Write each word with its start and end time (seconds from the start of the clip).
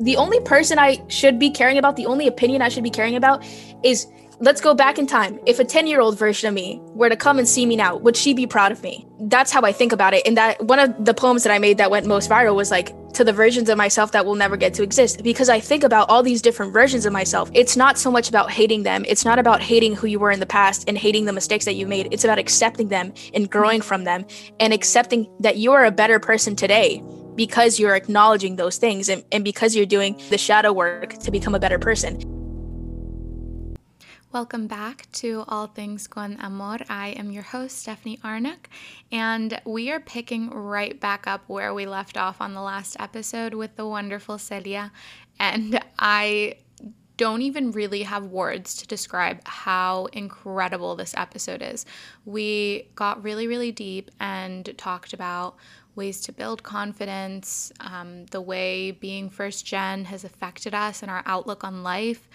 The 0.00 0.16
only 0.16 0.40
person 0.40 0.78
I 0.78 1.02
should 1.08 1.38
be 1.38 1.50
caring 1.50 1.78
about, 1.78 1.96
the 1.96 2.06
only 2.06 2.26
opinion 2.26 2.62
I 2.62 2.68
should 2.68 2.84
be 2.84 2.90
caring 2.90 3.16
about 3.16 3.44
is 3.82 4.06
let's 4.40 4.60
go 4.60 4.74
back 4.74 4.98
in 4.98 5.06
time. 5.06 5.38
If 5.46 5.58
a 5.58 5.64
10 5.64 5.86
year 5.86 6.00
old 6.00 6.18
version 6.18 6.48
of 6.48 6.54
me 6.54 6.80
were 6.86 7.08
to 7.08 7.16
come 7.16 7.38
and 7.38 7.48
see 7.48 7.64
me 7.66 7.76
now, 7.76 7.96
would 7.96 8.16
she 8.16 8.34
be 8.34 8.46
proud 8.46 8.72
of 8.72 8.82
me? 8.82 9.06
That's 9.20 9.52
how 9.52 9.62
I 9.62 9.72
think 9.72 9.92
about 9.92 10.14
it. 10.14 10.26
And 10.26 10.36
that 10.36 10.62
one 10.64 10.78
of 10.78 11.04
the 11.04 11.14
poems 11.14 11.44
that 11.44 11.52
I 11.52 11.58
made 11.58 11.78
that 11.78 11.90
went 11.90 12.06
most 12.06 12.28
viral 12.28 12.54
was 12.54 12.70
like, 12.70 12.92
to 13.14 13.22
the 13.22 13.32
versions 13.32 13.68
of 13.68 13.78
myself 13.78 14.10
that 14.12 14.26
will 14.26 14.34
never 14.34 14.56
get 14.56 14.74
to 14.74 14.82
exist. 14.82 15.22
Because 15.22 15.48
I 15.48 15.60
think 15.60 15.84
about 15.84 16.10
all 16.10 16.22
these 16.22 16.42
different 16.42 16.72
versions 16.72 17.06
of 17.06 17.12
myself. 17.12 17.48
It's 17.54 17.76
not 17.76 17.96
so 17.96 18.10
much 18.10 18.28
about 18.28 18.50
hating 18.50 18.82
them, 18.82 19.04
it's 19.06 19.24
not 19.24 19.38
about 19.38 19.62
hating 19.62 19.94
who 19.94 20.08
you 20.08 20.18
were 20.18 20.32
in 20.32 20.40
the 20.40 20.46
past 20.46 20.88
and 20.88 20.98
hating 20.98 21.24
the 21.24 21.32
mistakes 21.32 21.64
that 21.64 21.74
you 21.74 21.86
made. 21.86 22.08
It's 22.10 22.24
about 22.24 22.38
accepting 22.38 22.88
them 22.88 23.14
and 23.32 23.48
growing 23.48 23.80
from 23.80 24.04
them 24.04 24.26
and 24.60 24.72
accepting 24.72 25.32
that 25.40 25.56
you 25.56 25.72
are 25.72 25.84
a 25.84 25.92
better 25.92 26.18
person 26.18 26.56
today 26.56 27.02
because 27.36 27.78
you're 27.78 27.94
acknowledging 27.94 28.56
those 28.56 28.76
things 28.76 29.08
and, 29.08 29.24
and 29.32 29.44
because 29.44 29.74
you're 29.74 29.86
doing 29.86 30.20
the 30.30 30.38
shadow 30.38 30.72
work 30.72 31.18
to 31.18 31.30
become 31.30 31.54
a 31.54 31.58
better 31.58 31.78
person. 31.78 32.20
Welcome 34.32 34.66
back 34.66 35.06
to 35.12 35.44
All 35.46 35.68
Things 35.68 36.08
Con 36.08 36.36
Amor. 36.40 36.78
I 36.88 37.10
am 37.10 37.30
your 37.30 37.44
host, 37.44 37.78
Stephanie 37.78 38.18
Arnouk, 38.24 38.66
and 39.12 39.60
we 39.64 39.92
are 39.92 40.00
picking 40.00 40.50
right 40.50 41.00
back 41.00 41.28
up 41.28 41.44
where 41.46 41.72
we 41.72 41.86
left 41.86 42.16
off 42.16 42.40
on 42.40 42.52
the 42.52 42.60
last 42.60 42.96
episode 42.98 43.54
with 43.54 43.76
the 43.76 43.86
wonderful 43.86 44.38
Celia. 44.38 44.90
And 45.38 45.80
I 45.98 46.56
don't 47.16 47.42
even 47.42 47.70
really 47.70 48.02
have 48.02 48.26
words 48.26 48.74
to 48.74 48.88
describe 48.88 49.40
how 49.46 50.06
incredible 50.06 50.96
this 50.96 51.14
episode 51.16 51.62
is. 51.62 51.86
We 52.24 52.88
got 52.96 53.22
really, 53.22 53.46
really 53.46 53.70
deep 53.70 54.10
and 54.18 54.76
talked 54.76 55.12
about 55.12 55.56
ways 55.96 56.20
to 56.22 56.32
build 56.32 56.62
confidence, 56.62 57.72
um, 57.80 58.26
the 58.26 58.40
way 58.40 58.90
being 58.90 59.30
first 59.30 59.64
gen 59.66 60.04
has 60.06 60.24
affected 60.24 60.74
us 60.74 61.02
and 61.02 61.10
our 61.10 61.22
outlook 61.26 61.64
on 61.64 61.82
life, 61.82 62.28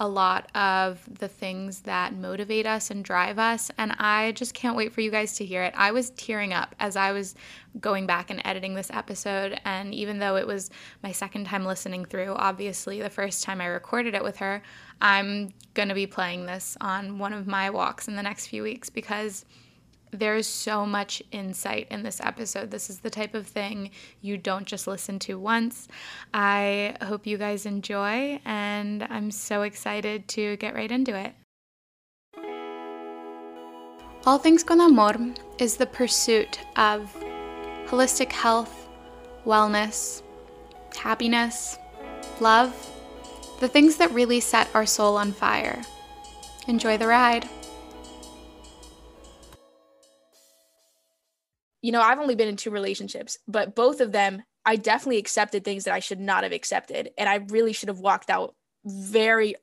a 0.00 0.08
lot 0.08 0.50
of 0.56 1.00
the 1.18 1.28
things 1.28 1.80
that 1.80 2.14
motivate 2.14 2.66
us 2.66 2.90
and 2.90 3.04
drive 3.04 3.38
us. 3.38 3.70
And 3.78 3.92
I 3.98 4.32
just 4.32 4.54
can't 4.54 4.76
wait 4.76 4.92
for 4.92 5.00
you 5.00 5.10
guys 5.10 5.36
to 5.36 5.44
hear 5.44 5.62
it. 5.62 5.74
I 5.76 5.92
was 5.92 6.10
tearing 6.10 6.52
up 6.52 6.74
as 6.80 6.96
I 6.96 7.12
was 7.12 7.34
going 7.80 8.06
back 8.06 8.30
and 8.30 8.40
editing 8.44 8.74
this 8.74 8.90
episode. 8.90 9.60
And 9.64 9.94
even 9.94 10.18
though 10.18 10.36
it 10.36 10.46
was 10.46 10.70
my 11.02 11.12
second 11.12 11.44
time 11.44 11.64
listening 11.64 12.04
through, 12.04 12.34
obviously 12.34 13.00
the 13.00 13.10
first 13.10 13.44
time 13.44 13.60
I 13.60 13.66
recorded 13.66 14.14
it 14.14 14.24
with 14.24 14.38
her, 14.38 14.62
I'm 15.00 15.52
going 15.74 15.88
to 15.88 15.94
be 15.94 16.06
playing 16.06 16.46
this 16.46 16.76
on 16.80 17.18
one 17.18 17.32
of 17.32 17.46
my 17.46 17.70
walks 17.70 18.08
in 18.08 18.16
the 18.16 18.22
next 18.22 18.46
few 18.46 18.62
weeks 18.62 18.90
because 18.90 19.44
there's 20.12 20.46
so 20.46 20.84
much 20.84 21.22
insight 21.32 21.88
in 21.90 22.02
this 22.02 22.20
episode. 22.20 22.70
This 22.70 22.90
is 22.90 23.00
the 23.00 23.10
type 23.10 23.34
of 23.34 23.46
thing 23.46 23.90
you 24.20 24.36
don't 24.36 24.66
just 24.66 24.86
listen 24.86 25.18
to 25.20 25.38
once. 25.38 25.88
I 26.34 26.96
hope 27.02 27.26
you 27.26 27.38
guys 27.38 27.64
enjoy, 27.64 28.40
and 28.44 29.02
I'm 29.04 29.30
so 29.30 29.62
excited 29.62 30.28
to 30.28 30.56
get 30.58 30.74
right 30.74 30.90
into 30.90 31.16
it. 31.16 31.34
All 34.24 34.38
Things 34.38 34.62
con 34.62 34.80
Amor 34.80 35.34
is 35.58 35.76
the 35.76 35.86
pursuit 35.86 36.60
of 36.76 37.12
holistic 37.86 38.30
health, 38.30 38.88
wellness, 39.44 40.22
happiness, 40.94 41.78
love, 42.38 42.72
the 43.60 43.68
things 43.68 43.96
that 43.96 44.12
really 44.12 44.40
set 44.40 44.68
our 44.74 44.86
soul 44.86 45.16
on 45.16 45.32
fire. 45.32 45.82
Enjoy 46.68 46.96
the 46.96 47.06
ride. 47.06 47.48
You 51.82 51.92
know, 51.92 52.00
I've 52.00 52.18
only 52.18 52.34
been 52.36 52.48
in 52.48 52.56
two 52.56 52.70
relationships, 52.70 53.38
but 53.46 53.74
both 53.74 54.00
of 54.00 54.12
them, 54.12 54.42
I 54.64 54.76
definitely 54.76 55.18
accepted 55.18 55.64
things 55.64 55.84
that 55.84 55.94
I 55.94 55.98
should 55.98 56.20
not 56.20 56.44
have 56.44 56.52
accepted. 56.52 57.10
And 57.18 57.28
I 57.28 57.36
really 57.48 57.72
should 57.72 57.88
have 57.88 57.98
walked 57.98 58.30
out 58.30 58.54
very, 58.84 59.56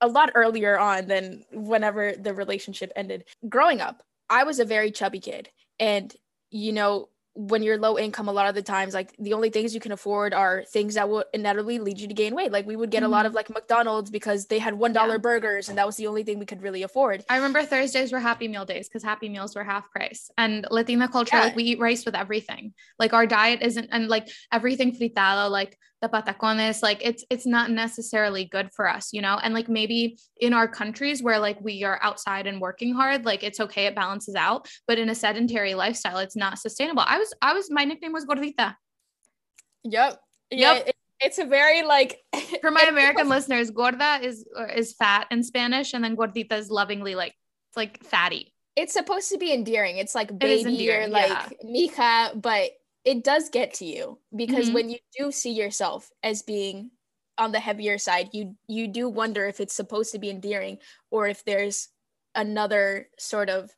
a 0.00 0.08
lot 0.08 0.32
earlier 0.34 0.78
on 0.78 1.06
than 1.06 1.44
whenever 1.50 2.12
the 2.12 2.34
relationship 2.34 2.92
ended. 2.94 3.24
Growing 3.48 3.80
up, 3.80 4.02
I 4.28 4.44
was 4.44 4.58
a 4.58 4.64
very 4.64 4.90
chubby 4.90 5.20
kid. 5.20 5.48
And, 5.80 6.14
you 6.50 6.72
know, 6.72 7.08
when 7.34 7.64
you're 7.64 7.78
low 7.78 7.98
income 7.98 8.28
a 8.28 8.32
lot 8.32 8.48
of 8.48 8.54
the 8.54 8.62
times 8.62 8.94
like 8.94 9.14
the 9.18 9.32
only 9.32 9.50
things 9.50 9.74
you 9.74 9.80
can 9.80 9.90
afford 9.90 10.32
are 10.32 10.62
things 10.68 10.94
that 10.94 11.08
will 11.08 11.24
inevitably 11.32 11.80
lead 11.80 11.98
you 11.98 12.06
to 12.06 12.14
gain 12.14 12.34
weight 12.34 12.52
like 12.52 12.64
we 12.64 12.76
would 12.76 12.90
get 12.90 12.98
mm-hmm. 12.98 13.06
a 13.06 13.08
lot 13.08 13.26
of 13.26 13.34
like 13.34 13.50
mcdonald's 13.50 14.08
because 14.10 14.46
they 14.46 14.58
had 14.58 14.74
one 14.74 14.92
dollar 14.92 15.14
yeah. 15.14 15.18
burgers 15.18 15.68
and 15.68 15.76
that 15.76 15.84
was 15.84 15.96
the 15.96 16.06
only 16.06 16.22
thing 16.22 16.38
we 16.38 16.46
could 16.46 16.62
really 16.62 16.84
afford 16.84 17.24
i 17.28 17.34
remember 17.36 17.62
thursdays 17.64 18.12
were 18.12 18.20
happy 18.20 18.46
meal 18.46 18.64
days 18.64 18.88
because 18.88 19.02
happy 19.02 19.28
meals 19.28 19.56
were 19.56 19.64
half 19.64 19.90
price 19.90 20.30
and 20.38 20.64
latina 20.70 21.08
culture 21.08 21.36
yeah. 21.36 21.44
like 21.44 21.56
we 21.56 21.64
eat 21.64 21.80
rice 21.80 22.04
with 22.04 22.14
everything 22.14 22.72
like 23.00 23.12
our 23.12 23.26
diet 23.26 23.60
isn't 23.62 23.88
and 23.90 24.06
like 24.08 24.28
everything 24.52 24.96
fritado 24.96 25.50
like 25.50 25.76
the 26.04 26.08
patacones 26.08 26.82
like 26.82 27.00
it's 27.02 27.24
it's 27.30 27.46
not 27.46 27.70
necessarily 27.70 28.44
good 28.44 28.68
for 28.76 28.88
us 28.88 29.12
you 29.12 29.22
know? 29.22 29.38
And 29.42 29.54
like 29.54 29.68
maybe 29.68 30.18
in 30.40 30.52
our 30.52 30.68
countries 30.68 31.22
where 31.22 31.38
like 31.38 31.58
we 31.60 31.84
are 31.84 31.98
outside 32.02 32.46
and 32.46 32.60
working 32.60 32.94
hard 32.94 33.24
like 33.24 33.42
it's 33.42 33.60
okay 33.60 33.86
it 33.86 33.94
balances 33.94 34.34
out. 34.34 34.68
But 34.86 34.98
in 34.98 35.08
a 35.08 35.14
sedentary 35.14 35.74
lifestyle 35.74 36.18
it's 36.18 36.36
not 36.36 36.58
sustainable. 36.58 37.04
I 37.06 37.18
was 37.18 37.32
i 37.42 37.52
was 37.52 37.70
my 37.70 37.84
nickname 37.84 38.12
was 38.12 38.26
gordita. 38.26 38.76
Yep 39.84 40.20
yeah 40.50 40.74
yep. 40.74 40.88
It, 40.88 40.96
it's 41.20 41.38
a 41.38 41.46
very 41.46 41.82
like 41.82 42.18
for 42.60 42.70
my 42.70 42.82
american 42.82 43.28
listeners 43.28 43.70
gorda 43.70 44.18
is 44.22 44.44
is 44.74 44.92
fat 44.92 45.26
in 45.30 45.42
spanish 45.42 45.94
and 45.94 46.04
then 46.04 46.16
gordita 46.16 46.52
is 46.52 46.70
lovingly 46.70 47.14
like 47.14 47.34
it's 47.74 47.76
like 47.76 48.04
fatty. 48.04 48.52
It's 48.76 48.92
supposed 48.92 49.30
to 49.30 49.38
be 49.38 49.52
endearing. 49.52 49.98
It's 49.98 50.14
like 50.14 50.36
baby 50.36 50.88
it 50.88 50.94
or 50.94 51.08
like 51.08 51.30
yeah. 51.30 51.48
mija 51.64 52.40
but 52.40 52.70
it 53.04 53.22
does 53.22 53.50
get 53.50 53.74
to 53.74 53.84
you 53.84 54.18
because 54.34 54.66
mm-hmm. 54.66 54.74
when 54.74 54.90
you 54.90 54.98
do 55.16 55.30
see 55.30 55.52
yourself 55.52 56.10
as 56.22 56.42
being 56.42 56.90
on 57.36 57.52
the 57.52 57.60
heavier 57.60 57.98
side 57.98 58.28
you 58.32 58.54
you 58.68 58.86
do 58.88 59.08
wonder 59.08 59.46
if 59.46 59.60
it's 59.60 59.74
supposed 59.74 60.12
to 60.12 60.18
be 60.18 60.30
endearing 60.30 60.78
or 61.10 61.26
if 61.26 61.44
there's 61.44 61.88
another 62.34 63.08
sort 63.18 63.50
of 63.50 63.70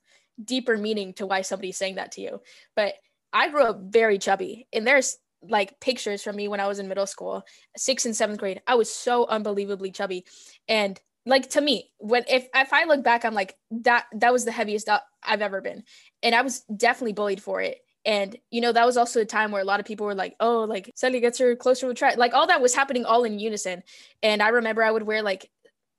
deeper 0.42 0.76
meaning 0.76 1.12
to 1.14 1.26
why 1.26 1.40
somebody's 1.42 1.76
saying 1.76 1.94
that 1.94 2.12
to 2.12 2.20
you. 2.20 2.40
But 2.74 2.94
i 3.32 3.48
grew 3.48 3.64
up 3.64 3.80
very 3.88 4.18
chubby 4.18 4.68
and 4.72 4.86
there's 4.86 5.16
like 5.42 5.78
pictures 5.80 6.22
from 6.22 6.36
me 6.36 6.48
when 6.48 6.60
i 6.60 6.66
was 6.66 6.78
in 6.78 6.88
middle 6.88 7.06
school 7.06 7.42
sixth 7.76 8.06
and 8.06 8.16
seventh 8.16 8.38
grade. 8.38 8.60
I 8.66 8.74
was 8.74 8.92
so 8.92 9.26
unbelievably 9.26 9.90
chubby. 9.92 10.24
And 10.68 11.00
like 11.24 11.50
to 11.50 11.60
me 11.60 11.90
when 11.98 12.24
if 12.28 12.46
if 12.54 12.72
i 12.72 12.84
look 12.84 13.02
back 13.02 13.24
i'm 13.24 13.34
like 13.34 13.56
that 13.70 14.06
that 14.12 14.32
was 14.32 14.44
the 14.44 14.52
heaviest 14.52 14.88
i've 15.24 15.42
ever 15.42 15.60
been. 15.60 15.82
And 16.22 16.34
i 16.34 16.42
was 16.42 16.60
definitely 16.76 17.14
bullied 17.14 17.42
for 17.42 17.60
it 17.62 17.78
and, 18.06 18.36
you 18.52 18.60
know, 18.60 18.70
that 18.70 18.86
was 18.86 18.96
also 18.96 19.20
a 19.20 19.24
time 19.24 19.50
where 19.50 19.60
a 19.60 19.64
lot 19.64 19.80
of 19.80 19.86
people 19.86 20.06
were 20.06 20.14
like, 20.14 20.36
oh, 20.38 20.60
like 20.60 20.92
Sally 20.94 21.18
gets 21.18 21.38
her 21.38 21.56
closer 21.56 21.88
with 21.88 21.96
track. 21.96 22.16
Like 22.16 22.34
all 22.34 22.46
that 22.46 22.62
was 22.62 22.72
happening 22.72 23.04
all 23.04 23.24
in 23.24 23.40
unison. 23.40 23.82
And 24.22 24.40
I 24.40 24.48
remember 24.48 24.84
I 24.84 24.92
would 24.92 25.02
wear 25.02 25.22
like 25.22 25.50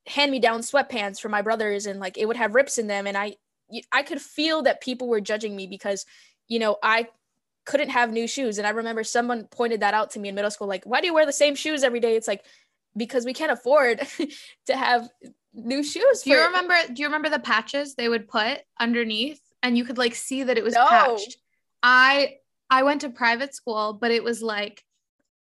hand 0.07 0.31
me 0.31 0.39
down 0.39 0.61
sweatpants 0.61 1.19
for 1.19 1.27
my 1.27 1.41
brothers 1.41 1.85
and 1.85 1.99
like 1.99 2.17
it 2.17 2.25
would 2.25 2.37
have 2.37 2.55
rips 2.55 2.77
in 2.77 2.87
them. 2.87 3.07
And 3.07 3.17
I, 3.17 3.35
I 3.91 4.03
could 4.03 4.21
feel 4.21 4.61
that 4.61 4.79
people 4.79 5.09
were 5.09 5.19
judging 5.19 5.53
me 5.53 5.67
because, 5.67 6.05
you 6.47 6.59
know, 6.59 6.77
I 6.81 7.09
couldn't 7.65 7.89
have 7.89 8.13
new 8.13 8.25
shoes. 8.25 8.57
And 8.57 8.65
I 8.65 8.69
remember 8.69 9.03
someone 9.03 9.43
pointed 9.43 9.81
that 9.81 9.93
out 9.93 10.11
to 10.11 10.19
me 10.19 10.29
in 10.29 10.35
middle 10.35 10.49
school, 10.49 10.67
like, 10.67 10.85
why 10.85 11.01
do 11.01 11.07
you 11.07 11.13
wear 11.13 11.25
the 11.25 11.33
same 11.33 11.55
shoes 11.55 11.83
every 11.83 11.99
day? 11.99 12.15
It's 12.15 12.27
like, 12.27 12.45
because 12.95 13.25
we 13.25 13.33
can't 13.33 13.51
afford 13.51 14.07
to 14.67 14.77
have 14.77 15.09
new 15.53 15.83
shoes. 15.83 16.21
Do 16.21 16.29
you 16.29 16.41
remember, 16.45 16.75
do 16.93 17.01
you 17.01 17.07
remember 17.09 17.27
the 17.27 17.39
patches 17.39 17.95
they 17.95 18.07
would 18.07 18.29
put 18.29 18.59
underneath 18.79 19.41
and 19.61 19.77
you 19.77 19.83
could 19.83 19.97
like 19.97 20.15
see 20.15 20.43
that 20.43 20.57
it 20.57 20.63
was 20.63 20.73
no. 20.73 20.87
patched? 20.87 21.35
I 21.87 22.35
I 22.69 22.83
went 22.83 23.01
to 23.01 23.09
private 23.09 23.55
school, 23.55 23.93
but 23.93 24.11
it 24.11 24.21
was 24.21 24.41
like 24.41 24.83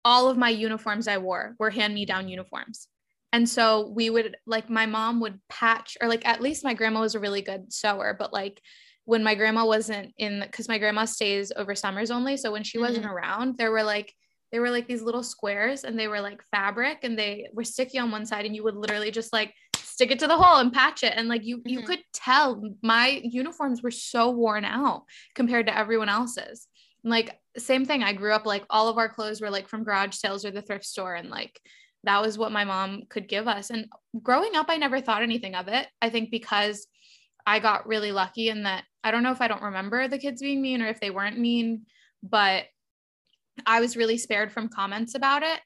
all 0.04 0.30
of 0.30 0.38
my 0.38 0.50
uniforms 0.50 1.08
I 1.08 1.18
wore 1.18 1.56
were 1.58 1.70
hand 1.70 1.94
me 1.94 2.06
down 2.06 2.28
uniforms. 2.28 2.90
And 3.32 3.48
so 3.48 3.94
we 3.96 4.10
would 4.10 4.36
like 4.46 4.70
my 4.70 4.86
mom 4.86 5.22
would 5.22 5.40
patch 5.48 5.98
or 6.02 6.10
like 6.10 6.28
at 6.28 6.42
least 6.42 6.66
my 6.66 6.74
grandma 6.74 7.00
was 7.00 7.16
a 7.16 7.20
really 7.22 7.42
good 7.42 7.72
sewer, 7.72 8.14
but 8.20 8.34
like 8.34 8.60
when 9.06 9.24
my 9.24 9.36
grandma 9.36 9.66
wasn't 9.66 10.14
in 10.18 10.42
because 10.42 10.68
my 10.68 10.78
grandma 10.78 11.06
stays 11.06 11.54
over 11.56 11.76
summers 11.76 12.12
only. 12.12 12.36
So 12.36 12.52
when 12.52 12.64
she 12.64 12.78
mm-hmm. 12.78 12.88
wasn't 12.88 13.06
around, 13.06 13.58
there 13.58 13.72
were 13.72 13.84
like 13.84 14.14
there 14.52 14.60
were 14.62 14.70
like 14.70 14.88
these 14.88 15.02
little 15.02 15.24
squares 15.24 15.86
and 15.86 15.98
they 15.98 16.10
were 16.10 16.20
like 16.20 16.44
fabric 16.52 17.00
and 17.04 17.18
they 17.18 17.48
were 17.54 17.64
sticky 17.64 18.00
on 18.00 18.12
one 18.12 18.26
side 18.26 18.46
and 18.46 18.54
you 18.56 18.64
would 18.66 18.76
literally 18.76 19.12
just 19.12 19.32
like 19.32 19.54
stick 19.94 20.12
it 20.12 20.20
to 20.20 20.28
the 20.28 20.38
hole 20.38 20.60
and 20.60 20.74
patch 20.74 21.04
it. 21.04 21.14
And 21.16 21.28
like 21.28 21.44
you 21.46 21.58
mm-hmm. 21.58 21.70
you 21.70 21.82
could 21.84 22.00
tell 22.14 22.62
my 22.82 23.22
uniforms 23.24 23.82
were 23.82 23.92
so 23.92 24.32
worn 24.32 24.66
out 24.66 25.04
compared 25.36 25.68
to 25.68 25.78
everyone 25.78 26.10
else's. 26.10 26.68
Like 27.04 27.38
same 27.58 27.86
thing. 27.86 28.04
I 28.04 28.14
grew 28.14 28.34
up 28.34 28.46
like 28.46 28.64
all 28.70 28.88
of 28.88 28.98
our 28.98 29.10
clothes 29.10 29.42
were 29.42 29.50
like 29.50 29.68
from 29.68 29.84
garage 29.84 30.16
sales 30.16 30.46
or 30.46 30.52
the 30.52 30.62
thrift 30.62 30.86
store. 30.86 31.16
And 31.16 31.30
like 31.30 31.60
that 32.06 32.22
was 32.22 32.38
what 32.38 32.52
my 32.52 32.66
mom 32.66 33.04
could 33.10 33.28
give 33.28 33.48
us. 33.48 33.70
And 33.70 33.88
growing 34.22 34.56
up 34.56 34.68
i 34.70 34.78
never 34.78 35.02
thought 35.02 35.24
anything 35.24 35.56
of 35.56 35.68
it. 35.68 35.88
I 36.02 36.10
think 36.10 36.32
because 36.32 36.88
i 37.46 37.60
got 37.60 37.88
really 37.88 38.14
lucky 38.14 38.48
in 38.48 38.64
that 38.64 38.86
i 39.04 39.12
don't 39.12 39.22
know 39.22 39.34
if 39.34 39.42
i 39.42 39.50
don't 39.50 39.62
remember 39.62 40.08
the 40.08 40.18
kids 40.18 40.42
being 40.42 40.62
mean 40.62 40.82
or 40.82 40.88
if 40.88 41.02
they 41.02 41.10
weren't 41.10 41.38
mean 41.38 41.82
but 42.24 42.64
I 43.66 43.80
was 43.80 43.98
really 43.98 44.18
spared 44.18 44.52
from 44.52 44.70
comments 44.70 45.16
about 45.16 45.44
it. 45.44 45.60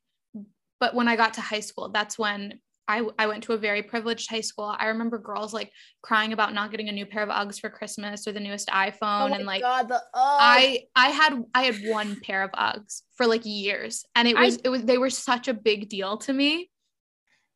But 0.80 0.94
when 0.94 1.08
I 1.08 1.16
got 1.16 1.36
to 1.36 1.42
high 1.42 1.62
school, 1.62 1.90
that's 1.90 2.20
when 2.20 2.60
I, 2.88 3.04
I 3.20 3.28
went 3.28 3.44
to 3.44 3.54
a 3.54 3.58
very 3.58 3.84
privileged 3.84 4.30
high 4.30 4.42
school. 4.42 4.74
I 4.78 4.88
remember 4.88 5.18
girls 5.18 5.54
like 5.54 5.72
crying 6.02 6.32
about 6.32 6.54
not 6.54 6.72
getting 6.72 6.90
a 6.90 6.92
new 6.92 7.06
pair 7.06 7.22
of 7.22 7.30
Uggs 7.30 7.60
for 7.60 7.70
Christmas 7.70 8.28
or 8.28 8.32
the 8.32 8.40
newest 8.40 8.70
oh 8.72 8.76
iPhone. 8.76 9.32
Oh 9.32 9.34
and 9.34 9.46
like 9.46 9.62
God, 9.62 9.90
the, 9.90 10.02
I 10.14 10.84
I 10.96 11.10
had 11.10 11.44
I 11.54 11.64
had 11.64 11.76
one 11.86 12.20
pair 12.22 12.44
of 12.44 12.52
Uggs 12.52 13.02
for 13.16 13.28
like 13.28 13.46
years. 13.46 14.06
And 14.16 14.28
it 14.28 14.38
was 14.38 14.58
I, 14.58 14.62
it 14.66 14.70
was 14.70 14.84
they 14.84 14.98
were 14.98 15.10
such 15.10 15.48
a 15.48 15.54
big 15.54 15.90
deal 15.90 16.18
to 16.20 16.34
me. 16.34 16.70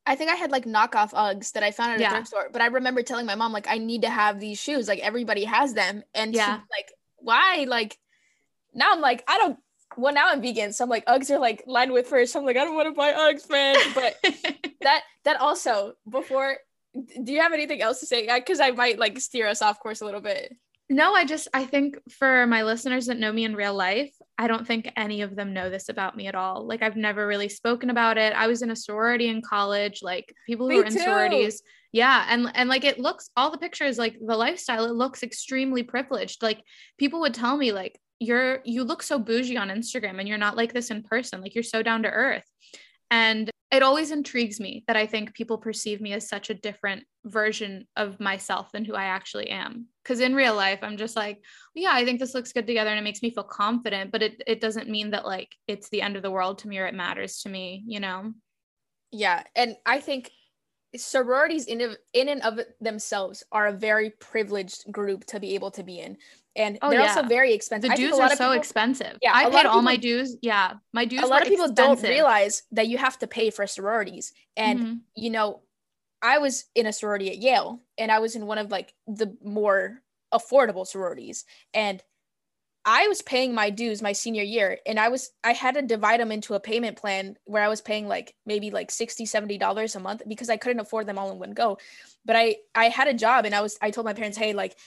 I 0.06 0.16
think 0.16 0.32
I 0.32 0.36
had 0.36 0.52
like 0.52 0.66
knockoff 0.66 1.14
Uggs 1.14 1.54
that 1.54 1.64
I 1.64 1.72
found 1.72 1.94
at 1.94 2.00
a 2.00 2.02
yeah. 2.02 2.10
thrift 2.10 2.28
store. 2.28 2.50
But 2.52 2.62
I 2.62 2.68
remember 2.68 3.04
telling 3.04 3.26
my 3.26 3.36
mom, 3.36 3.54
like, 3.54 3.68
I 3.70 3.78
need 3.78 4.02
to 4.02 4.10
have 4.10 4.40
these 4.40 4.60
shoes. 4.60 4.88
Like 4.88 5.00
everybody 5.00 5.44
has 5.46 5.74
them. 5.74 6.04
And 6.14 6.34
yeah. 6.34 6.60
like, 6.72 6.92
why? 7.18 7.66
Like 7.68 7.98
now 8.74 8.92
I'm 8.92 9.02
like, 9.02 9.24
I 9.28 9.38
don't 9.38 9.58
well 9.98 10.14
now 10.14 10.30
I'm 10.30 10.42
vegan, 10.42 10.74
so 10.74 10.84
I'm 10.84 10.90
like 10.90 11.06
Uggs 11.06 11.30
are 11.30 11.40
like 11.40 11.64
lined 11.68 11.92
with 11.92 12.08
fur. 12.08 12.26
So 12.26 12.40
I'm 12.40 12.46
like, 12.46 12.58
I 12.58 12.64
don't 12.64 12.76
want 12.76 12.88
to 12.88 12.94
buy 12.94 13.14
Uggs, 13.14 13.50
man. 13.50 13.78
But 13.94 14.18
that 14.82 15.04
that 15.26 15.40
also 15.40 15.94
before 16.10 16.58
do 16.94 17.32
you 17.32 17.40
have 17.42 17.54
anything 17.54 17.82
else 17.82 18.00
to 18.02 18.06
say? 18.06 18.28
Because 18.34 18.60
I 18.60 18.72
might 18.72 19.00
like 19.00 19.20
steer 19.20 19.48
us 19.48 19.62
off 19.62 19.80
course 19.80 20.02
a 20.02 20.06
little 20.06 20.22
bit. 20.22 20.56
No, 20.90 21.14
I 21.14 21.24
just 21.24 21.48
I 21.54 21.64
think 21.64 21.98
for 22.12 22.46
my 22.48 22.64
listeners 22.64 23.06
that 23.06 23.18
know 23.18 23.32
me 23.32 23.46
in 23.46 23.56
real 23.56 23.74
life, 23.74 24.14
I 24.38 24.48
don't 24.48 24.68
think 24.68 24.92
any 24.98 25.22
of 25.22 25.38
them 25.38 25.54
know 25.54 25.70
this 25.70 25.88
about 25.88 26.18
me 26.18 26.28
at 26.28 26.36
all. 26.36 26.68
Like 26.68 26.82
I've 26.82 26.98
never 26.98 27.26
really 27.26 27.48
spoken 27.48 27.90
about 27.90 28.18
it. 28.18 28.34
I 28.34 28.48
was 28.48 28.62
in 28.62 28.72
a 28.72 28.76
sorority 28.76 29.30
in 29.30 29.42
college, 29.42 30.02
like 30.02 30.36
people 30.46 30.68
who 30.68 30.76
me 30.76 30.82
are 30.82 30.86
in 30.86 30.94
too. 30.94 31.00
sororities. 31.00 31.62
Yeah, 31.94 32.26
and 32.28 32.52
and 32.56 32.68
like 32.68 32.84
it 32.84 33.00
looks 33.00 33.30
all 33.38 33.52
the 33.52 33.58
pictures 33.58 33.98
like 33.98 34.18
the 34.20 34.36
lifestyle 34.36 34.84
it 34.84 34.94
looks 34.94 35.24
extremely 35.24 35.84
privileged. 35.84 36.44
Like 36.44 36.62
people 36.98 37.22
would 37.22 37.34
tell 37.34 37.56
me 37.56 37.72
like 37.72 37.98
you're 38.22 38.60
you 38.64 38.84
look 38.84 39.02
so 39.02 39.18
bougie 39.18 39.58
on 39.58 39.70
Instagram 39.70 40.20
and 40.20 40.28
you're 40.28 40.38
not 40.38 40.56
like 40.56 40.74
this 40.74 40.92
in 40.92 41.02
person. 41.02 41.42
Like 41.42 41.56
you're 41.56 41.64
so 41.64 41.82
down 41.82 42.04
to 42.04 42.10
earth. 42.10 42.46
And 43.10 43.50
it 43.72 43.82
always 43.82 44.12
intrigues 44.12 44.60
me 44.60 44.84
that 44.86 44.96
I 44.96 45.08
think 45.08 45.34
people 45.34 45.58
perceive 45.58 46.02
me 46.02 46.14
as 46.14 46.30
such 46.30 46.50
a 46.50 46.54
different 46.54 47.04
version 47.26 47.88
of 47.96 48.20
myself 48.20 48.72
than 48.72 48.86
who 48.86 48.94
I 48.94 49.06
actually 49.06 49.50
am. 49.50 49.88
Because 50.04 50.20
in 50.20 50.36
real 50.36 50.56
life, 50.56 50.80
I'm 50.84 50.98
just 50.98 51.16
like, 51.16 51.42
yeah, 51.74 51.92
I 51.94 52.06
think 52.06 52.20
this 52.20 52.36
looks 52.36 52.54
good 52.54 52.68
together 52.68 52.92
and 52.92 53.00
it 53.00 53.04
makes 53.04 53.24
me 53.24 53.32
feel 53.32 53.44
confident, 53.44 54.12
but 54.12 54.22
it, 54.22 54.44
it 54.46 54.62
doesn't 54.62 54.90
mean 54.90 55.12
that 55.12 55.26
like 55.26 55.50
it's 55.68 55.90
the 55.90 56.02
end 56.04 56.16
of 56.16 56.22
the 56.22 56.32
world 56.32 56.60
to 56.60 56.68
me 56.68 56.78
or 56.78 56.86
it 56.86 56.94
matters 56.94 57.42
to 57.42 57.50
me, 57.50 57.84
you 57.88 58.00
know? 58.00 58.34
Yeah. 59.12 59.44
And 59.56 59.76
I 59.86 60.00
think 60.00 60.30
sororities 60.96 61.66
in, 61.66 61.96
in 62.14 62.30
and 62.30 62.42
of 62.44 62.60
themselves 62.82 63.44
are 63.52 63.68
a 63.68 63.74
very 63.74 64.12
privileged 64.12 64.92
group 64.92 65.26
to 65.26 65.40
be 65.40 65.56
able 65.56 65.72
to 65.72 65.84
be 65.84 66.00
in 66.00 66.18
and 66.56 66.78
oh, 66.82 66.90
they're 66.90 67.02
yeah. 67.02 67.08
also 67.16 67.24
very 67.28 67.54
expensive. 67.54 67.92
The 67.92 67.96
dues 67.96 68.20
are 68.20 68.30
so 68.30 68.36
people, 68.36 68.52
expensive. 68.52 69.18
Yeah, 69.22 69.32
I 69.34 69.46
paid 69.46 69.66
all 69.66 69.74
people, 69.74 69.82
my 69.82 69.98
dues. 69.98 70.38
Yeah, 70.42 70.74
my 70.94 71.06
dues. 71.06 71.22
A 71.22 71.26
lot 71.26 71.42
of 71.42 71.48
people 71.48 71.66
expensive. 71.66 72.04
don't 72.04 72.10
realize 72.10 72.64
that 72.72 72.88
you 72.88 72.98
have 72.98 73.18
to 73.20 73.28
pay 73.28 73.50
for 73.50 73.66
sororities, 73.68 74.34
and 74.58 74.80
mm-hmm. 74.80 74.94
you 75.16 75.30
know, 75.30 75.62
I 76.22 76.40
was 76.40 76.66
in 76.76 76.86
a 76.86 76.94
sorority 76.94 77.30
at 77.30 77.38
Yale, 77.38 77.82
and 77.98 78.12
I 78.12 78.20
was 78.20 78.36
in 78.36 78.46
one 78.46 78.58
of 78.58 78.70
like 78.72 78.94
the 79.08 79.36
more 79.44 80.02
affordable 80.34 80.86
sororities, 80.86 81.46
and 81.74 82.02
I 82.84 83.08
was 83.08 83.22
paying 83.22 83.54
my 83.54 83.70
dues 83.70 84.02
my 84.02 84.14
senior 84.14 84.44
year, 84.44 84.80
and 84.86 85.00
I 85.00 85.10
was 85.10 85.32
I 85.44 85.54
had 85.54 85.76
to 85.76 85.84
divide 85.84 86.20
them 86.20 86.32
into 86.32 86.56
a 86.56 86.60
payment 86.60 86.98
plan 86.98 87.38
where 87.46 87.64
I 87.64 87.68
was 87.68 87.80
paying 87.82 88.08
like 88.08 88.36
maybe 88.46 88.72
like 88.72 88.90
60 88.90 89.26
70 89.26 89.58
dollars 89.58 89.96
a 89.96 90.00
month 90.00 90.24
because 90.28 90.50
I 90.50 90.58
couldn't 90.58 90.80
afford 90.80 91.06
them 91.06 91.18
all 91.18 91.32
in 91.32 91.40
one 91.40 91.52
go. 91.52 91.78
But 92.26 92.36
I 92.36 92.58
I 92.74 92.90
had 92.90 93.08
a 93.08 93.14
job, 93.14 93.46
and 93.46 93.54
I 93.54 93.62
was 93.62 93.78
I 93.82 93.92
told 93.92 94.06
my 94.06 94.14
parents, 94.14 94.38
hey, 94.38 94.54
like 94.54 94.78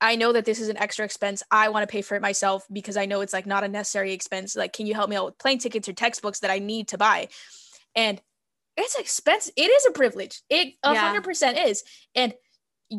I 0.00 0.16
know 0.16 0.32
that 0.32 0.44
this 0.44 0.60
is 0.60 0.68
an 0.68 0.76
extra 0.76 1.04
expense. 1.04 1.42
I 1.50 1.68
want 1.68 1.88
to 1.88 1.92
pay 1.92 2.02
for 2.02 2.14
it 2.14 2.22
myself 2.22 2.66
because 2.70 2.96
I 2.96 3.06
know 3.06 3.20
it's 3.20 3.32
like 3.32 3.46
not 3.46 3.64
a 3.64 3.68
necessary 3.68 4.12
expense. 4.12 4.56
Like, 4.56 4.72
can 4.72 4.86
you 4.86 4.94
help 4.94 5.08
me 5.08 5.16
out 5.16 5.24
with 5.24 5.38
plane 5.38 5.58
tickets 5.58 5.88
or 5.88 5.92
textbooks 5.92 6.40
that 6.40 6.50
I 6.50 6.58
need 6.58 6.88
to 6.88 6.98
buy? 6.98 7.28
And 7.94 8.20
it's 8.76 8.96
expensive. 8.96 9.54
It 9.56 9.70
is 9.70 9.86
a 9.86 9.92
privilege. 9.92 10.42
It 10.50 10.74
a 10.82 10.94
hundred 10.94 11.24
percent 11.24 11.58
is. 11.58 11.84
And 12.14 12.34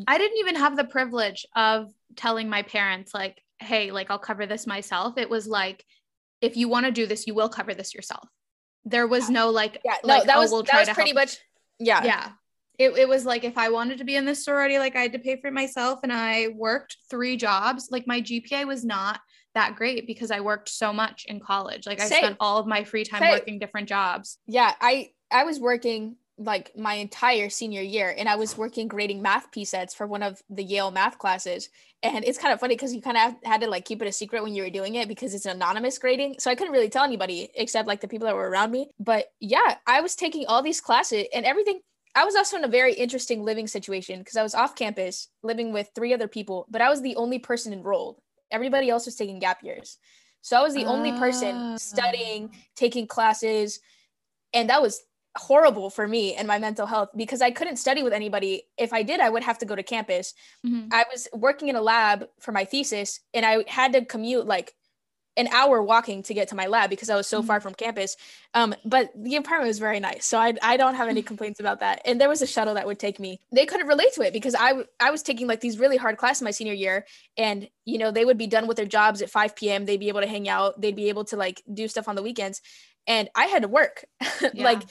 I 0.07 0.17
didn't 0.17 0.37
even 0.39 0.55
have 0.55 0.75
the 0.75 0.85
privilege 0.85 1.45
of 1.55 1.91
telling 2.15 2.49
my 2.49 2.63
parents 2.63 3.13
like, 3.13 3.41
hey, 3.59 3.91
like 3.91 4.09
I'll 4.09 4.17
cover 4.17 4.45
this 4.45 4.65
myself. 4.65 5.17
It 5.17 5.29
was 5.29 5.47
like, 5.47 5.85
if 6.41 6.57
you 6.57 6.69
want 6.69 6.85
to 6.85 6.91
do 6.91 7.05
this, 7.05 7.27
you 7.27 7.35
will 7.35 7.49
cover 7.49 7.73
this 7.73 7.93
yourself. 7.93 8.27
There 8.85 9.07
was 9.07 9.29
no 9.29 9.49
like, 9.49 9.79
yeah, 9.83 9.95
no, 10.03 10.15
like, 10.15 10.25
that 10.25 10.37
oh, 10.37 10.39
was 10.39 10.51
we'll 10.51 10.63
that 10.63 10.87
was 10.87 10.95
pretty 10.95 11.13
much, 11.13 11.37
yeah, 11.79 12.03
yeah 12.03 12.31
it, 12.77 12.97
it 12.97 13.07
was 13.07 13.25
like 13.25 13.43
if 13.43 13.57
I 13.57 13.69
wanted 13.69 13.97
to 13.99 14.03
be 14.03 14.15
in 14.15 14.25
this 14.25 14.43
sorority, 14.43 14.77
like 14.79 14.95
I 14.95 15.01
had 15.01 15.13
to 15.13 15.19
pay 15.19 15.39
for 15.39 15.47
it 15.47 15.53
myself 15.53 15.99
and 16.03 16.11
I 16.11 16.49
worked 16.55 16.97
three 17.09 17.37
jobs. 17.37 17.89
Like 17.91 18.07
my 18.07 18.21
GPA 18.21 18.67
was 18.67 18.83
not 18.83 19.19
that 19.53 19.75
great 19.75 20.05
because 20.05 20.31
I 20.31 20.41
worked 20.41 20.69
so 20.69 20.93
much 20.93 21.25
in 21.27 21.39
college. 21.39 21.87
Like 21.87 22.01
I 22.01 22.07
Same. 22.07 22.17
spent 22.19 22.37
all 22.39 22.57
of 22.57 22.67
my 22.67 22.83
free 22.83 23.03
time 23.03 23.21
Same. 23.21 23.31
working 23.31 23.59
different 23.59 23.89
jobs. 23.89 24.37
Yeah, 24.47 24.73
I 24.79 25.11
I 25.31 25.43
was 25.43 25.59
working 25.59 26.17
like 26.37 26.75
my 26.77 26.95
entire 26.95 27.49
senior 27.49 27.81
year 27.81 28.13
and 28.15 28.27
I 28.27 28.35
was 28.35 28.57
working 28.57 28.89
grading 28.89 29.21
math 29.21 29.51
P 29.51 29.63
sets 29.63 29.93
for 29.93 30.05
one 30.05 30.21
of 30.21 30.41
the 30.49 30.63
Yale 30.63 30.91
math 30.91 31.17
classes. 31.17 31.69
And 32.03 32.25
it's 32.25 32.37
kind 32.37 32.53
of 32.53 32.59
funny 32.59 32.75
because 32.75 32.93
you 32.93 33.01
kind 33.01 33.17
of 33.17 33.35
had 33.43 33.61
to 33.61 33.69
like 33.69 33.85
keep 33.85 34.01
it 34.01 34.07
a 34.07 34.11
secret 34.11 34.43
when 34.43 34.53
you 34.53 34.63
were 34.63 34.69
doing 34.69 34.95
it 34.95 35.07
because 35.07 35.33
it's 35.33 35.45
anonymous 35.45 35.97
grading. 35.97 36.35
So 36.39 36.51
I 36.51 36.55
couldn't 36.55 36.73
really 36.73 36.89
tell 36.89 37.05
anybody 37.05 37.49
except 37.55 37.87
like 37.87 38.01
the 38.01 38.07
people 38.09 38.27
that 38.27 38.35
were 38.35 38.49
around 38.49 38.71
me. 38.71 38.89
But 38.99 39.27
yeah, 39.39 39.77
I 39.87 40.01
was 40.01 40.15
taking 40.15 40.45
all 40.45 40.61
these 40.61 40.81
classes 40.81 41.25
and 41.33 41.45
everything 41.45 41.79
I 42.15 42.23
was 42.23 42.35
also 42.35 42.57
in 42.57 42.63
a 42.63 42.69
very 42.69 42.93
interesting 42.93 43.43
living 43.43 43.67
situation 43.67 44.19
because 44.19 44.37
I 44.37 44.43
was 44.43 44.55
off 44.55 44.75
campus 44.75 45.27
living 45.43 45.73
with 45.73 45.89
three 45.93 46.13
other 46.13 46.29
people, 46.29 46.65
but 46.69 46.81
I 46.81 46.89
was 46.89 47.01
the 47.01 47.17
only 47.17 47.39
person 47.39 47.73
enrolled. 47.73 48.21
Everybody 48.51 48.89
else 48.89 49.05
was 49.05 49.15
taking 49.15 49.39
gap 49.39 49.63
years. 49.63 49.97
So 50.41 50.57
I 50.57 50.61
was 50.61 50.73
the 50.73 50.85
only 50.85 51.11
person 51.13 51.55
ah. 51.55 51.75
studying, 51.77 52.51
taking 52.75 53.07
classes, 53.07 53.79
and 54.53 54.69
that 54.69 54.81
was 54.81 55.01
horrible 55.37 55.89
for 55.89 56.07
me 56.07 56.35
and 56.35 56.47
my 56.47 56.57
mental 56.57 56.85
health 56.85 57.09
because 57.15 57.41
I 57.41 57.51
couldn't 57.51 57.77
study 57.77 58.03
with 58.03 58.13
anybody. 58.13 58.63
If 58.77 58.93
I 58.93 59.03
did, 59.03 59.19
I 59.19 59.29
would 59.29 59.43
have 59.43 59.57
to 59.59 59.65
go 59.65 59.75
to 59.75 59.83
campus. 59.83 60.33
Mm-hmm. 60.65 60.89
I 60.93 61.05
was 61.11 61.27
working 61.33 61.67
in 61.67 61.75
a 61.75 61.81
lab 61.81 62.27
for 62.39 62.51
my 62.51 62.63
thesis 62.63 63.19
and 63.33 63.45
I 63.45 63.65
had 63.67 63.93
to 63.93 64.05
commute 64.05 64.45
like 64.45 64.73
an 65.37 65.47
hour 65.47 65.81
walking 65.81 66.23
to 66.23 66.33
get 66.33 66.47
to 66.49 66.55
my 66.55 66.67
lab 66.67 66.89
because 66.89 67.09
I 67.09 67.15
was 67.15 67.27
so 67.27 67.39
mm-hmm. 67.39 67.47
far 67.47 67.59
from 67.59 67.73
campus. 67.73 68.15
Um, 68.53 68.73
but 68.85 69.11
the 69.15 69.35
apartment 69.35 69.67
was 69.67 69.79
very 69.79 69.99
nice, 69.99 70.25
so 70.25 70.37
I 70.37 70.53
I 70.61 70.77
don't 70.77 70.95
have 70.95 71.09
any 71.09 71.21
complaints 71.21 71.59
about 71.59 71.79
that. 71.81 72.01
And 72.05 72.19
there 72.19 72.29
was 72.29 72.41
a 72.41 72.47
shuttle 72.47 72.75
that 72.75 72.85
would 72.85 72.99
take 72.99 73.19
me. 73.19 73.39
They 73.51 73.65
couldn't 73.65 73.87
relate 73.87 74.13
to 74.13 74.21
it 74.21 74.33
because 74.33 74.55
I 74.57 74.83
I 74.99 75.11
was 75.11 75.21
taking 75.21 75.47
like 75.47 75.61
these 75.61 75.79
really 75.79 75.97
hard 75.97 76.17
classes 76.17 76.41
my 76.41 76.51
senior 76.51 76.73
year, 76.73 77.05
and 77.37 77.67
you 77.85 77.97
know 77.97 78.11
they 78.11 78.25
would 78.25 78.37
be 78.37 78.47
done 78.47 78.67
with 78.67 78.77
their 78.77 78.85
jobs 78.85 79.21
at 79.21 79.29
5 79.29 79.55
p.m. 79.55 79.85
They'd 79.85 79.99
be 79.99 80.09
able 80.09 80.21
to 80.21 80.27
hang 80.27 80.47
out. 80.47 80.79
They'd 80.79 80.95
be 80.95 81.09
able 81.09 81.25
to 81.25 81.37
like 81.37 81.61
do 81.71 81.87
stuff 81.87 82.07
on 82.07 82.15
the 82.15 82.23
weekends, 82.23 82.61
and 83.07 83.29
I 83.35 83.45
had 83.45 83.63
to 83.63 83.67
work. 83.67 84.05
Yeah. 84.53 84.63
like 84.63 84.83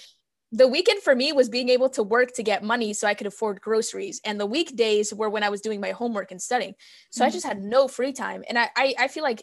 the 0.54 0.68
weekend 0.68 1.02
for 1.02 1.16
me 1.16 1.32
was 1.32 1.48
being 1.48 1.68
able 1.68 1.88
to 1.90 2.02
work 2.04 2.32
to 2.34 2.42
get 2.44 2.62
money 2.62 2.92
so 2.92 3.08
I 3.08 3.14
could 3.14 3.26
afford 3.26 3.60
groceries. 3.60 4.20
And 4.24 4.38
the 4.38 4.46
weekdays 4.46 5.12
were 5.12 5.28
when 5.28 5.42
I 5.42 5.48
was 5.48 5.60
doing 5.60 5.80
my 5.80 5.90
homework 5.90 6.30
and 6.30 6.40
studying. 6.40 6.76
So 7.10 7.20
mm-hmm. 7.20 7.28
I 7.28 7.30
just 7.32 7.44
had 7.44 7.60
no 7.60 7.88
free 7.88 8.12
time. 8.12 8.44
And 8.48 8.56
I, 8.56 8.68
I, 8.76 8.94
I 8.96 9.08
feel 9.08 9.24
like 9.24 9.42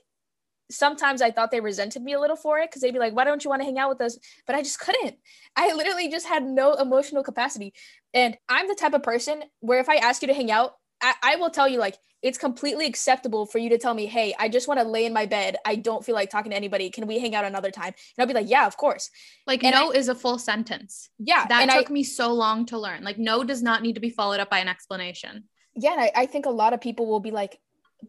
sometimes 0.72 1.22
I 1.22 1.32
thought 1.32 1.52
they 1.52 1.60
resented 1.60 2.02
me 2.02 2.14
a 2.14 2.20
little 2.20 2.36
for 2.36 2.60
it 2.60 2.70
because 2.70 2.82
they'd 2.82 2.94
be 2.94 3.00
like, 3.00 3.16
why 3.16 3.24
don't 3.24 3.44
you 3.44 3.50
want 3.50 3.62
to 3.62 3.66
hang 3.66 3.78
out 3.78 3.90
with 3.90 4.02
us? 4.02 4.18
But 4.48 4.56
I 4.56 4.62
just 4.62 4.80
couldn't. 4.80 5.18
I 5.56 5.74
literally 5.74 6.10
just 6.10 6.28
had 6.28 6.44
no 6.44 6.74
emotional 6.74 7.24
capacity. 7.24 7.74
And 8.14 8.38
I'm 8.50 8.68
the 8.68 8.76
type 8.76 8.94
of 8.94 9.04
person 9.04 9.44
where 9.60 9.80
if 9.80 9.90
I 9.90 9.96
ask 9.96 10.22
you 10.22 10.28
to 10.30 10.34
hang 10.34 10.52
out, 10.52 10.74
I, 11.02 11.14
I 11.22 11.36
will 11.38 11.50
tell 11.50 11.68
you, 11.68 11.80
like, 11.80 11.98
it's 12.22 12.38
completely 12.38 12.86
acceptable 12.86 13.48
for 13.48 13.58
you 13.58 13.70
to 13.70 13.80
tell 13.80 13.96
me, 13.96 14.06
hey, 14.06 14.36
I 14.38 14.48
just 14.48 14.68
want 14.68 14.80
to 14.80 14.86
lay 14.86 15.06
in 15.06 15.14
my 15.14 15.26
bed. 15.26 15.58
I 15.66 15.76
don't 15.76 16.06
feel 16.06 16.14
like 16.14 16.30
talking 16.30 16.52
to 16.52 16.56
anybody. 16.56 16.92
Can 16.92 17.08
we 17.08 17.18
hang 17.20 17.34
out 17.34 17.46
another 17.46 17.72
time? 17.72 17.88
And 17.88 17.96
I'll 18.20 18.28
be 18.28 18.34
like, 18.34 18.50
yeah, 18.50 18.68
of 18.68 18.78
course. 18.78 19.10
Like, 19.48 19.64
and 19.64 19.74
no 19.74 19.92
I, 19.92 19.96
is 19.96 20.08
a 20.08 20.14
full 20.14 20.38
sentence. 20.38 21.10
Yeah. 21.18 21.48
That 21.48 21.70
took 21.72 21.90
I, 21.90 21.94
me 21.94 22.04
so 22.04 22.32
long 22.32 22.68
to 22.68 22.78
learn. 22.78 23.04
Like, 23.04 23.18
no 23.18 23.44
does 23.44 23.64
not 23.64 23.82
need 23.82 23.94
to 23.94 24.00
be 24.00 24.12
followed 24.12 24.40
up 24.40 24.52
by 24.52 24.60
an 24.60 24.68
explanation. 24.68 25.46
Yeah. 25.76 25.96
I, 25.98 26.12
I 26.16 26.26
think 26.28 26.46
a 26.46 26.52
lot 26.52 26.74
of 26.74 26.82
people 26.82 27.08
will 27.08 27.22
be 27.22 27.32
like, 27.32 27.60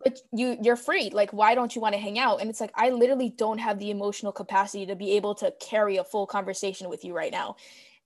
but 0.05 0.19
you 0.33 0.57
you're 0.63 0.77
free. 0.77 1.11
Like 1.11 1.33
why 1.33 1.55
don't 1.55 1.75
you 1.75 1.81
want 1.81 1.95
to 1.95 2.01
hang 2.01 2.19
out? 2.19 2.41
And 2.41 2.51
it's 2.51 2.61
like 2.61 2.73
i 2.75 2.91
literally 2.91 3.31
don't 3.31 3.59
have 3.59 3.79
the 3.79 3.91
emotional 3.91 4.33
capacity 4.33 4.87
to 4.87 4.97
be 4.97 5.13
able 5.13 5.35
to 5.37 5.53
carry 5.61 5.97
a 5.97 6.05
full 6.05 6.27
conversation 6.27 6.89
with 6.89 7.05
you 7.05 7.15
right 7.15 7.33
now. 7.33 7.57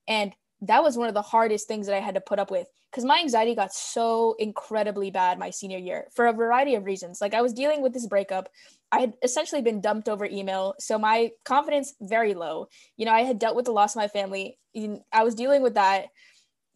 And 0.09 0.33
that 0.63 0.83
was 0.83 0.97
one 0.97 1.09
of 1.09 1.15
the 1.15 1.23
hardest 1.23 1.69
things 1.69 1.87
that 1.87 1.95
i 1.95 2.01
had 2.01 2.15
to 2.15 2.21
put 2.21 2.39
up 2.39 2.51
with 2.51 2.67
because 2.91 3.05
my 3.05 3.19
anxiety 3.19 3.55
got 3.55 3.75
so 3.75 4.35
incredibly 4.39 5.11
bad 5.11 5.39
my 5.39 5.51
senior 5.51 5.77
year 5.77 6.07
for 6.15 6.27
a 6.27 6.33
variety 6.33 6.75
of 6.75 6.85
reasons. 6.85 7.21
Like 7.21 7.35
i 7.35 7.43
was 7.43 7.53
dealing 7.53 7.83
with 7.83 7.93
this 7.93 8.07
breakup. 8.07 8.49
I 8.93 9.01
had 9.01 9.15
essentially 9.23 9.63
been 9.63 9.81
dumped 9.81 10.09
over 10.09 10.25
email 10.25 10.75
so 10.79 10.99
my 10.99 11.33
confidence 11.45 11.95
very 12.01 12.35
low. 12.35 12.69
You 12.97 13.07
know 13.07 13.13
i 13.13 13.23
had 13.23 13.39
dealt 13.39 13.57
with 13.57 13.67
the 13.67 13.73
loss 13.73 13.95
of 13.95 14.01
my 14.01 14.09
family. 14.09 14.59
I 15.13 15.25
was 15.25 15.35
dealing 15.35 15.63
with 15.63 15.75
that. 15.75 16.07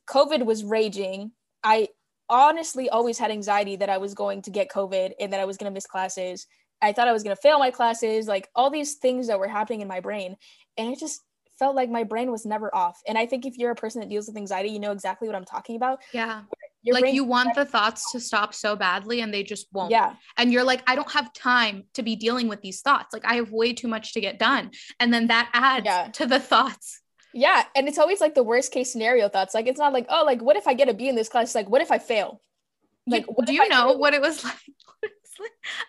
Covid 0.07 0.45
was 0.45 0.65
raging. 0.65 1.33
I 1.63 1.89
honestly 2.31 2.89
always 2.89 3.19
had 3.19 3.31
anxiety 3.31 3.77
that 3.77 3.91
I 3.91 3.99
was 3.99 4.15
going 4.15 4.43
to 4.43 4.51
get 4.51 4.71
COVID 4.71 5.13
and 5.21 5.33
that 5.33 5.41
I 5.41 5.45
was 5.45 5.57
going 5.57 5.71
to 5.71 5.75
miss 5.75 5.87
classes. 5.87 6.47
I 6.81 6.93
thought 6.93 7.09
I 7.09 7.13
was 7.13 7.23
going 7.23 7.37
to 7.37 7.43
fail 7.43 7.59
my 7.59 7.71
classes, 7.71 8.27
like 8.27 8.49
all 8.55 8.71
these 8.71 8.95
things 8.95 9.27
that 9.27 9.39
were 9.39 9.49
happening 9.49 9.83
in 9.83 9.89
my 9.89 10.01
brain. 10.01 10.37
And 10.79 10.91
it 10.91 10.99
just 10.99 11.21
felt 11.59 11.77
like 11.77 11.91
my 11.91 12.05
brain 12.05 12.31
was 12.31 12.47
never 12.47 12.75
off. 12.75 13.01
And 13.07 13.19
I 13.19 13.27
think 13.27 13.45
if 13.45 13.59
you're 13.59 13.71
a 13.71 13.77
person 13.77 14.01
that 14.01 14.09
deals 14.09 14.27
with 14.27 14.37
anxiety, 14.37 14.71
you 14.71 14.81
know 14.81 14.93
exactly 14.93 15.29
what 15.29 15.37
I'm 15.37 15.45
talking 15.45 15.77
about. 15.77 16.01
Yeah. 16.13 16.43
Your 16.83 16.95
like 16.99 17.13
you 17.13 17.25
want 17.25 17.55
the 17.55 17.67
thoughts 17.67 18.11
to 18.13 18.21
stop 18.21 18.55
so 18.55 18.75
badly 18.75 19.21
and 19.21 19.33
they 19.33 19.43
just 19.43 19.67
won't. 19.73 19.91
Yeah. 19.91 20.15
And 20.39 20.53
you're 20.53 20.65
like, 20.65 20.83
I 20.87 20.95
don't 20.95 21.11
have 21.13 21.33
time 21.35 21.85
to 21.95 22.03
be 22.03 22.17
dealing 22.17 22.49
with 22.49 22.63
these 22.63 22.81
thoughts. 22.81 23.13
Like 23.13 23.27
I 23.27 23.35
have 23.35 23.53
way 23.53 23.75
too 23.75 23.89
much 23.89 24.15
to 24.15 24.21
get 24.21 24.39
done. 24.39 24.71
And 24.99 25.13
then 25.13 25.27
that 25.27 25.51
adds 25.53 25.85
yeah. 25.85 26.09
to 26.15 26.27
the 26.27 26.41
thoughts. 26.53 27.03
Yeah, 27.33 27.65
and 27.77 27.89
it's 27.89 27.99
always 27.99 28.21
like 28.21 28.35
the 28.35 28.43
worst 28.43 28.73
case 28.73 28.93
scenario 28.93 29.29
thoughts. 29.29 29.55
Like 29.55 29.67
it's 29.67 29.79
not 29.79 29.93
like, 29.93 30.07
oh, 30.09 30.25
like 30.25 30.43
what 30.43 30.57
if 30.57 30.67
I 30.67 30.75
get 30.75 30.89
a 30.89 30.95
B 30.95 31.09
in 31.09 31.15
this 31.15 31.29
class? 31.29 31.49
It's 31.49 31.55
like, 31.55 31.69
what 31.69 31.83
if 31.83 31.91
I 31.91 31.99
fail? 31.99 32.41
Like, 33.07 33.27
you, 33.27 33.47
do 33.47 33.55
you 33.55 33.69
know 33.69 33.93
what 33.97 34.15
it 34.15 34.21
was 34.21 34.45
like? 34.45 34.55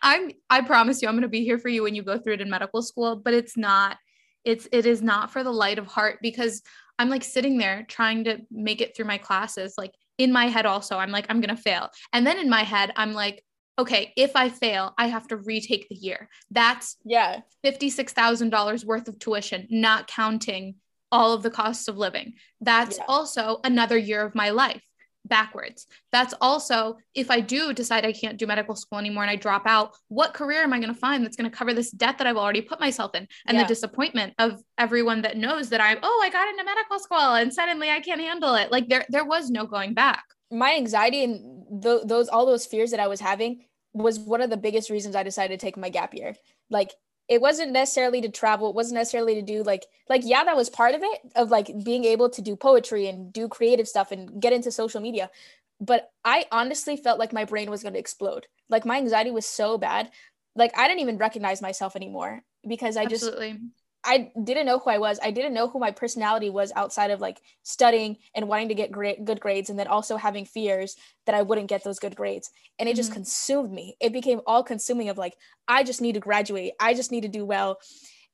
I'm 0.02 0.32
I 0.50 0.62
promise 0.62 1.02
you 1.02 1.08
I'm 1.08 1.16
going 1.16 1.24
to 1.24 1.28
be 1.28 1.44
here 1.44 1.58
for 1.58 1.70
you 1.70 1.84
when 1.84 1.96
you 1.96 2.04
go 2.04 2.18
through 2.18 2.34
it 2.34 2.42
in 2.42 2.50
medical 2.50 2.82
school, 2.82 3.16
but 3.16 3.34
it's 3.34 3.58
not 3.58 3.98
it's 4.46 4.68
it 4.72 4.86
is 4.86 5.02
not 5.02 5.32
for 5.32 5.44
the 5.44 5.52
light 5.52 5.78
of 5.78 5.88
heart 5.88 6.20
because 6.22 6.62
I'm 6.98 7.10
like 7.10 7.24
sitting 7.24 7.58
there 7.58 7.86
trying 7.88 8.24
to 8.26 8.40
make 8.50 8.82
it 8.82 8.96
through 8.96 9.06
my 9.06 9.18
classes 9.18 9.76
like 9.78 9.94
in 10.18 10.32
my 10.32 10.46
head 10.48 10.66
also 10.66 10.98
I'm 10.98 11.12
like 11.12 11.26
I'm 11.30 11.42
going 11.42 11.56
to 11.56 11.62
fail. 11.62 11.90
And 12.14 12.26
then 12.26 12.38
in 12.38 12.50
my 12.50 12.64
head 12.64 12.92
I'm 12.96 13.14
like 13.14 13.44
okay, 13.80 14.14
if 14.16 14.36
I 14.36 14.50
fail, 14.50 14.94
I 14.98 15.08
have 15.08 15.28
to 15.30 15.38
retake 15.38 15.90
the 15.90 15.96
year. 15.96 16.30
That's 16.52 16.98
yeah, 17.04 17.40
$56,000 17.66 18.86
worth 18.86 19.08
of 19.08 19.18
tuition, 19.18 19.68
not 19.72 20.08
counting 20.08 20.76
all 21.12 21.34
of 21.34 21.44
the 21.44 21.52
costs 21.52 21.88
of 21.88 21.98
living. 21.98 22.34
That's 22.60 22.98
yeah. 22.98 23.06
also 23.08 23.60
another 23.64 23.98
year 23.98 24.22
of 24.24 24.36
my 24.36 24.50
life 24.50 24.82
backwards. 25.26 25.88
That's 26.12 26.34
also 26.42 26.98
if 27.14 27.30
I 27.30 27.42
do 27.42 27.74
decide 27.74 28.06
I 28.06 28.12
can't 28.12 28.38
do 28.38 28.48
medical 28.48 28.76
school 28.76 29.00
anymore 29.00 29.24
and 29.24 29.32
I 29.32 29.36
drop 29.36 29.64
out, 29.66 29.96
what 30.08 30.34
career 30.34 30.64
am 30.64 30.74
I 30.74 30.80
going 30.80 30.94
to 30.94 31.00
find 31.00 31.24
that's 31.24 31.36
going 31.36 31.50
to 31.50 31.56
cover 31.56 31.74
this 31.74 31.92
debt 31.92 32.18
that 32.18 32.28
I've 32.28 32.38
already 32.38 32.62
put 32.62 32.80
myself 32.80 33.16
in 33.16 33.28
and 33.48 33.56
yeah. 33.56 33.64
the 33.64 33.68
disappointment 33.68 34.34
of 34.40 34.62
everyone 34.78 35.22
that 35.22 35.38
knows 35.38 35.70
that 35.70 35.82
I'm 35.82 35.98
oh, 36.02 36.22
I 36.24 36.30
got 36.30 36.50
into 36.50 36.64
medical 36.64 37.00
school 37.00 37.36
and 37.36 37.54
suddenly 37.54 37.90
I 37.90 38.00
can't 38.00 38.22
handle 38.22 38.56
it. 38.56 38.72
Like 38.72 38.88
there 38.90 39.06
there 39.10 39.26
was 39.26 39.50
no 39.50 39.66
going 39.66 39.94
back. 39.94 40.24
My 40.52 40.76
anxiety 40.76 41.24
and 41.24 41.82
th- 41.82 42.04
those 42.06 42.28
all 42.28 42.46
those 42.46 42.66
fears 42.66 42.92
that 42.92 43.00
I 43.00 43.08
was 43.08 43.20
having 43.20 43.66
was 43.94 44.20
one 44.20 44.42
of 44.42 44.50
the 44.50 44.58
biggest 44.58 44.90
reasons 44.90 45.16
I 45.16 45.24
decided 45.24 45.60
to 45.60 45.66
take 45.66 45.78
my 45.78 45.90
gap 45.90 46.14
year. 46.14 46.36
Like 46.70 46.92
it 47.32 47.40
wasn't 47.40 47.72
necessarily 47.72 48.20
to 48.20 48.30
travel 48.30 48.70
it 48.70 48.76
wasn't 48.76 48.94
necessarily 48.94 49.36
to 49.36 49.42
do 49.42 49.64
like 49.64 49.86
like 50.10 50.22
yeah 50.26 50.44
that 50.44 50.56
was 50.56 50.70
part 50.70 50.94
of 50.94 51.02
it 51.02 51.22
of 51.38 51.50
like 51.50 51.72
being 51.84 52.04
able 52.04 52.30
to 52.30 52.42
do 52.42 52.58
poetry 52.58 53.08
and 53.08 53.32
do 53.32 53.48
creative 53.48 53.88
stuff 53.88 54.12
and 54.12 54.42
get 54.42 54.52
into 54.52 54.70
social 54.70 55.00
media 55.00 55.32
but 55.80 56.12
i 56.26 56.46
honestly 56.52 56.98
felt 56.98 57.20
like 57.20 57.32
my 57.32 57.46
brain 57.46 57.72
was 57.72 57.84
going 57.84 57.94
to 57.94 58.00
explode 58.00 58.48
like 58.70 58.86
my 58.86 58.98
anxiety 58.98 59.32
was 59.32 59.46
so 59.46 59.78
bad 59.78 60.12
like 60.58 60.78
i 60.78 60.90
didn't 60.90 61.00
even 61.00 61.18
recognize 61.18 61.62
myself 61.62 61.96
anymore 61.96 62.44
because 62.68 62.98
i 62.98 63.06
Absolutely. 63.06 63.52
just 63.54 63.62
I 64.04 64.32
didn't 64.44 64.66
know 64.66 64.80
who 64.80 64.90
I 64.90 64.98
was. 64.98 65.20
I 65.22 65.32
didn't 65.32 65.54
know 65.54 65.68
who 65.68 65.80
my 65.80 65.92
personality 65.92 66.50
was 66.50 66.72
outside 66.76 67.12
of 67.12 67.22
like 67.22 67.42
studying 67.64 68.18
and 68.34 68.48
wanting 68.48 68.70
to 68.70 68.74
get 68.74 68.92
great 68.92 69.26
good 69.26 69.40
grades 69.40 69.70
and 69.70 69.78
then 69.78 69.88
also 69.88 70.18
having 70.18 70.46
fears 70.46 70.96
that 71.26 71.36
I 71.36 71.44
wouldn't 71.44 71.70
get 71.70 71.84
those 71.84 72.00
good 72.00 72.16
grades. 72.16 72.50
And 72.80 72.90
it 72.90 72.94
mm-hmm. 72.94 72.98
just 72.98 73.14
consumed 73.14 73.72
me. 73.72 73.96
It 74.00 74.14
became 74.14 74.42
all 74.48 74.64
consuming 74.64 75.10
of 75.10 75.18
like 75.18 75.36
I 75.68 75.84
just 75.84 76.02
need 76.02 76.14
to 76.14 76.20
graduate. 76.20 76.74
I 76.80 76.94
just 76.94 77.12
need 77.12 77.22
to 77.22 77.28
do 77.28 77.46
well. 77.46 77.78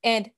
And 0.04 0.32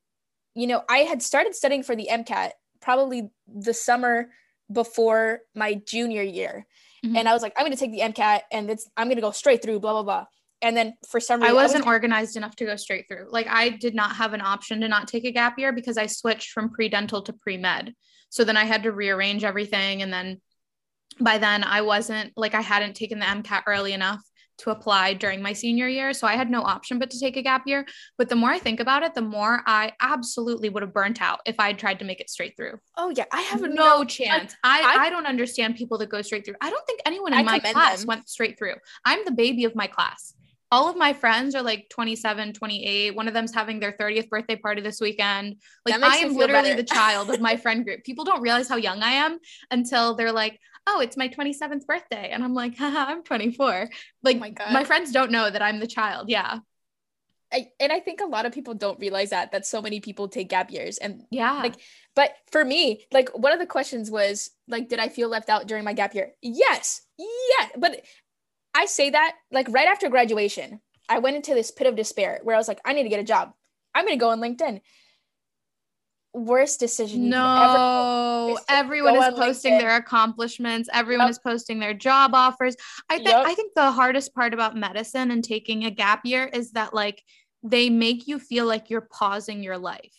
you 0.56 0.66
know, 0.66 0.84
I 0.90 1.00
had 1.00 1.22
started 1.22 1.56
studying 1.56 1.84
for 1.84 1.96
the 1.96 2.10
MCAT 2.12 2.52
probably 2.82 3.30
the 3.48 3.74
summer 3.74 4.30
before 4.72 5.42
my 5.54 5.76
junior 5.76 6.24
year. 6.24 6.66
Mm-hmm. 7.06 7.18
And 7.18 7.30
I 7.30 7.34
was 7.34 7.44
like 7.44 7.54
I'm 7.56 7.66
going 7.66 7.78
to 7.78 7.80
take 7.80 7.92
the 7.92 8.00
MCAT 8.02 8.42
and 8.52 8.70
it's 8.70 8.90
I'm 8.98 9.08
going 9.08 9.18
to 9.18 9.22
go 9.22 9.32
straight 9.32 9.62
through 9.62 9.80
blah 9.80 9.94
blah 9.94 10.04
blah 10.04 10.26
and 10.62 10.76
then 10.76 10.94
for 11.10 11.20
some 11.20 11.42
reason 11.42 11.52
I 11.58 11.62
wasn't 11.62 11.86
I 11.86 11.88
was- 11.88 11.94
organized 11.96 12.38
enough 12.38 12.56
to 12.58 12.66
go 12.66 12.76
straight 12.76 13.06
through. 13.08 13.28
Like 13.30 13.48
I 13.48 13.70
did 13.70 13.96
not 13.96 14.16
have 14.18 14.34
an 14.34 14.42
option 14.42 14.82
to 14.82 14.88
not 14.88 15.08
take 15.08 15.26
a 15.26 15.32
gap 15.32 15.58
year 15.58 15.72
because 15.72 15.98
I 15.98 16.06
switched 16.08 16.52
from 16.52 16.70
pre-dental 16.70 17.22
to 17.24 17.34
pre-med. 17.34 17.94
So 18.30 18.44
then 18.44 18.58
I 18.58 18.66
had 18.66 18.84
to 18.84 18.92
rearrange 18.92 19.44
everything 19.44 20.02
and 20.02 20.12
then 20.12 20.42
by 21.20 21.38
then 21.38 21.64
I 21.64 21.82
wasn't 21.82 22.34
like 22.36 22.54
I 22.54 22.62
hadn't 22.62 22.96
taken 22.96 23.20
the 23.20 23.26
MCAT 23.26 23.64
early 23.68 23.94
enough 23.94 24.22
to 24.60 24.72
apply 24.72 25.14
during 25.14 25.42
my 25.42 25.54
senior 25.54 25.88
year. 25.88 26.12
So 26.14 26.28
I 26.28 26.36
had 26.36 26.52
no 26.52 26.62
option 26.62 27.00
but 27.00 27.10
to 27.12 27.20
take 27.20 27.38
a 27.38 27.42
gap 27.42 27.64
year. 27.66 27.86
But 28.18 28.28
the 28.28 28.36
more 28.36 28.50
I 28.50 28.60
think 28.60 28.82
about 28.82 29.04
it, 29.04 29.16
the 29.16 29.22
more 29.22 29.62
I 29.66 29.94
absolutely 30.02 30.68
would 30.68 30.84
have 30.84 30.94
burnt 30.94 31.22
out 31.22 31.40
if 31.46 31.56
I 31.60 31.68
had 31.68 31.80
tried 31.80 32.00
to 32.00 32.06
make 32.06 32.20
it 32.20 32.30
straight 32.30 32.58
through. 32.58 32.78
Oh 32.98 33.12
yeah, 33.16 33.24
I 33.32 33.42
have 33.42 33.62
no, 33.62 33.70
no 33.70 34.04
chance. 34.04 34.54
I, 34.64 34.82
I, 34.82 35.06
I 35.06 35.10
don't 35.10 35.26
understand 35.26 35.78
people 35.78 35.98
that 36.00 36.10
go 36.10 36.22
straight 36.22 36.46
through. 36.46 36.56
I 36.60 36.70
don't 36.70 36.86
think 36.86 37.00
anyone 37.06 37.32
in 37.32 37.40
I 37.40 37.44
my 37.44 37.60
class 37.60 38.00
them. 38.00 38.08
went 38.08 38.28
straight 38.30 38.58
through. 38.58 38.76
I'm 39.06 39.24
the 39.24 39.32
baby 39.32 39.64
of 39.64 39.76
my 39.76 39.88
class 39.88 40.34
all 40.72 40.88
of 40.88 40.96
my 40.96 41.14
friends 41.14 41.56
are 41.56 41.64
like 41.64 41.90
27, 41.90 42.54
28. 42.54 43.16
One 43.16 43.28
of 43.28 43.34
them's 43.34 43.54
having 43.54 43.80
their 43.80 43.94
30th 43.94 44.30
birthday 44.30 44.56
party 44.56 44.82
this 44.82 45.02
weekend. 45.02 45.56
Like 45.86 46.02
I 46.02 46.18
am 46.18 46.36
literally 46.36 46.74
the 46.74 46.84
child 46.84 47.30
of 47.30 47.42
my 47.42 47.56
friend 47.58 47.84
group. 47.84 48.04
People 48.04 48.24
don't 48.24 48.42
realize 48.42 48.70
how 48.70 48.76
young 48.76 49.02
I 49.02 49.12
am 49.12 49.40
until 49.72 50.14
they're 50.14 50.32
like, 50.32 50.60
oh, 50.86 51.02
it's 51.02 51.18
my 51.18 51.28
27th 51.28 51.86
birthday. 51.88 52.30
And 52.32 52.44
I'm 52.44 52.54
like, 52.54 52.78
haha, 52.78 53.06
I'm 53.12 53.24
24. 53.24 53.90
Like 54.24 54.38
oh 54.38 54.40
my, 54.40 54.54
my 54.72 54.84
friends 54.84 55.12
don't 55.12 55.32
know 55.32 55.50
that 55.50 55.62
I'm 55.62 55.80
the 55.80 55.88
child. 55.88 56.30
Yeah. 56.30 56.60
I, 57.52 57.70
and 57.80 57.92
I 57.92 58.00
think 58.00 58.22
a 58.22 58.26
lot 58.26 58.46
of 58.46 58.54
people 58.54 58.76
don't 58.76 59.00
realize 59.00 59.32
that 59.32 59.54
that 59.54 59.66
so 59.66 59.82
many 59.82 60.02
people 60.02 60.28
take 60.28 60.50
gap 60.50 60.70
years 60.70 61.00
and 61.00 61.24
yeah 61.32 61.54
like 61.54 61.74
but 62.16 62.32
for 62.52 62.64
me 62.64 63.08
like 63.12 63.30
one 63.36 63.52
of 63.52 63.58
the 63.58 63.66
questions 63.66 64.12
was 64.12 64.52
like 64.68 64.88
did 64.88 65.00
I 65.00 65.10
feel 65.10 65.30
left 65.30 65.50
out 65.50 65.68
during 65.68 65.84
my 65.84 65.94
gap 65.94 66.14
year 66.14 66.34
yes 66.44 67.02
yeah 67.18 67.70
but 67.76 68.06
I 68.80 68.86
say 68.86 69.10
that 69.10 69.36
like 69.52 69.68
right 69.70 69.90
after 69.90 70.08
graduation, 70.10 70.80
I 71.10 71.20
went 71.20 71.36
into 71.36 71.54
this 71.54 71.70
pit 71.70 71.86
of 71.86 71.98
despair 71.98 72.40
where 72.44 72.56
I 72.56 72.58
was 72.58 72.70
like, 72.70 72.80
I 72.86 72.94
need 72.94 73.04
to 73.04 73.10
get 73.10 73.20
a 73.20 73.26
job. 73.26 73.52
I'm 73.94 74.06
going 74.06 74.18
to 74.18 74.24
go 74.24 74.30
on 74.30 74.40
LinkedIn. 74.40 74.80
Worst 76.34 76.80
decision. 76.80 77.28
No, 77.28 78.56
is 78.58 78.66
everyone 78.70 79.18
is 79.18 79.34
posting 79.34 79.74
LinkedIn. 79.74 79.80
their 79.80 79.96
accomplishments. 79.98 80.88
Everyone 80.94 81.26
yep. 81.26 81.32
is 81.32 81.40
posting 81.40 81.80
their 81.80 81.94
job 81.94 82.34
offers. 82.34 82.78
I 83.10 83.18
think 83.18 83.30
yep. 83.30 83.46
I 83.46 83.54
think 83.54 83.74
the 83.76 83.92
hardest 83.92 84.34
part 84.34 84.54
about 84.54 84.78
medicine 84.78 85.32
and 85.32 85.44
taking 85.44 85.84
a 85.84 85.92
gap 85.92 86.22
year 86.24 86.46
is 86.46 86.72
that 86.72 86.94
like 86.94 87.22
they 87.64 87.90
make 87.90 88.28
you 88.30 88.40
feel 88.40 88.66
like 88.66 88.90
you're 88.90 89.02
pausing 89.12 89.62
your 89.62 89.78
life. 89.78 90.16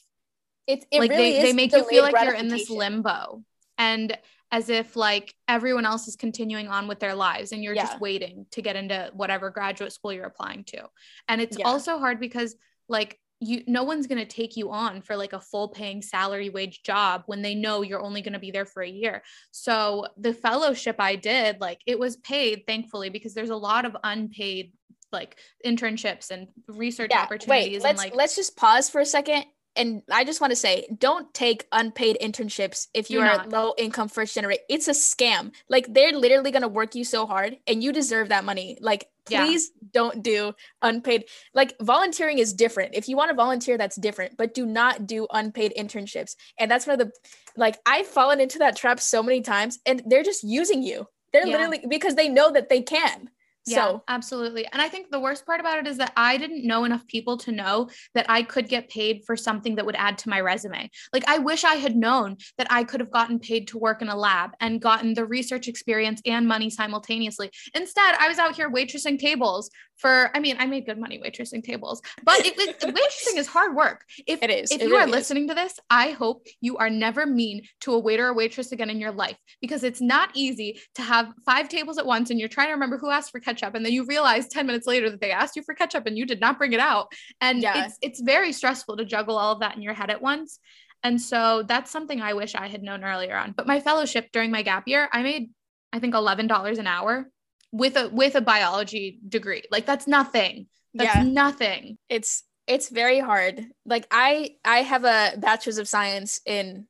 It's 0.66 0.84
it 0.90 0.98
like 0.98 1.10
really 1.10 1.32
they, 1.32 1.42
they 1.44 1.52
make 1.54 1.72
you 1.72 1.88
feel 1.88 2.02
like 2.02 2.14
you're 2.22 2.34
in 2.34 2.48
this 2.48 2.68
limbo. 2.68 3.42
And 3.78 4.18
as 4.52 4.68
if 4.68 4.96
like 4.96 5.34
everyone 5.48 5.86
else 5.86 6.08
is 6.08 6.16
continuing 6.16 6.68
on 6.68 6.88
with 6.88 6.98
their 6.98 7.14
lives 7.14 7.52
and 7.52 7.62
you're 7.62 7.74
yeah. 7.74 7.86
just 7.86 8.00
waiting 8.00 8.46
to 8.50 8.62
get 8.62 8.76
into 8.76 9.10
whatever 9.14 9.50
graduate 9.50 9.92
school 9.92 10.12
you're 10.12 10.24
applying 10.24 10.64
to. 10.64 10.88
And 11.28 11.40
it's 11.40 11.58
yeah. 11.58 11.66
also 11.66 11.98
hard 11.98 12.18
because 12.18 12.56
like 12.88 13.18
you 13.40 13.62
no 13.66 13.84
one's 13.84 14.06
going 14.06 14.18
to 14.18 14.26
take 14.26 14.56
you 14.56 14.70
on 14.70 15.00
for 15.00 15.16
like 15.16 15.32
a 15.32 15.40
full 15.40 15.68
paying 15.68 16.02
salary 16.02 16.50
wage 16.50 16.82
job 16.82 17.22
when 17.26 17.42
they 17.42 17.54
know 17.54 17.82
you're 17.82 18.02
only 18.02 18.20
going 18.20 18.34
to 18.34 18.38
be 18.38 18.50
there 18.50 18.66
for 18.66 18.82
a 18.82 18.88
year. 18.88 19.22
So 19.50 20.08
the 20.18 20.34
fellowship 20.34 20.96
I 20.98 21.16
did 21.16 21.60
like 21.60 21.80
it 21.86 21.98
was 21.98 22.16
paid 22.16 22.64
thankfully 22.66 23.08
because 23.08 23.34
there's 23.34 23.50
a 23.50 23.56
lot 23.56 23.84
of 23.84 23.96
unpaid 24.04 24.72
like 25.12 25.38
internships 25.64 26.30
and 26.30 26.48
research 26.68 27.10
yeah, 27.12 27.22
opportunities 27.22 27.82
wait, 27.82 27.82
let's 27.82 27.98
like 27.98 28.14
let's 28.14 28.36
just 28.36 28.56
pause 28.56 28.90
for 28.90 29.00
a 29.00 29.06
second 29.06 29.44
and 29.76 30.02
I 30.10 30.24
just 30.24 30.40
want 30.40 30.50
to 30.50 30.56
say, 30.56 30.86
don't 30.98 31.32
take 31.32 31.66
unpaid 31.72 32.18
internships 32.20 32.88
if 32.92 33.10
you 33.10 33.20
are 33.20 33.46
low 33.46 33.74
income 33.78 34.08
first 34.08 34.34
generation. 34.34 34.62
It's 34.68 34.88
a 34.88 34.92
scam. 34.92 35.52
Like 35.68 35.92
they're 35.92 36.12
literally 36.12 36.50
gonna 36.50 36.68
work 36.68 36.94
you 36.94 37.04
so 37.04 37.26
hard, 37.26 37.56
and 37.66 37.82
you 37.82 37.92
deserve 37.92 38.28
that 38.28 38.44
money. 38.44 38.78
Like 38.80 39.08
please 39.30 39.70
yeah. 39.74 39.88
don't 39.92 40.22
do 40.22 40.52
unpaid. 40.82 41.24
Like 41.54 41.76
volunteering 41.80 42.38
is 42.38 42.52
different. 42.52 42.94
If 42.94 43.08
you 43.08 43.16
want 43.16 43.30
to 43.30 43.36
volunteer, 43.36 43.78
that's 43.78 43.96
different. 43.96 44.36
But 44.36 44.54
do 44.54 44.66
not 44.66 45.06
do 45.06 45.26
unpaid 45.32 45.72
internships. 45.78 46.34
And 46.58 46.70
that's 46.70 46.86
one 46.86 47.00
of 47.00 47.06
the 47.06 47.12
like 47.56 47.78
I've 47.86 48.06
fallen 48.06 48.40
into 48.40 48.58
that 48.58 48.76
trap 48.76 49.00
so 49.00 49.22
many 49.22 49.40
times, 49.40 49.78
and 49.86 50.02
they're 50.06 50.22
just 50.22 50.44
using 50.44 50.82
you. 50.82 51.06
They're 51.32 51.46
yeah. 51.46 51.56
literally 51.56 51.84
because 51.88 52.14
they 52.14 52.28
know 52.28 52.52
that 52.52 52.68
they 52.68 52.82
can. 52.82 53.30
Yeah, 53.70 53.76
so 53.76 54.02
absolutely. 54.08 54.66
And 54.72 54.82
I 54.82 54.88
think 54.88 55.10
the 55.10 55.20
worst 55.20 55.46
part 55.46 55.60
about 55.60 55.78
it 55.78 55.86
is 55.86 55.96
that 55.98 56.12
I 56.16 56.36
didn't 56.36 56.66
know 56.66 56.84
enough 56.84 57.06
people 57.06 57.36
to 57.38 57.52
know 57.52 57.88
that 58.14 58.26
I 58.28 58.42
could 58.42 58.68
get 58.68 58.88
paid 58.88 59.22
for 59.26 59.36
something 59.36 59.76
that 59.76 59.86
would 59.86 59.96
add 59.96 60.18
to 60.18 60.28
my 60.28 60.40
resume. 60.40 60.90
Like 61.12 61.24
I 61.28 61.38
wish 61.38 61.64
I 61.64 61.74
had 61.76 61.96
known 61.96 62.36
that 62.58 62.66
I 62.70 62.84
could 62.84 63.00
have 63.00 63.10
gotten 63.10 63.38
paid 63.38 63.68
to 63.68 63.78
work 63.78 64.02
in 64.02 64.08
a 64.08 64.16
lab 64.16 64.50
and 64.60 64.80
gotten 64.80 65.14
the 65.14 65.24
research 65.24 65.68
experience 65.68 66.20
and 66.26 66.46
money 66.46 66.70
simultaneously. 66.70 67.50
Instead, 67.74 68.16
I 68.18 68.28
was 68.28 68.38
out 68.38 68.56
here 68.56 68.70
waitressing 68.70 69.18
tables 69.18 69.70
for 69.96 70.30
I 70.34 70.40
mean, 70.40 70.56
I 70.58 70.66
made 70.66 70.86
good 70.86 70.98
money 70.98 71.20
waitressing 71.22 71.62
tables, 71.62 72.00
but 72.24 72.44
it 72.44 72.56
was 72.56 72.68
waitressing 72.94 73.38
is 73.38 73.46
hard 73.46 73.76
work. 73.76 74.04
If 74.26 74.42
it 74.42 74.50
is, 74.50 74.70
if 74.70 74.80
it 74.80 74.84
you 74.84 74.90
really 74.92 75.04
are 75.04 75.06
listening 75.06 75.48
to 75.48 75.54
this, 75.54 75.78
I 75.90 76.10
hope 76.10 76.46
you 76.60 76.78
are 76.78 76.90
never 76.90 77.26
mean 77.26 77.62
to 77.82 77.92
a 77.92 77.98
waiter 77.98 78.28
or 78.28 78.34
waitress 78.34 78.72
again 78.72 78.90
in 78.90 78.98
your 78.98 79.12
life 79.12 79.36
because 79.60 79.84
it's 79.84 80.00
not 80.00 80.30
easy 80.34 80.80
to 80.94 81.02
have 81.02 81.32
five 81.44 81.68
tables 81.68 81.98
at 81.98 82.06
once 82.06 82.30
and 82.30 82.40
you're 82.40 82.48
trying 82.48 82.68
to 82.68 82.72
remember 82.72 82.98
who 82.98 83.10
asked 83.10 83.30
for 83.30 83.40
ketchup 83.40 83.59
and 83.74 83.84
then 83.84 83.92
you 83.92 84.04
realize 84.04 84.48
10 84.48 84.66
minutes 84.66 84.86
later 84.86 85.10
that 85.10 85.20
they 85.20 85.30
asked 85.30 85.56
you 85.56 85.62
for 85.62 85.74
ketchup 85.74 86.06
and 86.06 86.16
you 86.16 86.26
did 86.26 86.40
not 86.40 86.58
bring 86.58 86.72
it 86.72 86.80
out. 86.80 87.12
And 87.40 87.62
yeah. 87.62 87.84
it's 87.84 87.98
it's 88.02 88.20
very 88.20 88.52
stressful 88.52 88.96
to 88.96 89.04
juggle 89.04 89.36
all 89.36 89.52
of 89.52 89.60
that 89.60 89.76
in 89.76 89.82
your 89.82 89.94
head 89.94 90.10
at 90.10 90.22
once. 90.22 90.58
And 91.02 91.20
so 91.20 91.62
that's 91.62 91.90
something 91.90 92.20
I 92.20 92.34
wish 92.34 92.54
I 92.54 92.68
had 92.68 92.82
known 92.82 93.04
earlier 93.04 93.36
on. 93.36 93.52
But 93.52 93.66
my 93.66 93.80
fellowship 93.80 94.28
during 94.32 94.50
my 94.50 94.62
gap 94.62 94.86
year, 94.86 95.08
I 95.12 95.22
made 95.22 95.50
I 95.92 95.98
think 95.98 96.14
$11 96.14 96.78
an 96.78 96.86
hour 96.86 97.30
with 97.72 97.96
a 97.96 98.08
with 98.08 98.34
a 98.34 98.40
biology 98.40 99.18
degree. 99.26 99.62
Like 99.70 99.86
that's 99.86 100.06
nothing. 100.06 100.66
That's 100.94 101.16
yeah. 101.16 101.22
nothing. 101.22 101.98
It's 102.08 102.44
it's 102.66 102.88
very 102.88 103.18
hard. 103.18 103.64
Like 103.86 104.06
I 104.10 104.56
I 104.64 104.82
have 104.82 105.04
a 105.04 105.32
bachelor's 105.38 105.78
of 105.78 105.88
science 105.88 106.40
in 106.46 106.86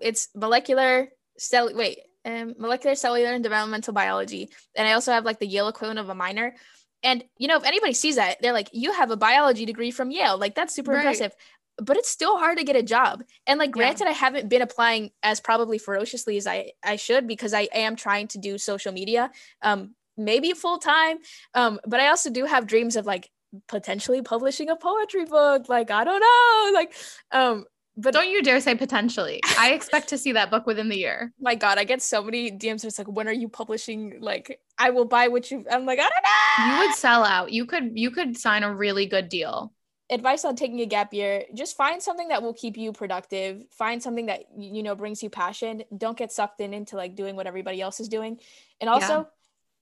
it's 0.00 0.28
molecular 0.34 1.08
cell 1.38 1.70
wait 1.74 1.98
um, 2.24 2.54
molecular 2.58 2.94
cellular 2.94 3.32
and 3.32 3.42
developmental 3.42 3.92
biology 3.92 4.48
and 4.76 4.88
i 4.88 4.92
also 4.92 5.12
have 5.12 5.24
like 5.24 5.38
the 5.38 5.46
yale 5.46 5.68
equivalent 5.68 5.98
of 5.98 6.08
a 6.08 6.14
minor 6.14 6.54
and 7.02 7.24
you 7.38 7.48
know 7.48 7.56
if 7.56 7.64
anybody 7.64 7.92
sees 7.92 8.16
that 8.16 8.38
they're 8.40 8.52
like 8.52 8.70
you 8.72 8.92
have 8.92 9.10
a 9.10 9.16
biology 9.16 9.64
degree 9.64 9.90
from 9.90 10.10
yale 10.10 10.38
like 10.38 10.54
that's 10.54 10.74
super 10.74 10.92
right. 10.92 10.98
impressive 10.98 11.32
but 11.78 11.96
it's 11.96 12.08
still 12.08 12.38
hard 12.38 12.58
to 12.58 12.64
get 12.64 12.76
a 12.76 12.82
job. 12.82 13.22
And 13.46 13.58
like 13.58 13.70
granted, 13.70 14.04
yeah. 14.04 14.10
I 14.10 14.12
haven't 14.12 14.48
been 14.48 14.62
applying 14.62 15.10
as 15.22 15.40
probably 15.40 15.78
ferociously 15.78 16.36
as 16.36 16.46
I 16.46 16.72
I 16.82 16.96
should 16.96 17.26
because 17.26 17.54
I 17.54 17.68
am 17.72 17.96
trying 17.96 18.28
to 18.28 18.38
do 18.38 18.58
social 18.58 18.92
media, 18.92 19.30
um, 19.62 19.94
maybe 20.16 20.52
full 20.52 20.78
time. 20.78 21.18
Um, 21.54 21.80
but 21.86 22.00
I 22.00 22.08
also 22.08 22.30
do 22.30 22.44
have 22.44 22.66
dreams 22.66 22.96
of 22.96 23.06
like 23.06 23.30
potentially 23.68 24.22
publishing 24.22 24.68
a 24.68 24.76
poetry 24.76 25.24
book. 25.24 25.68
Like 25.68 25.90
I 25.90 26.04
don't 26.04 26.20
know, 26.20 26.78
like 26.78 26.94
um. 27.32 27.64
But 27.96 28.12
don't 28.12 28.28
you 28.28 28.42
dare 28.42 28.60
say 28.60 28.74
potentially. 28.74 29.40
I 29.58 29.72
expect 29.72 30.08
to 30.08 30.18
see 30.18 30.32
that 30.32 30.50
book 30.50 30.66
within 30.66 30.88
the 30.88 30.98
year. 30.98 31.32
My 31.40 31.54
God, 31.54 31.78
I 31.78 31.84
get 31.84 32.02
so 32.02 32.22
many 32.22 32.50
DMs. 32.50 32.84
It's 32.84 32.98
like, 32.98 33.08
when 33.08 33.28
are 33.28 33.32
you 33.32 33.48
publishing? 33.48 34.18
Like, 34.20 34.60
I 34.78 34.90
will 34.90 35.04
buy 35.04 35.28
what 35.28 35.50
you. 35.50 35.64
I'm 35.70 35.86
like, 35.86 36.00
I 36.00 36.08
don't 36.08 36.68
know. 36.68 36.74
You 36.74 36.86
would 36.86 36.96
sell 36.96 37.24
out. 37.24 37.52
You 37.52 37.66
could. 37.66 37.92
You 37.94 38.10
could 38.10 38.36
sign 38.36 38.64
a 38.64 38.74
really 38.74 39.06
good 39.06 39.28
deal 39.28 39.72
advice 40.10 40.44
on 40.44 40.54
taking 40.54 40.80
a 40.80 40.86
gap 40.86 41.14
year 41.14 41.44
just 41.54 41.76
find 41.76 42.02
something 42.02 42.28
that 42.28 42.42
will 42.42 42.52
keep 42.52 42.76
you 42.76 42.92
productive 42.92 43.62
find 43.70 44.02
something 44.02 44.26
that 44.26 44.42
you 44.58 44.82
know 44.82 44.94
brings 44.94 45.22
you 45.22 45.30
passion 45.30 45.82
don't 45.96 46.18
get 46.18 46.30
sucked 46.30 46.60
in 46.60 46.74
into 46.74 46.96
like 46.96 47.14
doing 47.14 47.36
what 47.36 47.46
everybody 47.46 47.80
else 47.80 48.00
is 48.00 48.08
doing 48.08 48.38
and 48.82 48.90
also 48.90 49.20
yeah. 49.20 49.24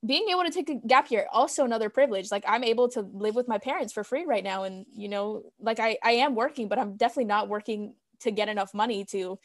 being 0.07 0.28
able 0.31 0.45
to 0.45 0.50
take 0.50 0.71
a 0.71 0.76
gap 0.87 1.11
year 1.11 1.26
also 1.33 1.64
another 1.64 1.88
privilege 1.88 2.31
like 2.31 2.45
i'm 2.47 2.62
able 2.62 2.88
to 2.88 3.00
live 3.00 3.35
with 3.35 3.49
my 3.49 3.59
parents 3.59 3.92
for 3.92 4.04
free 4.04 4.25
right 4.25 4.45
now 4.45 4.62
and 4.62 4.87
you 4.92 5.09
know 5.09 5.42
like 5.59 5.81
i 5.81 5.99
i 6.04 6.12
am 6.12 6.37
working 6.37 6.69
but 6.69 6.78
i'm 6.78 6.97
definitely 6.97 7.25
not 7.25 7.49
working 7.49 7.92
to 8.22 8.30
get 8.30 8.48
enough 8.48 8.74
money 8.74 9.04
to 9.04 9.38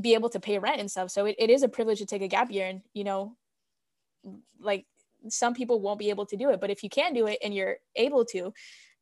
be 0.00 0.14
able 0.14 0.28
to 0.28 0.40
pay 0.40 0.58
rent 0.58 0.80
and 0.80 0.90
stuff 0.90 1.10
so 1.10 1.26
it, 1.26 1.34
it 1.38 1.50
is 1.50 1.62
a 1.62 1.68
privilege 1.68 1.98
to 1.98 2.06
take 2.06 2.22
a 2.22 2.28
gap 2.28 2.50
year 2.50 2.66
and 2.66 2.82
you 2.94 3.04
know 3.04 3.36
like 4.60 4.86
some 5.28 5.54
people 5.54 5.80
won't 5.80 5.98
be 5.98 6.10
able 6.10 6.26
to 6.26 6.36
do 6.36 6.50
it 6.50 6.60
but 6.60 6.70
if 6.70 6.82
you 6.82 6.88
can 6.88 7.12
do 7.12 7.26
it 7.26 7.38
and 7.42 7.54
you're 7.54 7.76
able 7.96 8.24
to 8.24 8.52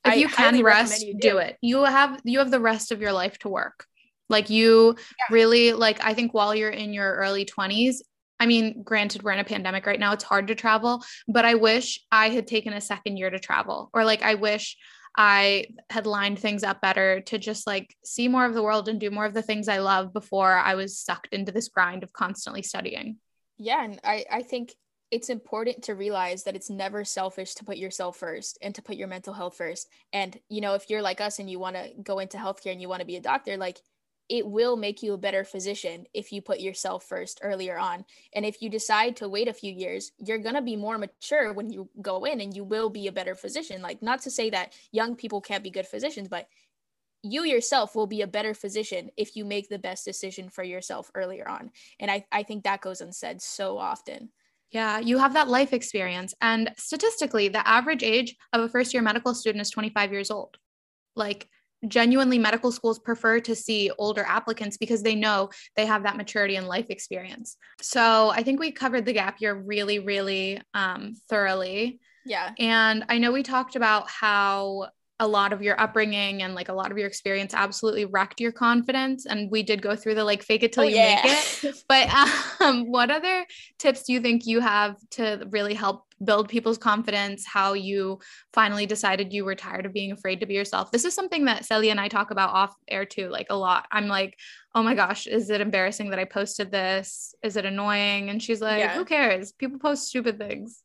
if 0.04 0.16
you 0.16 0.28
can 0.28 0.62
rest 0.62 1.04
you 1.04 1.14
do. 1.14 1.30
do. 1.30 1.38
it 1.38 1.56
you 1.60 1.84
have 1.84 2.20
you 2.24 2.38
have 2.38 2.50
the 2.50 2.60
rest 2.60 2.90
of 2.92 3.00
your 3.00 3.12
life 3.12 3.38
to 3.38 3.48
work 3.48 3.86
like 4.28 4.48
you 4.48 4.94
yeah. 4.96 5.34
really 5.34 5.72
like 5.72 6.02
i 6.04 6.14
think 6.14 6.32
while 6.32 6.54
you're 6.54 6.70
in 6.70 6.92
your 6.92 7.14
early 7.16 7.44
20s 7.44 7.96
i 8.40 8.46
mean 8.46 8.82
granted 8.82 9.22
we're 9.22 9.32
in 9.32 9.38
a 9.38 9.44
pandemic 9.44 9.84
right 9.86 10.00
now 10.00 10.12
it's 10.12 10.24
hard 10.24 10.48
to 10.48 10.54
travel 10.54 11.02
but 11.26 11.44
i 11.44 11.54
wish 11.54 12.00
i 12.10 12.30
had 12.30 12.46
taken 12.46 12.72
a 12.72 12.80
second 12.80 13.16
year 13.16 13.30
to 13.30 13.38
travel 13.38 13.90
or 13.92 14.04
like 14.04 14.22
i 14.22 14.34
wish 14.34 14.76
i 15.16 15.66
had 15.90 16.06
lined 16.06 16.38
things 16.38 16.62
up 16.62 16.80
better 16.80 17.20
to 17.20 17.38
just 17.38 17.66
like 17.66 17.96
see 18.04 18.28
more 18.28 18.44
of 18.44 18.54
the 18.54 18.62
world 18.62 18.88
and 18.88 19.00
do 19.00 19.10
more 19.10 19.26
of 19.26 19.34
the 19.34 19.42
things 19.42 19.68
i 19.68 19.78
love 19.78 20.12
before 20.12 20.56
i 20.56 20.74
was 20.74 20.98
sucked 20.98 21.32
into 21.32 21.52
this 21.52 21.68
grind 21.68 22.02
of 22.02 22.12
constantly 22.12 22.62
studying 22.62 23.16
yeah 23.56 23.84
and 23.84 24.00
i 24.04 24.24
i 24.30 24.42
think 24.42 24.74
it's 25.10 25.30
important 25.30 25.82
to 25.84 25.94
realize 25.94 26.44
that 26.44 26.56
it's 26.56 26.68
never 26.68 27.04
selfish 27.04 27.54
to 27.54 27.64
put 27.64 27.78
yourself 27.78 28.16
first 28.16 28.58
and 28.60 28.74
to 28.74 28.82
put 28.82 28.96
your 28.96 29.08
mental 29.08 29.32
health 29.32 29.56
first. 29.56 29.88
And, 30.12 30.38
you 30.48 30.60
know, 30.60 30.74
if 30.74 30.90
you're 30.90 31.02
like 31.02 31.20
us 31.20 31.38
and 31.38 31.48
you 31.48 31.58
want 31.58 31.76
to 31.76 31.90
go 32.02 32.18
into 32.18 32.36
healthcare 32.36 32.72
and 32.72 32.80
you 32.80 32.88
want 32.88 33.00
to 33.00 33.06
be 33.06 33.16
a 33.16 33.20
doctor, 33.20 33.56
like 33.56 33.80
it 34.28 34.46
will 34.46 34.76
make 34.76 35.02
you 35.02 35.14
a 35.14 35.18
better 35.18 35.42
physician 35.42 36.06
if 36.12 36.32
you 36.32 36.42
put 36.42 36.60
yourself 36.60 37.04
first 37.04 37.40
earlier 37.42 37.78
on. 37.78 38.04
And 38.34 38.44
if 38.44 38.60
you 38.60 38.68
decide 38.68 39.16
to 39.16 39.28
wait 39.28 39.48
a 39.48 39.54
few 39.54 39.72
years, 39.72 40.12
you're 40.18 40.38
going 40.38 40.54
to 40.54 40.62
be 40.62 40.76
more 40.76 40.98
mature 40.98 41.52
when 41.52 41.70
you 41.70 41.88
go 42.02 42.24
in 42.24 42.40
and 42.40 42.54
you 42.54 42.64
will 42.64 42.90
be 42.90 43.06
a 43.06 43.12
better 43.12 43.34
physician. 43.34 43.80
Like, 43.80 44.02
not 44.02 44.22
to 44.22 44.30
say 44.30 44.50
that 44.50 44.74
young 44.92 45.16
people 45.16 45.40
can't 45.40 45.64
be 45.64 45.70
good 45.70 45.86
physicians, 45.86 46.28
but 46.28 46.48
you 47.22 47.44
yourself 47.44 47.94
will 47.94 48.06
be 48.06 48.22
a 48.22 48.26
better 48.26 48.54
physician 48.54 49.10
if 49.16 49.34
you 49.34 49.44
make 49.44 49.68
the 49.68 49.78
best 49.78 50.04
decision 50.04 50.48
for 50.48 50.62
yourself 50.62 51.10
earlier 51.14 51.48
on. 51.48 51.70
And 51.98 52.10
I, 52.10 52.24
I 52.30 52.42
think 52.42 52.64
that 52.64 52.80
goes 52.80 53.00
unsaid 53.00 53.42
so 53.42 53.78
often. 53.78 54.30
Yeah, 54.70 54.98
you 54.98 55.18
have 55.18 55.32
that 55.34 55.48
life 55.48 55.72
experience. 55.72 56.34
And 56.42 56.70
statistically, 56.76 57.48
the 57.48 57.66
average 57.66 58.02
age 58.02 58.36
of 58.52 58.60
a 58.60 58.68
first 58.68 58.92
year 58.92 59.02
medical 59.02 59.34
student 59.34 59.62
is 59.62 59.70
25 59.70 60.12
years 60.12 60.30
old. 60.30 60.58
Like, 61.16 61.48
genuinely, 61.86 62.38
medical 62.38 62.72
schools 62.72 62.98
prefer 62.98 63.40
to 63.40 63.54
see 63.54 63.90
older 63.98 64.24
applicants 64.24 64.76
because 64.76 65.02
they 65.02 65.14
know 65.14 65.50
they 65.76 65.86
have 65.86 66.02
that 66.02 66.16
maturity 66.16 66.56
and 66.56 66.66
life 66.66 66.86
experience. 66.90 67.56
So, 67.80 68.30
I 68.30 68.42
think 68.42 68.58
we 68.58 68.72
covered 68.72 69.04
the 69.04 69.12
gap 69.12 69.40
year 69.40 69.54
really, 69.54 69.98
really 69.98 70.60
um, 70.74 71.14
thoroughly. 71.28 72.00
Yeah. 72.24 72.52
And 72.58 73.04
I 73.08 73.18
know 73.18 73.32
we 73.32 73.42
talked 73.42 73.76
about 73.76 74.08
how 74.10 74.88
a 75.20 75.26
lot 75.26 75.52
of 75.52 75.62
your 75.62 75.80
upbringing 75.80 76.42
and 76.42 76.54
like 76.54 76.68
a 76.68 76.72
lot 76.72 76.92
of 76.92 76.98
your 76.98 77.06
experience 77.06 77.52
absolutely 77.52 78.04
wrecked 78.04 78.40
your 78.40 78.52
confidence 78.52 79.26
and 79.26 79.50
we 79.50 79.64
did 79.64 79.82
go 79.82 79.96
through 79.96 80.14
the 80.14 80.22
like 80.22 80.44
fake 80.44 80.62
it 80.62 80.72
till 80.72 80.84
oh, 80.84 80.86
you 80.86 80.94
yeah. 80.94 81.20
make 81.24 81.64
it. 81.64 81.84
But 81.88 82.08
um, 82.60 82.90
what 82.90 83.10
other 83.10 83.44
tips 83.78 84.04
do 84.04 84.12
you 84.12 84.20
think 84.20 84.46
you 84.46 84.60
have 84.60 84.96
to 85.12 85.44
really 85.50 85.74
help 85.74 86.04
build 86.24 86.48
people's 86.48 86.78
confidence 86.78 87.44
how 87.46 87.72
you 87.72 88.18
finally 88.52 88.86
decided 88.86 89.32
you 89.32 89.44
were 89.44 89.54
tired 89.54 89.86
of 89.86 89.92
being 89.92 90.12
afraid 90.12 90.40
to 90.40 90.46
be 90.46 90.54
yourself? 90.54 90.92
This 90.92 91.04
is 91.04 91.14
something 91.14 91.46
that 91.46 91.64
Celia 91.64 91.90
and 91.90 92.00
I 92.00 92.06
talk 92.06 92.30
about 92.30 92.50
off 92.50 92.74
air 92.86 93.04
too 93.04 93.28
like 93.28 93.48
a 93.50 93.56
lot. 93.56 93.86
I'm 93.90 94.06
like 94.06 94.38
oh 94.74 94.82
my 94.84 94.94
gosh 94.94 95.26
is 95.26 95.50
it 95.50 95.60
embarrassing 95.60 96.10
that 96.10 96.20
I 96.20 96.26
posted 96.26 96.70
this? 96.70 97.34
Is 97.42 97.56
it 97.56 97.64
annoying? 97.64 98.30
And 98.30 98.40
she's 98.40 98.60
like 98.60 98.78
yeah. 98.78 98.94
who 98.94 99.04
cares? 99.04 99.50
People 99.50 99.80
post 99.80 100.06
stupid 100.06 100.38
things. 100.38 100.80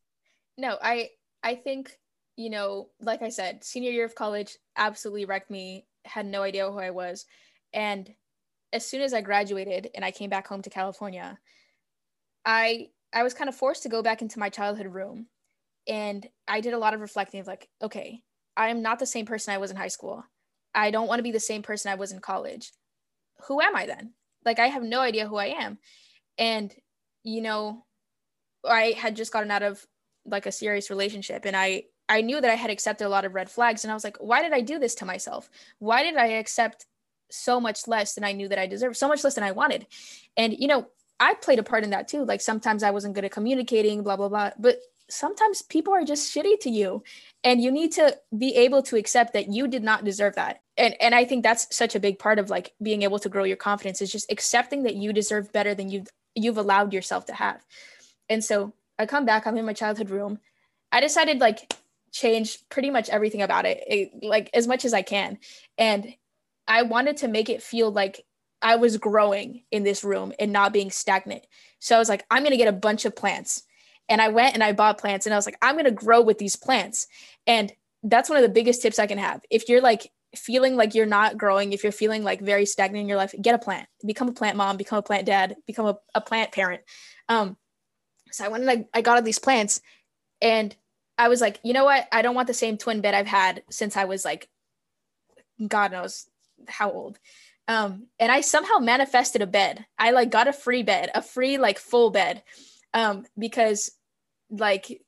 No 0.58 0.76
I 0.82 1.10
I 1.44 1.54
think 1.54 1.96
you 2.36 2.50
know, 2.50 2.88
like 3.00 3.22
I 3.22 3.28
said, 3.28 3.64
senior 3.64 3.90
year 3.90 4.04
of 4.04 4.14
college 4.14 4.56
absolutely 4.76 5.24
wrecked 5.24 5.50
me, 5.50 5.86
had 6.04 6.26
no 6.26 6.42
idea 6.42 6.70
who 6.70 6.78
I 6.78 6.90
was. 6.90 7.26
And 7.72 8.12
as 8.72 8.84
soon 8.84 9.02
as 9.02 9.14
I 9.14 9.20
graduated 9.20 9.90
and 9.94 10.04
I 10.04 10.10
came 10.10 10.30
back 10.30 10.46
home 10.46 10.62
to 10.62 10.70
California, 10.70 11.38
I 12.44 12.88
I 13.12 13.22
was 13.22 13.34
kind 13.34 13.48
of 13.48 13.54
forced 13.54 13.84
to 13.84 13.88
go 13.88 14.02
back 14.02 14.22
into 14.22 14.40
my 14.40 14.48
childhood 14.48 14.88
room. 14.92 15.28
And 15.86 16.26
I 16.48 16.60
did 16.60 16.74
a 16.74 16.78
lot 16.78 16.94
of 16.94 17.00
reflecting 17.00 17.40
of 17.40 17.46
like, 17.46 17.68
okay, 17.80 18.22
I 18.56 18.68
am 18.68 18.82
not 18.82 18.98
the 18.98 19.06
same 19.06 19.26
person 19.26 19.54
I 19.54 19.58
was 19.58 19.70
in 19.70 19.76
high 19.76 19.88
school. 19.88 20.24
I 20.74 20.90
don't 20.90 21.06
want 21.06 21.20
to 21.20 21.24
be 21.24 21.30
the 21.30 21.40
same 21.40 21.62
person 21.62 21.92
I 21.92 21.94
was 21.94 22.10
in 22.10 22.18
college. 22.18 22.72
Who 23.46 23.60
am 23.60 23.76
I 23.76 23.86
then? 23.86 24.14
Like 24.44 24.58
I 24.58 24.66
have 24.66 24.82
no 24.82 25.00
idea 25.00 25.28
who 25.28 25.36
I 25.36 25.46
am. 25.46 25.78
And 26.36 26.74
you 27.22 27.40
know, 27.40 27.84
I 28.68 28.94
had 28.96 29.14
just 29.14 29.32
gotten 29.32 29.50
out 29.50 29.62
of 29.62 29.86
like 30.26 30.46
a 30.46 30.52
serious 30.52 30.90
relationship 30.90 31.44
and 31.44 31.56
I 31.56 31.84
I 32.08 32.20
knew 32.20 32.40
that 32.40 32.50
I 32.50 32.54
had 32.54 32.70
accepted 32.70 33.06
a 33.06 33.08
lot 33.08 33.24
of 33.24 33.34
red 33.34 33.50
flags 33.50 33.84
and 33.84 33.90
I 33.90 33.94
was 33.94 34.04
like, 34.04 34.16
why 34.20 34.42
did 34.42 34.52
I 34.52 34.60
do 34.60 34.78
this 34.78 34.94
to 34.96 35.06
myself? 35.06 35.48
Why 35.78 36.02
did 36.02 36.16
I 36.16 36.26
accept 36.26 36.86
so 37.30 37.60
much 37.60 37.88
less 37.88 38.14
than 38.14 38.24
I 38.24 38.32
knew 38.32 38.48
that 38.48 38.58
I 38.58 38.66
deserved, 38.66 38.96
so 38.96 39.08
much 39.08 39.24
less 39.24 39.34
than 39.34 39.44
I 39.44 39.52
wanted? 39.52 39.86
And 40.36 40.54
you 40.58 40.68
know, 40.68 40.88
I 41.18 41.34
played 41.34 41.58
a 41.58 41.62
part 41.62 41.84
in 41.84 41.90
that 41.90 42.08
too. 42.08 42.24
Like 42.24 42.40
sometimes 42.40 42.82
I 42.82 42.90
wasn't 42.90 43.14
good 43.14 43.24
at 43.24 43.30
communicating, 43.32 44.02
blah 44.02 44.16
blah 44.16 44.28
blah, 44.28 44.50
but 44.58 44.78
sometimes 45.10 45.62
people 45.62 45.92
are 45.92 46.04
just 46.04 46.34
shitty 46.34 46.58
to 46.60 46.70
you 46.70 47.02
and 47.42 47.62
you 47.62 47.70
need 47.70 47.92
to 47.92 48.16
be 48.36 48.54
able 48.56 48.82
to 48.82 48.96
accept 48.96 49.32
that 49.34 49.52
you 49.52 49.68
did 49.68 49.82
not 49.82 50.04
deserve 50.04 50.34
that 50.34 50.62
and 50.78 50.96
and 51.00 51.14
i 51.14 51.24
think 51.24 51.42
that's 51.42 51.74
such 51.74 51.94
a 51.94 52.00
big 52.00 52.18
part 52.18 52.38
of 52.38 52.48
like 52.48 52.72
being 52.82 53.02
able 53.02 53.18
to 53.18 53.28
grow 53.28 53.44
your 53.44 53.56
confidence 53.56 54.00
is 54.00 54.10
just 54.10 54.30
accepting 54.32 54.84
that 54.84 54.96
you 54.96 55.12
deserve 55.12 55.52
better 55.52 55.74
than 55.74 55.90
you've 55.90 56.08
you've 56.34 56.56
allowed 56.56 56.92
yourself 56.92 57.26
to 57.26 57.34
have 57.34 57.62
and 58.30 58.42
so 58.42 58.72
i 58.98 59.04
come 59.04 59.26
back 59.26 59.46
i'm 59.46 59.58
in 59.58 59.66
my 59.66 59.74
childhood 59.74 60.08
room 60.08 60.38
i 60.90 61.00
decided 61.00 61.38
like 61.38 61.74
change 62.14 62.58
pretty 62.70 62.90
much 62.90 63.10
everything 63.10 63.42
about 63.42 63.66
it, 63.66 63.82
it, 63.86 64.10
like 64.22 64.48
as 64.54 64.68
much 64.68 64.84
as 64.84 64.94
I 64.94 65.02
can. 65.02 65.36
And 65.76 66.14
I 66.66 66.82
wanted 66.82 67.18
to 67.18 67.28
make 67.28 67.50
it 67.50 67.62
feel 67.62 67.90
like 67.90 68.24
I 68.62 68.76
was 68.76 68.96
growing 68.96 69.64
in 69.72 69.82
this 69.82 70.04
room 70.04 70.32
and 70.38 70.52
not 70.52 70.72
being 70.72 70.90
stagnant. 70.90 71.44
So 71.80 71.96
I 71.96 71.98
was 71.98 72.08
like, 72.08 72.24
I'm 72.30 72.42
going 72.42 72.52
to 72.52 72.56
get 72.56 72.68
a 72.68 72.72
bunch 72.72 73.04
of 73.04 73.16
plants. 73.16 73.64
And 74.08 74.22
I 74.22 74.28
went 74.28 74.54
and 74.54 74.62
I 74.62 74.72
bought 74.72 74.98
plants 74.98 75.26
and 75.26 75.34
I 75.34 75.36
was 75.36 75.44
like, 75.44 75.58
I'm 75.60 75.74
going 75.74 75.86
to 75.86 75.90
grow 75.90 76.22
with 76.22 76.38
these 76.38 76.56
plants. 76.56 77.08
And 77.46 77.72
that's 78.04 78.30
one 78.30 78.38
of 78.38 78.42
the 78.42 78.48
biggest 78.48 78.80
tips 78.80 78.98
I 78.98 79.06
can 79.06 79.18
have. 79.18 79.40
If 79.50 79.68
you're 79.68 79.80
like 79.80 80.08
feeling 80.36 80.76
like 80.76 80.94
you're 80.94 81.06
not 81.06 81.36
growing, 81.36 81.72
if 81.72 81.82
you're 81.82 81.92
feeling 81.92 82.22
like 82.22 82.40
very 82.40 82.64
stagnant 82.64 83.02
in 83.02 83.08
your 83.08 83.16
life, 83.16 83.34
get 83.42 83.54
a 83.54 83.58
plant, 83.58 83.88
become 84.06 84.28
a 84.28 84.32
plant 84.32 84.56
mom, 84.56 84.76
become 84.76 84.98
a 84.98 85.02
plant 85.02 85.26
dad, 85.26 85.56
become 85.66 85.86
a, 85.86 85.96
a 86.14 86.20
plant 86.20 86.52
parent. 86.52 86.82
Um, 87.28 87.56
so 88.30 88.44
I 88.44 88.48
went 88.48 88.68
and 88.68 88.70
I, 88.70 88.98
I 88.98 89.02
got 89.02 89.16
all 89.16 89.22
these 89.22 89.38
plants 89.38 89.80
and 90.40 90.74
I 91.16 91.28
was 91.28 91.40
like, 91.40 91.60
you 91.62 91.72
know 91.72 91.84
what? 91.84 92.06
I 92.10 92.22
don't 92.22 92.34
want 92.34 92.48
the 92.48 92.54
same 92.54 92.76
twin 92.76 93.00
bed 93.00 93.14
I've 93.14 93.26
had 93.26 93.62
since 93.70 93.96
I 93.96 94.04
was 94.04 94.24
like, 94.24 94.48
God 95.66 95.92
knows 95.92 96.26
how 96.68 96.90
old. 96.90 97.18
Um, 97.66 98.08
and 98.18 98.30
I 98.30 98.40
somehow 98.42 98.78
manifested 98.78 99.40
a 99.40 99.46
bed. 99.46 99.86
I 99.98 100.10
like 100.10 100.30
got 100.30 100.48
a 100.48 100.52
free 100.52 100.82
bed, 100.82 101.10
a 101.14 101.22
free 101.22 101.56
like 101.56 101.78
full 101.78 102.10
bed, 102.10 102.42
um, 102.92 103.24
because 103.38 103.90
like 104.50 105.00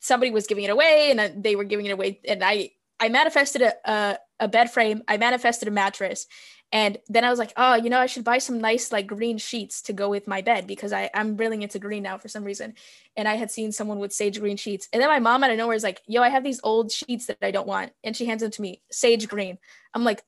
somebody 0.00 0.30
was 0.30 0.46
giving 0.46 0.64
it 0.64 0.70
away 0.70 1.14
and 1.14 1.42
they 1.42 1.56
were 1.56 1.64
giving 1.64 1.86
it 1.86 1.92
away, 1.92 2.20
and 2.26 2.42
I 2.42 2.70
I 2.98 3.08
manifested 3.08 3.62
a, 3.62 3.74
a 3.84 4.18
a 4.40 4.48
bed 4.48 4.72
frame. 4.72 5.02
I 5.06 5.18
manifested 5.18 5.68
a 5.68 5.72
mattress, 5.72 6.26
and 6.72 6.96
then 7.08 7.22
I 7.22 7.28
was 7.28 7.38
like, 7.38 7.52
oh, 7.58 7.74
you 7.74 7.90
know, 7.90 8.00
I 8.00 8.06
should 8.06 8.24
buy 8.24 8.38
some 8.38 8.58
nice 8.58 8.90
like 8.90 9.06
green 9.06 9.36
sheets 9.36 9.82
to 9.82 9.92
go 9.92 10.08
with 10.08 10.26
my 10.26 10.40
bed 10.40 10.66
because 10.66 10.90
I, 10.90 11.10
I'm 11.12 11.36
really 11.36 11.62
into 11.62 11.78
green 11.78 12.02
now 12.02 12.16
for 12.16 12.28
some 12.28 12.44
reason. 12.44 12.74
And 13.14 13.28
I 13.28 13.34
had 13.34 13.50
seen 13.50 13.72
someone 13.72 13.98
with 13.98 14.12
sage 14.12 14.40
green 14.40 14.56
sheets. 14.56 14.88
And 14.90 15.02
then 15.02 15.10
my 15.10 15.18
mom 15.18 15.44
out 15.44 15.50
of 15.50 15.58
nowhere 15.58 15.76
is 15.76 15.82
like, 15.82 16.00
yo, 16.06 16.22
I 16.22 16.30
have 16.30 16.42
these 16.42 16.60
old 16.64 16.90
sheets 16.90 17.26
that 17.26 17.36
I 17.42 17.50
don't 17.50 17.66
want. 17.66 17.92
And 18.02 18.16
she 18.16 18.24
hands 18.24 18.40
them 18.40 18.50
to 18.50 18.62
me, 18.62 18.80
sage 18.90 19.28
green. 19.28 19.58
I'm 19.92 20.02
like, 20.02 20.22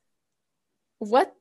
what? 0.99 1.33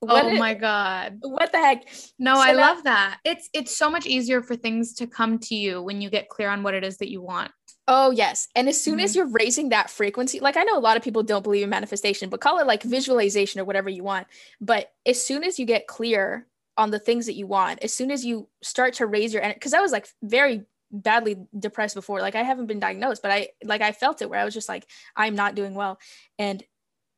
what 0.00 0.24
oh 0.24 0.34
my 0.36 0.54
god. 0.54 1.18
What 1.20 1.52
the 1.52 1.58
heck? 1.58 1.84
No, 2.18 2.36
so 2.36 2.40
I 2.40 2.52
love 2.52 2.84
that. 2.84 3.18
It's 3.24 3.50
it's 3.52 3.76
so 3.76 3.90
much 3.90 4.06
easier 4.06 4.42
for 4.42 4.56
things 4.56 4.94
to 4.94 5.06
come 5.06 5.40
to 5.40 5.54
you 5.54 5.82
when 5.82 6.00
you 6.00 6.08
get 6.08 6.30
clear 6.30 6.48
on 6.48 6.62
what 6.62 6.72
it 6.72 6.84
is 6.84 6.98
that 6.98 7.10
you 7.10 7.20
want. 7.20 7.50
Oh, 7.90 8.10
yes. 8.10 8.48
And 8.54 8.68
as 8.68 8.78
soon 8.78 8.96
mm-hmm. 8.96 9.04
as 9.04 9.16
you're 9.16 9.26
raising 9.26 9.70
that 9.70 9.88
frequency, 9.88 10.40
like 10.40 10.58
I 10.58 10.62
know 10.62 10.76
a 10.76 10.78
lot 10.78 10.98
of 10.98 11.02
people 11.02 11.22
don't 11.22 11.42
believe 11.42 11.64
in 11.64 11.70
manifestation, 11.70 12.28
but 12.28 12.40
call 12.40 12.58
it 12.58 12.66
like 12.66 12.82
visualization 12.82 13.62
or 13.62 13.64
whatever 13.64 13.88
you 13.88 14.04
want. 14.04 14.26
But 14.60 14.92
as 15.06 15.24
soon 15.24 15.42
as 15.42 15.58
you 15.58 15.64
get 15.64 15.86
clear 15.86 16.46
on 16.76 16.90
the 16.90 16.98
things 16.98 17.24
that 17.26 17.34
you 17.34 17.46
want, 17.46 17.82
as 17.82 17.94
soon 17.94 18.10
as 18.10 18.26
you 18.26 18.46
start 18.62 18.92
to 18.94 19.06
raise 19.06 19.32
your 19.32 19.42
energy, 19.42 19.56
because 19.56 19.72
I 19.72 19.80
was 19.80 19.90
like 19.90 20.06
very 20.22 20.66
badly 20.90 21.36
depressed 21.58 21.94
before. 21.94 22.20
Like 22.20 22.34
I 22.34 22.42
haven't 22.42 22.66
been 22.66 22.78
diagnosed, 22.78 23.22
but 23.22 23.30
I 23.30 23.48
like 23.64 23.80
I 23.80 23.92
felt 23.92 24.20
it 24.20 24.28
where 24.28 24.40
I 24.40 24.44
was 24.44 24.54
just 24.54 24.68
like, 24.68 24.86
I'm 25.16 25.34
not 25.34 25.54
doing 25.54 25.74
well. 25.74 25.98
And 26.38 26.62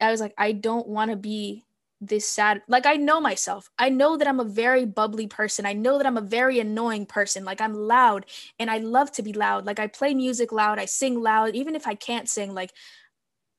I 0.01 0.13
was 0.13 0.21
like, 0.21 0.35
I 0.39 0.53
don't 0.53 0.87
want 0.87 1.11
to 1.11 1.17
be 1.17 1.65
this 2.01 2.27
sad 2.27 2.63
like 2.67 2.87
i 2.87 2.97
know 2.97 3.21
myself. 3.21 3.71
I 3.79 3.89
know 3.91 4.17
that 4.17 4.27
i'm 4.27 4.41
a 4.41 4.45
very 4.45 4.87
bubbly 4.87 5.27
person. 5.27 5.67
I 5.67 5.75
know 5.75 5.99
that 5.99 6.07
i'm 6.07 6.17
a 6.17 6.23
very 6.23 6.59
annoying 6.59 7.07
person. 7.07 7.45
Like 7.45 7.61
i'm 7.61 7.75
loud 7.75 8.27
and 8.59 8.71
i 8.71 8.79
love 8.79 9.13
to 9.13 9.23
be 9.23 9.33
loud. 9.33 9.67
Like 9.67 9.79
i 9.79 9.87
play 9.87 10.15
music 10.15 10.53
loud. 10.53 10.79
I 10.79 10.87
sing 10.87 11.21
loud 11.21 11.55
even 11.55 11.77
if 11.77 11.87
i 11.87 11.95
can't 11.95 12.29
sing. 12.29 12.55
Like 12.55 12.73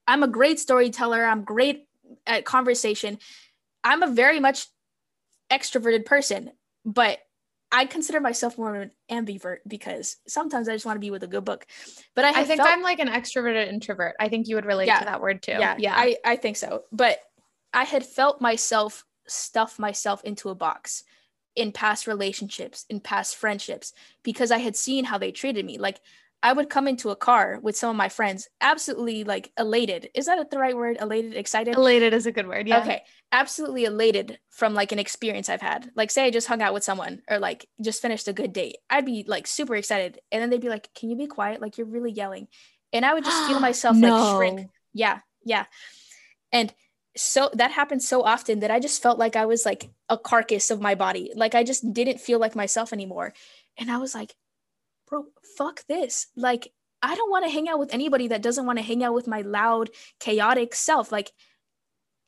i'm 0.07 0.23
a 0.23 0.27
great 0.27 0.59
storyteller. 0.59 1.23
I'm 1.23 1.43
great 1.43 1.87
at 2.25 2.45
conversation. 2.45 3.19
I'm 3.83 4.03
a 4.03 4.11
very 4.11 4.39
much 4.39 4.67
extroverted 5.51 6.05
person 6.05 6.51
but 6.85 7.19
I 7.71 7.85
consider 7.85 8.19
myself 8.19 8.57
more 8.57 8.75
of 8.75 8.81
an 8.81 8.91
ambivert 9.09 9.57
because 9.65 10.17
sometimes 10.27 10.67
I 10.67 10.73
just 10.73 10.85
want 10.85 10.97
to 10.97 10.99
be 10.99 11.09
with 11.09 11.23
a 11.23 11.27
good 11.27 11.45
book. 11.45 11.65
But 12.15 12.25
I, 12.25 12.41
I 12.41 12.43
think 12.43 12.59
felt, 12.59 12.69
I'm 12.69 12.81
like 12.81 12.99
an 12.99 13.07
extroverted 13.07 13.69
introvert. 13.69 14.15
I 14.19 14.27
think 14.27 14.49
you 14.49 14.55
would 14.55 14.65
relate 14.65 14.87
yeah, 14.87 14.99
to 14.99 15.05
that 15.05 15.21
word 15.21 15.41
too. 15.41 15.53
Yeah, 15.53 15.75
yeah, 15.77 15.93
I, 15.95 16.17
I 16.25 16.35
think 16.35 16.57
so. 16.57 16.83
But 16.91 17.19
I 17.73 17.83
had 17.83 18.05
felt 18.05 18.41
myself 18.41 19.05
stuff 19.27 19.79
myself 19.79 20.23
into 20.23 20.49
a 20.49 20.55
box 20.55 21.03
in 21.55 21.71
past 21.71 22.07
relationships, 22.07 22.85
in 22.89 22.99
past 22.99 23.35
friendships, 23.35 23.93
because 24.23 24.51
I 24.51 24.57
had 24.57 24.75
seen 24.75 25.05
how 25.05 25.17
they 25.17 25.31
treated 25.31 25.65
me. 25.65 25.77
Like 25.77 25.99
I 26.43 26.53
would 26.53 26.69
come 26.69 26.87
into 26.87 27.11
a 27.11 27.15
car 27.15 27.59
with 27.61 27.77
some 27.77 27.89
of 27.89 27.95
my 27.95 28.09
friends, 28.09 28.47
absolutely 28.61 29.23
like 29.23 29.51
elated. 29.59 30.09
Is 30.15 30.25
that 30.25 30.49
the 30.49 30.57
right 30.57 30.75
word? 30.75 30.97
Elated, 30.99 31.35
excited? 31.35 31.75
Elated 31.75 32.13
is 32.13 32.25
a 32.25 32.31
good 32.31 32.47
word. 32.47 32.67
Yeah. 32.67 32.79
Okay. 32.79 33.03
Absolutely 33.31 33.85
elated 33.85 34.39
from 34.49 34.73
like 34.73 34.91
an 34.91 34.97
experience 34.97 35.49
I've 35.49 35.61
had. 35.61 35.91
Like, 35.95 36.09
say 36.09 36.25
I 36.25 36.31
just 36.31 36.47
hung 36.47 36.61
out 36.61 36.73
with 36.73 36.83
someone 36.83 37.21
or 37.29 37.37
like 37.37 37.67
just 37.79 38.01
finished 38.01 38.27
a 38.27 38.33
good 38.33 38.53
date. 38.53 38.77
I'd 38.89 39.05
be 39.05 39.23
like 39.27 39.45
super 39.45 39.75
excited. 39.75 40.19
And 40.31 40.41
then 40.41 40.49
they'd 40.49 40.61
be 40.61 40.69
like, 40.69 40.89
Can 40.95 41.09
you 41.11 41.15
be 41.15 41.27
quiet? 41.27 41.61
Like, 41.61 41.77
you're 41.77 41.87
really 41.87 42.11
yelling. 42.11 42.47
And 42.91 43.05
I 43.05 43.13
would 43.13 43.23
just 43.23 43.47
feel 43.47 43.59
myself 43.61 43.95
no. 43.95 44.15
like 44.15 44.35
shrink. 44.35 44.69
Yeah. 44.93 45.19
Yeah. 45.45 45.65
And 46.51 46.73
so 47.15 47.49
that 47.53 47.71
happened 47.71 48.01
so 48.01 48.23
often 48.23 48.59
that 48.59 48.71
I 48.71 48.79
just 48.79 49.01
felt 49.01 49.19
like 49.19 49.35
I 49.35 49.45
was 49.45 49.65
like 49.65 49.89
a 50.09 50.17
carcass 50.17 50.71
of 50.71 50.81
my 50.81 50.95
body. 50.95 51.31
Like 51.35 51.55
I 51.55 51.63
just 51.63 51.93
didn't 51.93 52.21
feel 52.21 52.39
like 52.39 52.55
myself 52.55 52.93
anymore. 52.93 53.33
And 53.77 53.91
I 53.91 53.97
was 53.97 54.15
like, 54.15 54.35
bro, 55.07 55.25
fuck 55.57 55.85
this. 55.87 56.27
Like, 56.35 56.71
I 57.01 57.15
don't 57.15 57.31
want 57.31 57.45
to 57.45 57.51
hang 57.51 57.67
out 57.67 57.79
with 57.79 57.93
anybody 57.93 58.27
that 58.29 58.41
doesn't 58.41 58.65
want 58.65 58.79
to 58.79 58.85
hang 58.85 59.03
out 59.03 59.13
with 59.13 59.27
my 59.27 59.41
loud, 59.41 59.89
chaotic 60.19 60.75
self. 60.75 61.11
Like, 61.11 61.31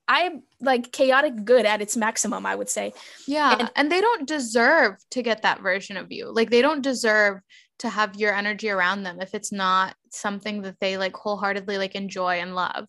I'm 0.08 0.44
like 0.60 0.92
chaotic 0.92 1.46
good 1.46 1.66
at 1.66 1.82
its 1.82 1.96
maximum, 1.96 2.46
I 2.46 2.56
would 2.56 2.70
say. 2.70 2.94
Yeah. 3.28 3.56
And, 3.58 3.72
and 3.76 3.92
they 3.92 4.02
don't 4.02 4.28
deserve 4.28 4.98
to 5.12 5.22
get 5.22 5.44
that 5.44 5.62
version 5.62 5.96
of 5.96 6.12
you. 6.12 6.32
Like, 6.32 6.50
they 6.50 6.62
don't 6.62 6.82
deserve 6.82 7.40
to 7.80 7.90
have 7.90 8.16
your 8.16 8.34
energy 8.34 8.70
around 8.70 9.04
them 9.04 9.22
if 9.22 9.34
it's 9.34 9.52
not 9.52 9.96
something 10.12 10.64
that 10.64 10.80
they 10.80 10.98
like 10.98 11.16
wholeheartedly 11.16 11.78
like 11.78 11.96
enjoy 11.96 12.40
and 12.40 12.56
love 12.56 12.88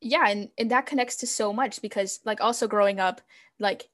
yeah 0.00 0.28
and, 0.28 0.48
and 0.58 0.70
that 0.70 0.86
connects 0.86 1.16
to 1.16 1.26
so 1.26 1.52
much 1.52 1.82
because 1.82 2.20
like 2.24 2.40
also 2.40 2.66
growing 2.66 2.98
up 2.98 3.20
like 3.58 3.88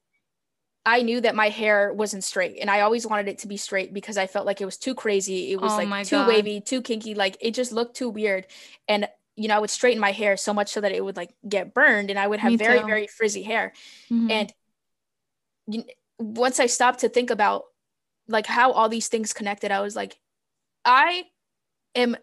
i 0.85 1.01
knew 1.01 1.19
that 1.19 1.35
my 1.35 1.49
hair 1.49 1.93
wasn't 1.93 2.23
straight 2.23 2.57
and 2.59 2.69
i 2.69 2.81
always 2.81 3.05
wanted 3.05 3.27
it 3.27 3.39
to 3.39 3.47
be 3.47 3.57
straight 3.57 3.93
because 3.93 4.17
i 4.17 4.27
felt 4.27 4.45
like 4.45 4.61
it 4.61 4.65
was 4.65 4.77
too 4.77 4.95
crazy 4.95 5.51
it 5.51 5.61
was 5.61 5.73
oh 5.73 5.83
like 5.83 6.07
too 6.07 6.15
God. 6.17 6.27
wavy 6.27 6.61
too 6.61 6.81
kinky 6.81 7.13
like 7.13 7.37
it 7.41 7.51
just 7.51 7.71
looked 7.71 7.95
too 7.95 8.09
weird 8.09 8.47
and 8.87 9.07
you 9.35 9.47
know 9.47 9.55
i 9.55 9.59
would 9.59 9.69
straighten 9.69 9.99
my 9.99 10.11
hair 10.11 10.37
so 10.37 10.53
much 10.53 10.69
so 10.69 10.81
that 10.81 10.91
it 10.91 11.03
would 11.03 11.17
like 11.17 11.33
get 11.47 11.73
burned 11.73 12.09
and 12.09 12.17
i 12.17 12.27
would 12.27 12.39
have 12.39 12.51
Me 12.51 12.57
very 12.57 12.79
too. 12.79 12.85
very 12.85 13.07
frizzy 13.07 13.43
hair 13.43 13.73
mm-hmm. 14.09 14.31
and 14.31 14.53
you, 15.67 15.83
once 16.19 16.59
i 16.59 16.65
stopped 16.65 16.99
to 16.99 17.09
think 17.09 17.29
about 17.29 17.65
like 18.29 18.45
how 18.45 18.71
all 18.71 18.89
these 18.89 19.09
things 19.09 19.33
connected 19.33 19.71
i 19.71 19.81
was 19.81 19.95
like 19.95 20.17
i 20.85 21.23
am 21.95 22.15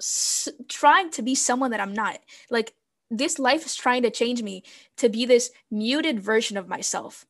s- 0.00 0.48
trying 0.68 1.10
to 1.10 1.22
be 1.22 1.34
someone 1.34 1.70
that 1.70 1.80
i'm 1.80 1.94
not 1.94 2.18
like 2.50 2.74
this 3.18 3.38
life 3.38 3.66
is 3.66 3.74
trying 3.74 4.02
to 4.02 4.10
change 4.10 4.42
me 4.42 4.62
to 4.98 5.08
be 5.08 5.26
this 5.26 5.50
muted 5.70 6.20
version 6.20 6.56
of 6.56 6.68
myself. 6.68 7.26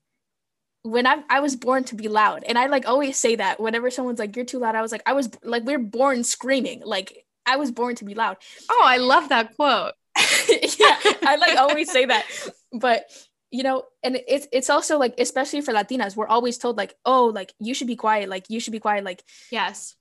When 0.83 1.07
I, 1.07 1.23
I 1.31 1.41
was 1.41 1.57
born 1.57 1.85
to 1.85 1.95
be 1.95 2.09
loud. 2.09 2.45
And 2.47 2.59
i 2.59 2.67
like 2.67 2.87
always 2.87 3.17
say 3.17 3.37
that 3.37 3.59
whenever 3.61 3.91
someone's 3.91 4.19
like 4.19 4.37
you're 4.37 4.45
too 4.45 4.59
loud 4.59 4.75
i 4.75 4.83
was 4.83 4.93
like 4.93 5.03
i 5.07 5.13
was 5.13 5.31
like 5.43 5.65
we're 5.65 5.79
born 5.79 6.25
screaming. 6.25 6.83
Like 6.85 7.25
i 7.47 7.57
was 7.57 7.71
born 7.71 7.95
to 7.97 8.05
be 8.05 8.15
loud. 8.15 8.37
Oh 8.69 8.83
i 8.85 8.99
love 8.99 9.29
that 9.31 9.57
quote. 9.57 9.93
Yeah 10.79 10.97
i 11.23 11.37
like 11.37 11.57
always 11.59 11.91
say 11.91 12.05
that. 12.07 12.27
But 12.73 13.07
you 13.51 13.63
know 13.63 13.85
and 14.03 14.19
it's 14.29 14.47
it's 14.53 14.69
also 14.69 14.99
like 14.99 15.15
especially 15.19 15.61
for 15.61 15.73
latinas 15.73 16.17
we're 16.17 16.27
always 16.27 16.59
told 16.59 16.77
like 16.77 16.95
oh 17.05 17.27
like 17.27 17.53
you 17.59 17.73
should 17.75 17.87
be 17.87 17.97
quiet. 17.97 18.29
Like 18.29 18.47
you 18.49 18.61
should 18.61 18.73
be 18.73 18.81
quiet. 18.81 19.05
Like 19.05 19.23
yes 19.51 19.95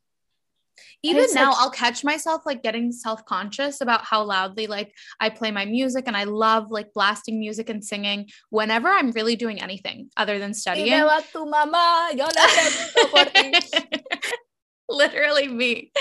even 1.01 1.25
now 1.33 1.49
like, 1.51 1.59
i'll 1.59 1.71
catch 1.71 2.03
myself 2.03 2.43
like 2.45 2.63
getting 2.63 2.91
self-conscious 2.91 3.81
about 3.81 4.03
how 4.03 4.23
loudly 4.23 4.67
like 4.67 4.93
i 5.19 5.29
play 5.29 5.51
my 5.51 5.65
music 5.65 6.05
and 6.07 6.15
i 6.15 6.23
love 6.23 6.71
like 6.71 6.93
blasting 6.93 7.39
music 7.39 7.69
and 7.69 7.83
singing 7.83 8.27
whenever 8.49 8.89
i'm 8.89 9.12
really 9.12 9.36
doing 9.36 9.62
anything 9.62 10.09
other 10.17 10.39
than 10.39 10.53
studying 10.53 10.88
literally 14.89 15.48
me. 15.48 15.91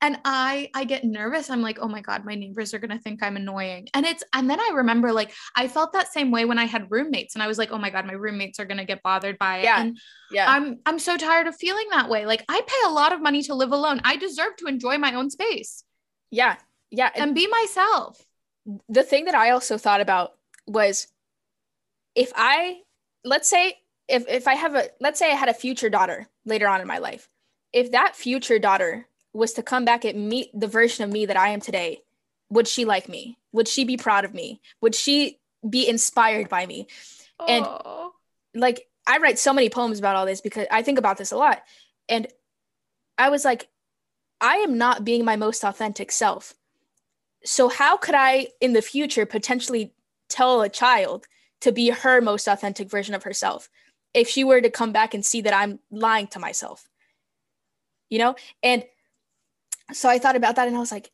And 0.00 0.18
i 0.24 0.68
i 0.74 0.84
get 0.84 1.04
nervous. 1.04 1.48
I'm 1.50 1.62
like 1.62 1.78
oh 1.80 1.88
my 1.88 2.00
god 2.00 2.24
my 2.24 2.34
neighbors 2.34 2.74
are 2.74 2.78
going 2.78 2.90
to 2.90 2.98
think 2.98 3.22
i'm 3.22 3.36
annoying. 3.36 3.88
And 3.94 4.04
it's 4.04 4.22
and 4.32 4.48
then 4.50 4.60
i 4.60 4.70
remember 4.74 5.12
like 5.12 5.32
i 5.56 5.68
felt 5.68 5.92
that 5.92 6.12
same 6.12 6.30
way 6.30 6.44
when 6.44 6.58
i 6.58 6.64
had 6.64 6.90
roommates 6.90 7.34
and 7.34 7.42
i 7.42 7.46
was 7.46 7.58
like 7.58 7.70
oh 7.72 7.78
my 7.78 7.90
god 7.90 8.06
my 8.06 8.12
roommates 8.12 8.58
are 8.58 8.64
going 8.64 8.78
to 8.78 8.84
get 8.84 9.02
bothered 9.02 9.38
by 9.38 9.58
it. 9.58 9.64
Yeah 9.64 9.80
and 9.80 9.98
yeah. 10.30 10.50
I'm 10.50 10.78
i'm 10.86 10.98
so 10.98 11.16
tired 11.16 11.46
of 11.46 11.56
feeling 11.56 11.86
that 11.90 12.08
way. 12.08 12.26
Like 12.26 12.44
i 12.48 12.60
pay 12.60 12.88
a 12.88 12.92
lot 12.92 13.12
of 13.12 13.22
money 13.22 13.42
to 13.44 13.54
live 13.54 13.72
alone. 13.72 14.00
I 14.04 14.16
deserve 14.16 14.56
to 14.58 14.66
enjoy 14.66 14.98
my 14.98 15.14
own 15.14 15.30
space. 15.30 15.84
Yeah 16.30 16.56
yeah 16.90 17.10
and 17.14 17.34
be 17.34 17.46
myself. 17.46 18.20
The 18.88 19.02
thing 19.02 19.26
that 19.26 19.34
i 19.34 19.50
also 19.50 19.78
thought 19.78 20.00
about 20.00 20.32
was 20.66 21.06
if 22.14 22.32
i 22.36 22.78
let's 23.24 23.48
say 23.48 23.76
if 24.08 24.28
if 24.28 24.46
i 24.46 24.54
have 24.54 24.74
a 24.74 24.88
let's 25.00 25.18
say 25.18 25.30
i 25.30 25.34
had 25.34 25.48
a 25.48 25.54
future 25.54 25.90
daughter 25.90 26.28
later 26.44 26.68
on 26.68 26.80
in 26.80 26.86
my 26.86 26.98
life 26.98 27.28
if 27.72 27.92
that 27.92 28.16
future 28.16 28.58
daughter 28.58 29.06
was 29.32 29.54
to 29.54 29.62
come 29.62 29.84
back 29.84 30.04
and 30.04 30.28
meet 30.28 30.50
the 30.52 30.66
version 30.66 31.04
of 31.04 31.10
me 31.10 31.26
that 31.26 31.36
I 31.36 31.48
am 31.48 31.60
today, 31.60 32.02
would 32.50 32.68
she 32.68 32.84
like 32.84 33.08
me? 33.08 33.38
Would 33.52 33.68
she 33.68 33.84
be 33.84 33.96
proud 33.96 34.24
of 34.24 34.34
me? 34.34 34.60
Would 34.80 34.94
she 34.94 35.38
be 35.68 35.88
inspired 35.88 36.48
by 36.48 36.66
me? 36.66 36.86
And 37.48 37.66
like 38.54 38.86
I 39.06 39.18
write 39.18 39.38
so 39.38 39.52
many 39.52 39.68
poems 39.68 39.98
about 39.98 40.16
all 40.16 40.26
this 40.26 40.40
because 40.40 40.66
I 40.70 40.82
think 40.82 40.98
about 40.98 41.16
this 41.16 41.32
a 41.32 41.36
lot. 41.36 41.62
And 42.08 42.26
I 43.18 43.30
was 43.30 43.44
like, 43.44 43.68
I 44.40 44.56
am 44.56 44.76
not 44.76 45.04
being 45.04 45.24
my 45.24 45.36
most 45.36 45.64
authentic 45.64 46.12
self. 46.12 46.54
So 47.44 47.68
how 47.68 47.96
could 47.96 48.14
I 48.14 48.48
in 48.60 48.72
the 48.72 48.82
future 48.82 49.26
potentially 49.26 49.92
tell 50.28 50.62
a 50.62 50.68
child 50.68 51.26
to 51.60 51.72
be 51.72 51.90
her 51.90 52.20
most 52.20 52.46
authentic 52.46 52.90
version 52.90 53.14
of 53.14 53.22
herself 53.22 53.68
if 54.14 54.28
she 54.28 54.44
were 54.44 54.60
to 54.60 54.70
come 54.70 54.92
back 54.92 55.14
and 55.14 55.24
see 55.24 55.40
that 55.40 55.54
I'm 55.54 55.78
lying 55.90 56.26
to 56.28 56.38
myself? 56.38 56.88
You 58.12 58.18
know? 58.18 58.36
And 58.62 58.84
so 59.92 60.08
I 60.08 60.18
thought 60.18 60.36
about 60.36 60.56
that 60.56 60.68
and 60.68 60.76
I 60.76 60.80
was 60.80 60.92
like, 60.92 61.10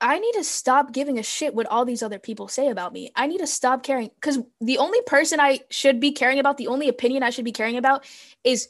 I 0.00 0.18
need 0.18 0.32
to 0.32 0.44
stop 0.44 0.92
giving 0.92 1.18
a 1.18 1.22
shit 1.22 1.54
what 1.54 1.66
all 1.66 1.84
these 1.84 2.02
other 2.02 2.18
people 2.18 2.48
say 2.48 2.68
about 2.68 2.92
me. 2.92 3.12
I 3.14 3.26
need 3.26 3.38
to 3.38 3.46
stop 3.46 3.82
caring 3.82 4.10
because 4.14 4.38
the 4.60 4.78
only 4.78 5.00
person 5.02 5.38
I 5.40 5.60
should 5.70 6.00
be 6.00 6.10
caring 6.10 6.38
about, 6.38 6.56
the 6.56 6.68
only 6.68 6.88
opinion 6.88 7.22
I 7.22 7.30
should 7.30 7.44
be 7.44 7.52
caring 7.52 7.76
about 7.76 8.04
is 8.42 8.68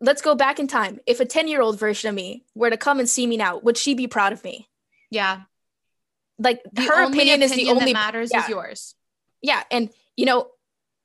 let's 0.00 0.20
go 0.20 0.34
back 0.34 0.60
in 0.60 0.68
time. 0.68 1.00
If 1.06 1.20
a 1.20 1.24
10 1.24 1.48
year 1.48 1.62
old 1.62 1.78
version 1.78 2.10
of 2.10 2.14
me 2.14 2.44
were 2.54 2.70
to 2.70 2.76
come 2.76 2.98
and 2.98 3.08
see 3.08 3.26
me 3.26 3.38
now, 3.38 3.58
would 3.58 3.78
she 3.78 3.94
be 3.94 4.06
proud 4.06 4.34
of 4.34 4.44
me? 4.44 4.68
Yeah. 5.10 5.40
Like 6.38 6.62
the 6.70 6.82
her 6.82 7.02
opinion, 7.04 7.42
opinion, 7.42 7.42
is 7.42 7.52
the 7.54 7.70
only 7.70 7.86
that 7.86 7.92
matters 7.94 8.30
yeah. 8.30 8.42
is 8.42 8.48
yours. 8.50 8.94
Yeah. 9.40 9.62
And, 9.70 9.88
you 10.16 10.26
know, 10.26 10.50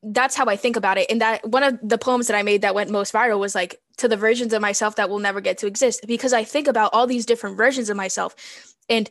that's 0.03 0.35
how 0.35 0.45
I 0.45 0.57
think 0.57 0.75
about 0.75 0.97
it. 0.97 1.09
And 1.09 1.21
that 1.21 1.47
one 1.47 1.63
of 1.63 1.79
the 1.81 1.97
poems 1.97 2.27
that 2.27 2.35
I 2.35 2.43
made 2.43 2.63
that 2.63 2.75
went 2.75 2.91
most 2.91 3.13
viral 3.13 3.39
was 3.39 3.55
like 3.55 3.79
to 3.97 4.07
the 4.07 4.17
versions 4.17 4.53
of 4.53 4.61
myself 4.61 4.95
that 4.95 5.09
will 5.09 5.19
never 5.19 5.41
get 5.41 5.57
to 5.59 5.67
exist 5.67 6.05
because 6.07 6.33
I 6.33 6.43
think 6.43 6.67
about 6.67 6.91
all 6.93 7.07
these 7.07 7.25
different 7.25 7.57
versions 7.57 7.89
of 7.89 7.97
myself 7.97 8.35
and 8.89 9.09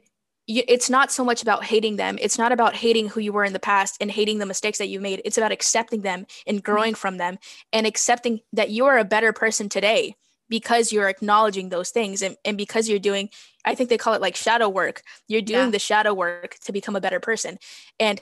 it's 0.48 0.90
not 0.90 1.12
so 1.12 1.24
much 1.24 1.40
about 1.42 1.64
hating 1.64 1.96
them. 1.96 2.18
It's 2.20 2.36
not 2.36 2.50
about 2.50 2.74
hating 2.74 3.08
who 3.08 3.20
you 3.20 3.32
were 3.32 3.44
in 3.44 3.52
the 3.52 3.60
past 3.60 3.96
and 4.00 4.10
hating 4.10 4.38
the 4.38 4.46
mistakes 4.46 4.78
that 4.78 4.88
you 4.88 4.98
made. 4.98 5.22
It's 5.24 5.38
about 5.38 5.52
accepting 5.52 6.02
them 6.02 6.26
and 6.46 6.58
mm-hmm. 6.58 6.64
growing 6.64 6.94
from 6.94 7.16
them 7.18 7.38
and 7.72 7.86
accepting 7.86 8.40
that 8.52 8.70
you 8.70 8.86
are 8.86 8.98
a 8.98 9.04
better 9.04 9.32
person 9.32 9.68
today 9.68 10.16
because 10.48 10.92
you're 10.92 11.08
acknowledging 11.08 11.68
those 11.68 11.90
things 11.90 12.22
and, 12.22 12.36
and 12.44 12.58
because 12.58 12.88
you're 12.88 12.98
doing, 12.98 13.30
I 13.64 13.74
think 13.74 13.88
they 13.88 13.96
call 13.96 14.14
it 14.14 14.20
like 14.20 14.36
shadow 14.36 14.68
work. 14.68 15.02
You're 15.28 15.42
doing 15.42 15.66
yeah. 15.66 15.70
the 15.70 15.78
shadow 15.78 16.12
work 16.12 16.58
to 16.64 16.72
become 16.72 16.96
a 16.96 17.00
better 17.00 17.20
person. 17.20 17.58
And 18.00 18.20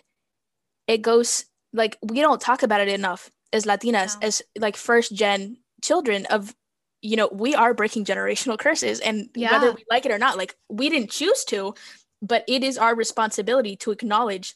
it 0.86 1.02
goes 1.02 1.46
like 1.72 1.96
we 2.02 2.20
don't 2.20 2.40
talk 2.40 2.62
about 2.62 2.82
it 2.82 2.88
enough 2.88 3.30
as 3.52 3.64
Latinas, 3.64 4.20
no. 4.20 4.26
as 4.26 4.42
like 4.58 4.76
first 4.76 5.14
gen 5.14 5.56
children 5.82 6.26
of 6.26 6.54
you 7.02 7.16
know, 7.16 7.28
we 7.32 7.54
are 7.54 7.72
breaking 7.72 8.04
generational 8.04 8.58
curses. 8.58 9.00
And 9.00 9.30
yeah. 9.34 9.52
whether 9.52 9.72
we 9.72 9.84
like 9.90 10.04
it 10.04 10.12
or 10.12 10.18
not, 10.18 10.36
like 10.36 10.54
we 10.68 10.90
didn't 10.90 11.10
choose 11.10 11.44
to, 11.46 11.74
but 12.20 12.44
it 12.46 12.62
is 12.62 12.76
our 12.76 12.94
responsibility 12.94 13.76
to 13.76 13.90
acknowledge 13.90 14.54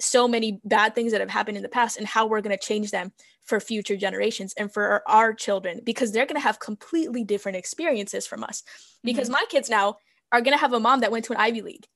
so 0.00 0.26
many 0.26 0.60
bad 0.64 0.94
things 0.94 1.12
that 1.12 1.20
have 1.20 1.30
happened 1.30 1.56
in 1.56 1.62
the 1.62 1.68
past 1.68 1.98
and 1.98 2.06
how 2.06 2.26
we're 2.26 2.40
going 2.40 2.56
to 2.56 2.64
change 2.64 2.90
them 2.90 3.12
for 3.44 3.60
future 3.60 3.96
generations 3.96 4.54
and 4.56 4.72
for 4.72 4.84
our, 4.84 5.02
our 5.06 5.34
children 5.34 5.80
because 5.84 6.10
they're 6.10 6.26
going 6.26 6.40
to 6.40 6.40
have 6.40 6.58
completely 6.58 7.22
different 7.22 7.56
experiences 7.56 8.26
from 8.26 8.42
us 8.42 8.62
because 9.04 9.28
mm-hmm. 9.28 9.34
my 9.34 9.44
kids 9.48 9.68
now 9.68 9.96
are 10.32 10.40
going 10.40 10.56
to 10.56 10.60
have 10.60 10.72
a 10.72 10.80
mom 10.80 11.00
that 11.00 11.12
went 11.12 11.24
to 11.26 11.32
an 11.32 11.38
ivy 11.38 11.62
league 11.62 11.86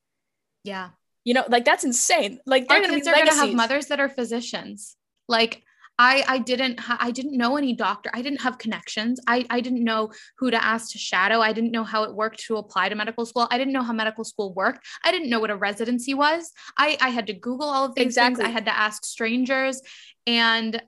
yeah 0.63 0.89
you 1.25 1.33
know 1.33 1.43
like 1.49 1.65
that's 1.65 1.83
insane 1.83 2.39
like 2.45 2.67
they're 2.67 2.81
going 2.81 3.01
to 3.01 3.33
have 3.33 3.53
mothers 3.53 3.87
that 3.87 3.99
are 3.99 4.07
physicians 4.07 4.95
like 5.27 5.63
I 5.99 6.23
I 6.27 6.37
didn't 6.39 6.79
ha- 6.79 6.97
I 6.99 7.11
didn't 7.11 7.37
know 7.37 7.57
any 7.57 7.73
doctor. 7.73 8.09
I 8.13 8.21
didn't 8.21 8.41
have 8.41 8.57
connections. 8.57 9.19
I 9.27 9.45
I 9.49 9.59
didn't 9.59 9.83
know 9.83 10.11
who 10.37 10.49
to 10.49 10.63
ask 10.63 10.91
to 10.93 10.97
shadow. 10.97 11.41
I 11.41 11.51
didn't 11.53 11.71
know 11.71 11.83
how 11.83 12.03
it 12.03 12.15
worked 12.15 12.39
to 12.45 12.55
apply 12.55 12.89
to 12.89 12.95
medical 12.95 13.25
school. 13.25 13.47
I 13.51 13.57
didn't 13.57 13.73
know 13.73 13.83
how 13.83 13.93
medical 13.93 14.23
school 14.23 14.53
worked. 14.53 14.87
I 15.03 15.11
didn't 15.11 15.29
know 15.29 15.41
what 15.41 15.51
a 15.51 15.57
residency 15.57 16.13
was. 16.13 16.51
I 16.77 16.97
I 17.01 17.09
had 17.09 17.27
to 17.27 17.33
Google 17.33 17.67
all 17.67 17.85
of 17.85 17.95
these 17.95 18.05
exactly. 18.05 18.43
things. 18.43 18.49
I 18.49 18.51
had 18.51 18.65
to 18.65 18.75
ask 18.75 19.05
strangers 19.05 19.81
and 20.25 20.81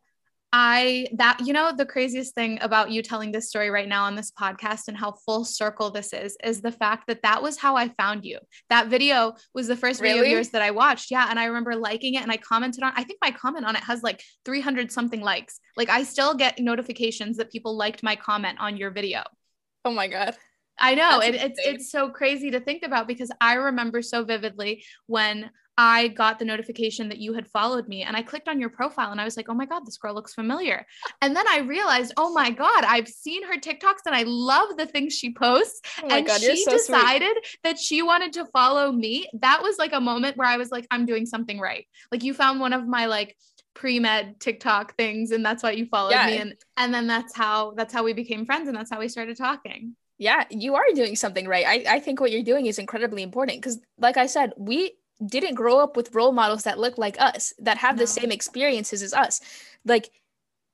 I 0.53 1.07
that 1.13 1.39
you 1.45 1.53
know 1.53 1.71
the 1.75 1.85
craziest 1.85 2.35
thing 2.35 2.59
about 2.61 2.91
you 2.91 3.01
telling 3.01 3.31
this 3.31 3.47
story 3.47 3.69
right 3.69 3.87
now 3.87 4.03
on 4.03 4.15
this 4.15 4.31
podcast 4.31 4.89
and 4.89 4.97
how 4.97 5.13
full 5.25 5.45
circle 5.45 5.91
this 5.91 6.11
is 6.11 6.35
is 6.43 6.61
the 6.61 6.73
fact 6.73 7.07
that 7.07 7.21
that 7.23 7.41
was 7.41 7.57
how 7.57 7.77
I 7.77 7.87
found 7.89 8.25
you. 8.25 8.37
That 8.69 8.87
video 8.87 9.33
was 9.53 9.67
the 9.67 9.77
first 9.77 10.01
really? 10.01 10.19
video 10.19 10.31
of 10.31 10.31
yours 10.33 10.49
that 10.49 10.61
I 10.61 10.71
watched. 10.71 11.09
Yeah, 11.09 11.27
and 11.29 11.39
I 11.39 11.45
remember 11.45 11.75
liking 11.75 12.15
it 12.15 12.23
and 12.23 12.31
I 12.31 12.37
commented 12.37 12.83
on 12.83 12.91
I 12.95 13.03
think 13.03 13.19
my 13.21 13.31
comment 13.31 13.65
on 13.65 13.77
it 13.77 13.83
has 13.83 14.03
like 14.03 14.21
300 14.43 14.91
something 14.91 15.21
likes. 15.21 15.59
Like 15.77 15.89
I 15.89 16.03
still 16.03 16.33
get 16.33 16.59
notifications 16.59 17.37
that 17.37 17.51
people 17.51 17.77
liked 17.77 18.03
my 18.03 18.17
comment 18.17 18.59
on 18.59 18.75
your 18.75 18.91
video. 18.91 19.23
Oh 19.85 19.93
my 19.93 20.07
god. 20.07 20.35
I 20.77 20.95
know 20.95 21.19
it, 21.19 21.35
it's 21.35 21.59
it's 21.63 21.91
so 21.91 22.09
crazy 22.09 22.51
to 22.51 22.59
think 22.59 22.83
about 22.83 23.07
because 23.07 23.31
I 23.39 23.53
remember 23.53 24.01
so 24.01 24.25
vividly 24.25 24.83
when 25.05 25.51
I 25.77 26.09
got 26.09 26.37
the 26.37 26.45
notification 26.45 27.09
that 27.09 27.17
you 27.17 27.33
had 27.33 27.47
followed 27.47 27.87
me 27.87 28.03
and 28.03 28.15
I 28.15 28.21
clicked 28.21 28.47
on 28.47 28.59
your 28.59 28.69
profile 28.69 29.11
and 29.11 29.21
I 29.21 29.25
was 29.25 29.37
like, 29.37 29.47
oh 29.49 29.53
my 29.53 29.65
God, 29.65 29.85
this 29.85 29.97
girl 29.97 30.13
looks 30.13 30.33
familiar. 30.33 30.85
And 31.21 31.35
then 31.35 31.47
I 31.47 31.59
realized, 31.59 32.13
oh 32.17 32.33
my 32.33 32.51
God, 32.51 32.83
I've 32.83 33.07
seen 33.07 33.43
her 33.43 33.57
TikToks 33.57 34.05
and 34.05 34.13
I 34.13 34.23
love 34.23 34.77
the 34.77 34.85
things 34.85 35.13
she 35.13 35.33
posts. 35.33 35.81
Oh 36.03 36.07
and 36.09 36.27
God, 36.27 36.41
she 36.41 36.63
so 36.63 36.71
decided 36.71 37.31
sweet. 37.31 37.59
that 37.63 37.79
she 37.79 38.01
wanted 38.01 38.33
to 38.33 38.45
follow 38.47 38.91
me. 38.91 39.27
That 39.39 39.61
was 39.61 39.77
like 39.77 39.93
a 39.93 40.01
moment 40.01 40.37
where 40.37 40.47
I 40.47 40.57
was 40.57 40.71
like, 40.71 40.85
I'm 40.91 41.05
doing 41.05 41.25
something 41.25 41.59
right. 41.59 41.85
Like 42.11 42.23
you 42.23 42.33
found 42.33 42.59
one 42.59 42.73
of 42.73 42.87
my 42.87 43.05
like 43.05 43.37
pre-med 43.73 44.39
TikTok 44.39 44.95
things 44.97 45.31
and 45.31 45.45
that's 45.45 45.63
why 45.63 45.71
you 45.71 45.85
followed 45.85 46.11
yeah. 46.11 46.27
me. 46.27 46.37
And 46.37 46.55
and 46.75 46.93
then 46.93 47.07
that's 47.07 47.35
how 47.35 47.71
that's 47.77 47.93
how 47.93 48.03
we 48.03 48.13
became 48.13 48.45
friends 48.45 48.67
and 48.67 48.75
that's 48.75 48.91
how 48.91 48.99
we 48.99 49.07
started 49.07 49.37
talking 49.37 49.95
yeah 50.17 50.43
you 50.51 50.75
are 50.75 50.85
doing 50.93 51.15
something 51.15 51.47
right 51.47 51.65
i, 51.65 51.95
I 51.95 51.99
think 51.99 52.19
what 52.21 52.29
you're 52.31 52.43
doing 52.43 52.67
is 52.67 52.77
incredibly 52.77 53.23
important 53.23 53.59
because 53.59 53.79
like 53.97 54.17
i 54.17 54.27
said 54.27 54.53
we 54.55 54.91
didn't 55.25 55.55
grow 55.55 55.79
up 55.79 55.95
with 55.95 56.13
role 56.13 56.31
models 56.31 56.63
that 56.63 56.79
look 56.79 56.97
like 56.97 57.19
us, 57.19 57.53
that 57.59 57.77
have 57.77 57.95
no. 57.95 58.01
the 58.01 58.07
same 58.07 58.31
experiences 58.31 59.03
as 59.03 59.13
us. 59.13 59.41
Like 59.85 60.11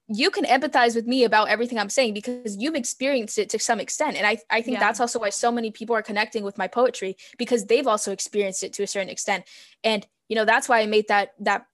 you 0.09 0.29
can 0.29 0.45
empathize 0.45 0.95
with 0.95 1.05
me 1.05 1.25
about 1.25 1.49
everything 1.49 1.77
I'm 1.77 1.89
saying 1.89 2.13
because 2.13 2.55
you've 2.55 2.75
experienced 2.75 3.37
it 3.37 3.49
to 3.49 3.59
some 3.59 3.79
extent. 3.79 4.15
And 4.15 4.25
I, 4.25 4.37
I 4.49 4.61
think 4.61 4.75
yeah. 4.75 4.79
that's 4.79 5.01
also 5.01 5.19
why 5.19 5.29
so 5.29 5.51
many 5.51 5.69
people 5.69 5.95
are 5.95 6.01
connecting 6.01 6.43
with 6.43 6.57
my 6.57 6.67
poetry 6.67 7.17
because 7.37 7.65
they've 7.65 7.87
also 7.87 8.11
experienced 8.11 8.63
it 8.63 8.73
to 8.73 8.83
a 8.83 8.87
certain 8.87 9.09
extent. 9.09 9.43
And, 9.83 10.07
you 10.29 10.35
know, 10.35 10.45
that's 10.45 10.69
why 10.69 10.79
I 10.79 10.85
made 10.85 11.09
that 11.09 11.33
that 11.39 11.65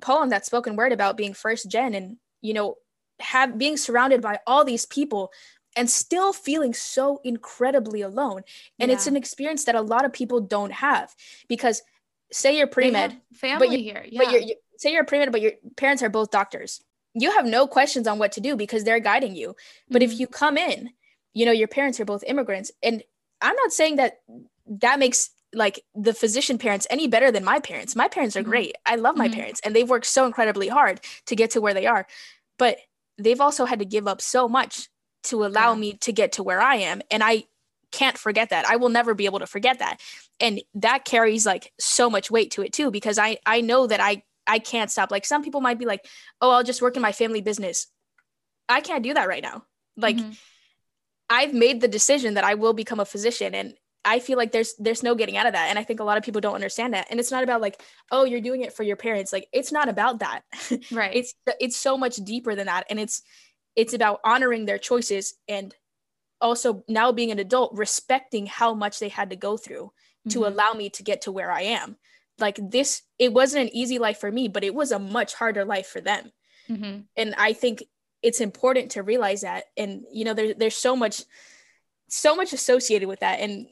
poem, 0.00 0.30
that 0.30 0.46
spoken 0.46 0.76
word 0.76 0.92
about 0.92 1.16
being 1.16 1.34
first 1.34 1.68
gen 1.68 1.94
and, 1.94 2.18
you 2.40 2.54
know, 2.54 2.76
have 3.18 3.58
being 3.58 3.76
surrounded 3.76 4.22
by 4.22 4.38
all 4.46 4.64
these 4.64 4.86
people 4.86 5.32
and 5.74 5.90
still 5.90 6.32
feeling 6.32 6.74
so 6.74 7.20
incredibly 7.24 8.02
alone. 8.02 8.42
And 8.78 8.90
yeah. 8.90 8.94
it's 8.94 9.06
an 9.06 9.16
experience 9.16 9.64
that 9.64 9.74
a 9.74 9.80
lot 9.80 10.04
of 10.04 10.12
people 10.12 10.40
don't 10.40 10.72
have 10.72 11.14
because 11.48 11.82
say 12.32 12.56
you're 12.56 12.66
pre-med 12.66 13.16
family 13.34 13.68
but 13.68 13.78
here 13.78 14.06
yeah. 14.08 14.22
but 14.22 14.32
you're, 14.32 14.40
you, 14.40 14.54
say 14.76 14.92
you're 14.92 15.04
pre-med 15.04 15.32
but 15.32 15.40
your 15.40 15.52
parents 15.76 16.02
are 16.02 16.08
both 16.08 16.30
doctors 16.30 16.82
you 17.14 17.30
have 17.30 17.46
no 17.46 17.66
questions 17.66 18.06
on 18.06 18.18
what 18.18 18.32
to 18.32 18.40
do 18.40 18.56
because 18.56 18.84
they're 18.84 19.00
guiding 19.00 19.36
you 19.36 19.54
but 19.90 20.02
mm-hmm. 20.02 20.12
if 20.12 20.18
you 20.18 20.26
come 20.26 20.56
in 20.56 20.90
you 21.34 21.46
know 21.46 21.52
your 21.52 21.68
parents 21.68 22.00
are 22.00 22.04
both 22.04 22.24
immigrants 22.26 22.70
and 22.82 23.02
i'm 23.40 23.56
not 23.56 23.72
saying 23.72 23.96
that 23.96 24.20
that 24.66 24.98
makes 24.98 25.30
like 25.54 25.84
the 25.94 26.14
physician 26.14 26.58
parents 26.58 26.86
any 26.90 27.06
better 27.06 27.30
than 27.30 27.44
my 27.44 27.58
parents 27.58 27.94
my 27.94 28.08
parents 28.08 28.36
are 28.36 28.40
mm-hmm. 28.40 28.50
great 28.50 28.76
i 28.86 28.96
love 28.96 29.16
my 29.16 29.26
mm-hmm. 29.26 29.36
parents 29.36 29.60
and 29.64 29.76
they've 29.76 29.90
worked 29.90 30.06
so 30.06 30.26
incredibly 30.26 30.68
hard 30.68 31.00
to 31.26 31.36
get 31.36 31.50
to 31.50 31.60
where 31.60 31.74
they 31.74 31.86
are 31.86 32.06
but 32.58 32.78
they've 33.18 33.40
also 33.40 33.64
had 33.64 33.78
to 33.78 33.84
give 33.84 34.08
up 34.08 34.20
so 34.20 34.48
much 34.48 34.88
to 35.22 35.44
allow 35.44 35.72
yeah. 35.72 35.78
me 35.78 35.92
to 35.94 36.12
get 36.12 36.32
to 36.32 36.42
where 36.42 36.60
i 36.60 36.76
am 36.76 37.02
and 37.10 37.22
i 37.22 37.44
can't 37.92 38.18
forget 38.18 38.50
that. 38.50 38.66
I 38.66 38.76
will 38.76 38.88
never 38.88 39.14
be 39.14 39.26
able 39.26 39.38
to 39.38 39.46
forget 39.46 39.78
that. 39.78 40.00
And 40.40 40.62
that 40.74 41.04
carries 41.04 41.46
like 41.46 41.72
so 41.78 42.10
much 42.10 42.30
weight 42.30 42.50
to 42.52 42.62
it 42.62 42.72
too 42.72 42.90
because 42.90 43.18
I 43.18 43.38
I 43.46 43.60
know 43.60 43.86
that 43.86 44.00
I 44.00 44.22
I 44.46 44.58
can't 44.58 44.90
stop. 44.90 45.10
Like 45.10 45.24
some 45.24 45.42
people 45.42 45.60
might 45.60 45.78
be 45.78 45.86
like, 45.86 46.06
"Oh, 46.40 46.50
I'll 46.50 46.64
just 46.64 46.82
work 46.82 46.96
in 46.96 47.02
my 47.02 47.12
family 47.12 47.40
business." 47.40 47.86
I 48.68 48.80
can't 48.80 49.04
do 49.04 49.14
that 49.14 49.28
right 49.28 49.42
now. 49.42 49.64
Like 49.96 50.16
mm-hmm. 50.16 50.32
I've 51.28 51.54
made 51.54 51.80
the 51.80 51.88
decision 51.88 52.34
that 52.34 52.44
I 52.44 52.54
will 52.54 52.72
become 52.72 53.00
a 53.00 53.04
physician 53.04 53.54
and 53.54 53.74
I 54.04 54.18
feel 54.18 54.36
like 54.36 54.50
there's 54.50 54.74
there's 54.78 55.02
no 55.02 55.14
getting 55.14 55.36
out 55.36 55.46
of 55.46 55.52
that 55.52 55.68
and 55.68 55.78
I 55.78 55.84
think 55.84 56.00
a 56.00 56.04
lot 56.04 56.18
of 56.18 56.24
people 56.24 56.40
don't 56.40 56.54
understand 56.54 56.94
that. 56.94 57.06
And 57.10 57.20
it's 57.20 57.30
not 57.30 57.44
about 57.44 57.60
like, 57.60 57.80
"Oh, 58.10 58.24
you're 58.24 58.40
doing 58.40 58.62
it 58.62 58.72
for 58.72 58.82
your 58.82 58.96
parents." 58.96 59.32
Like 59.32 59.48
it's 59.52 59.70
not 59.70 59.88
about 59.88 60.20
that. 60.20 60.42
Right. 60.90 61.14
it's 61.14 61.34
it's 61.60 61.76
so 61.76 61.96
much 61.96 62.16
deeper 62.16 62.54
than 62.54 62.66
that 62.66 62.86
and 62.90 62.98
it's 62.98 63.22
it's 63.76 63.94
about 63.94 64.20
honoring 64.24 64.66
their 64.66 64.78
choices 64.78 65.34
and 65.48 65.74
also 66.42 66.84
now 66.88 67.12
being 67.12 67.30
an 67.30 67.38
adult 67.38 67.72
respecting 67.74 68.46
how 68.46 68.74
much 68.74 68.98
they 68.98 69.08
had 69.08 69.30
to 69.30 69.36
go 69.36 69.56
through 69.56 69.86
mm-hmm. 69.86 70.30
to 70.30 70.46
allow 70.46 70.72
me 70.72 70.90
to 70.90 71.02
get 71.02 71.22
to 71.22 71.32
where 71.32 71.50
i 71.50 71.62
am. 71.62 71.96
Like 72.38 72.58
this 72.70 73.02
it 73.18 73.32
wasn't 73.32 73.68
an 73.68 73.76
easy 73.76 73.98
life 73.98 74.18
for 74.18 74.30
me 74.30 74.48
but 74.48 74.64
it 74.64 74.74
was 74.74 74.92
a 74.92 74.98
much 74.98 75.34
harder 75.34 75.64
life 75.64 75.86
for 75.86 76.00
them. 76.00 76.32
Mm-hmm. 76.70 77.00
and 77.16 77.34
i 77.38 77.52
think 77.52 77.82
it's 78.22 78.40
important 78.40 78.92
to 78.92 79.02
realize 79.02 79.40
that. 79.40 79.64
And 79.76 80.04
you 80.12 80.24
know 80.24 80.34
there, 80.34 80.54
there's 80.54 80.76
so 80.76 80.94
much 80.96 81.22
so 82.08 82.36
much 82.36 82.52
associated 82.52 83.08
with 83.08 83.20
that. 83.20 83.40
And 83.40 83.66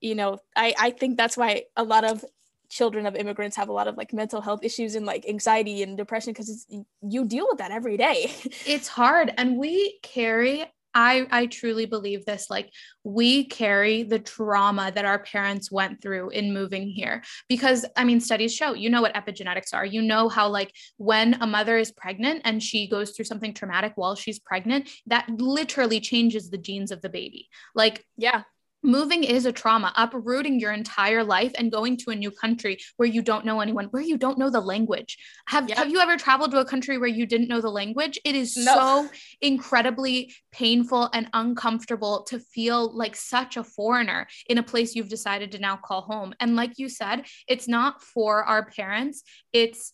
you 0.00 0.14
know 0.14 0.38
i 0.56 0.74
i 0.78 0.90
think 0.90 1.16
that's 1.16 1.36
why 1.36 1.64
a 1.76 1.84
lot 1.84 2.04
of 2.04 2.24
children 2.70 3.04
of 3.04 3.16
immigrants 3.16 3.56
have 3.56 3.68
a 3.68 3.72
lot 3.72 3.88
of 3.88 3.96
like 3.96 4.12
mental 4.12 4.40
health 4.40 4.60
issues 4.62 4.94
and 4.94 5.04
like 5.04 5.28
anxiety 5.28 5.82
and 5.82 5.96
depression 5.96 6.32
because 6.32 6.66
you 7.02 7.24
deal 7.24 7.46
with 7.50 7.58
that 7.58 7.72
every 7.72 7.96
day. 7.96 8.32
It's 8.66 8.88
hard. 8.88 9.32
And 9.36 9.58
we 9.58 9.98
carry 10.02 10.64
I 10.94 11.26
I 11.30 11.46
truly 11.46 11.86
believe 11.86 12.24
this 12.24 12.46
like 12.50 12.70
we 13.04 13.44
carry 13.44 14.02
the 14.02 14.18
trauma 14.18 14.90
that 14.94 15.04
our 15.04 15.20
parents 15.20 15.70
went 15.70 16.02
through 16.02 16.30
in 16.30 16.52
moving 16.52 16.88
here 16.88 17.22
because 17.48 17.86
I 17.96 18.04
mean 18.04 18.20
studies 18.20 18.54
show 18.54 18.74
you 18.74 18.90
know 18.90 19.02
what 19.02 19.14
epigenetics 19.14 19.72
are. 19.72 19.84
You 19.84 20.02
know 20.02 20.28
how 20.28 20.48
like 20.48 20.72
when 20.96 21.34
a 21.40 21.46
mother 21.46 21.78
is 21.78 21.92
pregnant 21.92 22.42
and 22.44 22.62
she 22.62 22.88
goes 22.88 23.10
through 23.10 23.26
something 23.26 23.54
traumatic 23.54 23.92
while 23.96 24.14
she's 24.14 24.38
pregnant 24.38 24.88
that 25.06 25.28
literally 25.28 26.00
changes 26.00 26.50
the 26.50 26.58
genes 26.58 26.90
of 26.90 27.02
the 27.02 27.08
baby. 27.08 27.48
Like 27.74 28.04
yeah 28.16 28.42
moving 28.82 29.24
is 29.24 29.46
a 29.46 29.52
trauma 29.52 29.92
uprooting 29.96 30.58
your 30.58 30.72
entire 30.72 31.22
life 31.22 31.52
and 31.58 31.72
going 31.72 31.96
to 31.98 32.10
a 32.10 32.16
new 32.16 32.30
country 32.30 32.78
where 32.96 33.08
you 33.08 33.22
don't 33.22 33.44
know 33.44 33.60
anyone 33.60 33.86
where 33.86 34.02
you 34.02 34.16
don't 34.16 34.38
know 34.38 34.50
the 34.50 34.60
language. 34.60 35.18
Have 35.48 35.68
yep. 35.68 35.78
have 35.78 35.90
you 35.90 35.98
ever 35.98 36.16
traveled 36.16 36.50
to 36.52 36.58
a 36.58 36.64
country 36.64 36.98
where 36.98 37.08
you 37.08 37.26
didn't 37.26 37.48
know 37.48 37.60
the 37.60 37.70
language? 37.70 38.18
It 38.24 38.34
is 38.34 38.56
no. 38.56 38.74
so 38.74 39.08
incredibly 39.40 40.32
painful 40.52 41.10
and 41.12 41.28
uncomfortable 41.32 42.24
to 42.24 42.38
feel 42.38 42.94
like 42.96 43.16
such 43.16 43.56
a 43.56 43.64
foreigner 43.64 44.26
in 44.48 44.58
a 44.58 44.62
place 44.62 44.94
you've 44.94 45.08
decided 45.08 45.52
to 45.52 45.58
now 45.58 45.76
call 45.76 46.02
home. 46.02 46.34
And 46.40 46.56
like 46.56 46.78
you 46.78 46.88
said 46.88 47.26
it's 47.46 47.68
not 47.68 48.02
for 48.02 48.44
our 48.44 48.66
parents. 48.66 49.22
It's 49.52 49.92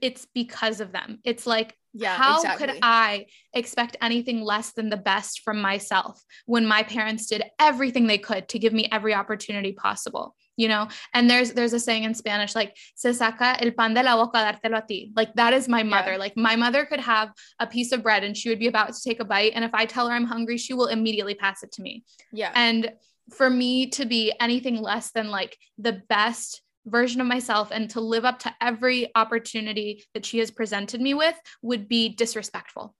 it's 0.00 0.26
because 0.34 0.80
of 0.80 0.92
them. 0.92 1.20
It's 1.24 1.46
like 1.46 1.76
yeah, 1.94 2.16
how 2.16 2.36
exactly. 2.36 2.66
could 2.66 2.78
I 2.82 3.26
expect 3.52 3.96
anything 4.00 4.40
less 4.40 4.72
than 4.72 4.88
the 4.88 4.96
best 4.96 5.40
from 5.40 5.60
myself 5.60 6.22
when 6.46 6.66
my 6.66 6.82
parents 6.82 7.26
did 7.26 7.44
everything 7.58 8.06
they 8.06 8.18
could 8.18 8.48
to 8.48 8.58
give 8.58 8.72
me 8.72 8.88
every 8.90 9.14
opportunity 9.14 9.72
possible? 9.72 10.34
You 10.56 10.68
know, 10.68 10.88
and 11.12 11.28
there's 11.28 11.52
there's 11.52 11.72
a 11.72 11.80
saying 11.80 12.04
in 12.04 12.14
Spanish 12.14 12.54
like 12.54 12.76
"se 12.94 13.10
saca 13.10 13.56
el 13.60 13.72
pan 13.72 13.94
de 13.94 14.02
la 14.02 14.16
boca 14.16 14.38
dártelo 14.38 14.78
a 14.78 14.86
ti." 14.86 15.12
Like 15.14 15.34
that 15.34 15.52
is 15.52 15.68
my 15.68 15.82
mother. 15.82 16.12
Yeah. 16.12 16.18
Like 16.18 16.36
my 16.36 16.56
mother 16.56 16.84
could 16.86 17.00
have 17.00 17.32
a 17.58 17.66
piece 17.66 17.92
of 17.92 18.02
bread 18.02 18.24
and 18.24 18.36
she 18.36 18.48
would 18.48 18.58
be 18.58 18.68
about 18.68 18.94
to 18.94 19.02
take 19.02 19.20
a 19.20 19.24
bite, 19.24 19.52
and 19.54 19.64
if 19.64 19.74
I 19.74 19.84
tell 19.84 20.08
her 20.08 20.14
I'm 20.14 20.24
hungry, 20.24 20.56
she 20.56 20.74
will 20.74 20.86
immediately 20.86 21.34
pass 21.34 21.62
it 21.62 21.72
to 21.72 21.82
me. 21.82 22.04
Yeah, 22.32 22.52
and 22.54 22.92
for 23.30 23.48
me 23.48 23.88
to 23.90 24.04
be 24.04 24.32
anything 24.40 24.80
less 24.80 25.10
than 25.12 25.30
like 25.30 25.56
the 25.78 26.02
best 26.08 26.61
version 26.86 27.20
of 27.20 27.26
myself 27.26 27.70
and 27.70 27.90
to 27.90 28.00
live 28.00 28.24
up 28.24 28.40
to 28.40 28.54
every 28.60 29.10
opportunity 29.14 30.04
that 30.14 30.26
she 30.26 30.38
has 30.38 30.50
presented 30.50 31.00
me 31.00 31.14
with 31.14 31.38
would 31.62 31.88
be 31.88 32.08
disrespectful. 32.08 32.94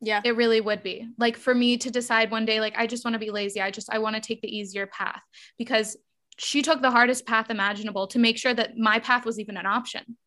Yeah. 0.00 0.20
It 0.24 0.36
really 0.36 0.60
would 0.60 0.82
be. 0.82 1.08
Like 1.18 1.36
for 1.36 1.54
me 1.54 1.78
to 1.78 1.90
decide 1.90 2.30
one 2.30 2.44
day 2.44 2.60
like 2.60 2.74
I 2.76 2.86
just 2.86 3.04
want 3.04 3.14
to 3.14 3.18
be 3.18 3.30
lazy. 3.30 3.60
I 3.60 3.70
just 3.70 3.90
I 3.90 3.98
want 3.98 4.14
to 4.16 4.20
take 4.20 4.42
the 4.42 4.54
easier 4.54 4.86
path 4.86 5.22
because 5.58 5.96
she 6.38 6.60
took 6.60 6.82
the 6.82 6.90
hardest 6.90 7.26
path 7.26 7.50
imaginable 7.50 8.06
to 8.08 8.18
make 8.18 8.36
sure 8.36 8.52
that 8.52 8.76
my 8.76 8.98
path 8.98 9.24
was 9.24 9.38
even 9.40 9.56
an 9.56 9.64
option. 9.64 10.18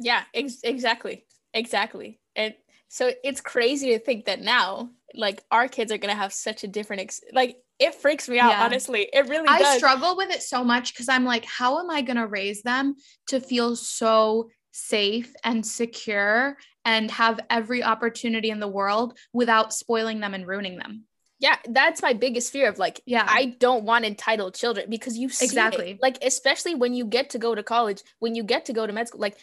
Yeah, 0.00 0.22
ex- 0.34 0.60
exactly. 0.64 1.24
Exactly. 1.54 2.18
And 2.34 2.54
so 2.88 3.12
it's 3.22 3.40
crazy 3.40 3.90
to 3.90 4.00
think 4.00 4.24
that 4.24 4.40
now 4.40 4.90
like 5.14 5.42
our 5.50 5.68
kids 5.68 5.92
are 5.92 5.98
gonna 5.98 6.14
have 6.14 6.32
such 6.32 6.64
a 6.64 6.68
different 6.68 7.02
ex- 7.02 7.20
like 7.32 7.56
it 7.82 7.94
freaks 7.94 8.28
me 8.28 8.38
out 8.38 8.50
yeah. 8.50 8.64
honestly 8.64 9.08
it 9.12 9.28
really 9.28 9.48
i 9.48 9.58
does. 9.58 9.76
struggle 9.76 10.16
with 10.16 10.30
it 10.30 10.42
so 10.42 10.62
much 10.62 10.92
because 10.92 11.08
i'm 11.08 11.24
like 11.24 11.44
how 11.44 11.78
am 11.78 11.90
i 11.90 12.00
gonna 12.02 12.26
raise 12.26 12.62
them 12.62 12.94
to 13.26 13.40
feel 13.40 13.74
so 13.76 14.48
safe 14.72 15.34
and 15.44 15.66
secure 15.66 16.56
and 16.84 17.10
have 17.10 17.38
every 17.50 17.82
opportunity 17.82 18.50
in 18.50 18.60
the 18.60 18.68
world 18.68 19.18
without 19.32 19.72
spoiling 19.72 20.20
them 20.20 20.34
and 20.34 20.46
ruining 20.46 20.78
them 20.78 21.04
yeah 21.38 21.56
that's 21.70 22.00
my 22.00 22.12
biggest 22.12 22.52
fear 22.52 22.68
of 22.68 22.78
like 22.78 23.00
yeah 23.04 23.26
i 23.28 23.46
don't 23.46 23.84
want 23.84 24.04
entitled 24.04 24.54
children 24.54 24.88
because 24.88 25.18
you 25.18 25.26
exactly 25.26 25.92
it. 25.92 25.98
like 26.00 26.16
especially 26.22 26.74
when 26.74 26.94
you 26.94 27.04
get 27.04 27.30
to 27.30 27.38
go 27.38 27.54
to 27.54 27.62
college 27.62 28.02
when 28.20 28.34
you 28.34 28.42
get 28.42 28.66
to 28.66 28.72
go 28.72 28.86
to 28.86 28.92
med 28.92 29.08
school 29.08 29.20
like 29.20 29.36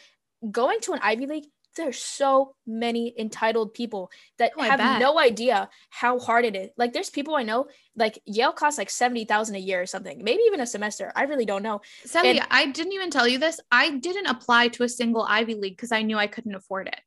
going 0.49 0.79
to 0.79 0.93
an 0.93 0.99
ivy 1.03 1.25
league 1.25 1.45
there's 1.75 1.97
so 1.97 2.55
many 2.65 3.13
entitled 3.17 3.73
people 3.73 4.11
that 4.37 4.51
oh, 4.57 4.63
have 4.63 4.99
no 4.99 5.19
idea 5.19 5.69
how 5.89 6.19
hard 6.19 6.45
it 6.45 6.55
is. 6.55 6.69
Like 6.77 6.93
there's 6.93 7.09
people 7.09 7.35
I 7.35 7.43
know, 7.43 7.67
like 7.95 8.19
Yale 8.25 8.51
costs 8.51 8.77
like 8.77 8.89
70,000 8.89 9.55
a 9.55 9.59
year 9.59 9.81
or 9.81 9.85
something, 9.85 10.23
maybe 10.23 10.41
even 10.47 10.59
a 10.59 10.67
semester. 10.67 11.11
I 11.15 11.23
really 11.23 11.45
don't 11.45 11.63
know. 11.63 11.81
Celia, 12.05 12.41
and- 12.41 12.47
I 12.51 12.67
didn't 12.67 12.93
even 12.93 13.11
tell 13.11 13.27
you 13.27 13.37
this. 13.37 13.59
I 13.71 13.97
didn't 13.97 14.27
apply 14.27 14.69
to 14.69 14.83
a 14.83 14.89
single 14.89 15.25
Ivy 15.27 15.55
League 15.55 15.75
because 15.75 15.91
I 15.91 16.01
knew 16.01 16.17
I 16.17 16.27
couldn't 16.27 16.55
afford 16.55 16.87
it. 16.87 16.99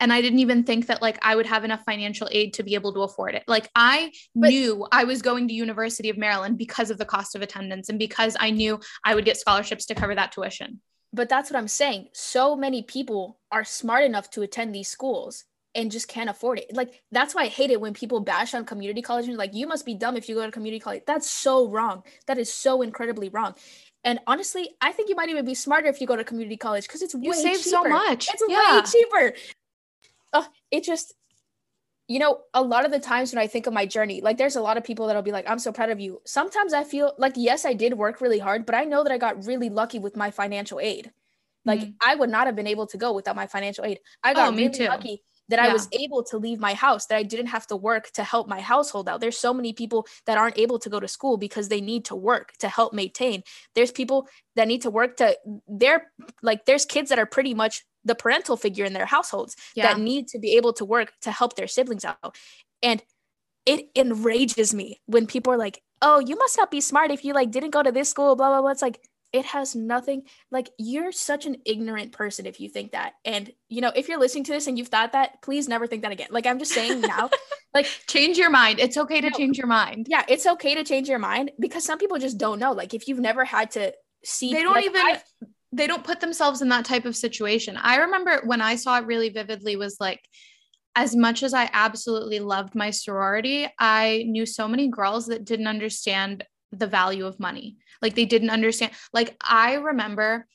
And 0.00 0.12
I 0.12 0.20
didn't 0.20 0.40
even 0.40 0.64
think 0.64 0.88
that 0.88 1.00
like 1.00 1.18
I 1.22 1.36
would 1.36 1.46
have 1.46 1.64
enough 1.64 1.84
financial 1.84 2.28
aid 2.30 2.54
to 2.54 2.62
be 2.62 2.74
able 2.74 2.92
to 2.94 3.02
afford 3.02 3.34
it. 3.34 3.44
Like 3.46 3.70
I 3.74 4.12
but- 4.34 4.50
knew 4.50 4.86
I 4.90 5.04
was 5.04 5.22
going 5.22 5.48
to 5.48 5.54
University 5.54 6.10
of 6.10 6.18
Maryland 6.18 6.58
because 6.58 6.90
of 6.90 6.98
the 6.98 7.04
cost 7.04 7.34
of 7.34 7.42
attendance 7.42 7.88
and 7.88 7.98
because 7.98 8.36
I 8.38 8.50
knew 8.50 8.80
I 9.04 9.14
would 9.14 9.24
get 9.24 9.36
scholarships 9.38 9.86
to 9.86 9.94
cover 9.94 10.14
that 10.14 10.32
tuition. 10.32 10.80
But 11.14 11.28
that's 11.28 11.48
what 11.48 11.58
I'm 11.58 11.68
saying. 11.68 12.08
So 12.12 12.56
many 12.56 12.82
people 12.82 13.38
are 13.52 13.62
smart 13.62 14.02
enough 14.02 14.30
to 14.30 14.42
attend 14.42 14.74
these 14.74 14.88
schools 14.88 15.44
and 15.76 15.90
just 15.90 16.08
can't 16.08 16.28
afford 16.28 16.58
it. 16.58 16.74
Like 16.74 17.02
that's 17.12 17.36
why 17.36 17.42
I 17.42 17.46
hate 17.46 17.70
it 17.70 17.80
when 17.80 17.94
people 17.94 18.18
bash 18.18 18.52
on 18.52 18.64
community 18.64 19.00
college 19.00 19.28
and 19.28 19.36
like 19.36 19.54
you 19.54 19.68
must 19.68 19.86
be 19.86 19.94
dumb 19.94 20.16
if 20.16 20.28
you 20.28 20.34
go 20.34 20.44
to 20.44 20.50
community 20.50 20.80
college. 20.80 21.02
That's 21.06 21.30
so 21.30 21.68
wrong. 21.68 22.02
That 22.26 22.38
is 22.38 22.52
so 22.52 22.82
incredibly 22.82 23.28
wrong. 23.28 23.54
And 24.02 24.18
honestly, 24.26 24.70
I 24.80 24.90
think 24.90 25.08
you 25.08 25.14
might 25.14 25.28
even 25.28 25.44
be 25.44 25.54
smarter 25.54 25.86
if 25.86 26.00
you 26.00 26.06
go 26.08 26.16
to 26.16 26.24
community 26.24 26.56
college 26.56 26.88
because 26.88 27.00
it's 27.00 27.14
you 27.14 27.30
way 27.30 27.36
save 27.36 27.58
cheaper. 27.58 27.68
so 27.70 27.84
much. 27.84 28.28
It's 28.32 28.42
yeah. 28.48 28.76
way 28.76 28.82
cheaper. 28.82 29.36
Oh, 30.32 30.48
it 30.72 30.82
just 30.82 31.14
you 32.06 32.18
know, 32.18 32.40
a 32.52 32.62
lot 32.62 32.84
of 32.84 32.90
the 32.90 32.98
times 32.98 33.32
when 33.32 33.42
I 33.42 33.46
think 33.46 33.66
of 33.66 33.72
my 33.72 33.86
journey, 33.86 34.20
like 34.20 34.36
there's 34.36 34.56
a 34.56 34.60
lot 34.60 34.76
of 34.76 34.84
people 34.84 35.06
that'll 35.06 35.22
be 35.22 35.32
like, 35.32 35.48
I'm 35.48 35.58
so 35.58 35.72
proud 35.72 35.90
of 35.90 36.00
you. 36.00 36.20
Sometimes 36.26 36.74
I 36.74 36.84
feel 36.84 37.12
like, 37.16 37.32
yes, 37.36 37.64
I 37.64 37.72
did 37.72 37.94
work 37.94 38.20
really 38.20 38.38
hard, 38.38 38.66
but 38.66 38.74
I 38.74 38.84
know 38.84 39.02
that 39.02 39.12
I 39.12 39.18
got 39.18 39.46
really 39.46 39.70
lucky 39.70 39.98
with 39.98 40.16
my 40.16 40.30
financial 40.30 40.80
aid. 40.80 41.12
Like 41.64 41.80
mm-hmm. 41.80 41.90
I 42.06 42.14
would 42.14 42.28
not 42.28 42.46
have 42.46 42.56
been 42.56 42.66
able 42.66 42.86
to 42.88 42.98
go 42.98 43.14
without 43.14 43.36
my 43.36 43.46
financial 43.46 43.84
aid. 43.84 44.00
I 44.22 44.34
got 44.34 44.52
oh, 44.52 44.56
really 44.56 44.70
too. 44.70 44.86
lucky 44.86 45.22
that 45.48 45.62
yeah. 45.62 45.70
I 45.70 45.72
was 45.72 45.88
able 45.92 46.22
to 46.24 46.38
leave 46.38 46.58
my 46.58 46.74
house, 46.74 47.06
that 47.06 47.16
I 47.16 47.22
didn't 47.22 47.46
have 47.46 47.66
to 47.68 47.76
work 47.76 48.10
to 48.12 48.24
help 48.24 48.48
my 48.48 48.60
household 48.60 49.08
out. 49.08 49.20
There's 49.20 49.38
so 49.38 49.52
many 49.52 49.72
people 49.72 50.06
that 50.26 50.38
aren't 50.38 50.58
able 50.58 50.78
to 50.78 50.88
go 50.88 51.00
to 51.00 51.08
school 51.08 51.36
because 51.36 51.68
they 51.68 51.80
need 51.80 52.06
to 52.06 52.16
work 52.16 52.52
to 52.58 52.68
help 52.68 52.92
maintain. 52.92 53.42
There's 53.74 53.90
people 53.90 54.28
that 54.56 54.68
need 54.68 54.82
to 54.82 54.90
work 54.90 55.16
to 55.18 55.36
they're 55.68 56.10
like 56.42 56.64
there's 56.64 56.84
kids 56.84 57.10
that 57.10 57.18
are 57.18 57.26
pretty 57.26 57.54
much 57.54 57.84
the 58.04 58.14
parental 58.14 58.56
figure 58.56 58.84
in 58.84 58.92
their 58.92 59.06
households 59.06 59.56
yeah. 59.74 59.92
that 59.92 60.00
need 60.00 60.28
to 60.28 60.38
be 60.38 60.56
able 60.56 60.72
to 60.74 60.84
work 60.84 61.12
to 61.22 61.30
help 61.30 61.56
their 61.56 61.66
siblings 61.66 62.04
out. 62.04 62.36
And 62.82 63.02
it 63.66 63.88
enrages 63.96 64.74
me 64.74 65.00
when 65.06 65.26
people 65.26 65.52
are 65.52 65.58
like, 65.58 65.82
"Oh, 66.02 66.18
you 66.18 66.36
must 66.36 66.56
not 66.58 66.70
be 66.70 66.80
smart 66.80 67.10
if 67.10 67.24
you 67.24 67.32
like 67.32 67.50
didn't 67.50 67.70
go 67.70 67.82
to 67.82 67.92
this 67.92 68.10
school, 68.10 68.36
blah 68.36 68.48
blah 68.48 68.60
blah." 68.60 68.70
It's 68.70 68.82
like 68.82 69.00
it 69.34 69.46
has 69.46 69.74
nothing 69.74 70.22
like 70.52 70.70
you're 70.78 71.10
such 71.10 71.44
an 71.44 71.56
ignorant 71.66 72.12
person 72.12 72.46
if 72.46 72.60
you 72.60 72.68
think 72.68 72.92
that. 72.92 73.14
And 73.24 73.50
you 73.68 73.80
know, 73.80 73.90
if 73.94 74.08
you're 74.08 74.20
listening 74.20 74.44
to 74.44 74.52
this 74.52 74.68
and 74.68 74.78
you've 74.78 74.88
thought 74.88 75.12
that, 75.12 75.42
please 75.42 75.66
never 75.66 75.88
think 75.88 76.02
that 76.02 76.12
again. 76.12 76.28
Like 76.30 76.46
I'm 76.46 76.60
just 76.60 76.72
saying 76.72 77.00
now, 77.00 77.30
like 77.74 77.86
change 78.06 78.38
your 78.38 78.50
mind. 78.50 78.78
It's 78.78 78.96
okay 78.96 79.20
to 79.20 79.30
change 79.32 79.58
your 79.58 79.66
mind. 79.66 80.06
Yeah, 80.08 80.22
it's 80.28 80.46
okay 80.46 80.76
to 80.76 80.84
change 80.84 81.08
your 81.08 81.18
mind 81.18 81.50
because 81.58 81.84
some 81.84 81.98
people 81.98 82.18
just 82.18 82.38
don't 82.38 82.60
know. 82.60 82.72
Like 82.72 82.94
if 82.94 83.08
you've 83.08 83.18
never 83.18 83.44
had 83.44 83.72
to 83.72 83.92
see 84.24 84.52
They 84.52 84.62
don't 84.62 84.74
like, 84.74 84.84
even 84.84 85.02
I've, 85.04 85.24
they 85.74 85.86
don't 85.86 86.04
put 86.04 86.20
themselves 86.20 86.62
in 86.62 86.68
that 86.68 86.84
type 86.84 87.04
of 87.04 87.16
situation. 87.16 87.76
I 87.76 87.96
remember 87.96 88.42
when 88.44 88.60
I 88.60 88.76
saw 88.76 88.98
it 88.98 89.06
really 89.06 89.28
vividly 89.28 89.76
was 89.76 89.96
like 90.00 90.20
as 90.96 91.16
much 91.16 91.42
as 91.42 91.52
I 91.52 91.68
absolutely 91.72 92.38
loved 92.38 92.76
my 92.76 92.90
sorority, 92.90 93.66
I 93.78 94.24
knew 94.28 94.46
so 94.46 94.68
many 94.68 94.88
girls 94.88 95.26
that 95.26 95.44
didn't 95.44 95.66
understand 95.66 96.44
the 96.70 96.86
value 96.86 97.26
of 97.26 97.40
money. 97.40 97.76
Like 98.00 98.14
they 98.14 98.24
didn't 98.24 98.50
understand. 98.50 98.92
Like 99.12 99.36
I 99.40 99.74
remember 99.74 100.46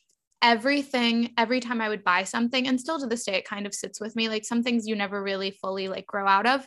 everything 0.42 1.34
every 1.38 1.60
time 1.60 1.82
I 1.82 1.90
would 1.90 2.06
buy 2.06 2.24
something 2.24 2.68
and 2.68 2.80
still 2.80 2.98
to 3.00 3.08
this 3.08 3.26
day 3.26 3.36
it 3.36 3.46
kind 3.46 3.66
of 3.66 3.74
sits 3.74 4.00
with 4.00 4.16
me 4.16 4.30
like 4.30 4.46
some 4.46 4.64
things 4.64 4.88
you 4.88 4.96
never 4.96 5.22
really 5.22 5.52
fully 5.52 5.90
like 5.90 6.08
grow 6.08 6.26
out 6.26 6.46
of 6.46 6.66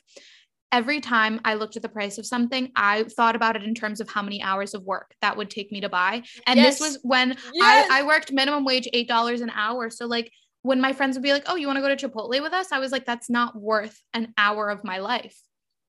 every 0.73 1.01
time 1.01 1.41
I 1.45 1.55
looked 1.55 1.77
at 1.77 1.83
the 1.83 1.89
price 1.89 2.19
of 2.19 2.27
something, 2.27 2.73
I 2.75 3.05
thought 3.05 3.37
about 3.37 3.57
it 3.57 3.63
in 3.63 3.75
terms 3.75 4.01
of 4.01 4.09
how 4.09 4.23
many 4.23 4.43
hours 4.43 4.75
of 4.75 4.83
work 4.83 5.15
that 5.21 5.37
would 5.37 5.51
take 5.51 5.71
me 5.71 5.83
to 5.83 5.89
buy. 5.89 6.23
And 6.47 6.59
yes. 6.59 6.79
this 6.79 6.89
was 6.89 6.99
when 7.03 7.37
yes. 7.53 7.89
I, 7.91 8.01
I 8.01 8.03
worked 8.05 8.33
minimum 8.33 8.65
wage 8.65 8.89
$8 8.93 9.43
an 9.43 9.51
hour. 9.51 9.91
So, 9.91 10.07
like, 10.07 10.33
when 10.63 10.81
my 10.81 10.93
friends 10.93 11.17
would 11.17 11.23
be 11.23 11.33
like, 11.33 11.45
Oh, 11.47 11.57
you 11.57 11.67
want 11.67 11.77
to 11.77 11.83
go 11.83 11.95
to 11.95 12.09
Chipotle 12.09 12.41
with 12.43 12.53
us? 12.53 12.73
I 12.73 12.79
was 12.79 12.91
like, 12.91 13.05
That's 13.05 13.29
not 13.29 13.55
worth 13.55 14.01
an 14.15 14.33
hour 14.39 14.71
of 14.71 14.83
my 14.83 14.99
life. 14.99 15.39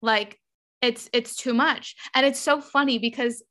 Like, 0.02 0.40
it's 0.82 1.10
it's 1.14 1.36
too 1.36 1.54
much 1.54 1.96
and 2.14 2.26
it's 2.26 2.40
so 2.40 2.62
funny 2.62 3.00
because 3.00 3.42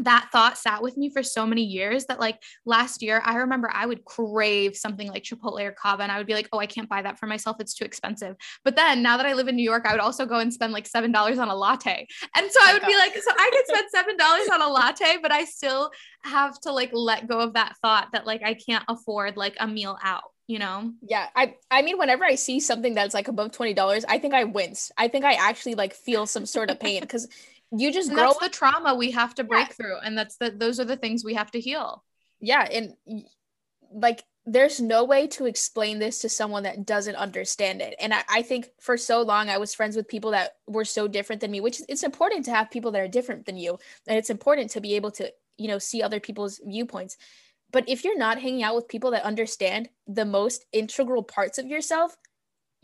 that 0.00 0.28
thought 0.32 0.58
sat 0.58 0.82
with 0.82 0.96
me 0.96 1.08
for 1.10 1.22
so 1.22 1.46
many 1.46 1.62
years 1.62 2.06
that 2.06 2.18
like 2.18 2.42
last 2.66 3.02
year 3.02 3.22
I 3.24 3.36
remember 3.36 3.70
I 3.72 3.86
would 3.86 4.04
crave 4.04 4.76
something 4.76 5.08
like 5.08 5.22
Chipotle 5.22 5.62
or 5.62 5.72
Cava 5.72 6.02
and 6.02 6.10
I 6.10 6.18
would 6.18 6.26
be 6.26 6.34
like, 6.34 6.48
oh, 6.52 6.58
I 6.58 6.66
can't 6.66 6.88
buy 6.88 7.02
that 7.02 7.18
for 7.18 7.26
myself. 7.26 7.56
It's 7.60 7.74
too 7.74 7.84
expensive. 7.84 8.36
But 8.64 8.76
then 8.76 9.02
now 9.02 9.16
that 9.16 9.26
I 9.26 9.34
live 9.34 9.48
in 9.48 9.56
New 9.56 9.62
York, 9.62 9.86
I 9.86 9.92
would 9.92 10.00
also 10.00 10.26
go 10.26 10.38
and 10.38 10.52
spend 10.52 10.72
like 10.72 10.88
$7 10.88 11.38
on 11.38 11.48
a 11.48 11.54
latte. 11.54 12.06
And 12.36 12.50
so 12.50 12.58
I 12.64 12.72
would 12.72 12.86
be 12.86 12.96
like, 12.96 13.14
so 13.14 13.30
I 13.30 13.50
could 13.52 13.92
spend 13.92 14.18
$7 14.18 14.54
on 14.54 14.62
a 14.62 14.68
latte, 14.68 15.18
but 15.22 15.32
I 15.32 15.44
still 15.44 15.90
have 16.24 16.58
to 16.60 16.72
like 16.72 16.90
let 16.92 17.28
go 17.28 17.38
of 17.38 17.54
that 17.54 17.76
thought 17.82 18.08
that 18.12 18.26
like 18.26 18.42
I 18.44 18.54
can't 18.54 18.84
afford 18.88 19.36
like 19.36 19.56
a 19.60 19.66
meal 19.66 19.96
out 20.02 20.24
you 20.46 20.58
know 20.58 20.92
yeah 21.00 21.28
i 21.34 21.54
i 21.70 21.80
mean 21.80 21.96
whenever 21.96 22.22
i 22.22 22.34
see 22.34 22.60
something 22.60 22.94
that's 22.94 23.14
like 23.14 23.28
above 23.28 23.50
$20 23.50 24.04
i 24.08 24.18
think 24.18 24.34
i 24.34 24.44
wince 24.44 24.92
i 24.98 25.08
think 25.08 25.24
i 25.24 25.32
actually 25.34 25.74
like 25.74 25.94
feel 25.94 26.26
some 26.26 26.44
sort 26.44 26.68
of 26.68 26.78
pain 26.78 27.00
because 27.00 27.26
you 27.76 27.92
just 27.92 28.08
and 28.08 28.16
grow 28.16 28.28
that's 28.28 28.38
the 28.38 28.48
trauma 28.48 28.94
we 28.94 29.10
have 29.10 29.34
to 29.34 29.44
break 29.44 29.68
yeah. 29.68 29.74
through 29.74 29.96
and 29.98 30.16
that's 30.16 30.36
the 30.36 30.50
those 30.50 30.78
are 30.80 30.84
the 30.84 30.96
things 30.96 31.24
we 31.24 31.34
have 31.34 31.50
to 31.50 31.60
heal. 31.60 32.04
Yeah 32.40 32.66
and 32.70 32.94
like 33.92 34.24
there's 34.46 34.80
no 34.80 35.04
way 35.04 35.26
to 35.26 35.46
explain 35.46 35.98
this 35.98 36.20
to 36.20 36.28
someone 36.28 36.64
that 36.64 36.84
doesn't 36.84 37.16
understand 37.16 37.80
it. 37.80 37.94
And 37.98 38.12
I, 38.12 38.22
I 38.28 38.42
think 38.42 38.68
for 38.78 38.96
so 38.96 39.22
long 39.22 39.48
i 39.48 39.58
was 39.58 39.74
friends 39.74 39.96
with 39.96 40.08
people 40.08 40.32
that 40.32 40.56
were 40.66 40.84
so 40.84 41.08
different 41.08 41.40
than 41.40 41.50
me 41.50 41.60
which 41.60 41.80
it's 41.88 42.02
important 42.02 42.44
to 42.46 42.50
have 42.50 42.70
people 42.70 42.90
that 42.92 43.00
are 43.00 43.08
different 43.08 43.46
than 43.46 43.56
you 43.56 43.78
and 44.06 44.18
it's 44.18 44.30
important 44.30 44.70
to 44.72 44.80
be 44.80 44.94
able 44.94 45.10
to 45.12 45.32
you 45.56 45.68
know 45.68 45.78
see 45.78 46.02
other 46.02 46.20
people's 46.20 46.60
viewpoints. 46.64 47.16
But 47.72 47.88
if 47.88 48.04
you're 48.04 48.18
not 48.18 48.40
hanging 48.40 48.62
out 48.62 48.76
with 48.76 48.88
people 48.88 49.10
that 49.12 49.24
understand 49.24 49.88
the 50.06 50.24
most 50.24 50.64
integral 50.72 51.24
parts 51.24 51.58
of 51.58 51.66
yourself 51.66 52.16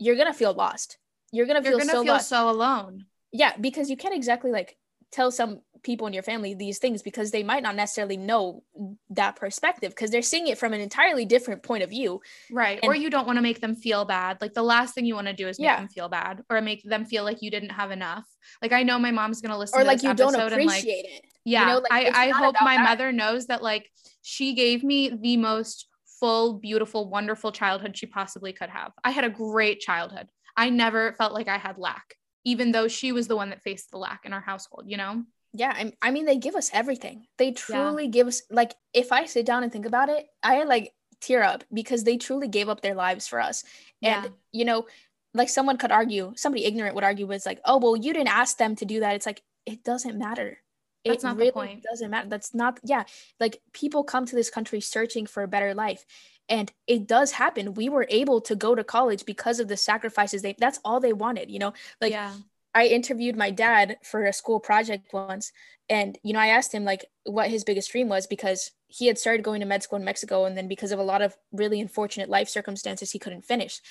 you're 0.01 0.15
gonna 0.15 0.33
feel 0.33 0.53
lost. 0.53 0.97
You're 1.31 1.45
gonna 1.45 1.61
feel, 1.61 1.77
gonna 1.77 1.91
so, 1.91 2.03
feel 2.03 2.19
so 2.19 2.49
alone. 2.49 3.05
Yeah 3.31 3.55
because 3.55 3.89
you 3.89 3.95
can't 3.95 4.15
exactly 4.15 4.51
like 4.51 4.75
tell 5.11 5.31
some 5.31 5.61
people 5.83 6.07
in 6.07 6.13
your 6.13 6.23
family 6.23 6.53
these 6.53 6.77
things 6.77 7.01
because 7.01 7.31
they 7.31 7.43
might 7.43 7.63
not 7.63 7.75
necessarily 7.75 8.17
know 8.17 8.63
that 9.09 9.35
perspective 9.35 9.91
because 9.91 10.11
they're 10.11 10.21
seeing 10.21 10.47
it 10.47 10.57
from 10.57 10.73
an 10.73 10.81
entirely 10.81 11.25
different 11.25 11.63
point 11.63 11.83
of 11.83 11.89
view. 11.89 12.21
Right 12.51 12.79
and, 12.81 12.89
or 12.89 12.95
you 12.95 13.09
don't 13.09 13.25
want 13.25 13.37
to 13.37 13.41
make 13.41 13.61
them 13.61 13.75
feel 13.75 14.05
bad 14.05 14.37
like 14.41 14.53
the 14.53 14.63
last 14.63 14.93
thing 14.93 15.05
you 15.05 15.15
want 15.15 15.27
to 15.27 15.33
do 15.33 15.47
is 15.47 15.59
make 15.59 15.65
yeah. 15.65 15.77
them 15.77 15.87
feel 15.87 16.09
bad 16.09 16.43
or 16.49 16.61
make 16.61 16.83
them 16.83 17.05
feel 17.05 17.23
like 17.23 17.41
you 17.41 17.51
didn't 17.51 17.71
have 17.71 17.91
enough. 17.91 18.25
Like 18.61 18.71
i 18.71 18.83
know 18.83 18.99
my 18.99 19.11
mom's 19.11 19.41
gonna 19.41 19.57
listen 19.57 19.79
or 19.79 19.83
like 19.83 20.03
you 20.03 20.13
don't 20.13 20.35
appreciate 20.35 20.67
like, 20.67 21.05
it. 21.05 21.25
Yeah 21.45 21.61
you 21.61 21.67
know, 21.67 21.85
like, 21.89 22.15
i, 22.15 22.27
I 22.27 22.29
hope 22.29 22.55
my 22.61 22.77
that. 22.77 22.83
mother 22.83 23.11
knows 23.11 23.47
that 23.47 23.63
like 23.63 23.89
she 24.21 24.53
gave 24.53 24.83
me 24.83 25.09
the 25.09 25.37
most 25.37 25.87
full 26.19 26.59
beautiful 26.59 27.09
wonderful 27.09 27.51
childhood 27.51 27.97
she 27.97 28.05
possibly 28.05 28.53
could 28.53 28.69
have. 28.69 28.91
I 29.03 29.09
had 29.09 29.23
a 29.23 29.29
great 29.29 29.79
childhood. 29.79 30.27
I 30.55 30.69
never 30.69 31.13
felt 31.13 31.33
like 31.33 31.47
i 31.47 31.57
had 31.57 31.77
lack 31.77 32.17
even 32.43 32.71
though 32.71 32.87
she 32.87 33.11
was 33.11 33.27
the 33.27 33.35
one 33.35 33.49
that 33.49 33.61
faced 33.61 33.91
the 33.91 33.97
lack 33.97 34.25
in 34.25 34.33
our 34.33 34.41
household, 34.41 34.85
you 34.87 34.97
know? 34.97 35.23
Yeah, 35.53 35.73
I, 35.75 35.93
I 36.01 36.11
mean, 36.11 36.25
they 36.25 36.37
give 36.37 36.55
us 36.55 36.69
everything. 36.73 37.25
They 37.37 37.51
truly 37.51 38.05
yeah. 38.05 38.11
give 38.11 38.27
us, 38.27 38.41
like, 38.49 38.73
if 38.93 39.11
I 39.11 39.25
sit 39.25 39.45
down 39.45 39.63
and 39.63 39.71
think 39.71 39.85
about 39.85 40.09
it, 40.09 40.25
I 40.41 40.63
like 40.63 40.93
tear 41.19 41.43
up 41.43 41.63
because 41.73 42.03
they 42.03 42.17
truly 42.17 42.47
gave 42.47 42.69
up 42.69 42.81
their 42.81 42.95
lives 42.95 43.27
for 43.27 43.39
us. 43.39 43.63
And, 44.01 44.25
yeah. 44.25 44.29
you 44.51 44.65
know, 44.65 44.87
like 45.33 45.49
someone 45.49 45.77
could 45.77 45.91
argue, 45.91 46.33
somebody 46.35 46.65
ignorant 46.65 46.95
would 46.95 47.03
argue, 47.03 47.27
was 47.27 47.45
like, 47.45 47.59
oh, 47.65 47.77
well, 47.77 47.95
you 47.95 48.13
didn't 48.13 48.29
ask 48.29 48.57
them 48.57 48.75
to 48.77 48.85
do 48.85 49.01
that. 49.01 49.15
It's 49.15 49.25
like, 49.25 49.41
it 49.65 49.83
doesn't 49.83 50.17
matter. 50.17 50.57
That's 51.05 51.23
it 51.23 51.27
not 51.27 51.35
really 51.35 51.49
the 51.49 51.53
point. 51.53 51.83
doesn't 51.83 52.09
matter. 52.09 52.29
That's 52.29 52.53
not, 52.53 52.79
yeah. 52.83 53.03
Like, 53.39 53.59
people 53.73 54.03
come 54.03 54.25
to 54.25 54.35
this 54.35 54.49
country 54.49 54.81
searching 54.81 55.25
for 55.25 55.43
a 55.43 55.47
better 55.47 55.73
life 55.73 56.05
and 56.51 56.71
it 56.85 57.07
does 57.07 57.31
happen 57.31 57.73
we 57.73 57.89
were 57.89 58.05
able 58.09 58.41
to 58.41 58.55
go 58.55 58.75
to 58.75 58.83
college 58.83 59.25
because 59.25 59.59
of 59.59 59.67
the 59.67 59.77
sacrifices 59.77 60.41
they 60.41 60.55
that's 60.59 60.79
all 60.85 60.99
they 60.99 61.13
wanted 61.13 61.49
you 61.49 61.57
know 61.57 61.73
like 61.99 62.11
yeah. 62.11 62.33
i 62.75 62.85
interviewed 62.85 63.35
my 63.35 63.49
dad 63.49 63.97
for 64.03 64.25
a 64.25 64.33
school 64.33 64.59
project 64.59 65.11
once 65.13 65.51
and 65.89 66.19
you 66.21 66.33
know 66.33 66.39
i 66.39 66.47
asked 66.47 66.73
him 66.73 66.83
like 66.83 67.05
what 67.23 67.49
his 67.49 67.63
biggest 67.63 67.91
dream 67.91 68.09
was 68.09 68.27
because 68.27 68.71
he 68.87 69.07
had 69.07 69.17
started 69.17 69.43
going 69.43 69.61
to 69.61 69.65
med 69.65 69.81
school 69.81 69.97
in 69.97 70.05
mexico 70.05 70.45
and 70.45 70.55
then 70.55 70.67
because 70.67 70.91
of 70.91 70.99
a 70.99 71.03
lot 71.03 71.21
of 71.21 71.35
really 71.51 71.79
unfortunate 71.81 72.29
life 72.29 72.49
circumstances 72.49 73.11
he 73.11 73.19
couldn't 73.19 73.45
finish 73.45 73.81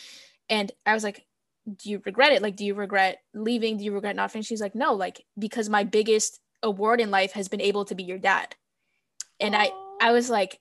and 0.48 0.70
i 0.86 0.94
was 0.94 1.02
like 1.02 1.24
do 1.76 1.90
you 1.90 2.02
regret 2.04 2.32
it? 2.32 2.42
Like, 2.42 2.56
do 2.56 2.64
you 2.64 2.74
regret 2.74 3.18
leaving? 3.34 3.76
Do 3.76 3.84
you 3.84 3.92
regret 3.92 4.16
not 4.16 4.32
finishing? 4.32 4.54
he's 4.54 4.62
like, 4.62 4.74
no, 4.74 4.94
like, 4.94 5.24
because 5.38 5.68
my 5.68 5.84
biggest 5.84 6.40
award 6.62 7.00
in 7.00 7.10
life 7.10 7.32
has 7.32 7.48
been 7.48 7.60
able 7.60 7.84
to 7.86 7.94
be 7.94 8.02
your 8.02 8.18
dad. 8.18 8.54
And 9.38 9.54
Aww. 9.54 9.68
I, 10.00 10.08
I 10.08 10.12
was 10.12 10.30
like, 10.30 10.58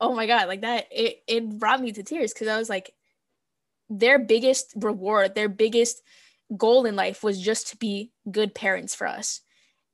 oh 0.00 0.14
my 0.14 0.26
God, 0.26 0.48
like 0.48 0.60
that, 0.62 0.86
it, 0.90 1.22
it 1.26 1.58
brought 1.58 1.80
me 1.80 1.92
to 1.92 2.02
tears 2.02 2.32
because 2.32 2.48
I 2.48 2.58
was 2.58 2.68
like, 2.68 2.94
their 3.90 4.18
biggest 4.18 4.72
reward, 4.76 5.34
their 5.34 5.48
biggest 5.48 6.02
goal 6.56 6.84
in 6.84 6.96
life 6.96 7.22
was 7.22 7.40
just 7.40 7.68
to 7.68 7.76
be 7.76 8.12
good 8.30 8.54
parents 8.54 8.94
for 8.94 9.06
us. 9.06 9.40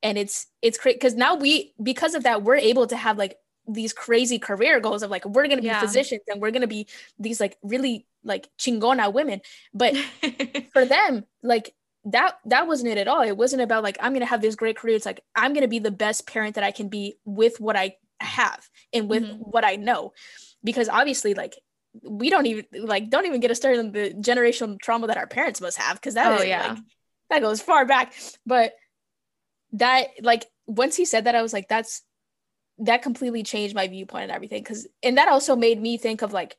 And 0.03 0.19
it's, 0.19 0.47
it's 0.61 0.79
great 0.79 0.97
because 0.97 1.15
now 1.15 1.35
we, 1.37 1.73
because 1.83 2.15
of 2.15 2.25
that, 2.25 2.43
we're 2.43 2.57
able 2.57 2.87
to 2.89 2.97
have 2.97 3.17
like 3.17 3.37
these 3.67 3.93
crazy 3.93 4.39
career 4.39 4.81
goals 4.81 5.03
of 5.03 5.11
like, 5.11 5.25
we're 5.25 5.47
going 5.47 5.57
to 5.57 5.63
be 5.63 5.69
yeah. 5.69 5.81
physicians 5.81 6.23
and 6.29 6.43
we're 6.43 6.51
going 6.51 6.63
to 6.63 6.69
be 6.69 6.87
these 7.19 7.41
like 7.41 7.57
really 7.63 8.07
like 8.25 8.49
chingona 8.59 9.13
women. 9.13 9.41
But 9.73 9.97
for 10.73 10.85
them, 10.85 11.25
like 11.43 11.75
that 12.07 12.39
that 12.45 12.67
wasn't 12.67 12.91
it 12.91 12.99
at 12.99 13.09
all. 13.09 13.23
It 13.23 13.37
wasn't 13.37 13.63
about 13.63 13.83
like 13.83 13.97
I'm 14.01 14.13
gonna 14.13 14.27
have 14.27 14.43
this 14.43 14.57
great 14.57 14.77
career. 14.77 14.97
It's 14.97 15.07
like 15.07 15.23
I'm 15.35 15.55
gonna 15.55 15.69
be 15.69 15.79
the 15.79 15.91
best 15.91 16.27
parent 16.27 16.55
that 16.57 16.65
I 16.65 16.71
can 16.71 16.89
be 16.89 17.15
with 17.25 17.61
what 17.61 17.77
I 17.77 17.97
have 18.25 18.69
and 18.93 19.09
with 19.09 19.23
mm-hmm. 19.23 19.37
what 19.39 19.65
I 19.65 19.77
know. 19.77 20.13
Because 20.63 20.89
obviously, 20.89 21.35
like 21.35 21.55
we 22.03 22.31
don't 22.31 22.47
even 22.47 22.65
like 22.81 23.11
don't 23.11 23.27
even 23.27 23.41
get 23.41 23.51
us 23.51 23.59
started 23.59 23.79
on 23.81 23.93
the 23.93 24.11
generational 24.15 24.81
trauma 24.81 25.07
that 25.07 25.17
our 25.17 25.27
parents 25.27 25.61
must 25.61 25.79
have 25.79 25.97
because 25.97 26.15
that 26.15 26.33
oh, 26.33 26.43
is, 26.43 26.47
yeah. 26.47 26.69
Like, 26.69 26.79
that 27.31 27.43
goes 27.43 27.61
far 27.61 27.85
back. 27.87 28.15
But 28.47 28.73
that 29.73 30.09
like 30.23 30.47
once 30.67 30.97
he 30.97 31.05
said 31.05 31.25
that, 31.25 31.35
I 31.35 31.43
was 31.43 31.53
like, 31.53 31.69
that's 31.69 32.03
that 32.79 33.03
completely 33.03 33.43
changed 33.43 33.75
my 33.75 33.87
viewpoint 33.87 34.25
and 34.25 34.33
everything. 34.33 34.65
Cause 34.65 34.87
and 35.03 35.19
that 35.19 35.29
also 35.29 35.55
made 35.55 35.81
me 35.81 35.97
think 35.99 36.23
of 36.23 36.33
like 36.33 36.57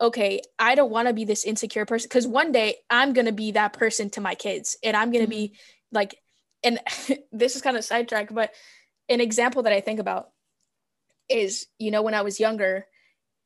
okay, 0.00 0.42
I 0.58 0.74
don't 0.74 0.90
want 0.90 1.08
to 1.08 1.14
be 1.14 1.24
this 1.24 1.44
insecure 1.44 1.86
person 1.86 2.08
because 2.08 2.26
one 2.26 2.52
day 2.52 2.76
I'm 2.90 3.12
going 3.12 3.26
to 3.26 3.32
be 3.32 3.52
that 3.52 3.72
person 3.72 4.10
to 4.10 4.20
my 4.20 4.34
kids 4.34 4.76
and 4.82 4.96
I'm 4.96 5.10
going 5.10 5.24
to 5.26 5.32
mm-hmm. 5.32 5.52
be 5.52 5.58
like, 5.92 6.16
and 6.62 6.80
this 7.32 7.56
is 7.56 7.62
kind 7.62 7.76
of 7.76 7.84
sidetracked, 7.84 8.34
but 8.34 8.52
an 9.08 9.20
example 9.20 9.62
that 9.62 9.72
I 9.72 9.80
think 9.80 10.00
about 10.00 10.28
is, 11.28 11.66
you 11.78 11.90
know, 11.90 12.02
when 12.02 12.14
I 12.14 12.22
was 12.22 12.40
younger 12.40 12.86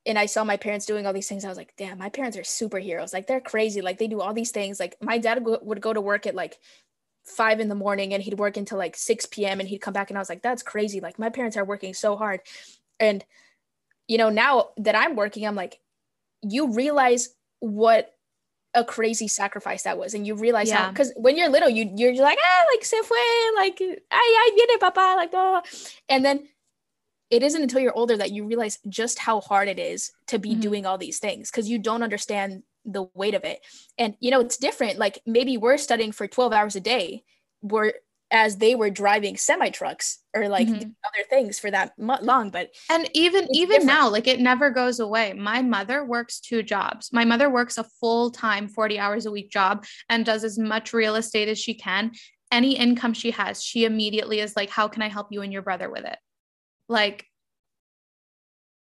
and 0.06 0.18
I 0.18 0.26
saw 0.26 0.44
my 0.44 0.56
parents 0.56 0.86
doing 0.86 1.06
all 1.06 1.12
these 1.12 1.28
things, 1.28 1.44
I 1.44 1.48
was 1.48 1.58
like, 1.58 1.74
damn, 1.76 1.98
my 1.98 2.08
parents 2.08 2.36
are 2.36 2.42
superheroes. 2.42 3.12
Like 3.12 3.26
they're 3.26 3.40
crazy. 3.40 3.80
Like 3.80 3.98
they 3.98 4.08
do 4.08 4.20
all 4.20 4.32
these 4.32 4.50
things. 4.50 4.80
Like 4.80 4.96
my 5.00 5.18
dad 5.18 5.44
would 5.44 5.80
go 5.80 5.92
to 5.92 6.00
work 6.00 6.26
at 6.26 6.34
like 6.34 6.58
five 7.24 7.60
in 7.60 7.68
the 7.68 7.74
morning 7.74 8.14
and 8.14 8.22
he'd 8.22 8.38
work 8.38 8.56
until 8.56 8.78
like 8.78 8.96
6 8.96 9.26
p.m. 9.26 9.60
and 9.60 9.68
he'd 9.68 9.78
come 9.78 9.92
back 9.92 10.10
and 10.10 10.18
I 10.18 10.20
was 10.20 10.28
like, 10.28 10.42
that's 10.42 10.62
crazy. 10.62 11.00
Like 11.00 11.18
my 11.18 11.28
parents 11.28 11.56
are 11.56 11.64
working 11.64 11.94
so 11.94 12.16
hard. 12.16 12.40
And, 12.98 13.24
you 14.08 14.18
know, 14.18 14.30
now 14.30 14.70
that 14.78 14.94
I'm 14.94 15.16
working, 15.16 15.46
I'm 15.46 15.54
like, 15.54 15.80
you 16.42 16.72
realize 16.72 17.30
what 17.60 18.14
a 18.74 18.84
crazy 18.84 19.28
sacrifice 19.28 19.82
that 19.82 19.98
was 19.98 20.14
and 20.14 20.26
you 20.26 20.34
realize 20.34 20.68
yeah. 20.68 20.84
how 20.84 20.90
because 20.90 21.12
when 21.16 21.36
you're 21.36 21.48
little 21.48 21.68
you 21.68 21.90
you're 21.96 22.14
like 22.22 22.38
ah 22.40 22.64
like 22.72 22.84
se 22.84 22.96
fue 23.02 23.16
like 23.56 23.80
ay 23.80 23.96
ay 24.12 24.50
viene 24.54 24.78
papa 24.78 25.14
like 25.16 25.32
blah, 25.32 25.50
blah. 25.50 25.62
and 26.08 26.24
then 26.24 26.46
it 27.30 27.42
isn't 27.42 27.62
until 27.62 27.80
you're 27.80 27.96
older 27.96 28.16
that 28.16 28.32
you 28.32 28.44
realize 28.44 28.78
just 28.88 29.18
how 29.18 29.40
hard 29.40 29.68
it 29.68 29.78
is 29.78 30.12
to 30.26 30.38
be 30.38 30.50
mm-hmm. 30.50 30.60
doing 30.60 30.86
all 30.86 30.98
these 30.98 31.18
things 31.18 31.50
because 31.50 31.68
you 31.68 31.78
don't 31.78 32.02
understand 32.02 32.62
the 32.84 33.06
weight 33.14 33.34
of 33.34 33.44
it 33.44 33.60
and 33.98 34.14
you 34.20 34.30
know 34.30 34.40
it's 34.40 34.56
different 34.56 34.98
like 34.98 35.20
maybe 35.26 35.56
we're 35.56 35.76
studying 35.76 36.12
for 36.12 36.26
12 36.26 36.52
hours 36.52 36.76
a 36.76 36.80
day 36.80 37.22
we're 37.62 37.92
as 38.30 38.56
they 38.56 38.74
were 38.74 38.90
driving 38.90 39.36
semi 39.36 39.68
trucks 39.70 40.20
or 40.34 40.48
like 40.48 40.66
mm-hmm. 40.66 40.78
other 40.78 41.28
things 41.28 41.58
for 41.58 41.70
that 41.70 41.92
long 41.98 42.50
but 42.50 42.70
and 42.88 43.08
even 43.12 43.46
even 43.54 43.80
different. 43.80 43.86
now 43.86 44.08
like 44.08 44.26
it 44.26 44.40
never 44.40 44.70
goes 44.70 45.00
away 45.00 45.32
my 45.32 45.60
mother 45.60 46.04
works 46.04 46.40
two 46.40 46.62
jobs 46.62 47.10
my 47.12 47.24
mother 47.24 47.50
works 47.50 47.76
a 47.76 47.84
full-time 47.84 48.68
40 48.68 48.98
hours 48.98 49.26
a 49.26 49.30
week 49.30 49.50
job 49.50 49.84
and 50.08 50.24
does 50.24 50.44
as 50.44 50.58
much 50.58 50.92
real 50.92 51.16
estate 51.16 51.48
as 51.48 51.58
she 51.58 51.74
can 51.74 52.12
any 52.50 52.76
income 52.76 53.12
she 53.12 53.32
has 53.32 53.62
she 53.62 53.84
immediately 53.84 54.40
is 54.40 54.56
like 54.56 54.70
how 54.70 54.88
can 54.88 55.02
i 55.02 55.08
help 55.08 55.28
you 55.30 55.42
and 55.42 55.52
your 55.52 55.62
brother 55.62 55.90
with 55.90 56.04
it 56.04 56.18
like 56.90 57.26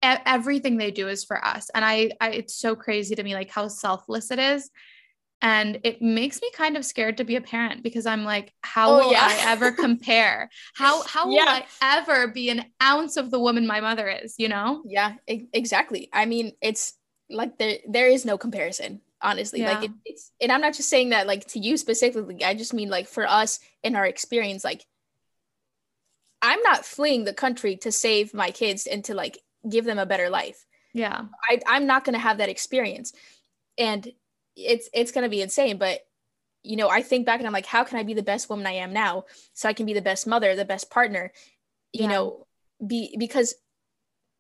everything 0.02 0.78
they 0.78 0.92
do 0.92 1.08
is 1.08 1.24
for 1.24 1.44
us. 1.44 1.70
And 1.74 1.84
I, 1.84 2.12
I 2.20 2.32
it's 2.32 2.56
so 2.56 2.76
crazy 2.76 3.16
to 3.16 3.24
me 3.24 3.34
like 3.34 3.50
how 3.50 3.68
selfless 3.68 4.32
it 4.32 4.40
is. 4.40 4.70
And 5.42 5.80
it 5.84 6.02
makes 6.02 6.42
me 6.42 6.52
kind 6.54 6.76
of 6.76 6.84
scared 6.84 7.18
to 7.18 7.24
be 7.24 7.38
a 7.38 7.42
parent 7.42 7.82
because 7.82 8.06
i'm 8.06 8.26
like 8.26 8.54
how 8.62 8.92
oh, 8.92 8.98
will 8.98 9.12
yeah. 9.14 9.26
i 9.30 9.52
ever 9.52 9.72
compare? 9.86 10.50
How 10.76 11.04
how 11.04 11.30
yeah. 11.30 11.44
will 11.44 11.50
i 11.50 11.66
ever 11.82 12.28
be 12.28 12.50
an 12.50 12.66
ounce 12.84 13.16
of 13.16 13.32
the 13.32 13.40
woman 13.40 13.66
my 13.66 13.80
mother 13.80 14.08
is 14.10 14.36
you 14.38 14.50
know? 14.50 14.84
Yeah 14.86 15.14
exactly. 15.28 16.10
I 16.12 16.26
mean 16.26 16.54
it's 16.62 16.94
like 17.30 17.58
there 17.58 17.78
there 17.88 18.08
is 18.08 18.26
no 18.26 18.38
comparison 18.38 19.02
honestly. 19.22 19.62
Yeah. 19.62 19.74
like 19.74 19.86
it, 19.86 19.92
it's 20.06 20.32
and 20.42 20.52
i'm 20.52 20.62
not 20.62 20.74
just 20.74 20.90
saying 20.90 21.10
that 21.10 21.28
like 21.28 21.46
to 21.50 21.60
you 21.60 21.78
specifically. 21.78 22.44
I 22.44 22.54
just 22.54 22.74
mean 22.74 22.90
like 22.90 23.08
for 23.08 23.26
us 23.26 23.60
in 23.84 23.96
our 23.96 24.06
experience 24.06 24.66
like 24.66 24.86
i'm 26.42 26.62
not 26.62 26.86
fleeing 26.86 27.24
the 27.24 27.34
country 27.34 27.76
to 27.76 27.92
save 27.92 28.34
my 28.34 28.52
kids 28.52 28.88
and 28.88 29.04
to 29.06 29.14
like 29.14 29.40
give 29.70 29.86
them 29.86 30.00
a 30.00 30.06
better 30.06 30.30
life 30.30 30.66
yeah 30.94 31.24
I, 31.50 31.60
i'm 31.68 31.86
not 31.86 32.04
going 32.04 32.14
to 32.14 32.20
have 32.20 32.38
that 32.38 32.50
experience 32.50 33.14
and 33.78 34.12
it's 34.60 34.90
it's 34.94 35.12
gonna 35.12 35.30
be 35.30 35.42
insane. 35.42 35.78
But 35.78 36.02
you 36.64 36.76
know, 36.76 36.90
I 36.90 37.02
think 37.02 37.26
back 37.26 37.40
and 37.40 37.48
I'm 37.48 37.54
like, 37.54 37.66
how 37.66 37.84
can 37.86 37.98
I 37.98 38.04
be 38.04 38.14
the 38.14 38.22
best 38.22 38.50
woman 38.50 38.68
I 38.68 38.74
am 38.74 38.94
now 38.94 39.24
so 39.54 39.70
I 39.70 39.74
can 39.74 39.86
be 39.86 39.94
the 39.94 40.02
best 40.02 40.28
mother, 40.28 40.56
the 40.56 40.66
best 40.66 40.92
partner, 40.92 41.32
you 41.94 42.04
yeah. 42.04 42.08
know, 42.10 42.46
be 42.86 43.16
because 43.18 43.56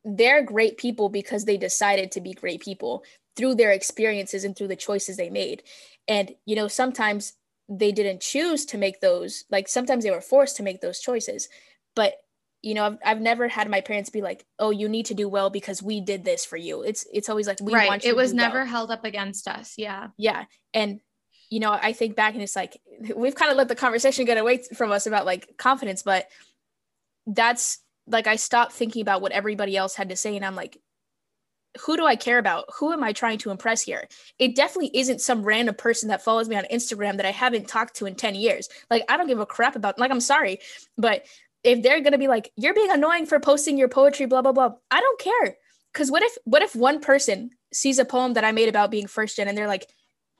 they're 0.03 0.43
great 0.43 0.77
people 0.77 1.09
because 1.09 1.45
they 1.45 1.57
decided 1.57 2.11
to 2.11 2.21
be 2.21 2.33
great 2.33 2.61
people 2.61 3.03
through 3.35 3.55
their 3.55 3.71
experiences 3.71 4.43
and 4.43 4.55
through 4.55 4.67
the 4.67 4.75
choices 4.75 5.17
they 5.17 5.29
made. 5.29 5.63
And 6.07 6.35
you 6.45 6.55
know, 6.55 6.67
sometimes 6.67 7.33
they 7.69 7.91
didn't 7.91 8.21
choose 8.21 8.65
to 8.65 8.77
make 8.77 8.99
those, 8.99 9.45
like 9.49 9.67
sometimes 9.67 10.03
they 10.03 10.11
were 10.11 10.21
forced 10.21 10.57
to 10.57 10.63
make 10.63 10.81
those 10.81 10.99
choices. 10.99 11.47
But 11.99 12.13
you 12.61 12.75
know 12.75 12.85
I've, 12.85 12.97
I've 13.05 13.21
never 13.21 13.47
had 13.47 13.69
my 13.69 13.81
parents 13.81 14.09
be 14.09 14.21
like 14.21 14.45
oh 14.57 14.69
you 14.69 14.89
need 14.89 15.07
to 15.07 15.13
do 15.13 15.29
well 15.29 15.49
because 15.49 15.83
we 15.83 15.99
did 15.99 16.23
this 16.23 16.45
for 16.45 16.57
you. 16.57 16.83
It's 16.83 17.05
it's 17.11 17.29
always 17.29 17.47
like 17.47 17.59
we 17.61 17.73
right. 17.73 17.89
want 17.89 18.03
you 18.03 18.11
it 18.11 18.15
was 18.15 18.33
never 18.33 18.59
well. 18.59 18.67
held 18.67 18.91
up 18.91 19.05
against 19.05 19.47
us. 19.47 19.73
Yeah. 19.77 20.07
Yeah. 20.17 20.45
And 20.73 21.01
you 21.49 21.59
know 21.59 21.71
i 21.71 21.93
think 21.93 22.15
back 22.15 22.33
and 22.35 22.43
it's 22.43 22.55
like 22.55 22.79
we've 23.15 23.35
kind 23.35 23.51
of 23.51 23.57
let 23.57 23.67
the 23.67 23.75
conversation 23.75 24.25
get 24.25 24.37
away 24.37 24.61
from 24.75 24.91
us 24.91 25.07
about 25.07 25.25
like 25.25 25.57
confidence 25.57 26.03
but 26.03 26.27
that's 27.25 27.79
like 28.05 28.27
i 28.27 28.35
stopped 28.35 28.71
thinking 28.71 29.01
about 29.01 29.21
what 29.21 29.31
everybody 29.31 29.75
else 29.75 29.95
had 29.95 30.09
to 30.09 30.15
say 30.15 30.35
and 30.35 30.45
i'm 30.45 30.55
like 30.55 30.77
who 31.85 31.95
do 31.95 32.03
i 32.03 32.15
care 32.15 32.39
about? 32.39 32.65
Who 32.79 32.91
am 32.91 33.03
i 33.03 33.13
trying 33.13 33.37
to 33.39 33.51
impress 33.51 33.83
here? 33.83 34.07
It 34.39 34.55
definitely 34.55 34.89
isn't 34.91 35.21
some 35.21 35.43
random 35.43 35.75
person 35.75 36.09
that 36.09 36.23
follows 36.23 36.49
me 36.49 36.55
on 36.55 36.65
instagram 36.73 37.17
that 37.17 37.27
i 37.27 37.31
haven't 37.31 37.67
talked 37.67 37.95
to 37.97 38.07
in 38.07 38.15
10 38.15 38.33
years. 38.33 38.69
Like 38.89 39.03
i 39.07 39.17
don't 39.17 39.27
give 39.27 39.39
a 39.39 39.45
crap 39.45 39.75
about 39.75 39.99
like 39.99 40.11
i'm 40.11 40.19
sorry 40.19 40.59
but 40.97 41.25
if 41.63 41.83
they're 41.83 42.01
gonna 42.01 42.17
be 42.17 42.27
like, 42.27 42.51
you're 42.55 42.73
being 42.73 42.91
annoying 42.91 43.25
for 43.25 43.39
posting 43.39 43.77
your 43.77 43.89
poetry, 43.89 44.25
blah 44.25 44.41
blah 44.41 44.51
blah. 44.51 44.73
I 44.91 44.99
don't 44.99 45.19
care. 45.19 45.57
Cause 45.93 46.11
what 46.11 46.23
if 46.23 46.37
what 46.45 46.61
if 46.61 46.75
one 46.75 46.99
person 47.01 47.51
sees 47.73 47.99
a 47.99 48.05
poem 48.05 48.33
that 48.33 48.43
I 48.43 48.51
made 48.51 48.69
about 48.69 48.91
being 48.91 49.07
first 49.07 49.35
gen 49.35 49.47
and 49.47 49.57
they're 49.57 49.67
like, 49.67 49.87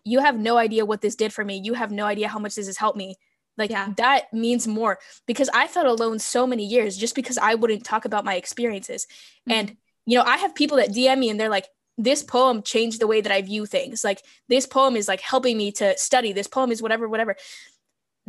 you 0.04 0.20
have 0.20 0.38
no 0.38 0.58
idea 0.58 0.86
what 0.86 1.02
this 1.02 1.16
did 1.16 1.34
for 1.34 1.44
me. 1.44 1.62
You 1.64 1.74
have 1.74 1.92
no 1.92 2.06
idea 2.06 2.28
how 2.28 2.40
much 2.40 2.56
this 2.56 2.68
has 2.68 2.78
helped 2.78 2.98
me. 2.98 3.16
Like 3.58 3.72
yeah. 3.72 3.90
that 3.98 4.34
means 4.34 4.68
more 4.68 5.00
because 5.28 5.50
I 5.54 5.68
felt 5.68 5.86
alone 5.86 6.20
so 6.20 6.48
many 6.48 6.66
years 6.66 6.98
just 6.98 7.14
because 7.14 7.38
I 7.38 7.56
wouldn't 7.56 7.84
talk 7.84 8.06
about 8.06 8.26
my 8.26 8.36
experiences. 8.36 9.06
Mm-hmm. 9.06 9.52
And 9.52 9.78
you 10.06 10.18
know, 10.18 10.24
I 10.24 10.38
have 10.38 10.56
people 10.56 10.78
that 10.78 10.90
DM 10.90 11.20
me 11.20 11.30
and 11.30 11.40
they're 11.40 11.50
like, 11.50 11.68
this 11.98 12.24
poem 12.24 12.64
changed 12.64 13.02
the 13.02 13.08
way 13.08 13.20
that 13.20 13.32
I 13.32 13.42
view 13.42 13.66
things. 13.66 14.06
Like 14.06 14.24
this 14.48 14.66
poem 14.66 14.96
is 14.96 15.10
like 15.10 15.20
helping 15.20 15.58
me 15.58 15.74
to 15.74 15.98
study. 15.98 16.32
This 16.32 16.48
poem 16.48 16.72
is 16.72 16.82
whatever, 16.82 17.10
whatever 17.10 17.36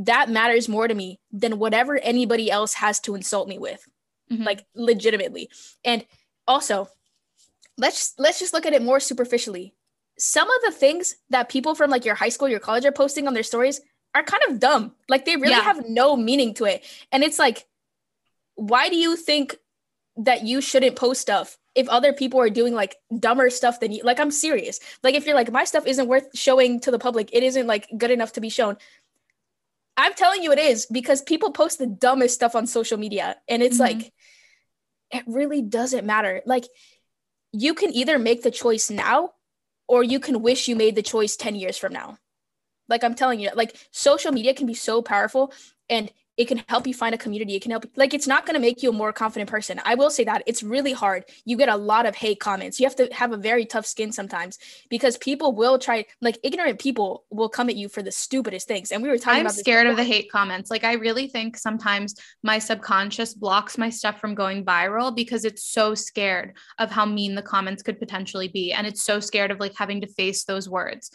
that 0.01 0.29
matters 0.31 0.69
more 0.69 0.89
to 0.89 0.95
me 0.95 1.21
than 1.33 1.59
whatever 1.59 1.99
anybody 1.99 2.51
else 2.51 2.75
has 2.75 3.01
to 3.01 3.15
insult 3.15 3.49
me 3.49 3.59
with. 3.59 3.87
Mm-hmm. 4.33 4.45
like 4.45 4.65
legitimately. 4.77 5.51
And 5.85 6.07
also 6.47 6.89
let's 7.77 8.15
let's 8.17 8.39
just 8.39 8.53
look 8.53 8.65
at 8.65 8.73
it 8.73 8.83
more 8.83 9.01
superficially. 9.01 9.75
Some 10.19 10.49
of 10.49 10.63
the 10.65 10.71
things 10.71 11.17
that 11.31 11.49
people 11.49 11.75
from 11.75 11.91
like 11.91 12.05
your 12.05 12.15
high 12.15 12.29
school 12.29 12.49
your 12.49 12.61
college 12.61 12.85
are 12.85 12.93
posting 12.93 13.27
on 13.27 13.35
their 13.35 13.43
stories 13.43 13.81
are 14.15 14.23
kind 14.23 14.43
of 14.49 14.61
dumb. 14.61 14.93
Like 15.09 15.25
they 15.25 15.35
really 15.35 15.51
yeah. 15.51 15.63
have 15.63 15.89
no 15.89 16.17
meaning 16.17 16.55
to 16.55 16.65
it. 16.67 16.85
And 17.11 17.25
it's 17.25 17.41
like 17.41 17.67
why 18.55 18.89
do 18.89 18.97
you 18.97 19.17
think 19.17 19.57
that 20.17 20.45
you 20.45 20.61
shouldn't 20.61 20.95
post 20.95 21.23
stuff 21.23 21.57
if 21.75 21.89
other 21.89 22.13
people 22.13 22.41
are 22.41 22.51
doing 22.51 22.75
like 22.75 22.95
dumber 23.19 23.51
stuff 23.51 23.81
than 23.81 23.91
you? 23.91 24.03
Like 24.05 24.21
i'm 24.21 24.31
serious. 24.31 24.79
Like 25.03 25.17
if 25.17 25.27
you're 25.27 25.35
like 25.35 25.51
my 25.51 25.65
stuff 25.65 25.89
isn't 25.89 26.07
worth 26.07 26.29
showing 26.39 26.79
to 26.81 26.93
the 26.93 27.01
public. 27.01 27.31
It 27.33 27.43
isn't 27.43 27.67
like 27.67 27.89
good 27.99 28.13
enough 28.13 28.35
to 28.35 28.41
be 28.41 28.49
shown 28.49 28.77
I'm 29.97 30.15
telling 30.15 30.43
you 30.43 30.53
it 30.53 30.59
is 30.59 30.87
because 30.87 31.23
people 31.23 31.53
post 31.53 31.79
the 31.79 31.87
dumbest 31.87 32.35
stuff 32.35 32.55
on 32.55 32.67
social 32.67 32.99
media 32.99 33.37
and 33.49 33.63
it's 33.63 33.79
mm-hmm. 33.81 33.99
like 33.99 34.13
it 35.11 35.25
really 35.27 35.63
doesn't 35.63 36.07
matter. 36.07 36.43
Like 36.47 36.65
you 37.53 37.75
can 37.75 37.93
either 37.93 38.19
make 38.19 38.43
the 38.43 38.51
choice 38.51 38.91
now 38.91 39.31
or 39.89 40.03
you 40.03 40.21
can 40.21 40.41
wish 40.41 40.69
you 40.69 40.77
made 40.77 40.95
the 40.95 41.03
choice 41.03 41.37
10 41.37 41.57
years 41.57 41.77
from 41.77 41.93
now. 41.93 42.19
Like 42.89 43.05
I'm 43.05 43.15
telling 43.15 43.41
you, 43.41 43.51
like 43.55 43.77
social 43.91 44.33
media 44.33 44.55
can 44.55 44.67
be 44.67 44.75
so 44.75 45.03
powerful 45.03 45.53
and 45.89 46.11
it 46.41 46.49
can 46.49 46.65
help 46.69 46.87
you 46.87 46.95
find 46.95 47.15
a 47.15 47.19
community. 47.19 47.55
It 47.55 47.61
can 47.61 47.71
help 47.71 47.85
like 47.97 48.15
it's 48.15 48.27
not 48.27 48.47
going 48.47 48.55
to 48.55 48.61
make 48.61 48.83
you 48.83 48.89
a 48.89 48.93
more 48.95 49.13
confident 49.13 49.51
person. 49.51 49.79
I 49.85 49.95
will 49.95 50.09
say 50.09 50.25
that 50.25 50.43
it's 50.47 50.63
really 50.63 50.95
hard. 50.95 51.27
You 51.45 51.59
get 51.59 51.69
a 51.69 51.77
lot 51.77 52.07
of 52.07 52.17
hate 52.17 52.41
comments. 52.41 52.81
You 52.81 52.87
have 52.87 52.97
to 52.97 53.13
have 53.13 53.33
a 53.33 53.37
very 53.37 53.67
tough 53.67 53.85
skin 53.85 54.11
sometimes 54.11 54.59
because 54.89 55.19
people 55.19 55.55
will 55.55 55.79
try 55.79 56.07
like 56.23 56.39
ignorant 56.43 56.79
people 56.79 57.25
will 57.29 57.51
come 57.51 57.69
at 57.69 57.77
you 57.77 57.91
for 57.91 58.03
the 58.03 58.11
stupidest 58.11 58.67
things. 58.67 58.91
And 58.91 59.03
we 59.03 59.11
were 59.11 59.19
talking 59.19 59.41
I'm 59.41 59.47
about 59.47 59.55
scared 59.55 59.87
of 59.87 59.99
the 59.99 60.05
hate 60.05 60.33
comments. 60.33 60.71
Like 60.71 60.83
i 60.83 60.95
really 60.95 61.29
think 61.29 61.59
sometimes 61.59 62.15
my 62.43 62.59
subconscious 62.59 63.35
blocks 63.35 63.77
my 63.77 63.91
stuff 63.91 64.19
from 64.19 64.35
going 64.35 64.65
viral 64.65 65.15
because 65.15 65.45
it's 65.45 65.63
so 65.63 65.95
scared 65.95 66.57
of 66.79 66.91
how 66.91 67.05
mean 67.05 67.35
the 67.35 67.43
comments 67.43 67.83
could 67.83 67.99
potentially 67.99 68.49
be. 68.49 68.73
And 68.73 68.87
it's 68.87 69.03
so 69.03 69.21
scared 69.21 69.51
of 69.51 69.61
like 69.61 69.75
having 69.77 70.01
to 70.01 70.07
face 70.07 70.45
those 70.45 70.71
words. 70.71 71.11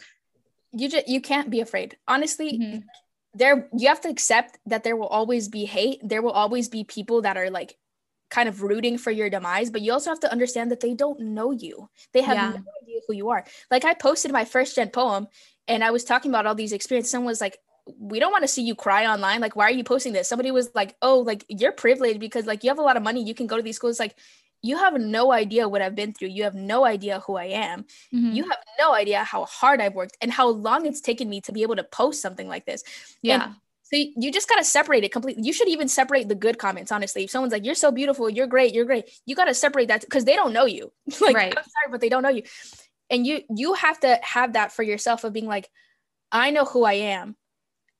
You 0.70 0.88
just 0.88 1.08
you 1.08 1.20
can't 1.20 1.50
be 1.50 1.58
afraid. 1.58 1.96
Honestly 2.06 2.52
mm-hmm 2.52 2.78
there 3.36 3.68
you 3.76 3.88
have 3.88 4.00
to 4.02 4.08
accept 4.08 4.58
that 4.66 4.84
there 4.84 4.96
will 4.96 5.06
always 5.06 5.48
be 5.48 5.64
hate. 5.64 6.00
There 6.02 6.22
will 6.22 6.32
always 6.32 6.68
be 6.68 6.84
people 6.84 7.22
that 7.22 7.36
are 7.36 7.50
like 7.50 7.76
kind 8.28 8.48
of 8.48 8.62
rooting 8.62 8.98
for 8.98 9.12
your 9.12 9.30
demise 9.30 9.70
but 9.70 9.82
you 9.82 9.92
also 9.92 10.10
have 10.10 10.18
to 10.18 10.32
understand 10.32 10.70
that 10.72 10.80
they 10.80 10.94
don't 10.94 11.20
know 11.20 11.52
you. 11.52 11.88
They 12.12 12.22
have 12.22 12.36
yeah. 12.36 12.50
no 12.50 12.64
idea 12.82 13.00
who 13.06 13.14
you 13.14 13.30
are. 13.30 13.44
Like 13.70 13.84
i 13.84 13.94
posted 13.94 14.32
my 14.32 14.44
first 14.44 14.74
gen 14.74 14.90
poem 14.90 15.28
and 15.68 15.84
i 15.84 15.90
was 15.90 16.04
talking 16.04 16.30
about 16.30 16.46
all 16.46 16.54
these 16.54 16.72
experiences 16.72 17.10
someone 17.10 17.28
was 17.28 17.40
like 17.40 17.58
we 17.98 18.18
don't 18.18 18.32
want 18.32 18.42
to 18.42 18.48
see 18.48 18.62
you 18.62 18.74
cry 18.74 19.06
online. 19.06 19.40
Like 19.40 19.54
why 19.54 19.66
are 19.66 19.70
you 19.72 19.84
posting 19.84 20.12
this? 20.12 20.28
Somebody 20.28 20.50
was 20.50 20.70
like 20.74 20.96
oh 21.02 21.20
like 21.20 21.44
you're 21.48 21.72
privileged 21.72 22.20
because 22.20 22.46
like 22.46 22.64
you 22.64 22.70
have 22.70 22.78
a 22.78 22.82
lot 22.82 22.96
of 22.96 23.02
money. 23.02 23.22
You 23.22 23.34
can 23.34 23.46
go 23.46 23.56
to 23.56 23.62
these 23.62 23.76
schools. 23.76 24.00
Like 24.00 24.16
you 24.62 24.76
have 24.76 24.94
no 25.00 25.32
idea 25.32 25.68
what 25.68 25.82
I've 25.82 25.94
been 25.94 26.12
through. 26.12 26.28
You 26.28 26.44
have 26.44 26.54
no 26.54 26.84
idea 26.84 27.20
who 27.20 27.36
I 27.36 27.44
am. 27.44 27.84
Mm-hmm. 28.12 28.32
You 28.32 28.42
have 28.44 28.58
no 28.78 28.94
idea 28.94 29.22
how 29.22 29.44
hard 29.44 29.80
I've 29.80 29.94
worked 29.94 30.16
and 30.20 30.32
how 30.32 30.48
long 30.48 30.86
it's 30.86 31.00
taken 31.00 31.28
me 31.28 31.40
to 31.42 31.52
be 31.52 31.62
able 31.62 31.76
to 31.76 31.84
post 31.84 32.20
something 32.20 32.48
like 32.48 32.66
this. 32.66 32.82
Yeah. 33.22 33.44
And 33.44 33.54
so 33.82 33.96
you 34.16 34.32
just 34.32 34.48
got 34.48 34.56
to 34.56 34.64
separate 34.64 35.04
it 35.04 35.12
completely. 35.12 35.44
You 35.44 35.52
should 35.52 35.68
even 35.68 35.86
separate 35.86 36.28
the 36.28 36.34
good 36.34 36.58
comments, 36.58 36.90
honestly. 36.90 37.24
If 37.24 37.30
someone's 37.30 37.52
like, 37.52 37.64
you're 37.64 37.76
so 37.76 37.92
beautiful, 37.92 38.28
you're 38.28 38.48
great, 38.48 38.74
you're 38.74 38.84
great, 38.84 39.08
you 39.26 39.36
got 39.36 39.44
to 39.44 39.54
separate 39.54 39.88
that 39.88 40.00
because 40.00 40.24
they 40.24 40.34
don't 40.34 40.52
know 40.52 40.64
you. 40.64 40.92
like, 41.20 41.36
right. 41.36 41.54
I'm 41.56 41.62
sorry, 41.62 41.92
but 41.92 42.00
they 42.00 42.08
don't 42.08 42.24
know 42.24 42.30
you. 42.30 42.42
And 43.08 43.24
you 43.24 43.42
you 43.54 43.74
have 43.74 44.00
to 44.00 44.18
have 44.22 44.54
that 44.54 44.72
for 44.72 44.82
yourself 44.82 45.22
of 45.22 45.32
being 45.32 45.46
like, 45.46 45.70
I 46.32 46.50
know 46.50 46.64
who 46.64 46.84
I 46.84 46.94
am. 46.94 47.36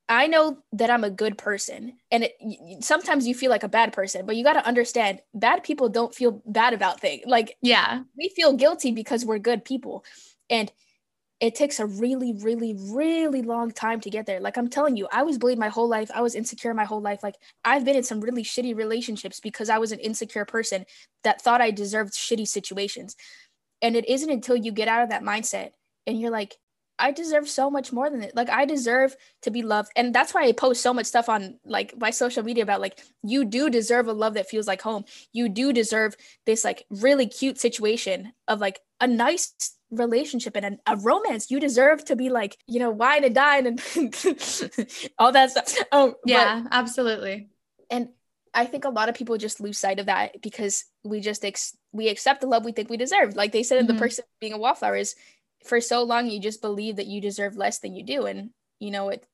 I 0.09 0.29
know 0.29 0.59
that 0.73 0.91
I'm 0.91 1.05
a 1.05 1.11
good 1.11 1.37
person. 1.37 1.95
And 2.11 2.25
it, 2.25 2.85
sometimes 2.85 3.27
you 3.27 3.35
feel 3.35 3.51
like 3.51 3.65
a 3.65 3.69
bad 3.69 3.93
person, 3.93 4.25
but 4.25 4.37
you 4.37 4.45
got 4.45 4.53
to 4.53 4.67
understand 4.67 5.21
bad 5.35 5.65
people 5.65 5.89
don't 5.89 6.15
feel 6.15 6.43
bad 6.47 6.75
about 6.75 7.01
things. 7.01 7.25
Like, 7.27 7.57
yeah, 7.61 8.03
we 8.17 8.29
feel 8.37 8.53
guilty 8.53 8.93
because 8.93 9.25
we're 9.25 9.39
good 9.39 9.65
people. 9.65 10.05
And 10.49 10.71
it 11.41 11.55
takes 11.55 11.81
a 11.81 11.87
really, 11.87 12.33
really, 12.41 12.75
really 12.79 13.43
long 13.43 13.71
time 13.71 14.01
to 14.01 14.11
get 14.11 14.27
there. 14.27 14.41
Like, 14.41 14.57
I'm 14.57 14.69
telling 14.69 14.97
you, 14.97 15.07
I 15.13 15.23
was 15.23 15.39
bullied 15.39 15.59
my 15.59 15.69
whole 15.69 15.89
life. 15.89 16.11
I 16.15 16.23
was 16.23 16.35
insecure 16.35 16.73
my 16.73 16.85
whole 16.85 17.03
life. 17.03 17.23
Like, 17.23 17.35
I've 17.65 17.85
been 17.85 17.97
in 17.97 18.05
some 18.05 18.21
really 18.21 18.43
shitty 18.43 18.75
relationships 18.75 19.41
because 19.41 19.69
I 19.69 19.79
was 19.79 19.93
an 19.93 19.99
insecure 19.99 20.47
person 20.47 20.87
that 21.25 21.43
thought 21.43 21.61
I 21.61 21.73
deserved 21.73 22.15
shitty 22.15 22.49
situations. 22.49 23.17
And 23.83 23.97
it 23.97 24.09
isn't 24.09 24.31
until 24.31 24.57
you 24.57 24.73
get 24.73 24.89
out 24.89 25.03
of 25.03 25.11
that 25.11 25.23
mindset 25.23 25.73
and 26.07 26.19
you're 26.19 26.31
like, 26.31 26.57
I 26.99 27.13
deserve 27.13 27.49
so 27.49 27.71
much 27.71 27.93
more 27.93 28.09
than 28.09 28.23
it. 28.23 28.35
Like 28.35 28.49
I 28.49 28.65
deserve 28.65 29.17
to 29.43 29.51
be 29.51 29.63
loved. 29.63 29.91
And 29.97 30.15
that's 30.15 30.33
why 30.33 30.45
I 30.45 30.53
post 30.53 30.83
so 30.83 30.95
much 30.95 31.07
stuff 31.07 31.29
on 31.29 31.59
like 31.65 31.95
my 31.99 32.11
social 32.11 32.43
media 32.43 32.63
about 32.63 32.81
like 32.81 33.01
you 33.23 33.45
do 33.45 33.69
deserve 33.69 34.09
a 34.09 34.13
love 34.13 34.35
that 34.35 34.49
feels 34.49 34.67
like 34.67 34.81
home. 34.81 35.05
You 35.33 35.49
do 35.49 35.73
deserve 35.73 36.17
this 36.47 36.65
like 36.65 36.87
really 36.91 37.27
cute 37.27 37.59
situation 37.59 38.33
of 38.49 38.61
like 38.61 38.81
a 39.01 39.07
nice 39.07 39.53
relationship 39.91 40.57
and 40.57 40.79
a, 40.87 40.93
a 40.93 40.97
romance. 40.97 41.51
You 41.51 41.61
deserve 41.61 42.05
to 42.07 42.17
be 42.17 42.31
like, 42.31 42.57
you 42.67 42.79
know, 42.79 42.91
wine 42.91 43.25
and 43.25 43.35
dine 43.35 43.67
and 43.67 43.81
all 45.19 45.33
that 45.33 45.51
stuff. 45.51 45.75
Oh 45.93 46.15
yeah, 46.25 46.63
but, 46.63 46.73
absolutely. 46.73 47.51
And 47.91 48.09
I 48.55 48.65
think 48.65 48.87
a 48.87 48.91
lot 48.91 49.11
of 49.11 49.15
people 49.15 49.37
just 49.37 49.61
lose 49.61 49.77
sight 49.77 50.01
of 50.01 50.07
that 50.07 50.41
because 50.41 50.87
we 51.05 51.21
just 51.21 51.45
ex- 51.45 51.77
we 51.93 52.09
accept 52.09 52.41
the 52.41 52.47
love 52.47 52.65
we 52.65 52.73
think 52.73 52.89
we 52.89 52.97
deserve. 52.97 53.37
Like 53.37 53.53
they 53.53 53.63
said, 53.63 53.85
mm-hmm. 53.85 53.95
the 53.95 54.01
person 54.01 54.25
being 54.41 54.55
a 54.55 54.59
wallflower 54.59 54.97
is 54.97 55.15
for 55.65 55.81
so 55.81 56.03
long 56.03 56.29
you 56.29 56.41
just 56.41 56.61
believe 56.61 56.97
that 56.97 57.07
you 57.07 57.21
deserve 57.21 57.57
less 57.57 57.79
than 57.79 57.95
you 57.95 58.05
do. 58.05 58.27
And 58.27 58.51
you 58.81 58.91
know 58.91 59.09
it 59.09 59.27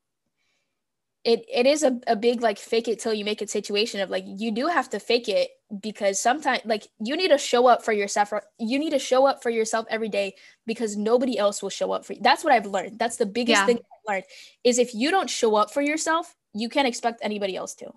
it 1.25 1.45
it 1.53 1.67
is 1.67 1.83
a, 1.83 2.01
a 2.07 2.17
big 2.17 2.43
like 2.43 2.59
fake 2.59 2.89
it 2.89 2.99
till 2.99 3.15
you 3.15 3.25
make 3.25 3.43
it 3.43 3.51
situation 3.51 4.01
of 4.01 4.11
like 4.11 4.25
you 4.27 4.51
do 4.51 4.67
have 4.67 4.91
to 4.91 4.99
fake 4.99 5.29
it 5.29 5.51
because 5.81 6.21
sometimes 6.21 6.61
like 6.65 6.89
you 7.01 7.17
need 7.17 7.29
to 7.29 7.39
show 7.39 7.67
up 7.67 7.85
for 7.85 7.93
yourself 7.93 8.33
you 8.59 8.79
need 8.79 8.91
to 8.91 8.99
show 8.99 9.27
up 9.27 9.43
for 9.43 9.51
yourself 9.51 9.87
every 9.89 10.09
day 10.09 10.35
because 10.67 10.97
nobody 10.97 11.39
else 11.39 11.63
will 11.63 11.71
show 11.71 11.93
up 11.93 12.05
for 12.05 12.15
you. 12.15 12.21
That's 12.23 12.43
what 12.43 12.53
i've 12.53 12.67
learned. 12.67 12.99
That's 12.99 13.17
the 13.17 13.27
biggest 13.27 13.61
yeah. 13.61 13.67
thing 13.67 13.77
i've 13.77 14.13
learned 14.13 14.25
is 14.65 14.79
if 14.79 14.95
you 14.95 15.11
don't 15.11 15.31
show 15.31 15.55
up 15.55 15.73
for 15.73 15.81
yourself 15.81 16.35
you 16.55 16.69
can't 16.69 16.89
expect 16.89 17.21
anybody 17.23 17.57
else 17.57 17.75
to 17.77 17.93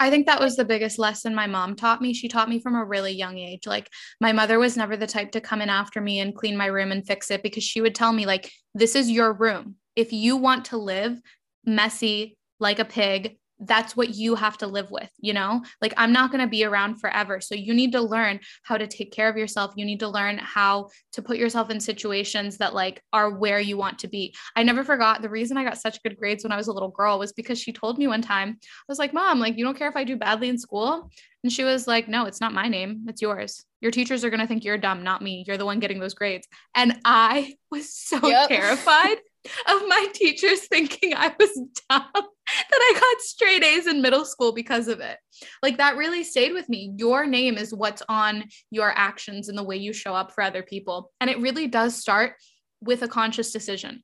I 0.00 0.10
think 0.10 0.26
that 0.26 0.40
was 0.40 0.56
the 0.56 0.64
biggest 0.64 0.98
lesson 0.98 1.34
my 1.34 1.46
mom 1.46 1.76
taught 1.76 2.02
me. 2.02 2.12
She 2.14 2.28
taught 2.28 2.48
me 2.48 2.60
from 2.60 2.74
a 2.74 2.84
really 2.84 3.12
young 3.12 3.38
age. 3.38 3.66
Like 3.66 3.88
my 4.20 4.32
mother 4.32 4.58
was 4.58 4.76
never 4.76 4.96
the 4.96 5.06
type 5.06 5.32
to 5.32 5.40
come 5.40 5.60
in 5.60 5.68
after 5.68 6.00
me 6.00 6.20
and 6.20 6.34
clean 6.34 6.56
my 6.56 6.66
room 6.66 6.92
and 6.92 7.06
fix 7.06 7.30
it 7.30 7.42
because 7.42 7.64
she 7.64 7.80
would 7.80 7.94
tell 7.94 8.12
me 8.12 8.26
like 8.26 8.50
this 8.74 8.94
is 8.94 9.10
your 9.10 9.32
room. 9.32 9.76
If 9.96 10.12
you 10.12 10.36
want 10.36 10.66
to 10.66 10.76
live 10.76 11.20
messy 11.64 12.36
like 12.58 12.78
a 12.78 12.84
pig, 12.84 13.36
that's 13.66 13.96
what 13.96 14.14
you 14.14 14.34
have 14.34 14.58
to 14.58 14.66
live 14.66 14.90
with, 14.90 15.10
you 15.18 15.32
know? 15.32 15.62
Like, 15.80 15.94
I'm 15.96 16.12
not 16.12 16.30
going 16.30 16.42
to 16.42 16.48
be 16.48 16.64
around 16.64 16.96
forever. 16.96 17.40
So, 17.40 17.54
you 17.54 17.74
need 17.74 17.92
to 17.92 18.00
learn 18.00 18.40
how 18.62 18.76
to 18.76 18.86
take 18.86 19.12
care 19.12 19.28
of 19.28 19.36
yourself. 19.36 19.72
You 19.76 19.84
need 19.84 20.00
to 20.00 20.08
learn 20.08 20.38
how 20.38 20.88
to 21.12 21.22
put 21.22 21.36
yourself 21.36 21.70
in 21.70 21.80
situations 21.80 22.58
that, 22.58 22.74
like, 22.74 23.02
are 23.12 23.30
where 23.30 23.60
you 23.60 23.76
want 23.76 23.98
to 24.00 24.08
be. 24.08 24.34
I 24.56 24.62
never 24.62 24.84
forgot 24.84 25.22
the 25.22 25.28
reason 25.28 25.56
I 25.56 25.64
got 25.64 25.78
such 25.78 26.02
good 26.02 26.16
grades 26.16 26.44
when 26.44 26.52
I 26.52 26.56
was 26.56 26.68
a 26.68 26.72
little 26.72 26.90
girl 26.90 27.18
was 27.18 27.32
because 27.32 27.58
she 27.58 27.72
told 27.72 27.98
me 27.98 28.06
one 28.06 28.22
time, 28.22 28.58
I 28.62 28.66
was 28.88 28.98
like, 28.98 29.12
Mom, 29.12 29.40
like, 29.40 29.56
you 29.56 29.64
don't 29.64 29.78
care 29.78 29.88
if 29.88 29.96
I 29.96 30.04
do 30.04 30.16
badly 30.16 30.48
in 30.48 30.58
school? 30.58 31.10
And 31.44 31.52
she 31.52 31.62
was 31.62 31.86
like, 31.86 32.08
No, 32.08 32.24
it's 32.24 32.40
not 32.40 32.54
my 32.54 32.68
name. 32.68 33.04
It's 33.06 33.22
yours. 33.22 33.64
Your 33.80 33.90
teachers 33.90 34.24
are 34.24 34.30
going 34.30 34.40
to 34.40 34.46
think 34.46 34.64
you're 34.64 34.78
dumb, 34.78 35.04
not 35.04 35.22
me. 35.22 35.44
You're 35.46 35.58
the 35.58 35.66
one 35.66 35.78
getting 35.78 36.00
those 36.00 36.14
grades. 36.14 36.48
And 36.74 36.98
I 37.04 37.56
was 37.70 37.94
so 37.94 38.26
yep. 38.26 38.48
terrified 38.48 39.18
of 39.44 39.82
my 39.88 40.06
teachers 40.14 40.60
thinking 40.70 41.14
I 41.14 41.34
was 41.38 41.54
dumb 41.88 42.08
that 42.12 42.26
I 42.72 42.98
got 42.98 43.22
straight 43.22 43.64
A's 43.64 43.86
in 43.86 44.02
middle 44.02 44.24
school 44.24 44.52
because 44.52 44.88
of 44.88 45.00
it. 45.00 45.18
Like 45.62 45.78
that 45.78 45.96
really 45.96 46.24
stayed 46.24 46.52
with 46.52 46.68
me. 46.68 46.92
Your 46.96 47.26
name 47.26 47.56
is 47.56 47.74
what's 47.74 48.02
on 48.08 48.44
your 48.70 48.92
actions 48.94 49.48
and 49.48 49.56
the 49.56 49.64
way 49.64 49.76
you 49.76 49.92
show 49.92 50.14
up 50.14 50.32
for 50.32 50.42
other 50.42 50.62
people. 50.62 51.12
And 51.20 51.30
it 51.30 51.40
really 51.40 51.66
does 51.66 51.96
start 51.96 52.34
with 52.80 53.02
a 53.02 53.08
conscious 53.08 53.52
decision. 53.52 54.02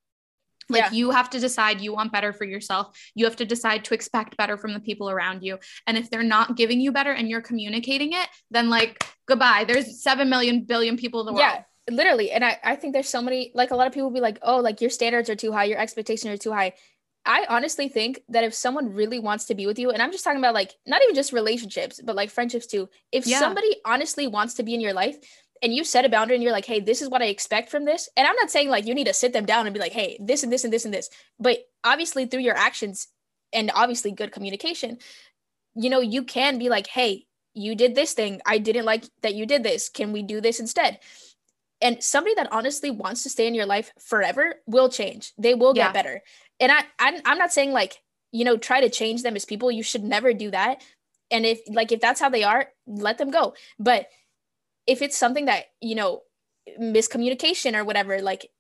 Like 0.68 0.84
yeah. 0.84 0.92
you 0.92 1.10
have 1.10 1.30
to 1.30 1.40
decide 1.40 1.80
you 1.80 1.92
want 1.92 2.12
better 2.12 2.32
for 2.32 2.44
yourself. 2.44 2.96
You 3.14 3.24
have 3.24 3.36
to 3.36 3.44
decide 3.44 3.84
to 3.86 3.94
expect 3.94 4.36
better 4.36 4.56
from 4.56 4.72
the 4.72 4.80
people 4.80 5.10
around 5.10 5.42
you. 5.42 5.58
And 5.86 5.98
if 5.98 6.10
they're 6.10 6.22
not 6.22 6.56
giving 6.56 6.80
you 6.80 6.92
better 6.92 7.12
and 7.12 7.28
you're 7.28 7.40
communicating 7.40 8.12
it, 8.12 8.28
then 8.52 8.70
like 8.70 9.04
goodbye. 9.26 9.64
There's 9.66 10.00
7 10.02 10.30
million 10.30 10.62
billion 10.62 10.96
people 10.96 11.20
in 11.20 11.26
the 11.26 11.32
world. 11.32 11.42
Yeah 11.42 11.62
literally 11.88 12.30
and 12.30 12.44
I, 12.44 12.58
I 12.62 12.76
think 12.76 12.92
there's 12.92 13.08
so 13.08 13.22
many 13.22 13.52
like 13.54 13.70
a 13.70 13.76
lot 13.76 13.86
of 13.86 13.92
people 13.92 14.10
be 14.10 14.20
like 14.20 14.38
oh 14.42 14.58
like 14.58 14.80
your 14.80 14.90
standards 14.90 15.30
are 15.30 15.36
too 15.36 15.52
high 15.52 15.64
your 15.64 15.78
expectations 15.78 16.32
are 16.32 16.42
too 16.42 16.52
high. 16.52 16.74
I 17.26 17.44
honestly 17.50 17.88
think 17.88 18.22
that 18.30 18.44
if 18.44 18.54
someone 18.54 18.94
really 18.94 19.20
wants 19.20 19.44
to 19.46 19.54
be 19.54 19.66
with 19.66 19.78
you 19.78 19.90
and 19.90 20.02
i'm 20.02 20.10
just 20.10 20.24
talking 20.24 20.38
about 20.38 20.54
like 20.54 20.72
not 20.86 21.02
even 21.02 21.14
just 21.14 21.32
relationships 21.32 22.00
but 22.02 22.16
like 22.16 22.30
friendships 22.30 22.66
too 22.66 22.88
if 23.12 23.26
yeah. 23.26 23.38
somebody 23.38 23.76
honestly 23.84 24.26
wants 24.26 24.54
to 24.54 24.62
be 24.62 24.74
in 24.74 24.80
your 24.80 24.94
life 24.94 25.16
and 25.62 25.74
you 25.74 25.84
set 25.84 26.06
a 26.06 26.08
boundary 26.08 26.36
and 26.36 26.42
you're 26.42 26.52
like 26.52 26.64
hey 26.64 26.80
this 26.80 27.02
is 27.02 27.10
what 27.10 27.20
i 27.20 27.26
expect 27.26 27.70
from 27.70 27.84
this 27.84 28.08
and 28.16 28.26
i'm 28.26 28.36
not 28.36 28.50
saying 28.50 28.70
like 28.70 28.86
you 28.86 28.94
need 28.94 29.06
to 29.06 29.12
sit 29.12 29.34
them 29.34 29.44
down 29.44 29.66
and 29.66 29.74
be 29.74 29.80
like 29.80 29.92
hey 29.92 30.16
this 30.18 30.42
and 30.42 30.50
this 30.50 30.64
and 30.64 30.72
this 30.72 30.86
and 30.86 30.94
this 30.94 31.10
but 31.38 31.58
obviously 31.84 32.24
through 32.24 32.40
your 32.40 32.56
actions 32.56 33.08
and 33.52 33.70
obviously 33.74 34.12
good 34.12 34.32
communication 34.32 34.96
you 35.74 35.90
know 35.90 36.00
you 36.00 36.24
can 36.24 36.58
be 36.58 36.70
like 36.70 36.86
hey 36.86 37.26
you 37.54 37.74
did 37.74 37.94
this 37.94 38.12
thing. 38.12 38.40
I 38.46 38.58
didn't 38.58 38.84
like 38.84 39.04
that 39.22 39.34
you 39.34 39.46
did 39.46 39.62
this. 39.62 39.88
Can 39.88 40.12
we 40.12 40.22
do 40.22 40.40
this 40.40 40.60
instead 40.60 40.98
and 41.80 42.02
somebody 42.02 42.34
that 42.34 42.52
honestly 42.52 42.90
wants 42.90 43.22
to 43.22 43.30
stay 43.30 43.46
in 43.46 43.54
your 43.54 43.66
life 43.66 43.92
forever 43.98 44.56
will 44.66 44.88
change. 44.88 45.32
They 45.38 45.54
will 45.54 45.74
get 45.74 45.88
yeah. 45.88 45.92
better. 45.92 46.22
And 46.58 46.72
I 46.72 46.82
I'm, 46.98 47.20
I'm 47.24 47.38
not 47.38 47.52
saying 47.52 47.72
like 47.72 48.02
you 48.32 48.44
know 48.44 48.56
try 48.56 48.80
to 48.80 48.90
change 48.90 49.22
them 49.22 49.36
as 49.36 49.44
people. 49.44 49.70
You 49.70 49.82
should 49.82 50.04
never 50.04 50.32
do 50.32 50.50
that. 50.50 50.82
And 51.30 51.46
if 51.46 51.60
like 51.68 51.92
if 51.92 52.00
that's 52.00 52.20
how 52.20 52.28
they 52.28 52.44
are 52.44 52.68
let 52.86 53.18
them 53.18 53.30
go. 53.30 53.54
But 53.78 54.06
if 54.86 55.02
it's 55.02 55.16
something 55.16 55.46
that 55.46 55.66
you 55.80 55.94
know 55.94 56.22
miscommunication 56.78 57.76
or 57.76 57.84
whatever 57.84 58.20
like 58.20 58.50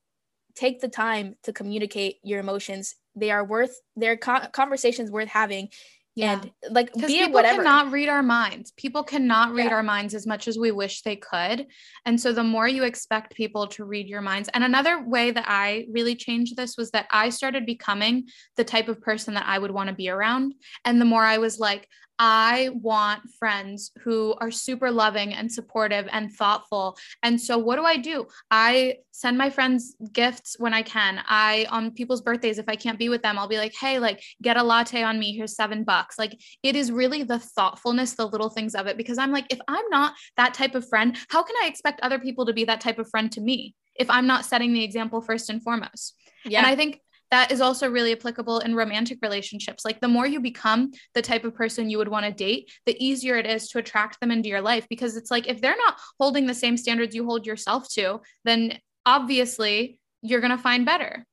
take 0.54 0.80
the 0.80 0.88
time 0.88 1.36
to 1.44 1.52
communicate 1.52 2.18
your 2.22 2.40
emotions. 2.40 2.96
They 3.14 3.30
are 3.30 3.44
worth 3.44 3.80
their 3.96 4.16
conversations 4.16 5.10
worth 5.10 5.28
having 5.28 5.68
yeah. 6.14 6.32
and 6.32 6.50
like 6.70 6.92
be 6.94 7.06
people 7.06 7.32
whatever. 7.32 7.62
cannot 7.62 7.92
read 7.92 8.08
our 8.08 8.22
minds 8.22 8.72
people 8.72 9.02
cannot 9.02 9.52
read 9.52 9.66
yeah. 9.66 9.74
our 9.74 9.82
minds 9.82 10.14
as 10.14 10.26
much 10.26 10.48
as 10.48 10.58
we 10.58 10.70
wish 10.70 11.02
they 11.02 11.16
could 11.16 11.66
and 12.04 12.20
so 12.20 12.32
the 12.32 12.42
more 12.42 12.66
you 12.66 12.84
expect 12.84 13.34
people 13.34 13.66
to 13.66 13.84
read 13.84 14.08
your 14.08 14.20
minds 14.20 14.48
and 14.52 14.64
another 14.64 15.04
way 15.06 15.30
that 15.30 15.44
i 15.46 15.86
really 15.90 16.14
changed 16.16 16.56
this 16.56 16.76
was 16.76 16.90
that 16.90 17.06
i 17.10 17.28
started 17.28 17.64
becoming 17.64 18.26
the 18.56 18.64
type 18.64 18.88
of 18.88 19.00
person 19.00 19.34
that 19.34 19.46
i 19.46 19.58
would 19.58 19.70
want 19.70 19.88
to 19.88 19.94
be 19.94 20.08
around 20.08 20.54
and 20.84 21.00
the 21.00 21.04
more 21.04 21.24
i 21.24 21.38
was 21.38 21.58
like 21.58 21.86
I 22.22 22.68
want 22.74 23.22
friends 23.38 23.92
who 24.02 24.34
are 24.42 24.50
super 24.50 24.90
loving 24.90 25.32
and 25.32 25.50
supportive 25.50 26.06
and 26.12 26.30
thoughtful. 26.30 26.98
And 27.22 27.40
so 27.40 27.56
what 27.56 27.76
do 27.76 27.84
I 27.84 27.96
do? 27.96 28.26
I 28.50 28.96
send 29.10 29.38
my 29.38 29.48
friends 29.48 29.96
gifts 30.12 30.56
when 30.58 30.74
I 30.74 30.82
can. 30.82 31.22
I 31.26 31.66
on 31.70 31.92
people's 31.92 32.20
birthdays 32.20 32.58
if 32.58 32.68
I 32.68 32.76
can't 32.76 32.98
be 32.98 33.08
with 33.08 33.22
them, 33.22 33.38
I'll 33.38 33.48
be 33.48 33.56
like, 33.56 33.74
"Hey, 33.74 33.98
like 33.98 34.22
get 34.42 34.58
a 34.58 34.62
latte 34.62 35.02
on 35.02 35.18
me. 35.18 35.34
Here's 35.34 35.56
7 35.56 35.82
bucks." 35.82 36.18
Like 36.18 36.38
it 36.62 36.76
is 36.76 36.92
really 36.92 37.22
the 37.22 37.38
thoughtfulness, 37.38 38.14
the 38.14 38.28
little 38.28 38.50
things 38.50 38.74
of 38.74 38.86
it 38.86 38.98
because 38.98 39.16
I'm 39.16 39.32
like 39.32 39.46
if 39.50 39.58
I'm 39.66 39.88
not 39.88 40.12
that 40.36 40.52
type 40.52 40.74
of 40.74 40.86
friend, 40.86 41.16
how 41.30 41.42
can 41.42 41.56
I 41.62 41.68
expect 41.68 42.02
other 42.02 42.18
people 42.18 42.44
to 42.46 42.52
be 42.52 42.64
that 42.66 42.82
type 42.82 42.98
of 42.98 43.08
friend 43.08 43.32
to 43.32 43.40
me 43.40 43.74
if 43.94 44.10
I'm 44.10 44.26
not 44.26 44.44
setting 44.44 44.74
the 44.74 44.84
example 44.84 45.22
first 45.22 45.48
and 45.48 45.62
foremost? 45.62 46.14
Yeah. 46.44 46.58
And 46.58 46.66
I 46.66 46.76
think 46.76 47.00
that 47.30 47.52
is 47.52 47.60
also 47.60 47.88
really 47.88 48.12
applicable 48.12 48.58
in 48.60 48.74
romantic 48.74 49.18
relationships. 49.22 49.84
Like 49.84 50.00
the 50.00 50.08
more 50.08 50.26
you 50.26 50.40
become 50.40 50.92
the 51.14 51.22
type 51.22 51.44
of 51.44 51.54
person 51.54 51.90
you 51.90 51.98
would 51.98 52.08
want 52.08 52.26
to 52.26 52.32
date, 52.32 52.70
the 52.86 52.96
easier 53.04 53.36
it 53.36 53.46
is 53.46 53.68
to 53.68 53.78
attract 53.78 54.20
them 54.20 54.30
into 54.30 54.48
your 54.48 54.60
life 54.60 54.86
because 54.88 55.16
it's 55.16 55.30
like 55.30 55.46
if 55.48 55.60
they're 55.60 55.76
not 55.76 55.98
holding 56.18 56.46
the 56.46 56.54
same 56.54 56.76
standards 56.76 57.14
you 57.14 57.24
hold 57.24 57.46
yourself 57.46 57.88
to, 57.90 58.20
then 58.44 58.78
obviously 59.06 59.98
you're 60.22 60.40
going 60.40 60.56
to 60.56 60.62
find 60.62 60.84
better. 60.84 61.24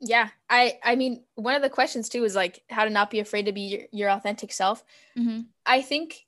Yeah. 0.00 0.28
I 0.50 0.78
I 0.84 0.96
mean, 0.96 1.24
one 1.36 1.54
of 1.54 1.62
the 1.62 1.70
questions 1.70 2.08
too 2.08 2.24
is 2.24 2.34
like 2.34 2.62
how 2.68 2.84
to 2.84 2.90
not 2.90 3.10
be 3.10 3.20
afraid 3.20 3.46
to 3.46 3.52
be 3.52 3.62
your, 3.62 3.80
your 3.92 4.10
authentic 4.10 4.52
self. 4.52 4.84
Mm-hmm. 5.18 5.40
I 5.64 5.80
think 5.80 6.26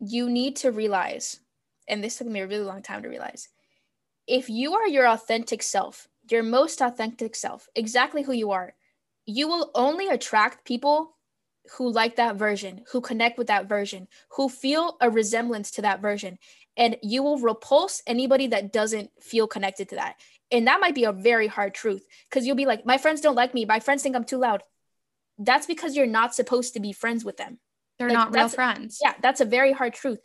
you 0.00 0.30
need 0.30 0.56
to 0.56 0.70
realize 0.70 1.38
and 1.88 2.02
this 2.02 2.16
took 2.16 2.26
me 2.26 2.40
a 2.40 2.46
really 2.46 2.64
long 2.64 2.82
time 2.82 3.02
to 3.02 3.08
realize. 3.08 3.48
If 4.26 4.48
you 4.48 4.74
are 4.74 4.88
your 4.88 5.06
authentic 5.06 5.62
self, 5.62 6.08
your 6.30 6.42
most 6.42 6.80
authentic 6.80 7.36
self, 7.36 7.68
exactly 7.74 8.22
who 8.22 8.32
you 8.32 8.50
are, 8.50 8.74
you 9.26 9.48
will 9.48 9.70
only 9.74 10.08
attract 10.08 10.64
people 10.64 11.16
who 11.76 11.90
like 11.90 12.16
that 12.16 12.36
version, 12.36 12.82
who 12.92 13.00
connect 13.00 13.38
with 13.38 13.46
that 13.46 13.68
version, 13.68 14.06
who 14.30 14.48
feel 14.48 14.96
a 15.00 15.10
resemblance 15.10 15.70
to 15.72 15.82
that 15.82 16.02
version. 16.02 16.38
And 16.76 16.96
you 17.02 17.22
will 17.22 17.38
repulse 17.38 18.02
anybody 18.06 18.48
that 18.48 18.72
doesn't 18.72 19.10
feel 19.20 19.46
connected 19.46 19.88
to 19.90 19.96
that. 19.96 20.16
And 20.50 20.66
that 20.66 20.80
might 20.80 20.94
be 20.94 21.04
a 21.04 21.12
very 21.12 21.46
hard 21.46 21.74
truth 21.74 22.06
because 22.28 22.46
you'll 22.46 22.56
be 22.56 22.66
like, 22.66 22.84
my 22.84 22.98
friends 22.98 23.20
don't 23.20 23.34
like 23.34 23.54
me. 23.54 23.64
My 23.64 23.80
friends 23.80 24.02
think 24.02 24.14
I'm 24.14 24.24
too 24.24 24.38
loud. 24.38 24.62
That's 25.38 25.66
because 25.66 25.96
you're 25.96 26.06
not 26.06 26.34
supposed 26.34 26.74
to 26.74 26.80
be 26.80 26.92
friends 26.92 27.24
with 27.24 27.36
them. 27.36 27.58
They're 27.98 28.08
like, 28.08 28.14
not 28.14 28.34
real 28.34 28.48
friends. 28.48 28.98
Yeah, 29.02 29.14
that's 29.22 29.40
a 29.40 29.44
very 29.44 29.72
hard 29.72 29.94
truth. 29.94 30.20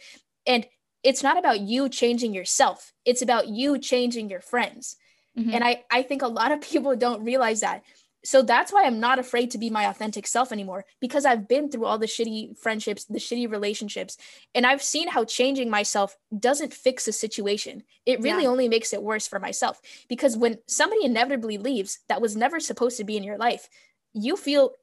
And 0.46 0.66
it's 1.04 1.24
not 1.24 1.38
about 1.38 1.62
you 1.62 1.88
changing 1.88 2.34
yourself, 2.34 2.94
it's 3.06 3.22
about 3.22 3.48
you 3.48 3.78
changing 3.80 4.30
your 4.30 4.42
friends. 4.42 4.98
Mm-hmm. 5.38 5.54
And 5.54 5.64
I, 5.64 5.84
I 5.92 6.04
think 6.04 6.22
a 6.22 6.28
lot 6.28 6.52
of 6.52 6.62
people 6.70 6.96
don't 6.96 7.24
realize 7.24 7.62
that. 7.62 7.84
So 8.24 8.42
that's 8.42 8.74
why 8.74 8.84
I'm 8.84 9.00
not 9.00 9.18
afraid 9.18 9.52
to 9.52 9.58
be 9.58 9.70
my 9.70 9.86
authentic 9.86 10.28
self 10.28 10.52
anymore 10.52 10.84
because 11.00 11.26
I've 11.26 11.48
been 11.48 11.70
through 11.70 11.86
all 11.86 11.98
the 11.98 12.06
shitty 12.06 12.58
friendships, 12.58 13.06
the 13.06 13.18
shitty 13.18 13.50
relationships, 13.50 14.18
and 14.54 14.66
I've 14.66 14.84
seen 14.84 15.08
how 15.08 15.24
changing 15.24 15.70
myself 15.70 16.18
doesn't 16.38 16.74
fix 16.74 17.08
a 17.08 17.14
situation. 17.14 17.84
It 18.06 18.22
really 18.22 18.44
yeah. 18.44 18.50
only 18.50 18.68
makes 18.68 18.92
it 18.92 19.02
worse 19.02 19.26
for 19.26 19.40
myself 19.40 19.80
because 20.10 20.36
when 20.36 20.60
somebody 20.68 21.06
inevitably 21.06 21.58
leaves 21.58 22.00
that 22.10 22.22
was 22.22 22.36
never 22.36 22.60
supposed 22.60 22.98
to 22.98 23.06
be 23.06 23.16
in 23.16 23.24
your 23.24 23.38
life, 23.38 23.70
you 24.14 24.36
feel 24.36 24.74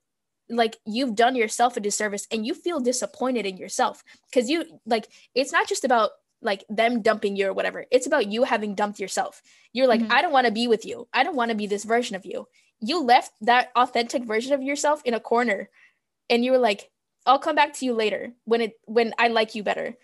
like 0.49 0.78
you've 0.86 1.14
done 1.14 1.34
yourself 1.34 1.76
a 1.76 1.80
disservice 1.80 2.26
and 2.30 2.47
you 2.47 2.55
feel 2.55 2.80
disappointed 2.80 3.44
in 3.44 3.57
yourself 3.57 4.03
because 4.30 4.49
you 4.49 4.64
like 4.86 5.09
it's 5.34 5.53
not 5.53 5.68
just 5.68 5.84
about 5.84 6.11
like 6.43 6.64
them 6.68 7.03
dumping 7.03 7.37
you 7.37 7.49
or 7.49 7.53
whatever. 7.53 7.87
It's 7.91 8.07
about 8.07 8.30
you 8.30 8.45
having 8.45 8.74
dumped 8.74 9.01
yourself. 9.01 9.43
You're 9.72 9.87
like, 9.87 10.01
mm-hmm. 10.01 10.12
I 10.12 10.22
don't 10.22 10.32
want 10.32 10.47
to 10.47 10.53
be 10.53 10.68
with 10.68 10.84
you. 10.84 11.09
I 11.12 11.24
don't 11.24 11.37
want 11.37 11.51
to 11.51 11.57
be 11.57 11.66
this 11.66 11.84
version 11.84 12.16
of 12.16 12.26
you. 12.26 12.47
You 12.80 13.03
left 13.03 13.32
that 13.41 13.70
authentic 13.74 14.24
version 14.24 14.53
of 14.53 14.62
yourself 14.62 15.03
in 15.05 15.14
a 15.14 15.20
corner 15.20 15.70
and 16.28 16.45
you 16.45 16.53
were 16.53 16.59
like, 16.59 16.91
I'll 17.24 17.39
come 17.39 17.57
back 17.57 17.72
to 17.74 17.84
you 17.84 17.93
later 17.93 18.32
when 18.45 18.61
it 18.61 18.74
when 18.84 19.12
I 19.18 19.28
like 19.28 19.55
you 19.55 19.62
better. 19.62 19.97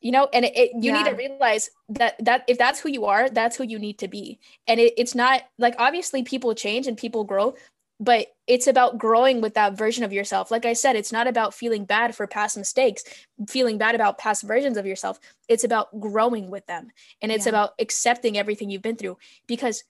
You 0.00 0.12
know, 0.12 0.28
and 0.32 0.44
it, 0.44 0.56
it 0.56 0.70
you 0.74 0.92
yeah. 0.92 1.02
need 1.02 1.10
to 1.10 1.16
realize 1.16 1.70
that 1.90 2.24
that 2.24 2.44
if 2.46 2.56
that's 2.56 2.80
who 2.80 2.88
you 2.88 3.06
are, 3.06 3.28
that's 3.28 3.56
who 3.56 3.64
you 3.64 3.78
need 3.78 3.98
to 3.98 4.08
be. 4.08 4.38
And 4.66 4.78
it, 4.78 4.94
it's 4.96 5.14
not 5.14 5.42
like 5.58 5.74
obviously 5.78 6.22
people 6.22 6.54
change 6.54 6.86
and 6.86 6.96
people 6.96 7.24
grow, 7.24 7.54
but 8.00 8.28
it's 8.46 8.66
about 8.66 8.98
growing 8.98 9.40
with 9.40 9.54
that 9.54 9.76
version 9.76 10.04
of 10.04 10.12
yourself. 10.12 10.50
Like 10.50 10.64
I 10.64 10.72
said, 10.72 10.94
it's 10.94 11.12
not 11.12 11.26
about 11.26 11.52
feeling 11.52 11.84
bad 11.84 12.14
for 12.14 12.26
past 12.26 12.56
mistakes, 12.56 13.04
feeling 13.48 13.76
bad 13.76 13.94
about 13.94 14.18
past 14.18 14.44
versions 14.44 14.76
of 14.76 14.86
yourself. 14.86 15.18
It's 15.48 15.64
about 15.64 15.98
growing 15.98 16.50
with 16.50 16.66
them 16.66 16.90
and 17.20 17.32
it's 17.32 17.46
yeah. 17.46 17.50
about 17.50 17.74
accepting 17.78 18.38
everything 18.38 18.70
you've 18.70 18.82
been 18.82 18.96
through 18.96 19.18
because 19.46 19.82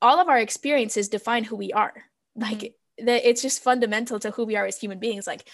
all 0.00 0.20
of 0.20 0.28
our 0.28 0.38
experiences 0.38 1.08
define 1.08 1.44
who 1.44 1.56
we 1.56 1.72
are. 1.72 2.04
Like 2.34 2.58
mm-hmm. 2.58 3.08
it's 3.08 3.42
just 3.42 3.62
fundamental 3.62 4.18
to 4.20 4.30
who 4.30 4.44
we 4.44 4.56
are 4.56 4.66
as 4.66 4.78
human 4.78 4.98
beings. 4.98 5.26
Like 5.26 5.46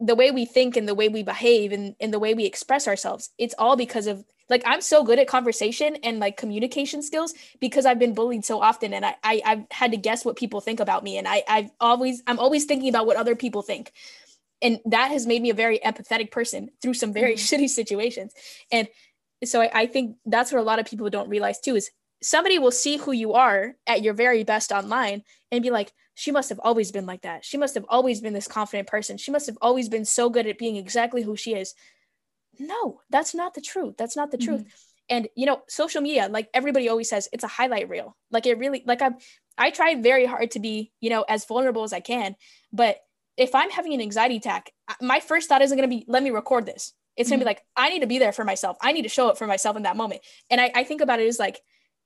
the 0.00 0.16
way 0.16 0.32
we 0.32 0.44
think 0.44 0.76
and 0.76 0.88
the 0.88 0.94
way 0.94 1.08
we 1.08 1.22
behave 1.22 1.70
and, 1.70 1.94
and 2.00 2.12
the 2.12 2.18
way 2.18 2.34
we 2.34 2.44
express 2.44 2.88
ourselves, 2.88 3.30
it's 3.38 3.54
all 3.56 3.76
because 3.76 4.08
of 4.08 4.24
like 4.48 4.62
i'm 4.66 4.80
so 4.80 5.02
good 5.04 5.18
at 5.18 5.26
conversation 5.26 5.96
and 6.02 6.18
like 6.18 6.36
communication 6.36 7.02
skills 7.02 7.34
because 7.60 7.86
i've 7.86 7.98
been 7.98 8.14
bullied 8.14 8.44
so 8.44 8.60
often 8.60 8.92
and 8.92 9.04
i, 9.04 9.14
I 9.22 9.42
have 9.44 9.66
had 9.70 9.90
to 9.92 9.96
guess 9.96 10.24
what 10.24 10.36
people 10.36 10.60
think 10.60 10.80
about 10.80 11.02
me 11.02 11.18
and 11.18 11.26
i 11.26 11.42
i've 11.48 11.70
always 11.80 12.22
i'm 12.26 12.38
always 12.38 12.64
thinking 12.64 12.88
about 12.88 13.06
what 13.06 13.16
other 13.16 13.36
people 13.36 13.62
think. 13.62 13.92
And 14.62 14.80
that 14.86 15.10
has 15.10 15.26
made 15.26 15.42
me 15.42 15.50
a 15.50 15.54
very 15.54 15.78
empathetic 15.80 16.30
person 16.30 16.70
through 16.80 16.94
some 16.94 17.12
very 17.12 17.34
mm-hmm. 17.34 17.62
shitty 17.64 17.68
situations. 17.68 18.32
And 18.72 18.88
so 19.44 19.60
I, 19.60 19.70
I 19.74 19.86
think 19.86 20.16
that's 20.24 20.52
what 20.52 20.60
a 20.60 20.64
lot 20.64 20.78
of 20.78 20.86
people 20.86 21.10
don't 21.10 21.28
realize 21.28 21.60
too 21.60 21.76
is 21.76 21.90
somebody 22.22 22.58
will 22.58 22.70
see 22.70 22.96
who 22.96 23.12
you 23.12 23.34
are 23.34 23.74
at 23.86 24.02
your 24.02 24.14
very 24.14 24.42
best 24.42 24.72
online 24.72 25.22
and 25.52 25.62
be 25.62 25.70
like 25.70 25.92
she 26.14 26.30
must 26.30 26.48
have 26.48 26.60
always 26.60 26.92
been 26.92 27.06
like 27.06 27.22
that. 27.22 27.44
She 27.44 27.58
must 27.58 27.74
have 27.74 27.84
always 27.88 28.20
been 28.20 28.32
this 28.32 28.48
confident 28.48 28.88
person. 28.88 29.18
She 29.18 29.32
must 29.32 29.46
have 29.46 29.58
always 29.60 29.88
been 29.88 30.04
so 30.04 30.30
good 30.30 30.46
at 30.46 30.58
being 30.58 30.76
exactly 30.76 31.22
who 31.22 31.36
she 31.36 31.54
is 31.54 31.74
no 32.58 33.00
that's 33.10 33.34
not 33.34 33.54
the 33.54 33.60
truth. 33.60 33.96
That's 33.96 34.16
not 34.16 34.30
the 34.30 34.38
mm-hmm. 34.38 34.56
truth 34.56 34.90
and 35.08 35.28
you 35.34 35.46
know 35.46 35.62
social 35.68 36.00
media 36.00 36.28
like 36.30 36.48
everybody 36.54 36.88
always 36.88 37.08
says 37.08 37.28
it's 37.32 37.44
a 37.44 37.48
highlight 37.48 37.88
reel. 37.88 38.16
Like 38.30 38.46
it 38.46 38.58
really 38.58 38.82
like 38.86 39.02
i 39.02 39.10
i 39.58 39.70
try 39.70 39.94
very 39.94 40.26
hard 40.26 40.50
to 40.52 40.60
be 40.60 40.92
you 41.00 41.10
know 41.10 41.24
as 41.28 41.44
vulnerable 41.44 41.84
as 41.84 41.92
i 41.92 42.00
can. 42.00 42.36
But 42.72 42.98
if 43.36 43.54
i'm 43.54 43.70
having 43.70 43.92
an 43.94 44.00
anxiety 44.00 44.36
attack 44.36 44.72
my 45.00 45.20
first 45.20 45.48
thought 45.48 45.62
isn't 45.62 45.76
going 45.76 45.88
to 45.88 45.96
be 45.96 46.04
let 46.08 46.22
me 46.22 46.30
record 46.30 46.66
this. 46.66 46.92
It's 47.16 47.28
mm-hmm. 47.28 47.32
going 47.32 47.40
to 47.40 47.44
be 47.44 47.48
like 47.50 47.62
i 47.76 47.90
need 47.90 48.00
to 48.00 48.06
be 48.06 48.18
there 48.18 48.32
for 48.32 48.44
myself. 48.44 48.76
I 48.80 48.92
need 48.92 49.02
to 49.02 49.08
show 49.08 49.28
up 49.28 49.38
for 49.38 49.46
myself 49.46 49.76
in 49.76 49.82
that 49.82 49.96
moment. 49.96 50.22
And 50.50 50.60
i, 50.60 50.70
I 50.74 50.84
think 50.84 51.00
about 51.00 51.20
it 51.20 51.28
as 51.28 51.38
like 51.38 51.60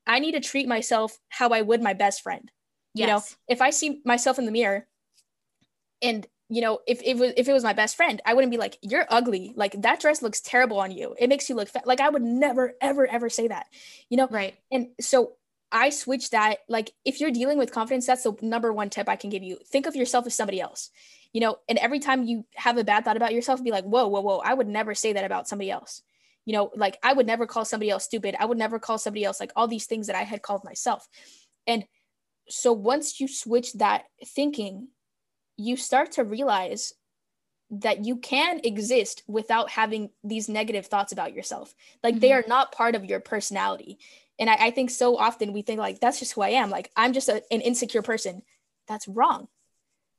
i 0.07 0.19
need 0.19 0.33
to 0.33 0.41
treat 0.41 0.69
myself 0.69 1.19
how 1.29 1.51
i 1.51 1.63
would 1.63 1.83
my 1.83 1.95
best 1.95 2.23
friend. 2.23 2.51
Yes. 2.95 3.07
you 3.07 3.13
know 3.13 3.23
if 3.49 3.63
i 3.63 3.71
see 3.71 4.01
myself 4.05 4.39
in 4.39 4.47
the 4.47 4.53
mirror 4.53 4.87
and 6.03 6.27
you 6.49 6.63
know, 6.63 6.81
if, 6.87 7.01
if 7.03 7.09
it 7.09 7.19
was 7.19 7.33
if 7.37 7.49
it 7.49 7.53
was 7.53 7.63
my 7.63 7.75
best 7.75 7.97
friend, 7.97 8.23
I 8.25 8.35
wouldn't 8.35 8.51
be 8.51 8.57
like, 8.57 8.79
"You're 8.81 9.07
ugly." 9.11 9.53
Like 9.55 9.81
that 9.83 10.01
dress 10.01 10.23
looks 10.23 10.41
terrible 10.41 10.79
on 10.81 10.91
you. 10.91 11.15
It 11.19 11.29
makes 11.29 11.49
you 11.49 11.55
look 11.55 11.69
fat. 11.69 11.87
Like 11.87 12.01
I 12.01 12.09
would 12.09 12.23
never, 12.23 12.73
ever, 12.81 13.07
ever 13.07 13.29
say 13.29 13.49
that. 13.49 13.67
You 14.09 14.17
know, 14.17 14.29
right? 14.31 14.55
And 14.73 14.89
so 15.01 15.35
I 15.71 15.91
switched 15.91 16.31
that. 16.31 16.59
Like 16.69 16.93
if 17.05 17.21
you're 17.21 17.31
dealing 17.31 17.59
with 17.59 17.73
confidence, 17.73 18.07
that's 18.07 18.23
the 18.23 18.35
number 18.41 18.73
one 18.73 18.89
tip 18.89 19.09
I 19.09 19.17
can 19.17 19.29
give 19.29 19.43
you. 19.43 19.59
Think 19.67 19.87
of 19.87 19.95
yourself 19.95 20.27
as 20.27 20.35
somebody 20.35 20.61
else. 20.61 20.91
You 21.35 21.43
know, 21.43 21.59
and 21.69 21.77
every 21.79 22.01
time 22.01 22.25
you 22.25 22.47
have 22.55 22.79
a 22.79 22.85
bad 22.85 23.05
thought 23.05 23.19
about 23.19 23.35
yourself, 23.35 23.63
be 23.63 23.71
like, 23.71 23.85
"Whoa, 23.85 24.09
whoa, 24.09 24.23
whoa!" 24.23 24.39
I 24.39 24.55
would 24.55 24.69
never 24.69 24.95
say 24.95 25.13
that 25.13 25.25
about 25.25 25.49
somebody 25.49 25.71
else. 25.71 26.03
You 26.47 26.55
know, 26.55 26.71
like 26.75 26.99
I 27.03 27.13
would 27.13 27.27
never 27.27 27.47
call 27.47 27.67
somebody 27.67 27.91
else 27.91 28.05
stupid. 28.05 28.35
I 28.41 28.47
would 28.47 28.57
never 28.57 28.79
call 28.79 28.97
somebody 28.97 29.25
else 29.25 29.39
like 29.39 29.53
all 29.55 29.69
these 29.69 29.85
things 29.85 30.07
that 30.07 30.17
I 30.17 30.23
had 30.23 30.41
called 30.41 30.65
myself. 30.65 31.07
And 31.67 31.85
so 32.49 32.73
once 32.73 33.21
you 33.21 33.29
switch 33.29 33.75
that 33.75 34.05
thinking 34.25 34.89
you 35.59 35.77
start 35.77 36.13
to 36.13 36.25
realize 36.25 36.95
that 37.71 38.05
you 38.05 38.17
can 38.17 38.61
exist 38.65 39.23
without 39.27 39.71
having 39.71 40.09
these 40.25 40.49
negative 40.49 40.87
thoughts 40.87 41.13
about 41.13 41.35
yourself. 41.35 41.75
Like 42.03 42.15
mm-hmm. 42.15 42.21
they 42.21 42.33
are 42.33 42.45
not 42.49 42.73
part 42.73 42.95
of 42.95 43.05
your 43.05 43.21
personality. 43.21 43.99
And 44.39 44.49
I, 44.49 44.55
I, 44.55 44.71
think 44.71 44.89
so 44.91 45.19
often 45.19 45.53
we 45.53 45.63
think 45.63 45.79
like 45.79 46.01
that's 46.01 46.19
just 46.19 46.33
who 46.33 46.41
I 46.41 46.51
am. 46.51 46.71
Like 46.71 46.91
I'm 46.97 47.13
just 47.13 47.29
a, 47.29 47.43
an 47.51 47.61
insecure 47.61 48.01
person. 48.01 48.43
That's 48.87 49.07
wrong. 49.07 49.49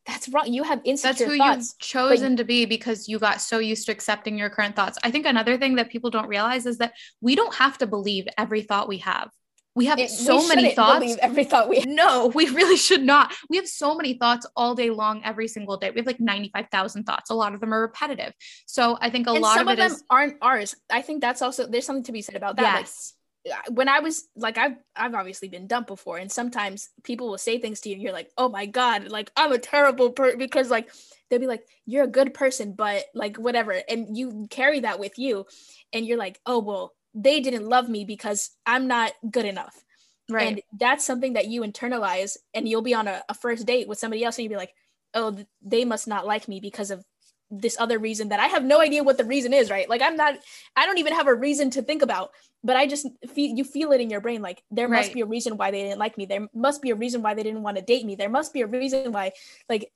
That's 0.06 0.30
wrong. 0.30 0.52
You 0.52 0.64
have 0.64 0.82
insecure 0.84 1.12
That's 1.12 1.32
who 1.32 1.38
thoughts, 1.38 1.76
you've 1.80 1.88
chosen 1.88 2.38
to 2.38 2.44
be 2.44 2.66
because 2.66 3.08
you 3.08 3.18
got 3.18 3.42
so 3.42 3.60
used 3.60 3.86
to 3.88 3.92
accepting 3.92 4.38
your 4.38 4.50
current 4.50 4.76
thoughts. 4.76 4.98
I 5.04 5.10
think 5.10 5.26
another 5.26 5.58
thing 5.58 5.76
that 5.76 5.90
people 5.90 6.10
don't 6.10 6.28
realize 6.28 6.66
is 6.66 6.78
that 6.80 6.94
we 7.22 7.36
don't 7.36 7.54
have 7.56 7.78
to 7.80 7.88
believe 7.88 8.28
every 8.38 8.62
thought 8.62 8.88
we 8.88 9.00
have. 9.00 9.32
We 9.80 9.86
have 9.86 9.98
it, 9.98 10.10
so 10.10 10.40
we 10.40 10.48
many 10.50 10.76
thoughts. 10.76 11.16
Every 11.22 11.46
thought 11.46 11.70
we 11.70 11.80
have. 11.80 11.88
no, 11.88 12.28
we 12.36 12.50
really 12.50 12.76
should 12.76 13.02
not. 13.02 13.34
We 13.50 13.56
have 13.56 13.66
so 13.66 13.96
many 13.96 14.16
thoughts 14.16 14.46
all 14.54 14.76
day 14.76 14.90
long, 14.90 15.22
every 15.24 15.48
single 15.48 15.78
day. 15.78 15.90
We 15.90 16.00
have 16.00 16.06
like 16.06 16.20
ninety 16.20 16.50
five 16.54 16.68
thousand 16.70 17.06
thoughts. 17.06 17.30
A 17.30 17.34
lot 17.34 17.54
of 17.54 17.62
them 17.62 17.74
are 17.74 17.80
repetitive. 17.80 18.34
So 18.66 18.98
I 19.00 19.10
think 19.10 19.28
a 19.28 19.32
and 19.32 19.40
lot 19.40 19.62
of, 19.62 19.70
of 19.70 19.78
them 19.78 19.94
is, 19.94 20.04
aren't 20.10 20.36
ours. 20.42 20.76
I 20.90 21.02
think 21.02 21.22
that's 21.22 21.42
also 21.42 21.66
there's 21.66 21.86
something 21.86 22.04
to 22.04 22.12
be 22.12 22.22
said 22.22 22.36
about 22.36 22.58
that. 22.58 22.82
Yes. 22.82 23.14
Like, 23.48 23.70
when 23.70 23.88
I 23.88 24.02
was 24.02 24.28
like 24.36 24.58
I've 24.58 24.76
I've 24.98 25.16
obviously 25.16 25.48
been 25.48 25.66
dumped 25.66 25.88
before, 25.88 26.18
and 26.18 26.30
sometimes 26.30 26.90
people 27.06 27.30
will 27.30 27.38
say 27.38 27.58
things 27.58 27.80
to 27.80 27.90
you, 27.90 27.96
and 27.96 28.04
you're 28.04 28.12
like, 28.12 28.30
oh 28.38 28.50
my 28.50 28.66
god, 28.66 29.08
like 29.08 29.32
I'm 29.38 29.54
a 29.54 29.60
terrible 29.60 30.10
person 30.10 30.40
because 30.40 30.70
like 30.70 30.90
they'll 31.30 31.40
be 31.40 31.48
like, 31.48 31.64
you're 31.86 32.04
a 32.04 32.08
good 32.08 32.34
person, 32.34 32.74
but 32.74 33.06
like 33.16 33.38
whatever, 33.38 33.82
and 33.88 34.18
you 34.18 34.48
carry 34.50 34.82
that 34.82 35.00
with 35.00 35.18
you, 35.18 35.46
and 35.94 36.06
you're 36.06 36.18
like, 36.18 36.38
oh 36.46 36.60
well, 36.60 36.94
they 37.14 37.42
didn't 37.42 37.68
love 37.68 37.90
me 37.90 38.06
because 38.06 38.52
I'm 38.66 38.88
not 38.88 39.14
good 39.30 39.46
enough. 39.46 39.84
Right. 40.30 40.48
And 40.48 40.62
that's 40.80 41.06
something 41.06 41.34
that 41.34 41.48
you 41.48 41.62
internalize 41.62 42.38
and 42.54 42.68
you'll 42.68 42.84
be 42.84 42.94
on 42.94 43.08
a, 43.08 43.24
a 43.30 43.34
first 43.34 43.66
date 43.66 43.88
with 43.88 43.98
somebody 43.98 44.24
else 44.24 44.38
and 44.38 44.44
you'll 44.44 44.52
be 44.54 44.58
like, 44.58 44.74
oh, 45.14 45.38
they 45.62 45.86
must 45.86 46.08
not 46.08 46.28
like 46.28 46.48
me 46.48 46.60
because 46.60 46.92
of 46.92 47.04
this 47.52 47.78
other 47.80 47.98
reason 47.98 48.30
that 48.30 48.40
I 48.40 48.46
have 48.46 48.64
no 48.64 48.80
idea 48.80 49.04
what 49.04 49.18
the 49.18 49.24
reason 49.26 49.54
is, 49.54 49.72
right? 49.72 49.90
Like 49.90 50.04
I'm 50.04 50.16
not 50.16 50.36
I 50.76 50.86
don't 50.86 51.00
even 51.00 51.14
have 51.14 51.28
a 51.28 51.34
reason 51.34 51.72
to 51.72 51.82
think 51.82 52.04
about, 52.04 52.30
but 52.64 52.76
I 52.76 52.86
just 52.86 53.08
feel 53.34 53.56
you 53.56 53.64
feel 53.64 53.92
it 53.92 54.02
in 54.02 54.12
your 54.12 54.22
brain 54.22 54.44
like 54.44 54.62
there 54.70 54.88
must 54.88 55.14
be 55.14 55.22
a 55.22 55.26
reason 55.26 55.58
why 55.58 55.72
they 55.72 55.82
didn't 55.82 55.98
like 55.98 56.16
me. 56.16 56.28
There 56.28 56.48
must 56.54 56.82
be 56.82 56.92
a 56.92 56.96
reason 56.96 57.24
why 57.24 57.34
they 57.34 57.42
didn't 57.42 57.64
want 57.64 57.78
to 57.78 57.84
date 57.84 58.06
me. 58.06 58.16
There 58.16 58.30
must 58.30 58.54
be 58.54 58.62
a 58.62 58.68
reason 58.68 59.12
why 59.12 59.32
like 59.68 59.92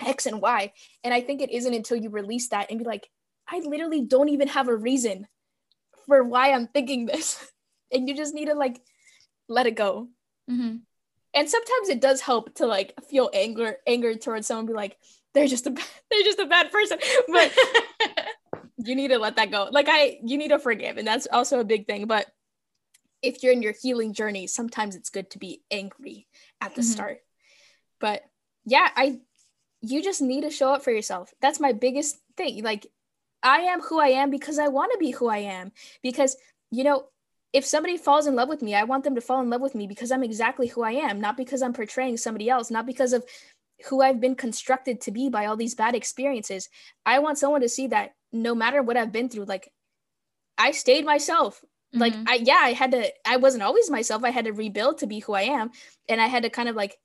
X 0.00 0.26
and 0.26 0.40
Y. 0.40 0.72
And 1.04 1.14
I 1.14 1.20
think 1.20 1.40
it 1.42 1.50
isn't 1.50 1.72
until 1.72 1.96
you 1.96 2.10
release 2.10 2.48
that 2.48 2.70
and 2.70 2.78
be 2.78 2.84
like, 2.84 3.08
I 3.46 3.60
literally 3.60 4.04
don't 4.04 4.28
even 4.28 4.48
have 4.48 4.68
a 4.68 4.76
reason 4.76 5.28
for 6.06 6.22
why 6.22 6.52
I'm 6.52 6.66
thinking 6.66 7.06
this. 7.06 7.52
and 7.92 8.08
you 8.08 8.16
just 8.16 8.34
need 8.34 8.46
to 8.46 8.54
like 8.54 8.80
let 9.48 9.66
it 9.66 9.74
go. 9.74 10.08
Mm-hmm. 10.50 10.76
And 11.32 11.48
sometimes 11.48 11.88
it 11.88 12.00
does 12.00 12.20
help 12.20 12.54
to 12.56 12.66
like 12.66 12.94
feel 13.08 13.30
anger, 13.32 13.76
anger 13.86 14.14
towards 14.14 14.46
someone, 14.46 14.66
be 14.66 14.72
like, 14.72 14.96
they're 15.34 15.46
just 15.46 15.66
a, 15.66 15.70
they're 16.10 16.22
just 16.22 16.38
a 16.38 16.46
bad 16.46 16.70
person. 16.70 16.98
But 17.28 17.52
you 18.78 18.96
need 18.96 19.08
to 19.08 19.18
let 19.18 19.36
that 19.36 19.50
go. 19.50 19.68
Like 19.70 19.86
I, 19.88 20.18
you 20.24 20.38
need 20.38 20.48
to 20.48 20.58
forgive, 20.58 20.96
and 20.96 21.06
that's 21.06 21.28
also 21.30 21.60
a 21.60 21.64
big 21.64 21.86
thing. 21.86 22.06
But 22.06 22.26
if 23.22 23.42
you're 23.42 23.52
in 23.52 23.62
your 23.62 23.74
healing 23.80 24.14
journey, 24.14 24.46
sometimes 24.46 24.96
it's 24.96 25.10
good 25.10 25.30
to 25.30 25.38
be 25.38 25.62
angry 25.70 26.26
at 26.60 26.74
the 26.74 26.80
mm-hmm. 26.80 26.90
start. 26.90 27.18
But 28.00 28.22
yeah, 28.64 28.88
I, 28.96 29.20
you 29.82 30.02
just 30.02 30.22
need 30.22 30.42
to 30.42 30.50
show 30.50 30.72
up 30.72 30.82
for 30.82 30.90
yourself. 30.90 31.32
That's 31.40 31.60
my 31.60 31.72
biggest 31.72 32.18
thing. 32.36 32.62
Like 32.62 32.86
I 33.42 33.60
am 33.60 33.80
who 33.80 34.00
I 34.00 34.08
am 34.08 34.30
because 34.30 34.58
I 34.58 34.68
want 34.68 34.92
to 34.92 34.98
be 34.98 35.10
who 35.10 35.28
I 35.28 35.38
am. 35.38 35.72
Because, 36.02 36.36
you 36.70 36.84
know, 36.84 37.06
if 37.52 37.64
somebody 37.64 37.96
falls 37.96 38.26
in 38.26 38.36
love 38.36 38.48
with 38.48 38.62
me, 38.62 38.74
I 38.74 38.84
want 38.84 39.04
them 39.04 39.14
to 39.14 39.20
fall 39.20 39.40
in 39.40 39.50
love 39.50 39.60
with 39.60 39.74
me 39.74 39.86
because 39.86 40.12
I'm 40.12 40.22
exactly 40.22 40.68
who 40.68 40.82
I 40.82 40.92
am, 40.92 41.20
not 41.20 41.36
because 41.36 41.62
I'm 41.62 41.72
portraying 41.72 42.16
somebody 42.16 42.48
else, 42.48 42.70
not 42.70 42.86
because 42.86 43.12
of 43.12 43.24
who 43.86 44.02
I've 44.02 44.20
been 44.20 44.34
constructed 44.34 45.00
to 45.02 45.10
be 45.10 45.28
by 45.28 45.46
all 45.46 45.56
these 45.56 45.74
bad 45.74 45.94
experiences. 45.94 46.68
I 47.04 47.18
want 47.18 47.38
someone 47.38 47.62
to 47.62 47.68
see 47.68 47.88
that 47.88 48.12
no 48.32 48.54
matter 48.54 48.82
what 48.82 48.96
I've 48.96 49.12
been 49.12 49.28
through, 49.28 49.46
like 49.46 49.72
I 50.58 50.70
stayed 50.70 51.04
myself. 51.04 51.60
Mm-hmm. 51.94 52.00
Like 52.00 52.14
I 52.26 52.34
yeah, 52.36 52.60
I 52.60 52.72
had 52.72 52.92
to 52.92 53.10
I 53.26 53.38
wasn't 53.38 53.64
always 53.64 53.90
myself. 53.90 54.22
I 54.22 54.30
had 54.30 54.44
to 54.44 54.52
rebuild 54.52 54.98
to 54.98 55.06
be 55.06 55.18
who 55.20 55.32
I 55.32 55.42
am 55.42 55.70
and 56.08 56.20
I 56.20 56.26
had 56.26 56.44
to 56.44 56.50
kind 56.50 56.68
of 56.68 56.76
like 56.76 56.96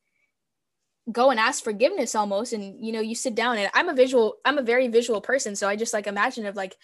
go 1.11 1.29
and 1.29 1.39
ask 1.39 1.63
forgiveness 1.63 2.15
almost 2.15 2.51
and 2.53 2.83
you 2.83 2.91
know 2.91 2.99
you 2.99 3.13
sit 3.13 3.35
down 3.35 3.57
and 3.57 3.69
i'm 3.73 3.89
a 3.89 3.93
visual 3.93 4.37
i'm 4.43 4.57
a 4.57 4.63
very 4.63 4.87
visual 4.87 5.21
person 5.21 5.55
so 5.55 5.67
i 5.67 5.75
just 5.75 5.93
like 5.93 6.07
imagine 6.07 6.45
of 6.45 6.55
like 6.55 6.75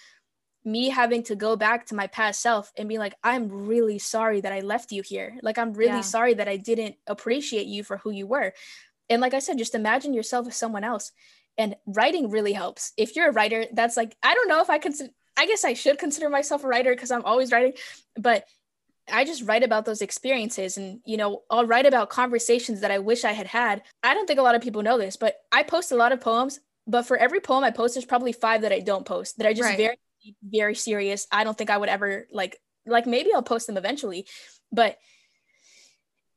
me 0.63 0.89
having 0.89 1.23
to 1.23 1.35
go 1.35 1.55
back 1.55 1.87
to 1.87 1.95
my 1.95 2.07
past 2.07 2.39
self 2.39 2.71
and 2.77 2.87
be 2.87 2.97
like 2.97 3.15
i'm 3.23 3.49
really 3.49 3.97
sorry 3.97 4.41
that 4.41 4.53
i 4.53 4.59
left 4.59 4.91
you 4.91 5.01
here. 5.01 5.37
Like 5.41 5.57
i'm 5.57 5.73
really 5.73 5.93
yeah. 5.93 6.01
sorry 6.01 6.35
that 6.35 6.47
i 6.47 6.57
didn't 6.57 6.95
appreciate 7.07 7.67
you 7.67 7.83
for 7.83 7.97
who 7.97 8.11
you 8.11 8.27
were. 8.27 8.53
And 9.09 9.21
like 9.21 9.33
i 9.33 9.39
said 9.39 9.57
just 9.57 9.75
imagine 9.75 10.13
yourself 10.13 10.47
as 10.47 10.55
someone 10.55 10.83
else 10.83 11.11
and 11.57 11.75
writing 11.85 12.29
really 12.29 12.53
helps. 12.53 12.93
If 12.97 13.15
you're 13.15 13.29
a 13.29 13.33
writer 13.33 13.65
that's 13.73 13.97
like 13.97 14.15
i 14.21 14.35
don't 14.35 14.47
know 14.47 14.61
if 14.61 14.69
i 14.69 14.77
consider 14.77 15.09
i 15.37 15.47
guess 15.47 15.63
i 15.63 15.73
should 15.73 15.97
consider 15.97 16.29
myself 16.29 16.63
a 16.63 16.67
writer 16.67 16.93
because 16.93 17.09
i'm 17.09 17.25
always 17.25 17.51
writing 17.51 17.73
but 18.15 18.45
I 19.11 19.25
just 19.25 19.43
write 19.43 19.63
about 19.63 19.85
those 19.85 20.01
experiences 20.01 20.77
and, 20.77 20.99
you 21.05 21.17
know, 21.17 21.43
I'll 21.49 21.65
write 21.65 21.85
about 21.85 22.09
conversations 22.09 22.81
that 22.81 22.91
I 22.91 22.99
wish 22.99 23.23
I 23.23 23.31
had 23.31 23.47
had. 23.47 23.81
I 24.03 24.13
don't 24.13 24.27
think 24.27 24.39
a 24.39 24.43
lot 24.43 24.55
of 24.55 24.61
people 24.61 24.83
know 24.83 24.97
this, 24.97 25.17
but 25.17 25.35
I 25.51 25.63
post 25.63 25.91
a 25.91 25.95
lot 25.95 26.11
of 26.11 26.21
poems, 26.21 26.59
but 26.87 27.03
for 27.03 27.17
every 27.17 27.39
poem 27.39 27.63
I 27.63 27.71
post, 27.71 27.95
there's 27.95 28.05
probably 28.05 28.31
five 28.31 28.61
that 28.61 28.71
I 28.71 28.79
don't 28.79 29.05
post 29.05 29.37
that 29.37 29.47
are 29.47 29.53
just 29.53 29.69
right. 29.69 29.77
very, 29.77 29.97
very 30.43 30.75
serious. 30.75 31.27
I 31.31 31.43
don't 31.43 31.57
think 31.57 31.69
I 31.69 31.77
would 31.77 31.89
ever 31.89 32.27
like, 32.31 32.57
like 32.85 33.05
maybe 33.05 33.33
I'll 33.33 33.43
post 33.43 33.67
them 33.67 33.77
eventually, 33.77 34.27
but 34.71 34.97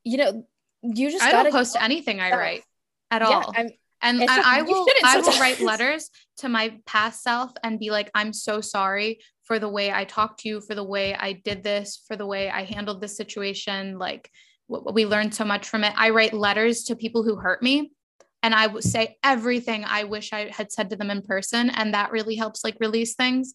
you 0.03 0.17
know, 0.17 0.45
you 0.83 1.09
just 1.09 1.23
I 1.23 1.31
don't 1.31 1.51
post 1.51 1.75
anything 1.79 2.19
I 2.19 2.31
write 2.31 2.63
at 3.09 3.21
all. 3.21 3.31
Yeah, 3.31 3.61
and, 3.61 3.71
and 4.01 4.29
I 4.29 4.61
will 4.61 4.85
I 5.03 5.19
will 5.19 5.39
write 5.39 5.59
letters 5.59 6.09
to 6.37 6.49
my 6.49 6.79
past 6.85 7.23
self 7.23 7.51
and 7.63 7.79
be 7.79 7.89
like, 7.89 8.11
I'm 8.13 8.33
so 8.33 8.61
sorry 8.61 9.19
for 9.45 9.59
the 9.59 9.69
way 9.69 9.91
I 9.91 10.03
talked 10.03 10.41
to 10.41 10.49
you, 10.49 10.61
for 10.61 10.75
the 10.75 10.83
way 10.83 11.15
I 11.15 11.33
did 11.33 11.63
this, 11.63 12.03
for 12.07 12.15
the 12.15 12.25
way 12.25 12.49
I 12.49 12.63
handled 12.63 12.99
this 12.99 13.15
situation. 13.15 13.97
Like 13.97 14.29
we 14.67 15.05
learned 15.05 15.33
so 15.33 15.45
much 15.45 15.69
from 15.69 15.83
it. 15.83 15.93
I 15.95 16.09
write 16.09 16.33
letters 16.33 16.83
to 16.85 16.95
people 16.95 17.23
who 17.23 17.35
hurt 17.35 17.61
me 17.61 17.91
and 18.41 18.53
I 18.53 18.67
would 18.67 18.83
say 18.83 19.17
everything 19.23 19.85
I 19.85 20.03
wish 20.03 20.33
I 20.33 20.49
had 20.49 20.71
said 20.71 20.89
to 20.89 20.95
them 20.95 21.11
in 21.11 21.21
person. 21.21 21.69
And 21.69 21.93
that 21.93 22.11
really 22.11 22.35
helps 22.35 22.63
like 22.63 22.77
release 22.79 23.15
things. 23.15 23.53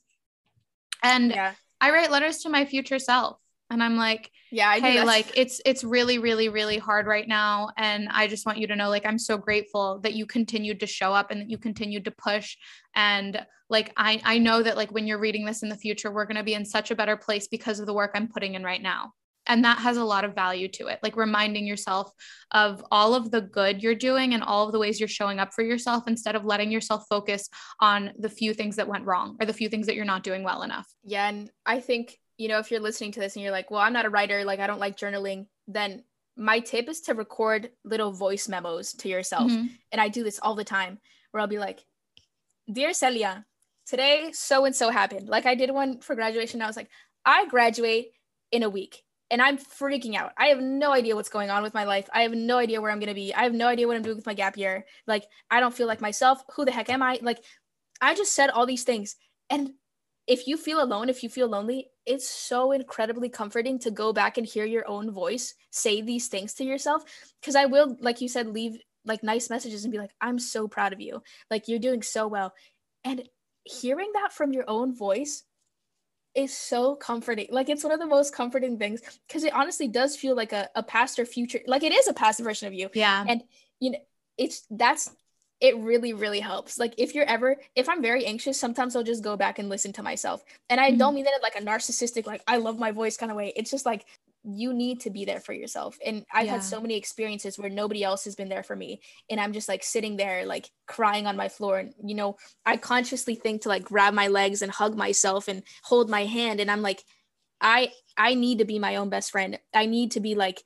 And 1.03 1.31
yeah. 1.31 1.55
I 1.81 1.91
write 1.91 2.11
letters 2.11 2.39
to 2.39 2.49
my 2.49 2.65
future 2.65 2.99
self 2.99 3.40
and 3.71 3.83
i'm 3.83 3.97
like 3.97 4.31
yeah 4.51 4.69
I 4.69 4.81
hey 4.81 5.03
like 5.05 5.33
it's 5.37 5.61
it's 5.65 5.85
really 5.85 6.19
really 6.19 6.49
really 6.49 6.79
hard 6.79 7.07
right 7.07 7.27
now. 7.27 7.71
And 7.77 8.09
i 8.11 8.27
just 8.27 8.45
want 8.47 8.59
you 8.59 8.67
to 8.67 8.77
know 8.77 8.89
like 8.89 9.07
i'm 9.07 9.19
so 9.19 9.39
grateful 9.39 10.01
that 10.01 10.15
you 10.15 10.27
continued 10.27 10.81
to 10.81 10.87
show 10.87 11.13
up 11.13 11.31
and 11.31 11.41
that 11.41 11.51
you 11.51 11.59
continued 11.59 12.05
to 12.05 12.11
push. 12.11 12.57
And 12.95 13.41
like 13.69 13.93
i 13.97 14.21
i 14.25 14.39
know 14.39 14.63
that 14.63 14.77
like 14.77 14.91
when 14.91 15.07
you're 15.07 15.21
reading 15.21 15.45
this 15.45 15.63
in 15.63 15.69
the 15.69 15.77
future 15.77 16.11
we're 16.11 16.25
going 16.25 16.37
to 16.37 16.43
be 16.43 16.55
in 16.55 16.65
such 16.65 16.91
a 16.91 16.97
better 16.97 17.17
place 17.17 17.47
because 17.47 17.79
of 17.79 17.87
the 17.87 17.95
work 17.95 18.11
i'm 18.15 18.29
putting 18.29 18.55
in 18.55 18.65
right 18.65 18.83
now. 18.83 19.13
And 19.47 19.65
that 19.65 19.79
has 19.79 19.97
a 19.97 20.05
lot 20.05 20.25
of 20.25 20.35
value 20.35 20.69
to 20.69 20.89
it 20.89 20.99
like 21.03 21.17
reminding 21.17 21.67
yourself 21.67 22.13
of 22.51 22.85
all 22.91 23.15
of 23.15 23.31
the 23.31 23.41
good 23.41 23.83
you're 23.83 23.95
doing 23.95 24.35
and 24.35 24.43
all 24.43 24.67
of 24.67 24.73
the 24.73 24.79
ways 24.79 25.01
you're 25.01 25.09
showing 25.09 25.39
up 25.39 25.55
for 25.55 25.63
yourself 25.63 26.07
instead 26.07 26.37
of 26.37 26.45
letting 26.45 26.71
yourself 26.71 27.05
focus 27.09 27.49
on 27.81 28.13
the 28.19 28.29
few 28.29 28.53
things 28.53 28.77
that 28.77 28.89
went 28.89 29.07
wrong 29.07 29.37
or 29.41 29.47
the 29.47 29.53
few 29.53 29.69
things 29.69 29.87
that 29.87 29.95
you're 29.95 30.05
not 30.05 30.25
doing 30.25 30.43
well 30.43 30.63
enough. 30.63 30.87
Yeah 31.05 31.29
and 31.29 31.51
i 31.65 31.81
think 31.81 32.19
you 32.41 32.49
know, 32.49 32.59
if 32.59 32.71
you're 32.71 32.81
listening 32.81 33.13
to 33.13 33.21
this 33.21 33.37
and 33.37 33.43
you're 33.43 33.53
like, 33.53 33.71
well, 33.71 33.83
I'm 33.83 33.93
not 33.93 34.07
a 34.07 34.11
writer, 34.11 34.45
like 34.45 34.61
I 34.61 34.67
don't 34.67 34.81
like 34.81 34.97
journaling, 34.97 35.45
then 35.69 36.05
my 36.39 36.59
tip 36.59 36.89
is 36.89 37.03
to 37.03 37.15
record 37.15 37.71
little 37.85 38.13
voice 38.13 38.49
memos 38.49 38.95
to 38.95 39.11
yourself. 39.11 39.51
Mm-hmm. 39.51 39.67
And 39.93 40.01
I 40.01 40.09
do 40.09 40.25
this 40.25 40.41
all 40.43 40.55
the 40.55 40.65
time 40.65 40.99
where 41.31 41.43
I'll 41.43 41.47
be 41.47 41.59
like, 41.59 41.85
Dear 42.73 42.95
Celia, 42.95 43.45
today 43.87 44.31
so 44.33 44.65
and 44.65 44.75
so 44.75 44.89
happened. 44.89 45.29
Like 45.29 45.45
I 45.45 45.55
did 45.55 45.71
one 45.71 46.01
for 46.01 46.15
graduation. 46.15 46.63
I 46.63 46.67
was 46.67 46.77
like, 46.77 46.89
I 47.27 47.45
graduate 47.45 48.13
in 48.51 48.63
a 48.63 48.71
week 48.71 49.03
and 49.31 49.43
I'm 49.43 49.59
freaking 49.59 50.15
out. 50.15 50.33
I 50.39 50.47
have 50.47 50.61
no 50.61 50.93
idea 50.93 51.17
what's 51.17 51.29
going 51.29 51.51
on 51.51 51.63
with 51.63 51.75
my 51.75 51.85
life. 51.85 52.09
I 52.11 52.23
have 52.23 52.33
no 52.33 52.57
idea 52.57 52.81
where 52.81 52.91
I'm 52.91 53.01
going 53.01 53.09
to 53.09 53.15
be. 53.15 53.35
I 53.35 53.43
have 53.43 53.53
no 53.53 53.67
idea 53.67 53.87
what 53.87 53.97
I'm 53.97 54.03
doing 54.03 54.17
with 54.17 54.25
my 54.25 54.33
gap 54.33 54.57
year. 54.57 54.87
Like, 55.07 55.27
I 55.51 55.61
don't 55.61 55.75
feel 55.75 55.87
like 55.87 56.01
myself. 56.01 56.43
Who 56.57 56.65
the 56.65 56.73
heck 56.73 56.89
am 56.89 57.03
I? 57.03 57.19
Like, 57.21 57.45
I 58.01 58.15
just 58.15 58.33
said 58.33 58.49
all 58.49 58.65
these 58.65 58.85
things. 58.85 59.17
And 59.51 59.73
if 60.31 60.47
you 60.47 60.57
feel 60.57 60.81
alone, 60.81 61.09
if 61.09 61.25
you 61.25 61.29
feel 61.29 61.49
lonely, 61.49 61.91
it's 62.07 62.31
so 62.31 62.71
incredibly 62.71 63.29
comforting 63.29 63.81
to 63.81 63.91
go 63.91 64.13
back 64.13 64.39
and 64.39 64.47
hear 64.47 64.65
your 64.65 64.89
own 64.89 65.11
voice 65.11 65.57
say 65.71 66.03
these 66.03 66.29
things 66.29 66.55
to 66.55 66.65
yourself. 66.65 67.03
Because 67.41 67.57
I 67.57 67.65
will, 67.67 67.97
like 68.01 68.21
you 68.21 68.29
said, 68.29 68.47
leave 68.47 68.79
like 69.05 69.25
nice 69.25 69.51
messages 69.51 69.85
and 69.85 69.91
be 69.91 69.99
like, 69.99 70.13
I'm 70.21 70.39
so 70.39 70.69
proud 70.69 70.93
of 70.93 71.01
you. 71.01 71.21
Like 71.51 71.67
you're 71.67 71.81
doing 71.81 72.01
so 72.01 72.29
well. 72.29 72.55
And 73.03 73.29
hearing 73.65 74.13
that 74.15 74.33
from 74.33 74.53
your 74.53 74.63
own 74.69 74.95
voice 74.95 75.43
is 76.37 76.57
so 76.57 76.95
comforting. 76.95 77.49
Like 77.51 77.69
it's 77.69 77.83
one 77.83 77.93
of 77.93 77.99
the 77.99 78.07
most 78.07 78.33
comforting 78.33 78.79
things 78.79 79.01
because 79.27 79.43
it 79.43 79.53
honestly 79.53 79.89
does 79.89 80.17
feel 80.17 80.37
like 80.37 80.53
a, 80.53 80.69
a 80.77 80.85
past 80.85 81.19
or 81.19 81.27
future, 81.27 81.59
like 81.67 81.83
it 81.83 81.93
is 81.93 82.07
a 82.07 82.15
past 82.15 82.39
version 82.39 82.69
of 82.69 82.75
you. 82.75 82.89
Yeah. 82.95 83.25
And 83.27 83.43
you 83.81 83.91
know, 83.91 83.99
it's 84.39 84.65
that's 84.71 85.11
it 85.61 85.77
really 85.79 86.13
really 86.13 86.41
helps. 86.41 86.79
Like 86.79 86.95
if 86.99 87.15
you're 87.15 87.27
ever 87.27 87.57
if 87.77 87.89
i'm 87.89 88.03
very 88.03 88.25
anxious 88.25 88.59
sometimes 88.59 88.97
i'll 88.97 89.03
just 89.03 89.23
go 89.23 89.37
back 89.37 89.59
and 89.59 89.69
listen 89.69 89.93
to 89.95 90.03
myself. 90.03 90.43
And 90.69 90.81
i 90.81 90.89
mm-hmm. 90.89 90.99
don't 90.99 91.15
mean 91.15 91.25
that 91.25 91.35
in 91.37 91.43
like 91.43 91.57
a 91.57 91.65
narcissistic 91.65 92.27
like 92.27 92.43
i 92.47 92.57
love 92.57 92.79
my 92.79 92.91
voice 92.91 93.17
kind 93.17 93.31
of 93.31 93.37
way. 93.37 93.53
It's 93.57 93.71
just 93.71 93.87
like 93.87 94.07
you 94.43 94.73
need 94.73 95.01
to 95.01 95.11
be 95.11 95.27
there 95.27 95.41
for 95.41 95.53
yourself. 95.53 95.99
And 96.05 96.25
i've 96.33 96.47
yeah. 96.47 96.53
had 96.53 96.63
so 96.63 96.81
many 96.81 96.97
experiences 96.97 97.59
where 97.59 97.71
nobody 97.71 98.03
else 98.03 98.25
has 98.25 98.35
been 98.35 98.49
there 98.49 98.63
for 98.63 98.75
me. 98.75 99.01
And 99.29 99.39
i'm 99.39 99.53
just 99.53 99.69
like 99.69 99.85
sitting 99.85 100.17
there 100.17 100.47
like 100.47 100.71
crying 100.87 101.27
on 101.27 101.37
my 101.37 101.49
floor. 101.49 101.79
And 101.79 101.95
you 102.03 102.15
know 102.15 102.37
i 102.65 102.77
consciously 102.77 103.35
think 103.35 103.63
to 103.63 103.69
like 103.69 103.85
grab 103.85 104.15
my 104.15 104.29
legs 104.29 104.63
and 104.63 104.73
hug 104.73 104.97
myself 104.97 105.49
and 105.49 105.63
hold 105.83 106.09
my 106.09 106.25
hand. 106.25 106.61
And 106.61 106.71
i'm 106.71 106.83
like 106.83 107.03
i 107.61 107.91
i 108.17 108.35
need 108.35 108.59
to 108.59 108.65
be 108.65 108.79
my 108.79 108.97
own 108.97 109.11
best 109.11 109.31
friend. 109.31 109.59
I 109.75 109.87
need 109.87 110.13
to 110.13 110.21
be 110.21 110.35
like 110.35 110.63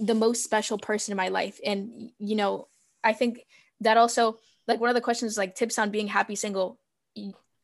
the 0.00 0.14
most 0.14 0.44
special 0.44 0.78
person 0.78 1.12
in 1.12 1.16
my 1.16 1.28
life. 1.28 1.60
And 1.64 2.10
you 2.18 2.36
know 2.36 2.68
i 3.04 3.12
think 3.12 3.44
that 3.82 3.96
also 3.96 4.38
like 4.66 4.80
one 4.80 4.90
of 4.90 4.94
the 4.94 5.00
questions 5.00 5.36
like 5.36 5.54
tips 5.54 5.78
on 5.78 5.90
being 5.90 6.06
happy 6.06 6.34
single. 6.34 6.78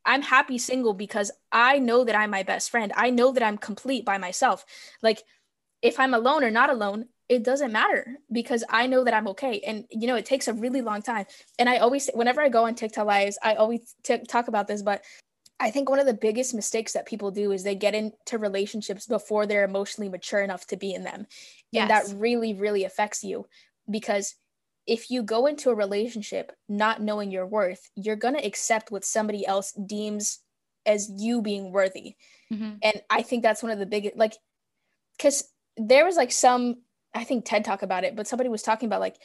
I'm 0.04 0.22
happy 0.22 0.58
single 0.58 0.94
because 0.94 1.30
i 1.52 1.78
know 1.78 2.04
that 2.04 2.14
i'm 2.14 2.30
my 2.30 2.42
best 2.42 2.70
friend. 2.70 2.92
I 2.96 3.10
know 3.10 3.32
that 3.32 3.42
i'm 3.42 3.58
complete 3.58 4.04
by 4.04 4.18
myself. 4.18 4.64
Like 5.02 5.22
if 5.82 6.00
i'm 6.00 6.14
alone 6.14 6.44
or 6.44 6.50
not 6.50 6.70
alone 6.70 7.06
it 7.28 7.44
doesn't 7.44 7.72
matter 7.72 8.16
because 8.32 8.64
i 8.70 8.86
know 8.86 9.04
that 9.04 9.14
i'm 9.14 9.28
okay. 9.28 9.60
And 9.60 9.84
you 9.90 10.06
know 10.06 10.16
it 10.16 10.26
takes 10.26 10.48
a 10.48 10.54
really 10.54 10.82
long 10.82 11.02
time. 11.02 11.26
And 11.58 11.68
i 11.68 11.78
always 11.78 12.10
whenever 12.14 12.40
i 12.40 12.48
go 12.48 12.64
on 12.64 12.74
tiktok 12.74 13.06
lives 13.06 13.38
i 13.42 13.54
always 13.54 13.94
t- 14.02 14.24
talk 14.28 14.48
about 14.48 14.66
this 14.66 14.82
but 14.82 15.02
I 15.60 15.70
think 15.70 15.90
one 15.90 15.98
of 15.98 16.06
the 16.06 16.14
biggest 16.14 16.54
mistakes 16.54 16.92
that 16.92 17.06
people 17.06 17.30
do 17.30 17.50
is 17.50 17.64
they 17.64 17.74
get 17.74 17.94
into 17.94 18.38
relationships 18.38 19.06
before 19.06 19.46
they're 19.46 19.64
emotionally 19.64 20.08
mature 20.08 20.40
enough 20.40 20.66
to 20.68 20.76
be 20.76 20.94
in 20.94 21.02
them. 21.02 21.26
Yes. 21.72 21.82
And 21.82 21.90
that 21.90 22.20
really, 22.20 22.54
really 22.54 22.84
affects 22.84 23.24
you 23.24 23.46
because 23.90 24.36
if 24.88 25.10
you 25.10 25.22
go 25.22 25.44
into 25.46 25.68
a 25.68 25.74
relationship 25.74 26.50
not 26.66 27.02
knowing 27.02 27.30
your 27.30 27.46
worth, 27.46 27.90
you're 27.94 28.16
going 28.16 28.34
to 28.34 28.44
accept 28.44 28.90
what 28.90 29.04
somebody 29.04 29.46
else 29.46 29.72
deems 29.72 30.40
as 30.86 31.10
you 31.14 31.42
being 31.42 31.70
worthy. 31.72 32.16
Mm-hmm. 32.50 32.76
And 32.82 33.02
I 33.10 33.20
think 33.20 33.42
that's 33.42 33.62
one 33.62 33.70
of 33.70 33.78
the 33.78 33.84
biggest, 33.84 34.16
like, 34.16 34.32
because 35.16 35.44
there 35.76 36.06
was 36.06 36.16
like 36.16 36.32
some, 36.32 36.76
I 37.14 37.24
think 37.24 37.44
TED 37.44 37.66
talk 37.66 37.82
about 37.82 38.04
it, 38.04 38.16
but 38.16 38.26
somebody 38.26 38.48
was 38.48 38.62
talking 38.62 38.86
about 38.86 39.00
like, 39.00 39.16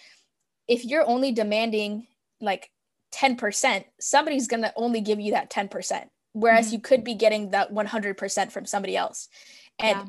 if 0.68 0.84
you're 0.84 1.08
only 1.08 1.32
demanding 1.32 2.08
like 2.42 2.70
10%, 3.16 3.86
somebody's 4.02 4.50
going 4.50 4.64
to 4.64 4.74
only 4.76 5.00
give 5.00 5.22
you 5.22 5.32
that 5.32 5.50
10%, 5.50 6.10
whereas 6.34 6.68
mm-hmm. 6.68 6.74
you 6.74 6.82
could 6.82 7.06
be 7.06 7.16
getting 7.16 7.52
that 7.52 7.72
100% 7.72 8.52
from 8.52 8.66
somebody 8.66 8.98
else. 8.98 9.30
And 9.80 9.98
yeah. 9.98 10.06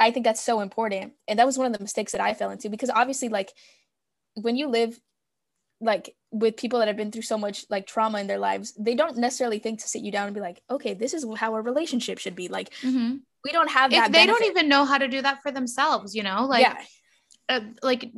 I 0.00 0.10
think 0.10 0.24
that's 0.24 0.42
so 0.42 0.60
important. 0.60 1.12
And 1.28 1.38
that 1.38 1.46
was 1.46 1.56
one 1.56 1.68
of 1.68 1.72
the 1.72 1.82
mistakes 1.82 2.10
that 2.10 2.20
I 2.20 2.34
fell 2.34 2.50
into 2.50 2.68
because 2.68 2.90
obviously, 2.90 3.28
like, 3.28 3.52
when 4.36 4.56
you 4.56 4.68
live 4.68 4.98
like 5.80 6.14
with 6.30 6.56
people 6.56 6.78
that 6.78 6.88
have 6.88 6.96
been 6.96 7.10
through 7.10 7.22
so 7.22 7.38
much 7.38 7.64
like 7.68 7.86
trauma 7.86 8.18
in 8.20 8.26
their 8.26 8.38
lives, 8.38 8.74
they 8.78 8.94
don't 8.94 9.16
necessarily 9.16 9.58
think 9.58 9.80
to 9.80 9.88
sit 9.88 10.02
you 10.02 10.12
down 10.12 10.26
and 10.26 10.34
be 10.34 10.40
like, 10.40 10.62
okay, 10.70 10.94
this 10.94 11.14
is 11.14 11.26
how 11.36 11.54
a 11.54 11.60
relationship 11.60 12.18
should 12.18 12.34
be. 12.34 12.48
Like, 12.48 12.70
mm-hmm. 12.82 13.16
we 13.44 13.52
don't 13.52 13.70
have 13.70 13.90
that. 13.90 14.06
If 14.06 14.12
they 14.12 14.26
benefit. 14.26 14.40
don't 14.40 14.50
even 14.50 14.68
know 14.68 14.84
how 14.84 14.98
to 14.98 15.08
do 15.08 15.22
that 15.22 15.42
for 15.42 15.50
themselves, 15.50 16.14
you 16.14 16.22
know, 16.22 16.46
like, 16.46 16.62
yeah. 16.62 16.82
Uh, 17.48 17.60
like 17.80 18.10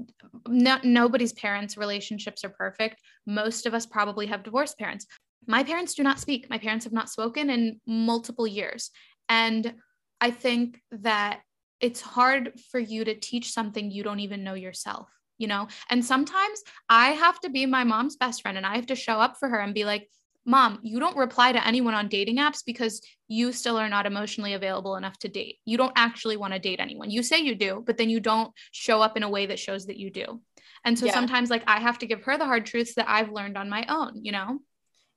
no, 0.48 0.78
nobody's 0.82 1.34
parents 1.34 1.76
relationships 1.76 2.44
are 2.44 2.48
perfect 2.48 3.02
most 3.26 3.66
of 3.66 3.74
us 3.74 3.84
probably 3.84 4.24
have 4.24 4.42
divorced 4.42 4.78
parents 4.78 5.06
my 5.46 5.62
parents 5.62 5.92
do 5.92 6.02
not 6.02 6.18
speak 6.18 6.48
my 6.48 6.56
parents 6.56 6.84
have 6.84 6.94
not 6.94 7.10
spoken 7.10 7.50
in 7.50 7.78
multiple 7.86 8.46
years 8.46 8.90
and 9.28 9.74
i 10.22 10.30
think 10.30 10.80
that 10.92 11.40
it's 11.78 12.00
hard 12.00 12.58
for 12.70 12.80
you 12.80 13.04
to 13.04 13.14
teach 13.14 13.52
something 13.52 13.90
you 13.90 14.02
don't 14.02 14.20
even 14.20 14.42
know 14.42 14.54
yourself 14.54 15.10
you 15.38 15.46
know? 15.46 15.68
And 15.90 16.04
sometimes 16.04 16.62
i 16.88 17.10
have 17.10 17.40
to 17.40 17.50
be 17.50 17.66
my 17.66 17.84
mom's 17.84 18.16
best 18.16 18.42
friend 18.42 18.56
and 18.56 18.66
i 18.66 18.76
have 18.76 18.86
to 18.86 18.96
show 18.96 19.18
up 19.18 19.36
for 19.38 19.48
her 19.48 19.58
and 19.58 19.74
be 19.74 19.84
like 19.84 20.08
mom 20.44 20.78
you 20.82 20.98
don't 20.98 21.16
reply 21.16 21.52
to 21.52 21.66
anyone 21.66 21.94
on 21.94 22.08
dating 22.08 22.38
apps 22.38 22.62
because 22.64 23.02
you 23.28 23.52
still 23.52 23.76
are 23.76 23.88
not 23.88 24.06
emotionally 24.06 24.54
available 24.54 24.96
enough 24.96 25.18
to 25.18 25.28
date. 25.28 25.56
You 25.66 25.76
don't 25.76 25.92
actually 25.94 26.38
want 26.38 26.54
to 26.54 26.58
date 26.58 26.80
anyone. 26.80 27.10
You 27.10 27.22
say 27.22 27.38
you 27.40 27.54
do 27.54 27.82
but 27.86 27.98
then 27.98 28.08
you 28.08 28.20
don't 28.20 28.52
show 28.72 29.02
up 29.02 29.16
in 29.16 29.22
a 29.22 29.28
way 29.28 29.46
that 29.46 29.58
shows 29.58 29.86
that 29.86 29.98
you 29.98 30.10
do. 30.10 30.40
And 30.84 30.98
so 30.98 31.06
yeah. 31.06 31.12
sometimes 31.12 31.50
like 31.50 31.64
i 31.66 31.78
have 31.78 31.98
to 31.98 32.06
give 32.06 32.22
her 32.24 32.38
the 32.38 32.46
hard 32.46 32.64
truths 32.66 32.94
that 32.94 33.08
i've 33.08 33.30
learned 33.30 33.58
on 33.58 33.68
my 33.68 33.84
own 33.88 34.24
you 34.24 34.32
know? 34.32 34.60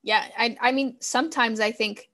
Yeah 0.03 0.25
i 0.37 0.57
i 0.59 0.71
mean 0.71 0.97
sometimes 0.99 1.59
i 1.59 1.71
think 1.71 2.07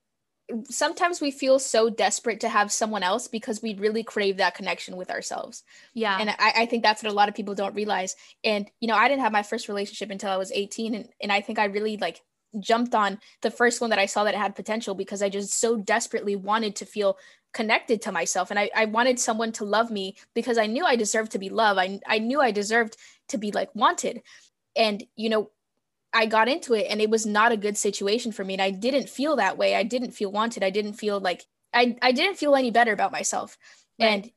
sometimes 0.70 1.20
we 1.20 1.32
feel 1.32 1.60
so 1.60 1.89
desperate 1.89 2.39
to 2.41 2.50
have 2.50 2.72
someone 2.72 3.04
else 3.04 3.28
because 3.28 3.62
we 3.62 3.76
really 3.76 4.04
crave 4.04 4.38
that 4.38 4.56
connection 4.56 4.95
with 4.95 5.12
ourselves. 5.12 5.64
Yeah. 5.93 6.18
And 6.20 6.30
I, 6.30 6.54
I, 6.56 6.66
think 6.66 6.84
that's 6.84 7.04
what 7.04 7.12
a 7.12 7.16
lot 7.16 7.28
of 7.28 7.36
people 7.36 7.54
don't 7.54 7.76
realize. 7.76 8.16
And, 8.43 8.70
you 8.80 8.88
know, 8.88 8.95
I 8.95 9.08
didn't 9.10 9.22
have 9.22 9.32
my 9.32 9.43
first 9.43 9.68
relationship 9.68 10.10
until 10.10 10.32
I 10.32 10.38
was 10.38 10.52
18. 10.52 10.95
And, 10.95 11.10
and 11.22 11.32
I 11.32 11.41
think 11.41 11.60
I 11.60 11.66
really 11.66 11.98
like 11.98 12.22
jumped 12.60 12.95
on 12.95 13.20
the 13.41 13.52
first 13.52 13.82
one 13.82 13.89
that 13.89 14.00
I 14.00 14.06
saw 14.06 14.24
that 14.24 14.36
had 14.36 14.56
potential 14.56 14.95
because 14.95 15.22
I 15.22 15.30
just 15.30 15.60
so 15.60 15.76
desperately 15.76 16.36
wanted 16.36 16.78
to 16.78 16.86
feel 16.86 17.18
connected 17.54 18.02
to 18.04 18.12
myself. 18.12 18.50
And 18.50 18.60
I, 18.60 18.70
I 18.76 18.86
wanted 18.86 19.20
someone 19.20 19.52
to 19.54 19.66
love 19.66 19.91
me 19.91 20.16
because 20.34 20.58
I 20.58 20.68
knew 20.68 20.86
I 20.86 20.95
deserved 20.95 21.34
to 21.34 21.39
be 21.39 21.50
loved. 21.50 21.80
I, 21.80 22.00
I 22.08 22.20
knew 22.20 22.39
I 22.39 22.52
deserved 22.52 22.95
to 23.30 23.38
be 23.38 23.52
like 23.52 23.74
wanted. 23.76 24.22
And, 24.76 25.04
you 25.16 25.30
know, 25.30 25.50
I 26.14 26.26
got 26.26 26.47
into 26.47 26.74
it 26.74 26.88
and 26.89 27.01
it 27.01 27.10
was 27.10 27.26
not 27.26 27.51
a 27.51 27.58
good 27.58 27.78
situation 27.78 28.32
for 28.32 28.43
me. 28.43 28.53
And 28.53 28.62
I 28.62 28.72
didn't 28.72 29.10
feel 29.10 29.36
that 29.36 29.58
way. 29.58 29.76
I 29.76 29.84
didn't 29.84 30.12
feel 30.12 30.32
wanted. 30.32 30.64
I 30.64 30.70
didn't 30.70 30.93
feel 30.93 31.20
like 31.20 31.45
I, 31.74 31.95
I 32.01 32.12
didn't 32.12 32.38
feel 32.38 32.55
any 32.55 32.72
better 32.72 32.93
about 32.93 33.12
myself. 33.12 33.58
Right. 33.99 34.08
And, 34.08 34.32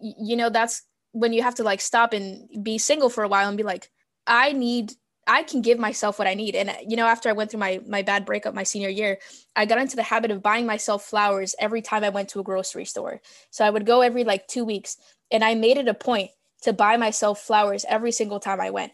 you 0.00 0.36
know, 0.36 0.50
that's 0.50 0.82
when 1.12 1.32
you 1.32 1.42
have 1.42 1.56
to 1.56 1.62
like 1.62 1.80
stop 1.80 2.12
and 2.12 2.48
be 2.62 2.78
single 2.78 3.08
for 3.08 3.24
a 3.24 3.28
while 3.28 3.48
and 3.48 3.56
be 3.56 3.62
like, 3.62 3.90
I 4.26 4.52
need, 4.52 4.92
I 5.26 5.42
can 5.42 5.62
give 5.62 5.78
myself 5.78 6.18
what 6.18 6.28
I 6.28 6.34
need. 6.34 6.54
And, 6.54 6.74
you 6.86 6.96
know, 6.96 7.06
after 7.06 7.28
I 7.28 7.32
went 7.32 7.50
through 7.50 7.60
my, 7.60 7.80
my 7.86 8.02
bad 8.02 8.26
breakup 8.26 8.54
my 8.54 8.62
senior 8.62 8.90
year, 8.90 9.18
I 9.56 9.64
got 9.64 9.78
into 9.78 9.96
the 9.96 10.02
habit 10.02 10.30
of 10.30 10.42
buying 10.42 10.66
myself 10.66 11.04
flowers 11.04 11.54
every 11.58 11.82
time 11.82 12.04
I 12.04 12.10
went 12.10 12.28
to 12.30 12.40
a 12.40 12.44
grocery 12.44 12.84
store. 12.84 13.20
So 13.50 13.64
I 13.64 13.70
would 13.70 13.86
go 13.86 14.02
every 14.02 14.24
like 14.24 14.46
two 14.46 14.64
weeks 14.64 14.98
and 15.30 15.42
I 15.42 15.54
made 15.54 15.78
it 15.78 15.88
a 15.88 15.94
point 15.94 16.30
to 16.62 16.72
buy 16.72 16.96
myself 16.96 17.40
flowers 17.40 17.84
every 17.88 18.12
single 18.12 18.40
time 18.40 18.60
I 18.60 18.70
went. 18.70 18.92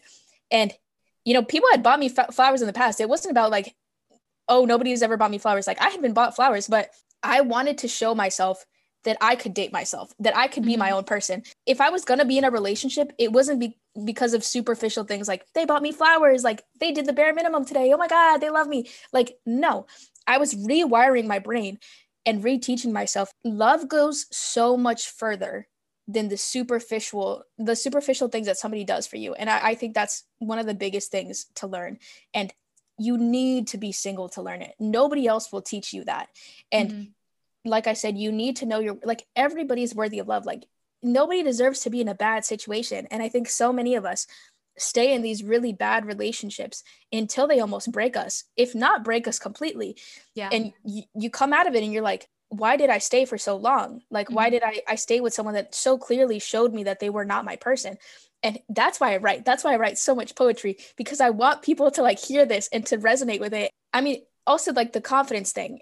And 0.49 0.73
you 1.25 1.33
know, 1.33 1.43
people 1.43 1.69
had 1.71 1.83
bought 1.83 1.99
me 1.99 2.11
f- 2.15 2.33
flowers 2.33 2.61
in 2.61 2.67
the 2.67 2.73
past. 2.73 2.99
It 2.99 3.09
wasn't 3.09 3.31
about 3.31 3.51
like, 3.51 3.75
oh, 4.47 4.65
nobody's 4.65 5.03
ever 5.03 5.17
bought 5.17 5.31
me 5.31 5.37
flowers. 5.37 5.67
Like 5.67 5.81
I 5.81 5.89
had 5.89 6.01
been 6.01 6.13
bought 6.13 6.35
flowers, 6.35 6.67
but 6.67 6.89
I 7.23 7.41
wanted 7.41 7.77
to 7.79 7.87
show 7.87 8.15
myself 8.15 8.65
that 9.03 9.17
I 9.19 9.35
could 9.35 9.53
date 9.53 9.73
myself, 9.73 10.13
that 10.19 10.35
I 10.35 10.47
could 10.47 10.63
be 10.63 10.73
mm-hmm. 10.73 10.79
my 10.79 10.91
own 10.91 11.03
person. 11.03 11.43
If 11.65 11.81
I 11.81 11.89
was 11.89 12.05
going 12.05 12.19
to 12.19 12.25
be 12.25 12.37
in 12.37 12.43
a 12.43 12.51
relationship, 12.51 13.11
it 13.17 13.31
wasn't 13.31 13.59
be- 13.59 13.77
because 14.05 14.33
of 14.33 14.43
superficial 14.43 15.03
things 15.03 15.27
like 15.27 15.45
they 15.53 15.65
bought 15.65 15.81
me 15.81 15.91
flowers, 15.91 16.43
like 16.43 16.63
they 16.79 16.91
did 16.91 17.05
the 17.05 17.13
bare 17.13 17.33
minimum 17.33 17.65
today. 17.65 17.91
Oh 17.93 17.97
my 17.97 18.07
God, 18.07 18.37
they 18.37 18.49
love 18.49 18.67
me. 18.67 18.89
Like, 19.11 19.33
no, 19.45 19.87
I 20.27 20.37
was 20.37 20.53
rewiring 20.53 21.25
my 21.25 21.39
brain 21.39 21.79
and 22.25 22.43
reteaching 22.43 22.91
myself. 22.91 23.31
Love 23.43 23.89
goes 23.89 24.27
so 24.31 24.77
much 24.77 25.09
further 25.09 25.67
than 26.07 26.29
the 26.29 26.37
superficial 26.37 27.43
the 27.57 27.75
superficial 27.75 28.27
things 28.27 28.47
that 28.47 28.57
somebody 28.57 28.83
does 28.83 29.07
for 29.07 29.17
you. 29.17 29.33
And 29.33 29.49
I, 29.49 29.69
I, 29.69 29.75
think 29.75 29.93
that's 29.93 30.23
one 30.39 30.59
of 30.59 30.65
the 30.65 30.73
biggest 30.73 31.11
things 31.11 31.45
to 31.55 31.67
learn. 31.67 31.99
And 32.33 32.53
you 32.97 33.17
need 33.17 33.67
to 33.67 33.77
be 33.77 33.91
single 33.91 34.29
to 34.29 34.41
learn 34.41 34.61
it. 34.61 34.75
Nobody 34.79 35.27
else 35.27 35.51
will 35.51 35.61
teach 35.61 35.93
you 35.93 36.03
that. 36.05 36.29
And 36.71 36.89
mm-hmm. 36.89 37.69
like 37.69 37.87
i 37.87 37.93
said 37.93 38.17
you 38.17 38.31
need 38.31 38.57
to 38.57 38.65
know 38.65 38.79
your 38.79 38.97
like 39.03 39.25
everybody's 39.35 39.95
worthy 39.95 40.19
of 40.19 40.27
love. 40.27 40.45
Like 40.45 40.65
nobody 41.03 41.43
deserves 41.43 41.81
to 41.81 41.89
be 41.89 42.01
in 42.01 42.07
a 42.07 42.15
bad 42.15 42.45
situation. 42.45 43.07
And 43.11 43.21
i 43.21 43.29
think 43.29 43.47
so 43.47 43.71
many 43.71 43.95
of 43.95 44.05
us 44.05 44.27
stay 44.77 45.13
in 45.13 45.21
these 45.21 45.43
really 45.43 45.73
bad 45.73 46.05
relationships 46.05 46.83
until 47.11 47.47
they 47.47 47.59
almost 47.59 47.91
break 47.91 48.15
us 48.15 48.45
if 48.55 48.73
not 48.73 49.03
break 49.03 49.27
us 49.27 49.39
completely. 49.39 49.97
Yeah. 50.33 50.49
And 50.51 50.73
you 50.83 51.29
come 51.29 51.53
out 51.53 51.67
of 51.67 51.75
it 51.75 51.83
and 51.83 51.93
you're 51.93 52.01
like 52.01 52.27
why 52.51 52.75
did 52.75 52.89
I 52.89 52.97
stay 52.97 53.23
for 53.25 53.37
so 53.37 53.55
long? 53.55 54.01
Like, 54.11 54.27
mm-hmm. 54.27 54.35
why 54.35 54.49
did 54.49 54.61
I, 54.61 54.81
I 54.87 54.95
stay 54.95 55.21
with 55.21 55.33
someone 55.33 55.55
that 55.55 55.73
so 55.73 55.97
clearly 55.97 56.37
showed 56.37 56.73
me 56.73 56.83
that 56.83 56.99
they 56.99 57.09
were 57.09 57.25
not 57.25 57.45
my 57.45 57.55
person? 57.55 57.97
And 58.43 58.59
that's 58.69 58.99
why 58.99 59.13
I 59.13 59.17
write. 59.17 59.45
That's 59.45 59.63
why 59.63 59.73
I 59.73 59.77
write 59.77 59.97
so 59.97 60.13
much 60.13 60.35
poetry 60.35 60.77
because 60.97 61.21
I 61.21 61.29
want 61.29 61.61
people 61.61 61.89
to 61.91 62.01
like 62.01 62.19
hear 62.19 62.45
this 62.45 62.67
and 62.73 62.85
to 62.87 62.97
resonate 62.97 63.39
with 63.39 63.53
it. 63.53 63.71
I 63.93 64.01
mean, 64.01 64.23
also 64.45 64.73
like 64.73 64.91
the 64.91 65.01
confidence 65.01 65.53
thing, 65.53 65.81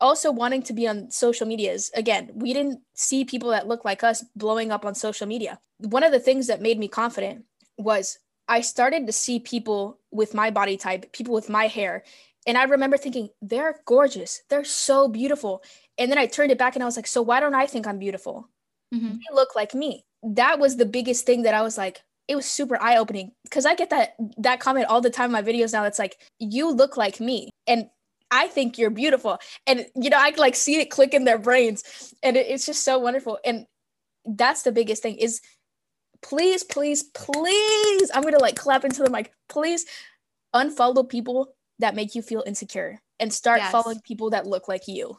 also 0.00 0.32
wanting 0.32 0.62
to 0.64 0.72
be 0.72 0.88
on 0.88 1.10
social 1.10 1.46
medias. 1.46 1.90
Again, 1.94 2.30
we 2.34 2.54
didn't 2.54 2.80
see 2.94 3.24
people 3.24 3.50
that 3.50 3.68
look 3.68 3.84
like 3.84 4.02
us 4.02 4.24
blowing 4.34 4.72
up 4.72 4.86
on 4.86 4.94
social 4.94 5.26
media. 5.26 5.58
One 5.78 6.04
of 6.04 6.12
the 6.12 6.20
things 6.20 6.46
that 6.46 6.62
made 6.62 6.78
me 6.78 6.88
confident 6.88 7.44
was 7.76 8.18
I 8.48 8.62
started 8.62 9.06
to 9.06 9.12
see 9.12 9.40
people 9.40 9.98
with 10.10 10.34
my 10.34 10.50
body 10.50 10.78
type, 10.78 11.12
people 11.12 11.34
with 11.34 11.50
my 11.50 11.66
hair. 11.66 12.04
And 12.48 12.58
I 12.58 12.64
remember 12.64 12.96
thinking, 12.96 13.28
they're 13.40 13.80
gorgeous. 13.86 14.42
They're 14.48 14.64
so 14.64 15.06
beautiful 15.06 15.62
and 15.98 16.10
then 16.10 16.18
I 16.18 16.26
turned 16.26 16.52
it 16.52 16.58
back 16.58 16.76
and 16.76 16.82
I 16.82 16.86
was 16.86 16.96
like, 16.96 17.06
so 17.06 17.20
why 17.20 17.40
don't 17.40 17.54
I 17.54 17.66
think 17.66 17.86
I'm 17.86 17.98
beautiful? 17.98 18.48
Mm-hmm. 18.94 19.08
They 19.08 19.34
look 19.34 19.54
like 19.54 19.74
me. 19.74 20.04
That 20.22 20.58
was 20.58 20.76
the 20.76 20.86
biggest 20.86 21.26
thing 21.26 21.42
that 21.42 21.54
I 21.54 21.62
was 21.62 21.76
like, 21.76 22.00
it 22.28 22.36
was 22.36 22.46
super 22.46 22.80
eye 22.80 22.96
opening 22.96 23.32
because 23.44 23.66
I 23.66 23.74
get 23.74 23.90
that 23.90 24.14
that 24.38 24.60
comment 24.60 24.86
all 24.86 25.00
the 25.00 25.10
time 25.10 25.26
in 25.26 25.32
my 25.32 25.42
videos 25.42 25.72
now. 25.72 25.84
It's 25.84 25.98
like, 25.98 26.16
you 26.38 26.70
look 26.70 26.96
like 26.96 27.20
me. 27.20 27.50
And 27.66 27.86
I 28.30 28.48
think 28.48 28.78
you're 28.78 28.90
beautiful. 28.90 29.38
And 29.66 29.86
you 29.96 30.10
know, 30.10 30.18
I 30.18 30.32
like 30.36 30.54
see 30.54 30.80
it 30.80 30.90
click 30.90 31.14
in 31.14 31.24
their 31.24 31.38
brains. 31.38 32.14
And 32.22 32.36
it, 32.36 32.46
it's 32.48 32.66
just 32.66 32.84
so 32.84 32.98
wonderful. 32.98 33.38
And 33.44 33.66
that's 34.24 34.62
the 34.62 34.72
biggest 34.72 35.02
thing 35.02 35.16
is 35.16 35.40
please, 36.22 36.62
please, 36.62 37.02
please. 37.02 38.10
I'm 38.14 38.22
gonna 38.22 38.38
like 38.38 38.56
clap 38.56 38.84
into 38.84 39.02
the 39.02 39.10
mic. 39.10 39.32
Please 39.48 39.86
unfollow 40.54 41.08
people 41.08 41.54
that 41.78 41.94
make 41.94 42.14
you 42.14 42.22
feel 42.22 42.44
insecure 42.46 43.00
and 43.20 43.32
start 43.32 43.60
yes. 43.60 43.72
following 43.72 44.00
people 44.00 44.30
that 44.30 44.46
look 44.46 44.68
like 44.68 44.88
you 44.88 45.18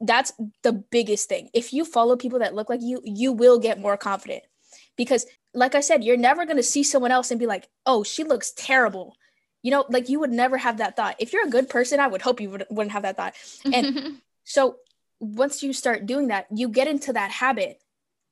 that's 0.00 0.32
the 0.62 0.72
biggest 0.72 1.28
thing. 1.28 1.50
If 1.52 1.72
you 1.72 1.84
follow 1.84 2.16
people 2.16 2.38
that 2.40 2.54
look 2.54 2.70
like 2.70 2.82
you, 2.82 3.00
you 3.04 3.32
will 3.32 3.58
get 3.58 3.80
more 3.80 3.96
confident. 3.96 4.42
Because, 4.96 5.26
like 5.52 5.74
I 5.74 5.80
said, 5.80 6.04
you're 6.04 6.16
never 6.16 6.44
going 6.44 6.56
to 6.56 6.62
see 6.62 6.82
someone 6.82 7.10
else 7.10 7.30
and 7.30 7.40
be 7.40 7.46
like, 7.46 7.68
oh, 7.86 8.04
she 8.04 8.24
looks 8.24 8.52
terrible. 8.52 9.16
You 9.62 9.70
know, 9.70 9.84
like 9.88 10.08
you 10.08 10.20
would 10.20 10.30
never 10.30 10.56
have 10.56 10.78
that 10.78 10.96
thought. 10.96 11.16
If 11.18 11.32
you're 11.32 11.46
a 11.46 11.50
good 11.50 11.68
person, 11.68 12.00
I 12.00 12.06
would 12.06 12.22
hope 12.22 12.40
you 12.40 12.50
would, 12.50 12.66
wouldn't 12.70 12.92
have 12.92 13.02
that 13.02 13.16
thought. 13.16 13.34
And 13.72 14.20
so, 14.44 14.76
once 15.20 15.62
you 15.62 15.72
start 15.72 16.06
doing 16.06 16.28
that, 16.28 16.46
you 16.54 16.68
get 16.68 16.88
into 16.88 17.12
that 17.12 17.30
habit 17.30 17.78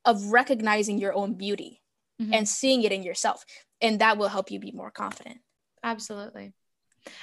of 0.04 0.26
recognizing 0.26 0.98
your 0.98 1.14
own 1.14 1.34
beauty 1.34 1.80
mm-hmm. 2.20 2.34
and 2.34 2.48
seeing 2.48 2.82
it 2.82 2.92
in 2.92 3.02
yourself. 3.02 3.44
And 3.80 4.00
that 4.00 4.18
will 4.18 4.28
help 4.28 4.50
you 4.50 4.60
be 4.60 4.72
more 4.72 4.90
confident. 4.90 5.38
Absolutely. 5.82 6.52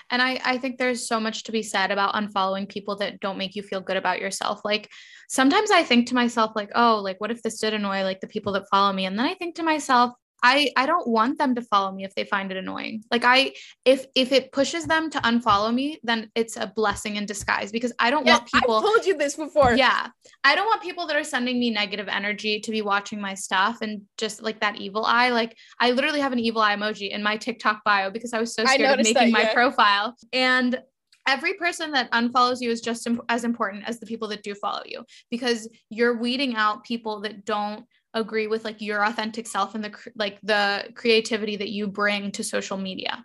And 0.10 0.22
I, 0.22 0.40
I 0.44 0.58
think 0.58 0.78
there's 0.78 1.08
so 1.08 1.20
much 1.20 1.44
to 1.44 1.52
be 1.52 1.64
said 1.64 1.92
about 1.92 2.16
unfollowing 2.16 2.68
people 2.68 2.98
that 2.98 3.20
don't 3.20 3.38
make 3.38 3.56
you 3.56 3.64
feel 3.64 3.82
good 3.82 3.98
about 3.98 4.20
yourself. 4.20 4.62
Like 4.64 4.90
sometimes 5.28 5.72
I 5.72 5.84
think 5.84 6.08
to 6.08 6.16
myself, 6.16 6.52
like, 6.56 6.72
oh, 6.76 7.02
like 7.04 7.20
what 7.20 7.32
if 7.32 7.42
this 7.42 7.60
did 7.60 7.74
annoy 7.74 8.04
like 8.04 8.22
the 8.22 8.28
people 8.28 8.54
that 8.54 8.70
follow 8.70 8.94
me? 8.94 9.06
And 9.06 9.18
then 9.18 9.26
I 9.26 9.34
think 9.34 9.56
to 9.56 9.64
myself, 9.64 10.14
I 10.44 10.72
I 10.76 10.86
don't 10.86 11.08
want 11.08 11.38
them 11.38 11.56
to 11.56 11.62
follow 11.62 11.92
me 11.92 12.04
if 12.04 12.16
they 12.16 12.24
find 12.24 12.52
it 12.52 12.58
annoying. 12.58 13.04
Like 13.12 13.24
I 13.26 13.54
if 13.86 14.06
if 14.16 14.32
it 14.32 14.52
pushes 14.52 14.86
them 14.86 15.10
to 15.12 15.20
unfollow 15.20 15.74
me, 15.74 16.00
then 16.04 16.30
it's 16.36 16.58
a 16.58 16.72
blessing 16.76 17.16
in 17.16 17.26
disguise 17.26 17.72
because 17.72 17.94
I 18.00 18.10
don't 18.10 18.26
yeah, 18.26 18.38
want 18.38 18.52
people 18.52 18.76
I've 18.76 18.84
told 18.84 19.06
you 19.06 19.18
this 19.18 19.36
before. 19.36 19.76
Yeah. 19.76 20.08
I 20.44 20.56
don't 20.56 20.66
want 20.66 20.82
people 20.82 21.08
that 21.08 21.16
are 21.16 21.24
sending 21.24 21.60
me 21.60 21.70
negative 21.70 22.08
energy 22.08 22.60
to 22.62 22.72
be 22.72 22.82
watching 22.82 23.20
my 23.20 23.34
stuff 23.34 23.82
and 23.82 24.02
just 24.18 24.42
like 24.42 24.62
that 24.62 24.78
evil 24.78 25.06
eye. 25.06 25.30
Like 25.30 25.56
I 25.80 25.92
literally 25.92 26.22
have 26.22 26.34
an 26.34 26.40
evil 26.40 26.62
eye 26.62 26.76
emoji 26.76 27.10
in 27.12 27.22
my 27.24 27.38
TikTok 27.38 27.84
bio 27.84 28.10
because 28.10 28.34
I 28.34 28.40
was 28.40 28.54
so 28.54 28.66
scared 28.66 29.00
of 29.00 29.06
making 29.06 29.14
that, 29.14 29.32
my 29.32 29.54
profile. 29.54 30.16
And 30.32 30.82
every 31.28 31.54
person 31.54 31.92
that 31.92 32.12
unfollows 32.12 32.58
you 32.60 32.72
is 32.72 32.82
just 32.82 33.06
imp- 33.06 33.22
as 33.30 33.44
important 33.44 33.84
as 33.88 34.00
the 34.00 34.06
people 34.06 34.28
that 34.28 34.42
do 34.42 34.56
follow 34.56 34.82
you 34.86 35.04
because 35.30 35.70
you're 35.90 36.18
weeding 36.18 36.56
out 36.56 36.84
people 36.84 37.22
that 37.22 37.46
don't 37.46 37.86
agree 38.14 38.48
with 38.48 38.66
like 38.66 38.82
your 38.82 39.06
authentic 39.06 39.46
self 39.46 39.76
and 39.76 39.84
the 39.84 39.94
like 40.16 40.40
the 40.42 40.88
creativity 40.96 41.56
that 41.56 41.70
you 41.70 41.88
bring 41.88 42.32
to 42.32 42.44
social 42.44 42.78
media 42.78 43.24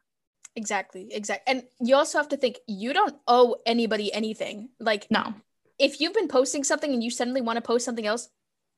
Exactly. 0.57 1.09
Exactly. 1.11 1.53
And 1.53 1.65
you 1.81 1.97
also 1.97 2.19
have 2.19 2.29
to 2.29 2.37
think 2.37 2.59
you 2.67 2.93
don't 2.93 3.17
owe 3.27 3.57
anybody 3.67 4.13
anything. 4.13 4.69
Like 4.79 5.07
no. 5.11 5.35
If 5.79 6.01
you've 6.01 6.15
been 6.15 6.29
posting 6.29 6.63
something 6.63 6.93
and 6.93 7.03
you 7.03 7.11
suddenly 7.11 7.41
want 7.41 7.57
to 7.57 7.63
post 7.63 7.85
something 7.85 8.07
else, 8.07 8.29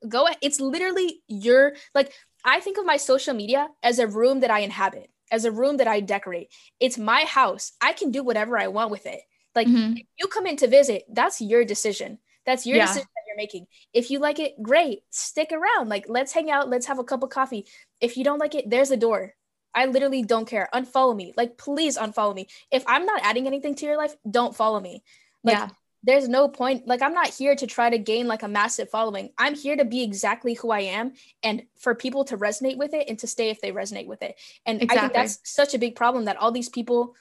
go. 0.08 0.26
It's 0.40 0.60
literally 0.60 1.20
your 1.28 1.74
like 1.94 2.12
I 2.44 2.60
think 2.60 2.78
of 2.78 2.86
my 2.86 2.96
social 2.96 3.34
media 3.34 3.68
as 3.82 3.98
a 3.98 4.06
room 4.06 4.40
that 4.40 4.50
I 4.50 4.60
inhabit, 4.60 5.10
as 5.30 5.44
a 5.44 5.52
room 5.52 5.76
that 5.76 5.88
I 5.88 6.00
decorate. 6.00 6.48
It's 6.80 6.96
my 6.96 7.24
house. 7.24 7.72
I 7.80 7.92
can 7.92 8.10
do 8.10 8.22
whatever 8.22 8.58
I 8.58 8.68
want 8.68 8.90
with 8.90 9.04
it. 9.04 9.20
Like 9.54 9.68
mm-hmm. 9.68 9.96
if 9.96 10.06
you 10.18 10.28
come 10.28 10.46
in 10.46 10.56
to 10.58 10.68
visit, 10.68 11.04
that's 11.10 11.40
your 11.40 11.64
decision. 11.64 12.18
That's 12.46 12.64
your 12.64 12.76
yeah. 12.76 12.86
decision 12.86 13.08
you're 13.36 13.42
making. 13.42 13.66
If 13.92 14.10
you 14.10 14.18
like 14.18 14.38
it, 14.38 14.62
great. 14.62 15.00
Stick 15.10 15.52
around. 15.52 15.88
Like 15.88 16.06
let's 16.08 16.32
hang 16.32 16.50
out, 16.50 16.68
let's 16.68 16.86
have 16.86 16.98
a 16.98 17.04
cup 17.04 17.22
of 17.22 17.30
coffee. 17.30 17.66
If 18.00 18.16
you 18.16 18.24
don't 18.24 18.38
like 18.38 18.54
it, 18.54 18.68
there's 18.68 18.90
a 18.90 18.96
door. 18.96 19.34
I 19.74 19.84
literally 19.84 20.22
don't 20.22 20.48
care. 20.48 20.68
Unfollow 20.72 21.14
me. 21.14 21.34
Like, 21.36 21.58
please 21.58 21.98
unfollow 21.98 22.34
me. 22.34 22.48
If 22.70 22.82
I'm 22.86 23.04
not 23.04 23.20
adding 23.22 23.46
anything 23.46 23.74
to 23.74 23.84
your 23.84 23.98
life, 23.98 24.14
don't 24.28 24.56
follow 24.56 24.80
me. 24.80 25.02
Like, 25.44 25.58
yeah. 25.58 25.68
there's 26.02 26.30
no 26.30 26.48
point. 26.48 26.86
Like, 26.86 27.02
I'm 27.02 27.12
not 27.12 27.28
here 27.28 27.54
to 27.54 27.66
try 27.66 27.90
to 27.90 27.98
gain 27.98 28.26
like 28.26 28.42
a 28.42 28.48
massive 28.48 28.88
following. 28.88 29.32
I'm 29.36 29.54
here 29.54 29.76
to 29.76 29.84
be 29.84 30.02
exactly 30.02 30.54
who 30.54 30.70
I 30.70 30.80
am 30.80 31.12
and 31.42 31.64
for 31.78 31.94
people 31.94 32.24
to 32.24 32.38
resonate 32.38 32.78
with 32.78 32.94
it 32.94 33.06
and 33.10 33.18
to 33.18 33.26
stay 33.26 33.50
if 33.50 33.60
they 33.60 33.70
resonate 33.70 34.06
with 34.06 34.22
it. 34.22 34.36
And 34.64 34.80
exactly. 34.80 34.96
I 34.96 35.00
think 35.02 35.12
that's 35.12 35.40
such 35.44 35.74
a 35.74 35.78
big 35.78 35.94
problem 35.94 36.24
that 36.24 36.38
all 36.38 36.52
these 36.52 36.70
people 36.70 37.14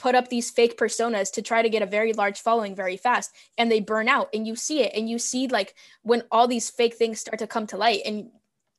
put 0.00 0.14
up 0.14 0.28
these 0.28 0.50
fake 0.50 0.78
personas 0.78 1.30
to 1.30 1.42
try 1.42 1.60
to 1.60 1.68
get 1.68 1.82
a 1.82 1.86
very 1.86 2.14
large 2.14 2.40
following 2.40 2.74
very 2.74 2.96
fast 2.96 3.30
and 3.58 3.70
they 3.70 3.80
burn 3.80 4.08
out 4.08 4.30
and 4.32 4.46
you 4.46 4.56
see 4.56 4.80
it 4.80 4.92
and 4.96 5.10
you 5.10 5.18
see 5.18 5.46
like 5.46 5.74
when 6.02 6.22
all 6.30 6.48
these 6.48 6.70
fake 6.70 6.94
things 6.94 7.20
start 7.20 7.38
to 7.38 7.46
come 7.46 7.66
to 7.66 7.76
light 7.76 8.00
and 8.06 8.30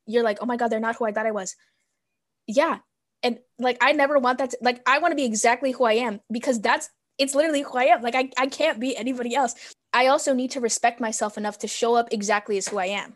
you're 0.08 0.24
like 0.24 0.40
oh 0.42 0.48
my 0.48 0.58
god 0.58 0.70
they're 0.70 0.80
not 0.80 0.96
who 0.96 1.06
i 1.06 1.12
thought 1.12 1.28
i 1.28 1.32
was. 1.32 1.56
Yeah 2.48 2.80
and 3.22 3.38
like 3.60 3.78
i 3.82 3.92
never 3.92 4.18
want 4.18 4.40
that 4.40 4.50
to, 4.50 4.58
like 4.62 4.82
i 4.88 4.98
want 4.98 5.12
to 5.12 5.16
be 5.16 5.26
exactly 5.26 5.72
who 5.72 5.84
i 5.84 5.94
am 5.94 6.20
because 6.32 6.60
that's 6.60 6.90
it's 7.20 7.36
literally 7.36 7.62
who 7.62 7.78
i 7.78 7.84
am 7.84 8.02
like 8.02 8.16
I, 8.16 8.32
I 8.38 8.48
can't 8.48 8.80
be 8.80 8.98
anybody 8.98 9.36
else. 9.36 9.54
I 9.94 10.08
also 10.08 10.34
need 10.34 10.52
to 10.52 10.60
respect 10.60 11.00
myself 11.00 11.38
enough 11.38 11.60
to 11.60 11.68
show 11.68 11.96
up 11.96 12.08
exactly 12.12 12.58
as 12.58 12.68
who 12.68 12.80
i 12.80 12.88
am 12.88 13.16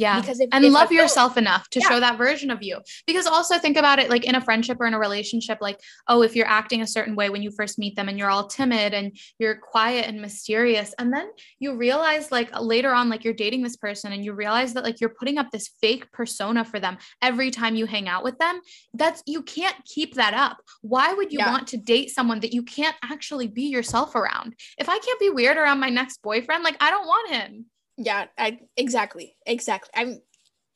yeah. 0.00 0.20
Because 0.20 0.40
if, 0.40 0.48
and 0.52 0.64
if 0.64 0.72
love 0.72 0.90
yourself 0.90 1.36
enough 1.36 1.68
to 1.70 1.80
yeah. 1.80 1.88
show 1.88 2.00
that 2.00 2.16
version 2.16 2.50
of 2.50 2.62
you. 2.62 2.78
Because 3.06 3.26
also 3.26 3.58
think 3.58 3.76
about 3.76 3.98
it 3.98 4.08
like 4.08 4.24
in 4.24 4.34
a 4.34 4.40
friendship 4.40 4.78
or 4.80 4.86
in 4.86 4.94
a 4.94 4.98
relationship, 4.98 5.58
like, 5.60 5.78
oh, 6.08 6.22
if 6.22 6.34
you're 6.34 6.46
acting 6.46 6.82
a 6.82 6.86
certain 6.86 7.14
way 7.14 7.30
when 7.30 7.42
you 7.42 7.50
first 7.50 7.78
meet 7.78 7.96
them 7.96 8.08
and 8.08 8.18
you're 8.18 8.30
all 8.30 8.46
timid 8.46 8.94
and 8.94 9.16
you're 9.38 9.56
quiet 9.56 10.06
and 10.06 10.20
mysterious, 10.20 10.94
and 10.98 11.12
then 11.12 11.30
you 11.58 11.74
realize 11.74 12.32
like 12.32 12.50
later 12.58 12.92
on, 12.92 13.08
like 13.08 13.24
you're 13.24 13.34
dating 13.34 13.62
this 13.62 13.76
person 13.76 14.12
and 14.12 14.24
you 14.24 14.32
realize 14.32 14.74
that 14.74 14.84
like 14.84 15.00
you're 15.00 15.10
putting 15.10 15.38
up 15.38 15.50
this 15.50 15.68
fake 15.80 16.10
persona 16.12 16.64
for 16.64 16.80
them 16.80 16.98
every 17.20 17.50
time 17.50 17.76
you 17.76 17.86
hang 17.86 18.08
out 18.08 18.24
with 18.24 18.38
them, 18.38 18.60
that's 18.94 19.22
you 19.26 19.42
can't 19.42 19.76
keep 19.84 20.14
that 20.14 20.34
up. 20.34 20.58
Why 20.82 21.12
would 21.12 21.32
you 21.32 21.40
yeah. 21.40 21.50
want 21.50 21.68
to 21.68 21.76
date 21.76 22.10
someone 22.10 22.40
that 22.40 22.54
you 22.54 22.62
can't 22.62 22.96
actually 23.02 23.48
be 23.48 23.64
yourself 23.64 24.14
around? 24.14 24.54
If 24.78 24.88
I 24.88 24.98
can't 24.98 25.20
be 25.20 25.30
weird 25.30 25.56
around 25.56 25.80
my 25.80 25.90
next 25.90 26.22
boyfriend, 26.22 26.64
like 26.64 26.76
I 26.80 26.90
don't 26.90 27.06
want 27.06 27.30
him. 27.30 27.66
Yeah, 28.02 28.26
I 28.38 28.60
exactly. 28.78 29.36
Exactly. 29.44 29.90
I'm 29.94 30.22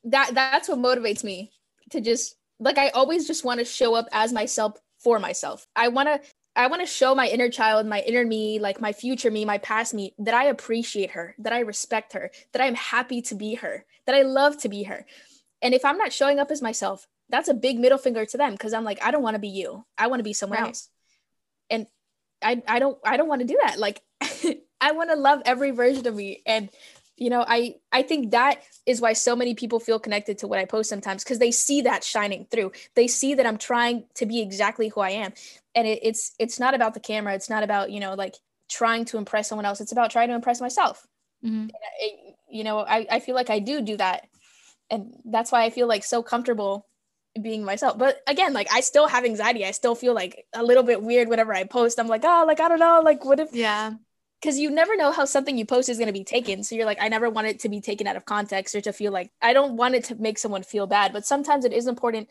that 0.05 0.33
that's 0.35 0.69
what 0.69 0.79
motivates 0.79 1.25
me 1.25 1.51
to 1.91 2.01
just 2.01 2.37
like 2.61 2.77
I 2.77 2.91
always 2.91 3.27
just 3.27 3.45
want 3.45 3.61
to 3.61 3.65
show 3.65 3.95
up 3.95 4.07
as 4.13 4.33
myself 4.33 4.75
for 4.99 5.19
myself. 5.19 5.67
I 5.75 5.89
want 5.89 6.09
to 6.09 6.21
I 6.55 6.67
want 6.67 6.83
to 6.83 6.87
show 6.87 7.15
my 7.15 7.27
inner 7.27 7.49
child, 7.49 7.87
my 7.87 8.01
inner 8.01 8.25
me, 8.25 8.59
like 8.59 8.81
my 8.81 8.93
future 8.93 9.31
me, 9.31 9.47
my 9.47 9.59
past 9.59 9.95
me, 9.95 10.15
that 10.19 10.35
I 10.35 10.45
appreciate 10.45 11.13
her, 11.13 11.35
that 11.39 11.53
I 11.53 11.61
respect 11.61 12.13
her, 12.13 12.31
that 12.53 12.63
I'm 12.63 12.75
happy 12.75 13.23
to 13.23 13.35
be 13.35 13.55
her, 13.55 13.85
that 14.07 14.15
I 14.15 14.23
love 14.23 14.59
to 14.59 14.69
be 14.69 14.85
her. 14.85 15.07
And 15.63 15.73
if 15.73 15.85
I'm 15.85 15.97
not 15.97 16.13
showing 16.13 16.39
up 16.39 16.51
as 16.51 16.63
myself, 16.63 17.09
that's 17.31 17.49
a 17.49 17.55
big 17.55 17.79
middle 17.79 17.99
finger 17.99 18.27
to 18.27 18.37
them 18.37 18.53
because 18.53 18.75
I'm 18.75 18.85
like, 18.85 19.03
I 19.03 19.11
don't 19.11 19.23
want 19.23 19.35
to 19.35 19.41
be 19.41 19.49
you. 19.49 19.85
I 19.97 20.09
want 20.09 20.21
to 20.21 20.25
be 20.25 20.35
someone 20.35 20.59
right. 20.59 20.69
else. 20.69 20.91
And 21.71 21.87
I 22.43 22.63
I 22.69 22.79
don't 22.81 22.99
I 23.03 23.17
don't 23.17 23.29
want 23.29 23.41
to 23.41 23.47
do 23.47 23.59
that. 23.65 23.79
Like 23.79 24.03
I 24.81 24.93
want 24.93 25.09
to 25.09 25.17
love 25.17 25.41
every 25.47 25.71
version 25.71 26.07
of 26.07 26.15
me. 26.15 26.43
And 26.45 26.69
you 27.17 27.31
know 27.31 27.45
i 27.47 27.75
i 27.93 28.03
think 28.03 28.33
that 28.33 28.63
is 28.87 29.01
why 29.01 29.13
so 29.13 29.37
many 29.37 29.55
people 29.55 29.79
feel 29.79 29.99
connected 29.99 30.39
to 30.39 30.49
what 30.49 30.59
i 30.59 30.65
post 30.65 30.89
sometimes 30.89 31.23
because 31.23 31.39
they 31.39 31.51
see 31.51 31.83
that 31.83 32.03
shining 32.05 32.47
through. 32.51 32.73
They 32.95 33.07
see 33.07 33.35
that 33.35 33.47
i'm 33.47 33.59
trying 33.59 34.05
to 34.15 34.27
be 34.27 34.41
exactly 34.41 34.89
who 34.89 35.01
i 35.01 35.11
am. 35.11 35.33
And 35.75 35.87
it, 35.87 36.01
it's 36.03 36.33
it's 36.39 36.61
not 36.61 36.75
about 36.75 36.95
the 36.95 37.01
camera. 37.01 37.35
It's 37.35 37.51
not 37.51 37.63
about 37.63 37.91
you 37.91 38.01
know 38.01 38.15
like 38.15 38.35
trying 38.69 39.05
to 39.07 39.19
impress 39.19 39.49
someone 39.49 39.67
else. 39.67 39.81
It's 39.81 39.93
about 39.93 40.11
trying 40.11 40.29
to 40.29 40.35
impress 40.35 40.61
myself. 40.61 41.07
Mm-hmm. 41.45 41.69
it, 42.01 42.37
you 42.49 42.65
know 42.65 42.79
I, 42.79 43.07
I 43.11 43.21
feel 43.21 43.35
like 43.35 43.51
i 43.51 43.59
do 43.59 43.81
do 43.81 43.97
that. 43.99 44.29
And 44.91 45.15
that's 45.25 45.53
why 45.53 45.65
i 45.65 45.71
feel 45.71 45.87
like 45.87 46.05
so 46.05 46.23
comfortable 46.23 46.87
being 47.41 47.65
myself. 47.65 47.99
But 47.99 48.21
again 48.27 48.53
like 48.53 48.69
i 48.73 48.81
still 48.81 49.07
have 49.07 49.25
anxiety. 49.25 49.65
I 49.65 49.71
still 49.71 49.95
feel 49.95 50.15
like 50.15 50.47
a 50.53 50.65
little 50.65 50.83
bit 50.83 51.03
weird 51.03 51.29
whenever 51.29 51.55
i 51.55 51.65
post. 51.65 52.01
I'm 52.01 52.09
like 52.09 52.25
oh 52.25 52.45
like 52.47 52.61
i 52.61 52.69
don't 52.69 52.81
know 52.81 53.03
like 53.05 53.25
what 53.25 53.41
if 53.41 53.55
yeah 53.55 53.93
because 54.45 54.59
you 54.59 54.71
never 54.71 54.95
know 54.95 55.11
how 55.11 55.25
something 55.25 55.57
you 55.57 55.65
post 55.65 55.89
is 55.89 55.97
going 55.97 56.09
to 56.09 56.13
be 56.13 56.23
taken. 56.23 56.63
So 56.63 56.75
you're 56.75 56.85
like, 56.85 56.99
I 57.01 57.09
never 57.09 57.31
want 57.31 57.47
it 57.47 57.61
to 57.61 57.71
be 57.71 57.81
taken 57.81 58.07
out 58.07 58.15
of 58.15 58.27
context 58.27 58.75
or 58.75 58.83
to 58.83 58.93
feel 58.93 59.11
like 59.11 59.31
I 59.41 59.55
don't 59.55 59.79
want 59.79 59.95
it 59.95 60.05
to 60.05 60.17
make 60.17 60.39
someone 60.39 60.63
feel 60.63 60.87
bad. 60.87 61.15
But 61.15 61.25
sometimes 61.25 61.65
it 61.65 61.73
is 61.73 61.87
important 61.87 62.29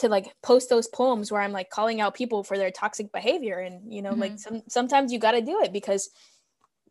to 0.00 0.10
like 0.10 0.34
post 0.42 0.68
those 0.68 0.88
poems 0.88 1.32
where 1.32 1.40
I'm 1.40 1.52
like 1.52 1.70
calling 1.70 2.02
out 2.02 2.12
people 2.12 2.44
for 2.44 2.58
their 2.58 2.70
toxic 2.70 3.10
behavior. 3.12 3.60
And, 3.60 3.90
you 3.90 4.02
know, 4.02 4.10
mm-hmm. 4.10 4.20
like 4.20 4.38
some, 4.38 4.60
sometimes 4.68 5.10
you 5.10 5.18
got 5.18 5.32
to 5.32 5.40
do 5.40 5.62
it 5.62 5.72
because 5.72 6.10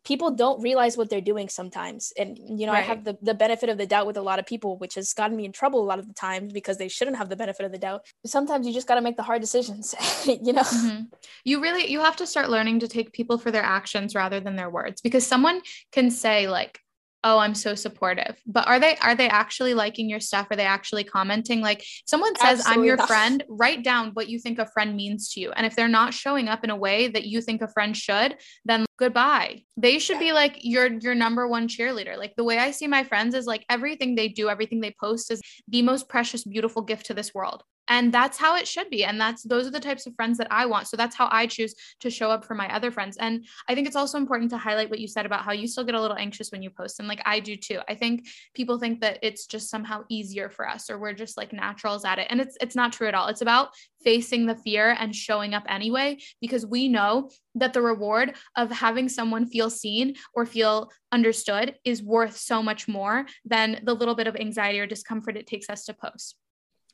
people 0.04 0.30
don't 0.30 0.60
realize 0.62 0.96
what 0.96 1.10
they're 1.10 1.20
doing 1.20 1.48
sometimes 1.48 2.12
and 2.18 2.38
you 2.38 2.66
know 2.66 2.72
right. 2.72 2.78
i 2.78 2.86
have 2.86 3.04
the, 3.04 3.16
the 3.22 3.34
benefit 3.34 3.68
of 3.68 3.78
the 3.78 3.86
doubt 3.86 4.06
with 4.06 4.16
a 4.16 4.22
lot 4.22 4.38
of 4.38 4.46
people 4.46 4.78
which 4.78 4.94
has 4.94 5.12
gotten 5.12 5.36
me 5.36 5.44
in 5.44 5.52
trouble 5.52 5.82
a 5.82 5.84
lot 5.84 5.98
of 5.98 6.06
the 6.06 6.14
times 6.14 6.52
because 6.52 6.76
they 6.78 6.88
shouldn't 6.88 7.16
have 7.16 7.28
the 7.28 7.36
benefit 7.36 7.64
of 7.64 7.72
the 7.72 7.78
doubt 7.78 8.04
sometimes 8.24 8.66
you 8.66 8.72
just 8.72 8.88
got 8.88 8.96
to 8.96 9.00
make 9.00 9.16
the 9.16 9.22
hard 9.22 9.40
decisions 9.40 9.94
you 10.26 10.52
know 10.52 10.62
mm-hmm. 10.62 11.02
you 11.44 11.60
really 11.60 11.90
you 11.90 12.00
have 12.00 12.16
to 12.16 12.26
start 12.26 12.50
learning 12.50 12.80
to 12.80 12.88
take 12.88 13.12
people 13.12 13.38
for 13.38 13.50
their 13.50 13.62
actions 13.62 14.14
rather 14.14 14.40
than 14.40 14.56
their 14.56 14.70
words 14.70 15.00
because 15.00 15.26
someone 15.26 15.60
can 15.92 16.10
say 16.10 16.48
like 16.48 16.80
oh 17.24 17.38
i'm 17.38 17.54
so 17.54 17.74
supportive. 17.74 18.40
But 18.46 18.66
are 18.66 18.78
they 18.78 18.96
are 18.96 19.14
they 19.14 19.28
actually 19.28 19.74
liking 19.74 20.08
your 20.08 20.20
stuff? 20.20 20.46
Are 20.50 20.56
they 20.56 20.64
actually 20.64 21.04
commenting? 21.04 21.60
Like 21.60 21.84
someone 22.06 22.34
says 22.36 22.60
Absolutely 22.60 22.82
i'm 22.82 22.86
your 22.86 22.96
not. 22.96 23.08
friend 23.08 23.44
write 23.48 23.82
down 23.82 24.10
what 24.14 24.28
you 24.28 24.38
think 24.38 24.58
a 24.58 24.66
friend 24.66 24.96
means 24.96 25.32
to 25.32 25.40
you. 25.40 25.52
And 25.52 25.66
if 25.66 25.76
they're 25.76 25.88
not 25.88 26.14
showing 26.14 26.48
up 26.48 26.64
in 26.64 26.70
a 26.70 26.76
way 26.76 27.08
that 27.08 27.26
you 27.26 27.40
think 27.40 27.62
a 27.62 27.68
friend 27.68 27.96
should 27.96 28.36
then 28.64 28.86
goodbye. 28.98 29.62
They 29.76 29.98
should 29.98 30.18
be 30.18 30.32
like 30.32 30.58
your 30.62 30.92
your 30.98 31.14
number 31.14 31.46
one 31.46 31.68
cheerleader. 31.68 32.16
Like 32.16 32.34
the 32.36 32.44
way 32.44 32.58
i 32.58 32.70
see 32.70 32.86
my 32.86 33.04
friends 33.04 33.34
is 33.34 33.46
like 33.46 33.64
everything 33.68 34.14
they 34.14 34.28
do 34.28 34.48
everything 34.48 34.80
they 34.80 34.94
post 35.00 35.30
is 35.30 35.40
the 35.68 35.82
most 35.82 36.08
precious 36.08 36.44
beautiful 36.44 36.82
gift 36.82 37.06
to 37.06 37.14
this 37.14 37.34
world 37.34 37.62
and 37.88 38.12
that's 38.12 38.38
how 38.38 38.56
it 38.56 38.68
should 38.68 38.90
be. 38.90 39.04
And 39.04 39.20
that's 39.20 39.42
those 39.42 39.66
are 39.66 39.70
the 39.70 39.80
types 39.80 40.06
of 40.06 40.14
friends 40.14 40.38
that 40.38 40.48
i 40.50 40.66
want. 40.66 40.88
So 40.88 40.96
that's 40.96 41.16
how 41.16 41.28
i 41.30 41.46
choose 41.46 41.74
to 42.00 42.10
show 42.10 42.30
up 42.30 42.44
for 42.44 42.54
my 42.54 42.72
other 42.74 42.90
friends. 42.90 43.16
And 43.16 43.46
i 43.68 43.74
think 43.74 43.86
it's 43.86 43.96
also 43.96 44.18
important 44.18 44.50
to 44.50 44.58
highlight 44.58 44.90
what 44.90 45.00
you 45.00 45.08
said 45.08 45.26
about 45.26 45.44
how 45.44 45.52
you 45.52 45.66
still 45.66 45.84
get 45.84 45.94
a 45.94 46.00
little 46.00 46.16
anxious 46.16 46.50
when 46.50 46.62
you 46.62 46.70
post 46.70 46.98
and 46.98 47.08
like 47.08 47.22
i 47.24 47.40
do 47.40 47.56
too. 47.56 47.80
I 47.88 47.94
think 47.94 48.26
people 48.54 48.78
think 48.78 49.00
that 49.00 49.18
it's 49.22 49.46
just 49.46 49.70
somehow 49.70 50.04
easier 50.08 50.48
for 50.50 50.68
us 50.68 50.90
or 50.90 50.98
we're 50.98 51.12
just 51.12 51.36
like 51.36 51.52
naturals 51.52 52.04
at 52.04 52.18
it. 52.18 52.26
And 52.30 52.40
it's 52.40 52.56
it's 52.60 52.76
not 52.76 52.92
true 52.92 53.08
at 53.08 53.14
all. 53.14 53.28
It's 53.28 53.42
about 53.42 53.70
facing 54.02 54.46
the 54.46 54.56
fear 54.56 54.96
and 54.98 55.14
showing 55.14 55.54
up 55.54 55.64
anyway 55.68 56.18
because 56.40 56.64
we 56.64 56.88
know 56.88 57.30
that 57.54 57.72
the 57.72 57.82
reward 57.82 58.34
of 58.56 58.70
having 58.70 59.08
someone 59.08 59.46
feel 59.46 59.70
seen 59.70 60.14
or 60.34 60.46
feel 60.46 60.90
understood 61.12 61.74
is 61.84 62.02
worth 62.02 62.36
so 62.36 62.62
much 62.62 62.86
more 62.86 63.26
than 63.44 63.80
the 63.84 63.94
little 63.94 64.14
bit 64.14 64.26
of 64.26 64.36
anxiety 64.36 64.78
or 64.78 64.86
discomfort 64.86 65.36
it 65.36 65.46
takes 65.46 65.68
us 65.68 65.84
to 65.84 65.94
post 65.94 66.36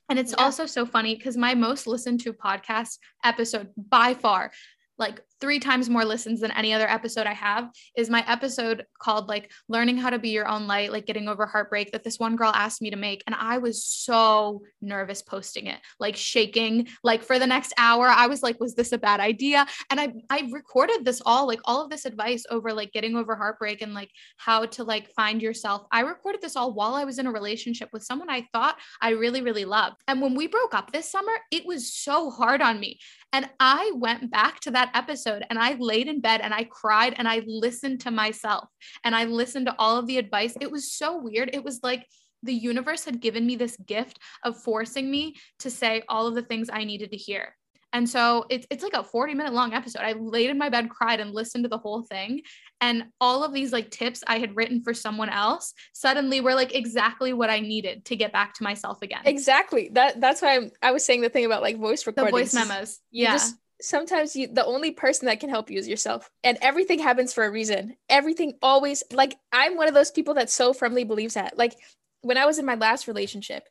and 0.09 0.19
it's 0.19 0.35
yeah. 0.37 0.45
also 0.45 0.67
so 0.67 0.85
funny 0.85 1.15
because 1.15 1.37
my 1.37 1.55
most 1.55 1.87
listened 1.87 2.21
to 2.21 2.33
podcast 2.33 2.99
episode 3.25 3.69
by 3.77 4.15
far 4.15 4.51
like 4.99 5.21
three 5.45 5.61
times 5.61 5.91
more 5.91 6.07
listens 6.07 6.41
than 6.41 6.51
any 6.53 6.73
other 6.73 6.89
episode 6.89 7.27
I 7.27 7.35
have 7.35 7.69
is 7.99 8.09
my 8.09 8.25
episode 8.27 8.87
called 8.99 9.29
like 9.29 9.53
learning 9.69 9.99
how 9.99 10.09
to 10.09 10.19
be 10.19 10.31
your 10.31 10.49
own 10.49 10.67
light, 10.67 10.91
like 10.91 11.05
getting 11.05 11.29
over 11.29 11.45
heartbreak 11.45 11.93
that 11.93 12.03
this 12.03 12.19
one 12.19 12.35
girl 12.35 12.51
asked 12.55 12.81
me 12.81 12.89
to 12.89 12.97
make. 12.97 13.23
And 13.27 13.37
I 13.39 13.59
was 13.59 13.85
so 13.85 14.63
nervous 14.81 15.21
posting 15.21 15.67
it, 15.67 15.81
like 16.01 16.17
shaking, 16.17 16.89
like 17.03 17.23
for 17.23 17.39
the 17.39 17.47
next 17.47 17.75
hour. 17.77 18.07
I 18.07 18.27
was 18.27 18.43
like, 18.43 18.59
was 18.59 18.75
this 18.75 18.93
a 18.93 18.97
bad 18.97 19.21
idea? 19.21 19.67
And 19.91 20.01
I 20.01 20.15
I 20.31 20.49
recorded 20.51 21.05
this 21.05 21.21
all, 21.27 21.47
like 21.47 21.61
all 21.67 21.85
of 21.85 21.91
this 21.91 22.07
advice 22.07 22.47
over 22.49 22.73
like 22.73 22.93
getting 22.93 23.15
over 23.15 23.37
heartbreak 23.37 23.83
and 23.83 23.93
like 23.93 24.13
how 24.39 24.65
to 24.65 24.83
like 24.83 25.11
find 25.11 25.43
yourself. 25.43 25.87
I 25.93 26.01
recorded 26.01 26.41
this 26.41 26.57
all 26.57 26.73
while 26.73 26.95
I 26.95 27.05
was 27.05 27.19
in 27.19 27.27
a 27.27 27.33
relationship 27.33 27.91
with 27.93 28.03
someone 28.03 28.31
I 28.31 28.49
thought 28.55 28.79
I 29.03 29.11
really, 29.11 29.43
really 29.43 29.67
loved. 29.67 29.97
And 30.09 30.23
when 30.23 30.35
we 30.37 30.47
broke 30.47 30.73
up 30.73 30.91
this 30.91 31.13
summer, 31.13 31.33
it 31.51 31.67
was 31.67 31.93
so 31.93 32.31
hard 32.31 32.63
on 32.63 32.81
me. 32.81 32.99
And 33.35 33.51
I 33.59 33.91
went 33.97 34.31
back 34.31 34.61
to 34.61 34.71
that 34.71 34.93
episode 34.95 35.34
and 35.49 35.59
I 35.59 35.75
laid 35.75 36.09
in 36.09 36.21
bed 36.21 36.41
and 36.41 36.55
I 36.55 36.65
cried 36.65 37.15
and 37.17 37.27
I 37.27 37.43
listened 37.47 38.01
to 38.03 38.11
myself 38.11 38.69
and 39.03 39.15
I 39.15 39.25
listened 39.25 39.67
to 39.67 39.75
all 39.79 39.97
of 39.97 40.07
the 40.07 40.19
advice. 40.19 40.55
It 40.61 40.71
was 40.71 40.93
so 40.93 41.19
weird. 41.21 41.51
It 41.53 41.65
was 41.65 41.81
like 41.83 42.07
the 42.43 42.55
universe 42.55 43.05
had 43.05 43.21
given 43.21 43.47
me 43.47 43.57
this 43.57 43.77
gift 43.79 44.19
of 44.45 44.63
forcing 44.63 45.11
me 45.11 45.35
to 45.61 45.71
say 45.71 46.03
all 46.09 46.27
of 46.27 46.35
the 46.35 46.43
things 46.43 46.69
I 46.73 46.85
needed 46.85 47.11
to 47.13 47.17
hear. 47.17 47.55
And 47.95 48.11
so 48.11 48.45
it's 48.51 48.67
it's 48.71 48.83
like 48.83 48.95
a 48.95 49.05
40 49.05 49.35
minute 49.35 49.53
long 49.53 49.73
episode. 49.73 50.03
I 50.03 50.15
laid 50.15 50.51
in 50.51 50.59
my 50.59 50.69
bed, 50.69 50.91
cried, 50.91 51.21
and 51.21 51.31
listened 51.31 51.63
to 51.63 51.69
the 51.69 51.79
whole 51.79 52.03
thing. 52.03 52.43
And 52.81 53.05
all 53.21 53.45
of 53.45 53.55
these 53.55 53.73
like 53.73 53.89
tips 53.91 54.25
I 54.27 54.41
had 54.41 54.57
written 54.57 54.83
for 54.83 54.93
someone 54.93 55.29
else 55.29 55.73
suddenly 55.93 56.41
were 56.41 56.57
like 56.57 56.75
exactly 56.75 57.33
what 57.33 57.51
I 57.51 57.61
needed 57.61 58.05
to 58.07 58.17
get 58.17 58.33
back 58.33 58.55
to 58.55 58.65
myself 58.65 59.01
again. 59.01 59.21
Exactly. 59.25 59.91
That 59.93 60.21
that's 60.21 60.43
why 60.43 60.57
I'm, 60.57 60.71
i 60.83 60.91
was 60.91 61.05
saying 61.05 61.21
the 61.21 61.29
thing 61.29 61.45
about 61.45 61.63
like 61.63 61.79
voice 61.79 62.05
recordings. 62.05 62.51
The 62.51 62.59
voice 62.59 62.69
memos. 62.69 63.01
Yeah. 63.13 63.33
You 63.33 63.39
just 63.39 63.57
sometimes 63.85 64.35
you 64.35 64.49
the 64.49 64.65
only 64.65 64.91
person 64.91 65.27
that 65.27 65.41
can 65.41 65.51
help 65.51 65.71
you 65.71 65.79
is 65.79 65.89
yourself. 65.89 66.31
And 66.43 66.59
everything 66.63 66.99
happens 66.99 67.33
for 67.33 67.45
a 67.45 67.51
reason. 67.51 67.97
Everything 68.09 68.55
always 68.63 69.03
like 69.13 69.37
i'm 69.53 69.77
one 69.77 69.89
of 69.89 69.95
those 69.95 70.11
people 70.11 70.35
that 70.35 70.51
so 70.51 70.73
firmly 70.73 71.05
believes 71.05 71.35
that. 71.35 71.59
Like 71.59 71.77
when 72.23 72.39
i 72.39 72.47
was 72.47 72.59
in 72.59 72.65
my 72.65 72.75
last 72.75 73.07
relationship 73.07 73.69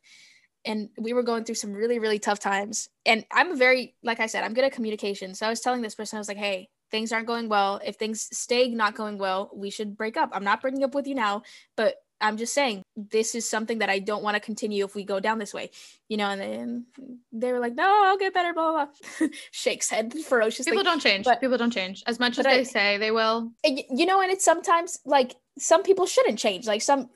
and 0.64 0.88
we 0.98 1.12
were 1.12 1.22
going 1.22 1.44
through 1.44 1.56
some 1.56 1.72
really 1.72 1.98
really 1.98 2.18
tough 2.18 2.38
times 2.38 2.88
and 3.04 3.26
i'm 3.32 3.52
a 3.52 3.56
very 3.56 3.94
like 4.02 4.20
i 4.20 4.26
said 4.26 4.44
i'm 4.44 4.54
good 4.54 4.64
at 4.64 4.72
communication. 4.72 5.34
So 5.34 5.46
i 5.46 5.50
was 5.50 5.60
telling 5.60 5.82
this 5.82 5.94
person 5.94 6.16
i 6.16 6.20
was 6.20 6.28
like 6.28 6.36
hey 6.36 6.68
things 6.90 7.12
aren't 7.12 7.26
going 7.26 7.48
well. 7.48 7.80
If 7.84 7.96
things 7.96 8.28
stay 8.30 8.68
not 8.68 8.94
going 8.94 9.18
well 9.18 9.50
we 9.54 9.70
should 9.70 9.96
break 9.96 10.16
up. 10.16 10.30
I'm 10.32 10.44
not 10.44 10.62
breaking 10.62 10.84
up 10.84 10.94
with 10.94 11.06
you 11.06 11.14
now 11.14 11.42
but 11.76 11.96
I'm 12.20 12.36
just 12.36 12.54
saying 12.54 12.82
this 12.96 13.34
is 13.34 13.48
something 13.48 13.78
that 13.78 13.90
I 13.90 13.98
don't 13.98 14.22
want 14.22 14.34
to 14.36 14.40
continue 14.40 14.84
if 14.84 14.94
we 14.94 15.04
go 15.04 15.20
down 15.20 15.38
this 15.38 15.52
way, 15.52 15.70
you 16.08 16.16
know. 16.16 16.28
And 16.30 16.40
then 16.40 16.86
they 17.32 17.52
were 17.52 17.58
like, 17.58 17.74
"No, 17.74 18.02
I'll 18.04 18.18
get 18.18 18.32
better." 18.32 18.52
Blah 18.54 18.72
blah. 18.72 18.86
blah. 19.18 19.28
Shakes 19.50 19.90
head 19.90 20.14
ferociously. 20.14 20.70
People 20.70 20.84
don't 20.84 21.00
change. 21.00 21.24
But, 21.24 21.40
People 21.40 21.58
don't 21.58 21.72
change 21.72 22.02
as 22.06 22.18
much 22.18 22.38
as 22.38 22.46
I, 22.46 22.58
they 22.58 22.64
say 22.64 22.98
they 22.98 23.10
will. 23.10 23.52
You 23.64 24.06
know, 24.06 24.20
and 24.20 24.30
it's 24.30 24.44
sometimes 24.44 24.98
like 25.04 25.34
some 25.58 25.84
people 25.84 26.06
shouldn't 26.06 26.38
change. 26.38 26.66
Like 26.66 26.82
some, 26.82 27.08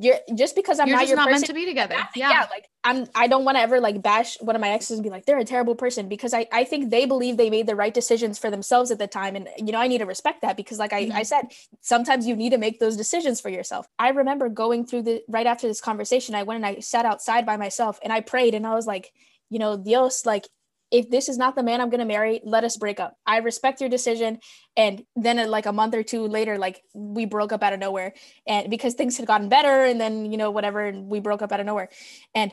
you're 0.00 0.18
just 0.34 0.54
because 0.54 0.78
I'm 0.78 0.88
you're 0.88 0.96
not 0.96 1.02
just 1.02 1.10
your 1.10 1.16
not 1.16 1.28
person, 1.28 1.40
meant 1.40 1.46
to 1.46 1.54
be 1.54 1.64
together. 1.64 1.96
Yeah. 2.14 2.30
yeah. 2.30 2.46
Like 2.50 2.68
I'm, 2.84 3.06
I 3.14 3.26
don't 3.26 3.44
want 3.44 3.56
to 3.56 3.62
ever 3.62 3.80
like 3.80 4.02
bash 4.02 4.36
one 4.40 4.54
of 4.54 4.60
my 4.60 4.68
exes 4.68 4.98
and 4.98 5.02
be 5.02 5.08
like 5.08 5.24
they're 5.24 5.38
a 5.38 5.44
terrible 5.44 5.74
person 5.74 6.08
because 6.08 6.34
I, 6.34 6.46
I 6.52 6.64
think 6.64 6.90
they 6.90 7.06
believe 7.06 7.36
they 7.36 7.48
made 7.48 7.66
the 7.66 7.74
right 7.74 7.94
decisions 7.94 8.38
for 8.38 8.50
themselves 8.50 8.90
at 8.90 8.98
the 8.98 9.06
time, 9.06 9.34
and 9.34 9.48
you 9.58 9.72
know 9.72 9.80
I 9.80 9.88
need 9.88 9.98
to 9.98 10.06
respect 10.06 10.42
that 10.42 10.56
because 10.56 10.78
like 10.78 10.92
I, 10.92 11.06
mm-hmm. 11.06 11.16
I 11.16 11.22
said, 11.22 11.52
sometimes 11.80 12.26
you 12.26 12.36
need 12.36 12.50
to 12.50 12.58
make 12.58 12.80
those 12.80 12.96
decisions 12.96 13.40
for 13.40 13.48
yourself. 13.48 13.86
I 13.98 14.10
remember 14.10 14.48
going 14.50 14.86
through 14.86 15.02
the 15.02 15.22
right 15.28 15.46
after 15.46 15.66
this 15.66 15.80
conversation, 15.80 16.34
I 16.34 16.42
went 16.42 16.64
and 16.64 16.66
I 16.66 16.80
sat 16.80 17.06
outside 17.06 17.46
by 17.46 17.56
myself 17.56 17.98
and 18.02 18.12
I 18.12 18.20
prayed 18.20 18.54
and 18.54 18.66
I 18.66 18.74
was 18.74 18.86
like, 18.86 19.12
you 19.48 19.58
know, 19.58 19.76
Dios, 19.76 20.26
like 20.26 20.46
if 20.90 21.10
this 21.10 21.28
is 21.28 21.36
not 21.36 21.56
the 21.56 21.62
man 21.62 21.80
I'm 21.80 21.90
going 21.90 22.00
to 22.00 22.06
marry, 22.06 22.40
let 22.44 22.64
us 22.64 22.76
break 22.76 23.00
up. 23.00 23.16
I 23.26 23.38
respect 23.38 23.80
your 23.80 23.90
decision. 23.90 24.38
And 24.76 25.04
then 25.16 25.38
uh, 25.38 25.46
like 25.48 25.66
a 25.66 25.72
month 25.72 25.94
or 25.94 26.02
two 26.02 26.26
later, 26.26 26.58
like 26.58 26.82
we 26.94 27.26
broke 27.26 27.52
up 27.52 27.62
out 27.62 27.72
of 27.72 27.80
nowhere 27.80 28.14
and 28.46 28.70
because 28.70 28.94
things 28.94 29.16
had 29.16 29.26
gotten 29.26 29.48
better 29.48 29.84
and 29.84 30.00
then, 30.00 30.30
you 30.30 30.38
know, 30.38 30.50
whatever, 30.50 30.84
and 30.84 31.08
we 31.08 31.20
broke 31.20 31.42
up 31.42 31.52
out 31.52 31.60
of 31.60 31.66
nowhere. 31.66 31.88
And 32.34 32.52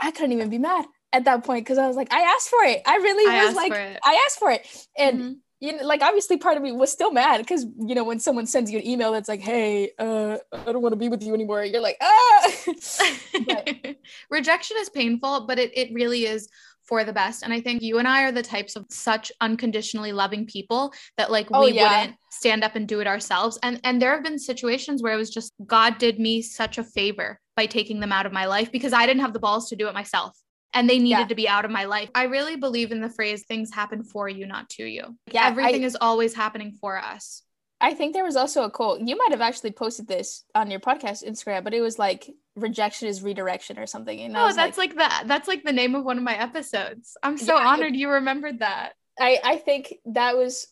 I 0.00 0.10
couldn't 0.10 0.32
even 0.32 0.48
be 0.48 0.58
mad 0.58 0.86
at 1.12 1.24
that 1.26 1.44
point 1.44 1.64
because 1.64 1.78
I 1.78 1.86
was 1.86 1.96
like, 1.96 2.12
I 2.12 2.20
asked 2.20 2.48
for 2.48 2.62
it. 2.64 2.82
I 2.86 2.96
really 2.96 3.30
I 3.30 3.46
was 3.46 3.54
like, 3.54 3.72
I 3.72 4.22
asked 4.26 4.38
for 4.38 4.50
it. 4.50 4.66
And 4.98 5.20
mm-hmm. 5.20 5.32
you 5.60 5.76
know, 5.76 5.84
like 5.84 6.02
obviously 6.02 6.38
part 6.38 6.56
of 6.56 6.62
me 6.62 6.72
was 6.72 6.90
still 6.90 7.12
mad 7.12 7.38
because 7.38 7.66
you 7.86 7.94
know, 7.94 8.04
when 8.04 8.18
someone 8.18 8.46
sends 8.46 8.70
you 8.70 8.78
an 8.78 8.86
email 8.86 9.12
that's 9.12 9.28
like, 9.28 9.40
Hey, 9.40 9.92
uh, 9.98 10.38
I 10.52 10.72
don't 10.72 10.82
want 10.82 10.94
to 10.94 10.98
be 10.98 11.10
with 11.10 11.22
you 11.22 11.34
anymore, 11.34 11.64
you're 11.64 11.82
like, 11.82 11.98
ah 12.02 12.52
rejection 14.30 14.76
is 14.80 14.88
painful, 14.88 15.46
but 15.46 15.58
it, 15.58 15.76
it 15.76 15.92
really 15.92 16.24
is 16.24 16.48
for 16.86 17.04
the 17.04 17.12
best. 17.12 17.42
And 17.42 17.52
I 17.52 17.60
think 17.60 17.82
you 17.82 17.98
and 17.98 18.06
I 18.06 18.24
are 18.24 18.32
the 18.32 18.42
types 18.42 18.76
of 18.76 18.84
such 18.90 19.32
unconditionally 19.40 20.12
loving 20.12 20.46
people 20.46 20.92
that 21.16 21.30
like 21.30 21.48
oh, 21.52 21.64
we 21.64 21.72
yeah. 21.72 22.00
wouldn't 22.00 22.18
stand 22.30 22.64
up 22.64 22.76
and 22.76 22.86
do 22.86 23.00
it 23.00 23.06
ourselves. 23.06 23.58
And 23.62 23.80
and 23.84 24.00
there 24.00 24.12
have 24.12 24.24
been 24.24 24.38
situations 24.38 25.02
where 25.02 25.12
it 25.12 25.16
was 25.16 25.30
just 25.30 25.52
God 25.66 25.98
did 25.98 26.18
me 26.18 26.42
such 26.42 26.78
a 26.78 26.84
favor 26.84 27.40
by 27.56 27.66
taking 27.66 28.00
them 28.00 28.12
out 28.12 28.26
of 28.26 28.32
my 28.32 28.46
life 28.46 28.70
because 28.72 28.92
I 28.92 29.06
didn't 29.06 29.22
have 29.22 29.32
the 29.32 29.38
balls 29.38 29.68
to 29.70 29.76
do 29.76 29.88
it 29.88 29.94
myself. 29.94 30.36
And 30.72 30.90
they 30.90 30.98
needed 30.98 31.20
yeah. 31.20 31.26
to 31.26 31.34
be 31.36 31.48
out 31.48 31.64
of 31.64 31.70
my 31.70 31.84
life. 31.84 32.10
I 32.16 32.24
really 32.24 32.56
believe 32.56 32.90
in 32.90 33.00
the 33.00 33.08
phrase 33.08 33.44
things 33.44 33.72
happen 33.72 34.02
for 34.02 34.28
you, 34.28 34.44
not 34.44 34.68
to 34.70 34.84
you. 34.84 35.16
Yeah, 35.30 35.46
Everything 35.46 35.84
I, 35.84 35.86
is 35.86 35.96
always 36.00 36.34
happening 36.34 36.76
for 36.80 36.98
us. 36.98 37.42
I 37.80 37.94
think 37.94 38.12
there 38.12 38.24
was 38.24 38.34
also 38.34 38.64
a 38.64 38.70
quote. 38.70 39.00
You 39.00 39.16
might 39.16 39.30
have 39.30 39.40
actually 39.40 39.70
posted 39.70 40.08
this 40.08 40.44
on 40.54 40.70
your 40.70 40.80
podcast 40.80 41.24
Instagram, 41.24 41.62
but 41.62 41.74
it 41.74 41.80
was 41.80 41.96
like 41.98 42.28
rejection 42.56 43.08
is 43.08 43.22
redirection 43.22 43.78
or 43.78 43.86
something. 43.86 44.20
And 44.20 44.36
oh, 44.36 44.52
that's 44.52 44.78
like, 44.78 44.94
like, 44.94 45.22
the 45.22 45.26
that's 45.28 45.48
like 45.48 45.64
the 45.64 45.72
name 45.72 45.94
of 45.94 46.04
one 46.04 46.18
of 46.18 46.24
my 46.24 46.36
episodes. 46.36 47.16
I'm 47.22 47.38
so 47.38 47.56
yeah, 47.56 47.66
honored 47.66 47.96
you 47.96 48.10
remembered 48.10 48.60
that. 48.60 48.92
I 49.18 49.38
I 49.44 49.56
think 49.56 49.94
that 50.06 50.36
was 50.36 50.66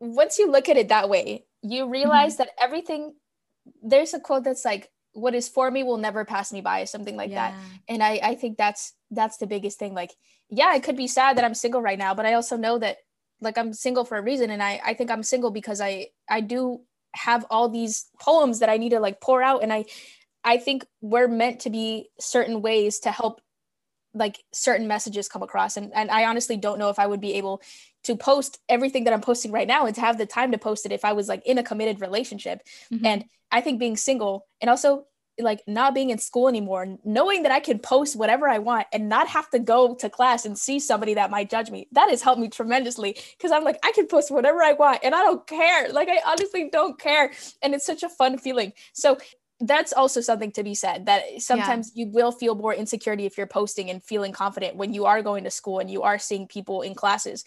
once 0.00 0.38
you 0.38 0.50
look 0.50 0.68
at 0.68 0.76
it 0.76 0.88
that 0.88 1.08
way, 1.08 1.44
you 1.62 1.88
realize 1.88 2.34
mm-hmm. 2.34 2.44
that 2.44 2.62
everything 2.62 3.14
there's 3.82 4.14
a 4.14 4.20
quote 4.20 4.44
that's 4.44 4.64
like 4.64 4.90
what 5.12 5.34
is 5.34 5.48
for 5.48 5.70
me 5.70 5.82
will 5.82 5.96
never 5.96 6.24
pass 6.24 6.52
me 6.52 6.60
by 6.60 6.84
something 6.84 7.16
like 7.16 7.30
yeah. 7.30 7.50
that 7.50 7.60
and 7.88 8.02
I, 8.02 8.20
I 8.22 8.34
think 8.34 8.56
that's 8.56 8.94
that's 9.10 9.38
the 9.38 9.46
biggest 9.46 9.78
thing 9.78 9.94
like 9.94 10.12
yeah 10.48 10.74
it 10.74 10.82
could 10.82 10.96
be 10.96 11.06
sad 11.06 11.36
that 11.36 11.44
i'm 11.44 11.54
single 11.54 11.82
right 11.82 11.98
now 11.98 12.14
but 12.14 12.26
i 12.26 12.34
also 12.34 12.56
know 12.56 12.78
that 12.78 12.98
like 13.40 13.58
i'm 13.58 13.72
single 13.72 14.04
for 14.04 14.16
a 14.16 14.22
reason 14.22 14.50
and 14.50 14.62
i 14.62 14.80
i 14.84 14.94
think 14.94 15.10
i'm 15.10 15.22
single 15.22 15.50
because 15.50 15.80
i 15.80 16.06
i 16.28 16.40
do 16.40 16.80
have 17.14 17.44
all 17.50 17.68
these 17.68 18.06
poems 18.20 18.60
that 18.60 18.68
i 18.68 18.76
need 18.76 18.90
to 18.90 19.00
like 19.00 19.20
pour 19.20 19.42
out 19.42 19.62
and 19.62 19.72
i 19.72 19.84
i 20.44 20.56
think 20.56 20.86
we're 21.00 21.28
meant 21.28 21.60
to 21.60 21.70
be 21.70 22.08
certain 22.18 22.62
ways 22.62 23.00
to 23.00 23.10
help 23.10 23.40
like 24.14 24.42
certain 24.52 24.88
messages 24.88 25.28
come 25.28 25.42
across 25.42 25.76
and 25.76 25.92
and 25.94 26.10
i 26.10 26.24
honestly 26.24 26.56
don't 26.56 26.78
know 26.78 26.88
if 26.88 26.98
i 26.98 27.06
would 27.06 27.20
be 27.20 27.34
able 27.34 27.60
to 28.04 28.16
post 28.16 28.58
everything 28.68 29.04
that 29.04 29.12
i'm 29.12 29.20
posting 29.20 29.52
right 29.52 29.68
now 29.68 29.86
and 29.86 29.94
to 29.94 30.00
have 30.00 30.18
the 30.18 30.26
time 30.26 30.52
to 30.52 30.58
post 30.58 30.86
it 30.86 30.92
if 30.92 31.04
i 31.04 31.12
was 31.12 31.28
like 31.28 31.44
in 31.46 31.58
a 31.58 31.62
committed 31.62 32.00
relationship 32.00 32.62
mm-hmm. 32.92 33.04
and 33.04 33.24
i 33.52 33.60
think 33.60 33.78
being 33.78 33.96
single 33.96 34.46
and 34.60 34.70
also 34.70 35.04
like 35.40 35.62
not 35.66 35.94
being 35.94 36.10
in 36.10 36.18
school 36.18 36.48
anymore, 36.48 36.98
knowing 37.04 37.42
that 37.44 37.52
I 37.52 37.60
can 37.60 37.78
post 37.78 38.16
whatever 38.16 38.48
I 38.48 38.58
want 38.58 38.86
and 38.92 39.08
not 39.08 39.28
have 39.28 39.48
to 39.50 39.58
go 39.58 39.94
to 39.96 40.10
class 40.10 40.44
and 40.44 40.58
see 40.58 40.80
somebody 40.80 41.14
that 41.14 41.30
might 41.30 41.50
judge 41.50 41.70
me, 41.70 41.88
that 41.92 42.10
has 42.10 42.22
helped 42.22 42.40
me 42.40 42.48
tremendously 42.48 43.16
because 43.36 43.52
I'm 43.52 43.64
like, 43.64 43.78
I 43.84 43.92
can 43.92 44.06
post 44.06 44.30
whatever 44.30 44.62
I 44.62 44.72
want 44.72 45.00
and 45.02 45.14
I 45.14 45.22
don't 45.22 45.46
care. 45.46 45.92
Like, 45.92 46.08
I 46.08 46.20
honestly 46.26 46.68
don't 46.70 46.98
care. 46.98 47.32
And 47.62 47.74
it's 47.74 47.86
such 47.86 48.02
a 48.02 48.08
fun 48.08 48.38
feeling. 48.38 48.72
So, 48.92 49.18
that's 49.60 49.92
also 49.92 50.20
something 50.20 50.52
to 50.52 50.62
be 50.62 50.74
said 50.74 51.06
that 51.06 51.22
sometimes 51.38 51.90
yeah. 51.94 52.04
you 52.04 52.12
will 52.12 52.30
feel 52.30 52.54
more 52.54 52.72
insecurity 52.72 53.26
if 53.26 53.36
you're 53.36 53.46
posting 53.46 53.90
and 53.90 54.04
feeling 54.04 54.32
confident 54.32 54.76
when 54.76 54.94
you 54.94 55.04
are 55.04 55.22
going 55.22 55.44
to 55.44 55.50
school 55.50 55.80
and 55.80 55.90
you 55.90 56.02
are 56.02 56.18
seeing 56.18 56.46
people 56.46 56.82
in 56.82 56.94
classes 56.94 57.44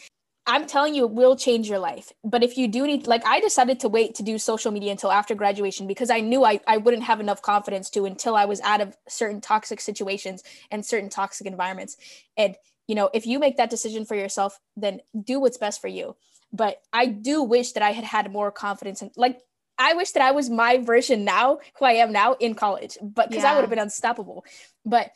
I'm 0.48 0.66
telling 0.66 0.96
you, 0.96 1.06
it 1.06 1.12
will 1.12 1.36
change 1.36 1.70
your 1.70 1.80
life. 1.80 2.12
But 2.24 2.44
if 2.44 2.58
you 2.58 2.68
do 2.68 2.88
need, 2.88 3.06
like, 3.06 3.26
I 3.26 3.40
decided 3.40 3.80
to 3.82 3.90
wait 3.90 4.16
to 4.16 4.24
do 4.24 4.40
social 4.40 4.72
media 4.72 4.92
until 4.92 5.12
after 5.12 5.36
graduation 5.36 5.86
because 5.86 6.10
I 6.10 6.20
knew 6.20 6.44
I, 6.44 6.60
I 6.66 6.78
wouldn't 6.78 7.04
have 7.04 7.20
enough 7.20 7.42
confidence 7.42 7.90
to 7.92 8.06
until 8.06 8.36
I 8.36 8.46
was 8.46 8.60
out 8.62 8.82
of 8.82 8.98
certain 9.08 9.40
toxic 9.40 9.80
situations 9.80 10.44
and 10.72 10.84
certain 10.86 11.10
toxic 11.10 11.46
environments. 11.46 11.96
And, 12.38 12.56
you 12.88 12.96
know, 12.96 13.10
if 13.14 13.28
you 13.28 13.38
make 13.38 13.58
that 13.58 13.70
decision 13.70 14.04
for 14.04 14.16
yourself, 14.16 14.60
then 14.76 15.02
do 15.24 15.40
what's 15.40 15.58
best 15.58 15.80
for 15.80 15.88
you. 15.88 16.16
But 16.52 16.82
I 16.92 17.06
do 17.06 17.44
wish 17.44 17.74
that 17.74 17.84
I 17.84 17.92
had 17.92 18.04
had 18.04 18.32
more 18.32 18.52
confidence 18.52 19.04
and, 19.04 19.12
like, 19.16 19.40
I 19.82 19.94
wish 19.94 20.12
that 20.12 20.22
I 20.22 20.32
was 20.32 20.50
my 20.50 20.78
version 20.78 21.26
now, 21.26 21.58
who 21.80 21.86
I 21.86 21.94
am 21.94 22.12
now 22.12 22.34
in 22.34 22.54
college, 22.54 22.98
but 23.02 23.30
because 23.30 23.44
yeah. 23.44 23.52
I 23.52 23.56
would 23.56 23.62
have 23.62 23.70
been 23.70 23.80
unstoppable. 23.80 24.46
But 24.86 25.12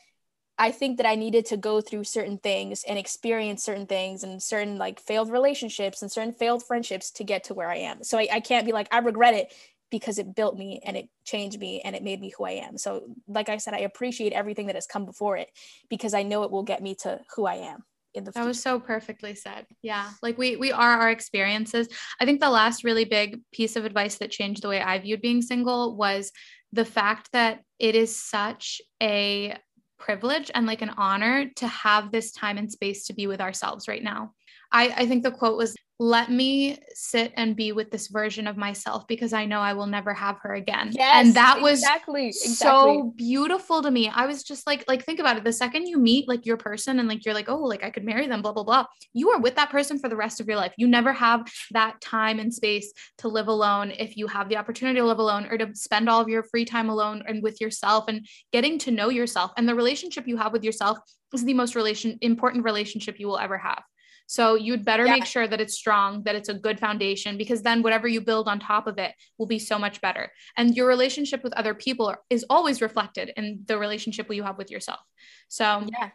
I 0.58 0.72
think 0.72 0.96
that 0.96 1.06
I 1.06 1.14
needed 1.14 1.46
to 1.46 1.56
go 1.56 1.80
through 1.80 2.04
certain 2.04 2.38
things 2.38 2.82
and 2.82 2.98
experience 2.98 3.62
certain 3.62 3.86
things 3.86 4.24
and 4.24 4.42
certain 4.42 4.76
like 4.76 4.98
failed 4.98 5.30
relationships 5.30 6.02
and 6.02 6.10
certain 6.10 6.32
failed 6.32 6.64
friendships 6.64 7.12
to 7.12 7.24
get 7.24 7.44
to 7.44 7.54
where 7.54 7.70
I 7.70 7.76
am. 7.76 8.02
So 8.02 8.18
I, 8.18 8.26
I 8.32 8.40
can't 8.40 8.66
be 8.66 8.72
like, 8.72 8.88
I 8.90 8.98
regret 8.98 9.34
it 9.34 9.52
because 9.90 10.18
it 10.18 10.34
built 10.34 10.56
me 10.56 10.80
and 10.84 10.96
it 10.96 11.08
changed 11.24 11.60
me 11.60 11.80
and 11.82 11.94
it 11.94 12.02
made 12.02 12.20
me 12.20 12.32
who 12.36 12.44
I 12.44 12.52
am. 12.52 12.76
So, 12.76 13.04
like 13.28 13.48
I 13.48 13.58
said, 13.58 13.74
I 13.74 13.80
appreciate 13.80 14.32
everything 14.32 14.66
that 14.66 14.74
has 14.74 14.86
come 14.86 15.04
before 15.04 15.36
it 15.36 15.48
because 15.88 16.12
I 16.12 16.24
know 16.24 16.42
it 16.42 16.50
will 16.50 16.64
get 16.64 16.82
me 16.82 16.96
to 17.02 17.20
who 17.36 17.46
I 17.46 17.56
am. 17.56 17.84
In 18.16 18.24
the 18.24 18.30
that 18.32 18.40
future. 18.40 18.48
was 18.48 18.62
so 18.62 18.80
perfectly 18.80 19.34
said. 19.34 19.66
Yeah. 19.82 20.10
Like 20.22 20.38
we 20.38 20.56
we 20.56 20.72
are 20.72 21.00
our 21.00 21.10
experiences. 21.10 21.88
I 22.20 22.24
think 22.24 22.40
the 22.40 22.50
last 22.50 22.82
really 22.82 23.04
big 23.04 23.40
piece 23.52 23.76
of 23.76 23.84
advice 23.84 24.18
that 24.18 24.30
changed 24.30 24.62
the 24.62 24.68
way 24.68 24.80
I 24.80 24.98
viewed 24.98 25.20
being 25.20 25.42
single 25.42 25.96
was 25.96 26.32
the 26.72 26.84
fact 26.84 27.30
that 27.32 27.60
it 27.78 27.94
is 27.94 28.18
such 28.18 28.80
a 29.02 29.56
privilege 29.98 30.50
and 30.54 30.66
like 30.66 30.82
an 30.82 30.94
honor 30.96 31.50
to 31.56 31.66
have 31.66 32.10
this 32.10 32.32
time 32.32 32.58
and 32.58 32.70
space 32.70 33.06
to 33.06 33.14
be 33.14 33.26
with 33.26 33.40
ourselves 33.40 33.88
right 33.88 34.02
now. 34.02 34.32
I, 34.72 34.88
I 34.96 35.06
think 35.06 35.22
the 35.22 35.30
quote 35.30 35.56
was 35.56 35.74
let 35.98 36.30
me 36.30 36.78
sit 36.92 37.32
and 37.36 37.56
be 37.56 37.72
with 37.72 37.90
this 37.90 38.08
version 38.08 38.46
of 38.46 38.56
myself 38.56 39.06
because 39.08 39.32
I 39.32 39.46
know 39.46 39.60
I 39.60 39.72
will 39.72 39.86
never 39.86 40.12
have 40.12 40.36
her 40.42 40.54
again. 40.54 40.90
Yes, 40.92 41.26
and 41.26 41.34
that 41.34 41.62
was 41.62 41.78
exactly, 41.80 42.28
exactly 42.28 42.54
so 42.54 43.14
beautiful 43.16 43.80
to 43.80 43.90
me. 43.90 44.08
I 44.08 44.26
was 44.26 44.42
just 44.42 44.66
like, 44.66 44.84
like, 44.88 45.04
think 45.04 45.20
about 45.20 45.38
it. 45.38 45.44
The 45.44 45.54
second 45.54 45.86
you 45.86 45.98
meet 45.98 46.28
like 46.28 46.44
your 46.44 46.58
person 46.58 46.98
and 46.98 47.08
like 47.08 47.24
you're 47.24 47.34
like, 47.34 47.48
oh, 47.48 47.62
like 47.62 47.82
I 47.82 47.90
could 47.90 48.04
marry 48.04 48.26
them, 48.26 48.42
blah, 48.42 48.52
blah, 48.52 48.62
blah. 48.62 48.84
You 49.14 49.30
are 49.30 49.40
with 49.40 49.54
that 49.56 49.70
person 49.70 49.98
for 49.98 50.10
the 50.10 50.16
rest 50.16 50.38
of 50.38 50.46
your 50.46 50.56
life. 50.56 50.74
You 50.76 50.86
never 50.86 51.14
have 51.14 51.50
that 51.70 51.98
time 52.02 52.40
and 52.40 52.52
space 52.52 52.92
to 53.18 53.28
live 53.28 53.48
alone 53.48 53.90
if 53.90 54.18
you 54.18 54.26
have 54.26 54.50
the 54.50 54.58
opportunity 54.58 54.98
to 55.00 55.06
live 55.06 55.18
alone 55.18 55.46
or 55.46 55.56
to 55.56 55.74
spend 55.74 56.10
all 56.10 56.20
of 56.20 56.28
your 56.28 56.42
free 56.42 56.66
time 56.66 56.90
alone 56.90 57.22
and 57.26 57.42
with 57.42 57.58
yourself 57.60 58.04
and 58.08 58.26
getting 58.52 58.78
to 58.80 58.90
know 58.90 59.08
yourself. 59.08 59.50
And 59.56 59.66
the 59.66 59.74
relationship 59.74 60.28
you 60.28 60.36
have 60.36 60.52
with 60.52 60.62
yourself 60.62 60.98
is 61.32 61.44
the 61.44 61.54
most 61.54 61.74
relation 61.74 62.18
important 62.20 62.64
relationship 62.64 63.18
you 63.18 63.28
will 63.28 63.38
ever 63.38 63.56
have. 63.56 63.82
So 64.26 64.56
you'd 64.56 64.84
better 64.84 65.06
yeah. 65.06 65.12
make 65.12 65.24
sure 65.24 65.46
that 65.46 65.60
it's 65.60 65.74
strong, 65.74 66.24
that 66.24 66.34
it's 66.34 66.48
a 66.48 66.54
good 66.54 66.80
foundation, 66.80 67.38
because 67.38 67.62
then 67.62 67.82
whatever 67.82 68.08
you 68.08 68.20
build 68.20 68.48
on 68.48 68.58
top 68.58 68.86
of 68.86 68.98
it 68.98 69.12
will 69.38 69.46
be 69.46 69.58
so 69.58 69.78
much 69.78 70.00
better. 70.00 70.32
And 70.56 70.76
your 70.76 70.88
relationship 70.88 71.44
with 71.44 71.52
other 71.54 71.74
people 71.74 72.14
is 72.28 72.44
always 72.50 72.82
reflected 72.82 73.32
in 73.36 73.60
the 73.66 73.78
relationship 73.78 74.32
you 74.32 74.42
have 74.42 74.58
with 74.58 74.70
yourself. 74.70 75.00
So 75.48 75.86
yeah, 75.92 76.10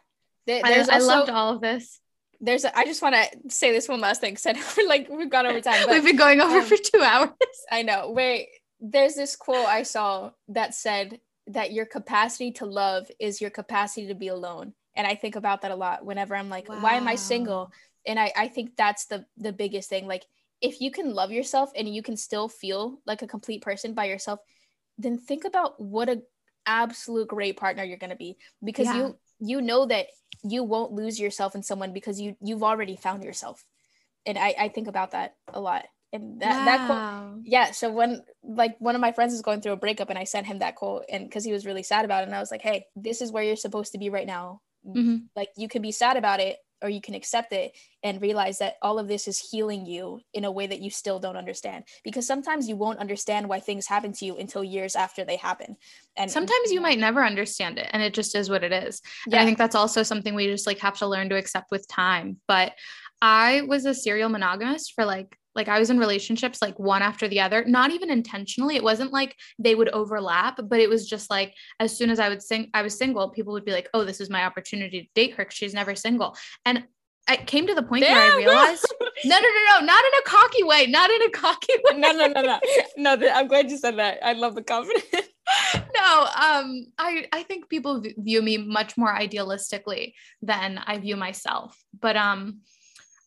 there's 0.46 0.62
I, 0.64 0.78
also, 0.78 0.92
I 0.92 0.98
loved 0.98 1.30
all 1.30 1.54
of 1.54 1.60
this. 1.60 2.00
There's, 2.40 2.64
a, 2.64 2.76
I 2.76 2.84
just 2.84 3.02
want 3.02 3.14
to 3.14 3.50
say 3.50 3.72
this 3.72 3.88
one 3.88 4.00
last 4.00 4.20
thing. 4.20 4.36
Said 4.36 4.56
like 4.86 5.08
we've 5.08 5.30
gone 5.30 5.46
over 5.46 5.60
time. 5.60 5.86
But, 5.86 5.94
we've 5.94 6.04
been 6.04 6.16
going 6.16 6.40
over 6.40 6.58
um, 6.58 6.64
for 6.64 6.76
two 6.76 7.00
hours. 7.00 7.30
I 7.70 7.82
know. 7.82 8.10
Wait, 8.10 8.48
there's 8.80 9.14
this 9.14 9.36
quote 9.36 9.66
I 9.66 9.84
saw 9.84 10.32
that 10.48 10.74
said 10.74 11.20
that 11.48 11.72
your 11.72 11.86
capacity 11.86 12.52
to 12.52 12.66
love 12.66 13.10
is 13.18 13.40
your 13.40 13.50
capacity 13.50 14.08
to 14.08 14.14
be 14.14 14.28
alone. 14.28 14.74
And 14.94 15.06
I 15.06 15.14
think 15.14 15.36
about 15.36 15.62
that 15.62 15.70
a 15.70 15.76
lot 15.76 16.04
whenever 16.04 16.34
I'm 16.34 16.50
like, 16.50 16.68
wow. 16.68 16.80
why 16.80 16.94
am 16.94 17.08
I 17.08 17.14
single? 17.14 17.72
And 18.06 18.18
I, 18.18 18.32
I 18.36 18.48
think 18.48 18.76
that's 18.76 19.06
the 19.06 19.24
the 19.36 19.52
biggest 19.52 19.88
thing 19.88 20.06
like 20.06 20.24
if 20.60 20.80
you 20.80 20.90
can 20.90 21.12
love 21.12 21.32
yourself 21.32 21.70
and 21.76 21.92
you 21.92 22.02
can 22.02 22.16
still 22.16 22.48
feel 22.48 23.00
like 23.06 23.22
a 23.22 23.26
complete 23.26 23.62
person 23.62 23.94
by 23.94 24.04
yourself 24.06 24.40
then 24.98 25.18
think 25.18 25.44
about 25.44 25.80
what 25.80 26.08
a 26.08 26.22
absolute 26.66 27.28
great 27.28 27.56
partner 27.56 27.82
you're 27.82 27.98
going 27.98 28.10
to 28.10 28.16
be 28.16 28.36
because 28.62 28.86
yeah. 28.86 28.96
you 28.96 29.18
you 29.40 29.60
know 29.60 29.84
that 29.86 30.06
you 30.44 30.62
won't 30.62 30.92
lose 30.92 31.18
yourself 31.18 31.54
in 31.54 31.62
someone 31.62 31.92
because 31.92 32.20
you 32.20 32.36
you've 32.40 32.62
already 32.62 32.96
found 32.96 33.24
yourself 33.24 33.64
and 34.26 34.38
i 34.38 34.54
i 34.58 34.68
think 34.68 34.86
about 34.86 35.10
that 35.10 35.34
a 35.52 35.60
lot 35.60 35.84
and 36.12 36.40
that 36.40 36.54
wow. 36.54 36.64
that 36.64 36.86
quote 36.86 37.42
yeah 37.44 37.70
so 37.72 37.90
when 37.90 38.22
like 38.44 38.76
one 38.78 38.94
of 38.94 39.00
my 39.00 39.10
friends 39.10 39.34
is 39.34 39.42
going 39.42 39.60
through 39.60 39.72
a 39.72 39.76
breakup 39.76 40.08
and 40.08 40.18
i 40.18 40.24
sent 40.24 40.46
him 40.46 40.60
that 40.60 40.76
quote 40.76 41.04
and 41.10 41.24
because 41.24 41.44
he 41.44 41.52
was 41.52 41.66
really 41.66 41.82
sad 41.82 42.04
about 42.04 42.22
it 42.22 42.26
and 42.26 42.34
i 42.34 42.40
was 42.40 42.52
like 42.52 42.62
hey 42.62 42.84
this 42.94 43.20
is 43.20 43.32
where 43.32 43.42
you're 43.42 43.56
supposed 43.56 43.90
to 43.90 43.98
be 43.98 44.08
right 44.08 44.26
now 44.26 44.60
mm-hmm. 44.86 45.16
like 45.34 45.48
you 45.56 45.68
can 45.68 45.82
be 45.82 45.92
sad 45.92 46.16
about 46.16 46.38
it 46.38 46.58
or 46.82 46.88
you 46.88 47.00
can 47.00 47.14
accept 47.14 47.52
it 47.52 47.76
and 48.02 48.20
realize 48.20 48.58
that 48.58 48.76
all 48.82 48.98
of 48.98 49.08
this 49.08 49.28
is 49.28 49.38
healing 49.38 49.86
you 49.86 50.20
in 50.34 50.44
a 50.44 50.50
way 50.50 50.66
that 50.66 50.80
you 50.80 50.90
still 50.90 51.18
don't 51.18 51.36
understand. 51.36 51.84
Because 52.04 52.26
sometimes 52.26 52.68
you 52.68 52.76
won't 52.76 52.98
understand 52.98 53.48
why 53.48 53.60
things 53.60 53.86
happen 53.86 54.12
to 54.14 54.24
you 54.24 54.36
until 54.36 54.64
years 54.64 54.96
after 54.96 55.24
they 55.24 55.36
happen. 55.36 55.76
And 56.16 56.30
sometimes 56.30 56.72
you 56.72 56.80
might 56.80 56.98
never 56.98 57.24
understand 57.24 57.78
it 57.78 57.88
and 57.92 58.02
it 58.02 58.14
just 58.14 58.34
is 58.34 58.50
what 58.50 58.64
it 58.64 58.72
is. 58.72 59.00
Yeah. 59.26 59.36
and 59.36 59.42
i 59.42 59.46
think 59.46 59.58
that's 59.58 59.74
also 59.74 60.02
something 60.02 60.34
we 60.34 60.46
just 60.46 60.66
like 60.66 60.78
have 60.78 60.98
to 60.98 61.06
learn 61.06 61.28
to 61.30 61.36
accept 61.36 61.70
with 61.70 61.88
time. 61.88 62.38
But 62.48 62.72
i 63.20 63.62
was 63.62 63.86
a 63.86 63.94
serial 63.94 64.28
monogamist 64.28 64.94
for 64.94 65.04
like 65.04 65.38
like 65.54 65.68
I 65.68 65.78
was 65.78 65.90
in 65.90 65.98
relationships 65.98 66.62
like 66.62 66.78
one 66.78 67.02
after 67.02 67.28
the 67.28 67.40
other, 67.40 67.64
not 67.66 67.90
even 67.90 68.10
intentionally. 68.10 68.76
It 68.76 68.82
wasn't 68.82 69.12
like 69.12 69.36
they 69.58 69.74
would 69.74 69.88
overlap, 69.90 70.58
but 70.64 70.80
it 70.80 70.88
was 70.88 71.08
just 71.08 71.30
like 71.30 71.54
as 71.80 71.96
soon 71.96 72.10
as 72.10 72.18
I 72.18 72.28
would 72.28 72.42
sing, 72.42 72.70
I 72.74 72.82
was 72.82 72.96
single, 72.96 73.30
people 73.30 73.52
would 73.52 73.64
be 73.64 73.72
like, 73.72 73.88
"Oh, 73.94 74.04
this 74.04 74.20
is 74.20 74.30
my 74.30 74.44
opportunity 74.44 75.02
to 75.02 75.08
date 75.14 75.34
her 75.34 75.44
because 75.44 75.56
she's 75.56 75.74
never 75.74 75.94
single." 75.94 76.36
And 76.64 76.84
I 77.28 77.36
came 77.36 77.66
to 77.68 77.74
the 77.74 77.82
point 77.82 78.02
Damn, 78.02 78.14
where 78.14 78.32
I 78.32 78.36
realized, 78.36 78.86
no, 79.24 79.36
no, 79.36 79.40
no, 79.40 79.80
no, 79.80 79.86
not 79.86 80.04
in 80.04 80.18
a 80.18 80.22
cocky 80.24 80.62
way, 80.64 80.86
not 80.86 81.10
in 81.10 81.22
a 81.22 81.30
cocky 81.30 81.74
way. 81.84 81.98
No, 81.98 82.12
no, 82.12 82.26
no, 82.26 82.42
no, 82.42 83.14
no. 83.14 83.28
I'm 83.30 83.46
glad 83.46 83.70
you 83.70 83.78
said 83.78 83.98
that. 83.98 84.18
I 84.24 84.32
love 84.32 84.54
the 84.54 84.62
confidence. 84.62 85.04
no, 85.74 86.20
um, 86.22 86.86
I 86.98 87.26
I 87.32 87.42
think 87.44 87.68
people 87.68 88.02
view 88.16 88.42
me 88.42 88.58
much 88.58 88.96
more 88.96 89.12
idealistically 89.12 90.14
than 90.40 90.78
I 90.78 90.98
view 90.98 91.16
myself, 91.16 91.78
but 91.98 92.16
um 92.16 92.60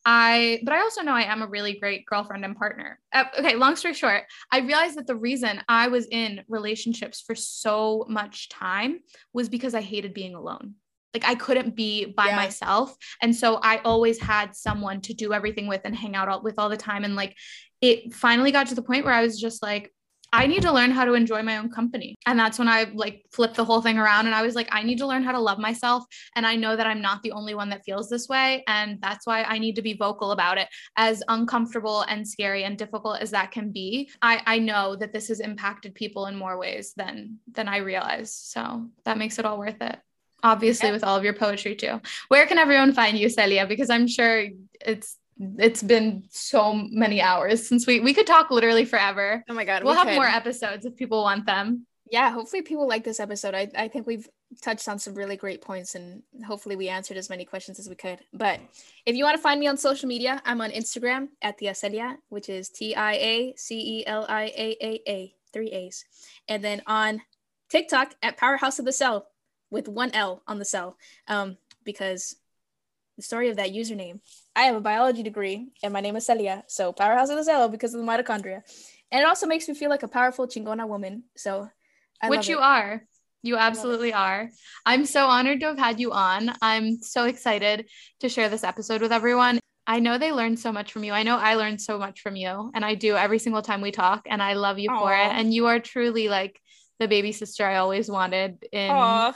I, 0.05 0.59
but 0.63 0.73
I 0.73 0.81
also 0.81 1.01
know 1.01 1.13
I 1.13 1.23
am 1.23 1.41
a 1.41 1.47
really 1.47 1.79
great 1.79 2.05
girlfriend 2.05 2.45
and 2.45 2.55
partner. 2.55 2.99
Uh, 3.11 3.25
okay, 3.39 3.55
long 3.55 3.75
story 3.75 3.95
short, 3.95 4.23
I 4.51 4.59
realized 4.59 4.97
that 4.97 5.07
the 5.07 5.15
reason 5.15 5.61
I 5.67 5.87
was 5.87 6.07
in 6.11 6.41
relationships 6.47 7.21
for 7.21 7.33
so 7.33 8.05
much 8.07 8.49
time 8.49 8.99
was 9.33 9.49
because 9.49 9.73
I 9.73 9.81
hated 9.81 10.13
being 10.13 10.35
alone. 10.35 10.75
Like 11.15 11.25
I 11.25 11.33
couldn't 11.33 11.75
be 11.75 12.05
by 12.05 12.27
yeah. 12.27 12.35
myself. 12.35 12.95
And 13.21 13.35
so 13.35 13.55
I 13.55 13.77
always 13.77 14.19
had 14.19 14.55
someone 14.55 15.01
to 15.01 15.13
do 15.13 15.33
everything 15.33 15.65
with 15.65 15.81
and 15.85 15.95
hang 15.95 16.15
out 16.15 16.27
all, 16.27 16.43
with 16.43 16.59
all 16.59 16.69
the 16.69 16.77
time. 16.77 17.03
And 17.03 17.15
like 17.15 17.35
it 17.81 18.13
finally 18.13 18.51
got 18.51 18.67
to 18.67 18.75
the 18.75 18.81
point 18.81 19.05
where 19.05 19.13
I 19.13 19.21
was 19.21 19.39
just 19.39 19.63
like, 19.63 19.94
I 20.35 20.47
need 20.47 20.63
to 20.63 20.71
learn 20.71 20.91
how 20.91 21.05
to 21.05 21.13
enjoy 21.13 21.41
my 21.43 21.57
own 21.57 21.69
company. 21.69 22.17
And 22.25 22.37
that's 22.37 22.59
when 22.59 22.67
I 22.67 22.91
like 22.93 23.25
flipped 23.31 23.55
the 23.55 23.63
whole 23.63 23.81
thing 23.81 23.97
around 23.97 24.25
and 24.25 24.35
I 24.35 24.41
was 24.41 24.53
like, 24.53 24.67
I 24.69 24.83
need 24.83 24.97
to 24.97 25.07
learn 25.07 25.23
how 25.23 25.31
to 25.31 25.39
love 25.39 25.59
myself. 25.59 26.03
And 26.35 26.45
I 26.45 26.57
know 26.57 26.75
that 26.75 26.85
I'm 26.85 27.01
not 27.01 27.23
the 27.23 27.31
only 27.31 27.55
one 27.55 27.69
that 27.69 27.85
feels 27.85 28.09
this 28.09 28.27
way. 28.27 28.61
And 28.67 28.99
that's 29.01 29.25
why 29.25 29.43
I 29.43 29.59
need 29.59 29.75
to 29.75 29.81
be 29.81 29.93
vocal 29.93 30.31
about 30.31 30.57
it. 30.57 30.67
As 30.97 31.23
uncomfortable 31.29 32.01
and 32.01 32.27
scary 32.27 32.65
and 32.65 32.77
difficult 32.77 33.21
as 33.21 33.31
that 33.31 33.51
can 33.51 33.71
be, 33.71 34.09
I, 34.21 34.41
I 34.45 34.59
know 34.59 34.97
that 34.97 35.13
this 35.13 35.29
has 35.29 35.39
impacted 35.39 35.95
people 35.95 36.25
in 36.25 36.35
more 36.35 36.57
ways 36.57 36.93
than 36.97 37.39
than 37.53 37.69
I 37.69 37.77
realized. 37.77 38.33
So 38.33 38.89
that 39.05 39.17
makes 39.17 39.39
it 39.39 39.45
all 39.45 39.57
worth 39.57 39.81
it 39.81 39.97
obviously 40.43 40.91
with 40.91 41.03
all 41.03 41.17
of 41.17 41.23
your 41.23 41.33
poetry 41.33 41.75
too. 41.75 41.99
Where 42.27 42.45
can 42.45 42.59
everyone 42.59 42.93
find 42.93 43.17
you, 43.17 43.29
Celia? 43.29 43.65
Because 43.65 43.89
I'm 43.89 44.07
sure 44.07 44.45
it's 44.79 45.17
it's 45.37 45.83
been 45.83 46.23
so 46.29 46.73
many 46.73 47.21
hours 47.21 47.67
since 47.67 47.85
we 47.85 47.99
we 47.99 48.13
could 48.13 48.27
talk 48.27 48.51
literally 48.51 48.85
forever. 48.85 49.43
Oh 49.49 49.53
my 49.53 49.65
god, 49.65 49.83
we'll 49.83 49.93
we 49.93 49.97
have 49.97 50.07
could. 50.07 50.15
more 50.15 50.25
episodes 50.25 50.85
if 50.85 50.95
people 50.95 51.23
want 51.23 51.45
them. 51.45 51.85
Yeah, 52.11 52.29
hopefully 52.29 52.61
people 52.61 52.87
like 52.87 53.03
this 53.03 53.19
episode. 53.19 53.55
I, 53.55 53.67
I 53.75 53.87
think 53.87 54.05
we've 54.05 54.27
touched 54.61 54.87
on 54.87 54.99
some 54.99 55.15
really 55.15 55.35
great 55.35 55.61
points 55.61 55.95
and 55.95 56.21
hopefully 56.45 56.75
we 56.75 56.87
answered 56.87 57.17
as 57.17 57.29
many 57.31 57.45
questions 57.45 57.79
as 57.79 57.89
we 57.89 57.95
could. 57.95 58.19
But 58.31 58.59
if 59.05 59.15
you 59.15 59.23
want 59.23 59.35
to 59.35 59.41
find 59.41 59.59
me 59.59 59.67
on 59.67 59.75
social 59.75 60.07
media, 60.07 60.41
I'm 60.45 60.61
on 60.61 60.69
Instagram 60.69 61.29
at 61.41 61.57
Tia 61.57 61.73
Celia, 61.73 62.17
which 62.29 62.47
is 62.47 62.69
T 62.69 62.95
I 62.95 63.13
A 63.13 63.53
C 63.57 63.99
E 63.99 64.07
L 64.07 64.25
I 64.29 64.43
A 64.55 64.77
A 64.81 65.01
A, 65.07 65.35
three 65.51 65.71
A's. 65.71 66.05
And 66.47 66.63
then 66.63 66.83
on 66.85 67.21
TikTok 67.69 68.13
at 68.21 68.37
Powerhouse 68.37 68.77
of 68.77 68.85
the 68.85 68.93
Cell 68.93 69.27
with 69.71 69.87
one 69.87 70.11
L 70.11 70.43
on 70.47 70.59
the 70.59 70.65
cell. 70.65 70.97
Um, 71.27 71.57
because 71.83 72.35
the 73.17 73.23
story 73.23 73.49
of 73.49 73.57
that 73.57 73.71
username. 73.71 74.19
I 74.55 74.63
have 74.63 74.75
a 74.75 74.81
biology 74.81 75.21
degree 75.21 75.67
and 75.83 75.91
my 75.91 76.01
name 76.01 76.15
is 76.15 76.25
Celia, 76.25 76.63
so 76.67 76.93
powerhouse 76.93 77.29
of 77.29 77.37
the 77.37 77.43
cell 77.43 77.67
because 77.67 77.93
of 77.93 77.99
the 78.01 78.07
mitochondria. 78.07 78.61
And 79.11 79.21
it 79.21 79.27
also 79.27 79.47
makes 79.47 79.67
me 79.67 79.73
feel 79.73 79.89
like 79.89 80.03
a 80.03 80.07
powerful 80.07 80.47
chingona 80.47 80.87
woman. 80.87 81.23
So 81.35 81.69
I 82.21 82.29
Which 82.29 82.47
you 82.47 82.59
are. 82.59 83.03
You 83.43 83.57
absolutely 83.57 84.11
are. 84.11 84.49
I'm 84.87 85.05
so 85.05 85.27
honored 85.27 85.59
to 85.59 85.67
have 85.67 85.77
had 85.77 85.99
you 85.99 86.11
on. 86.11 86.51
I'm 86.63 86.97
so 87.03 87.25
excited 87.25 87.87
to 88.21 88.29
share 88.29 88.49
this 88.49 88.63
episode 88.63 89.01
with 89.01 89.11
everyone. 89.11 89.59
I 89.85 89.99
know 89.99 90.17
they 90.17 90.31
learned 90.31 90.59
so 90.59 90.71
much 90.71 90.91
from 90.91 91.03
you. 91.03 91.13
I 91.13 91.21
know 91.21 91.37
I 91.37 91.53
learned 91.53 91.79
so 91.79 91.99
much 91.99 92.21
from 92.21 92.35
you, 92.35 92.71
and 92.73 92.83
I 92.83 92.95
do 92.95 93.15
every 93.15 93.37
single 93.37 93.61
time 93.61 93.81
we 93.81 93.91
talk, 93.91 94.25
and 94.27 94.41
I 94.41 94.53
love 94.53 94.79
you 94.79 94.89
Aww. 94.89 94.99
for 94.99 95.13
it. 95.13 95.27
And 95.27 95.53
you 95.53 95.67
are 95.67 95.79
truly 95.79 96.27
like 96.27 96.59
the 96.97 97.07
baby 97.07 97.31
sister 97.31 97.67
I 97.67 97.75
always 97.75 98.09
wanted 98.09 98.65
in 98.71 98.89
Aww. 98.89 99.35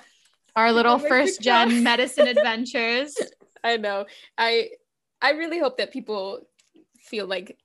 our 0.55 0.71
little 0.71 0.97
first 0.97 1.39
gen 1.39 1.83
medicine 1.83 2.27
adventures. 2.27 3.15
I 3.63 3.77
know. 3.77 4.05
I 4.37 4.69
I 5.21 5.31
really 5.31 5.59
hope 5.59 5.77
that 5.77 5.91
people 5.91 6.41
feel 7.01 7.27
like 7.27 7.57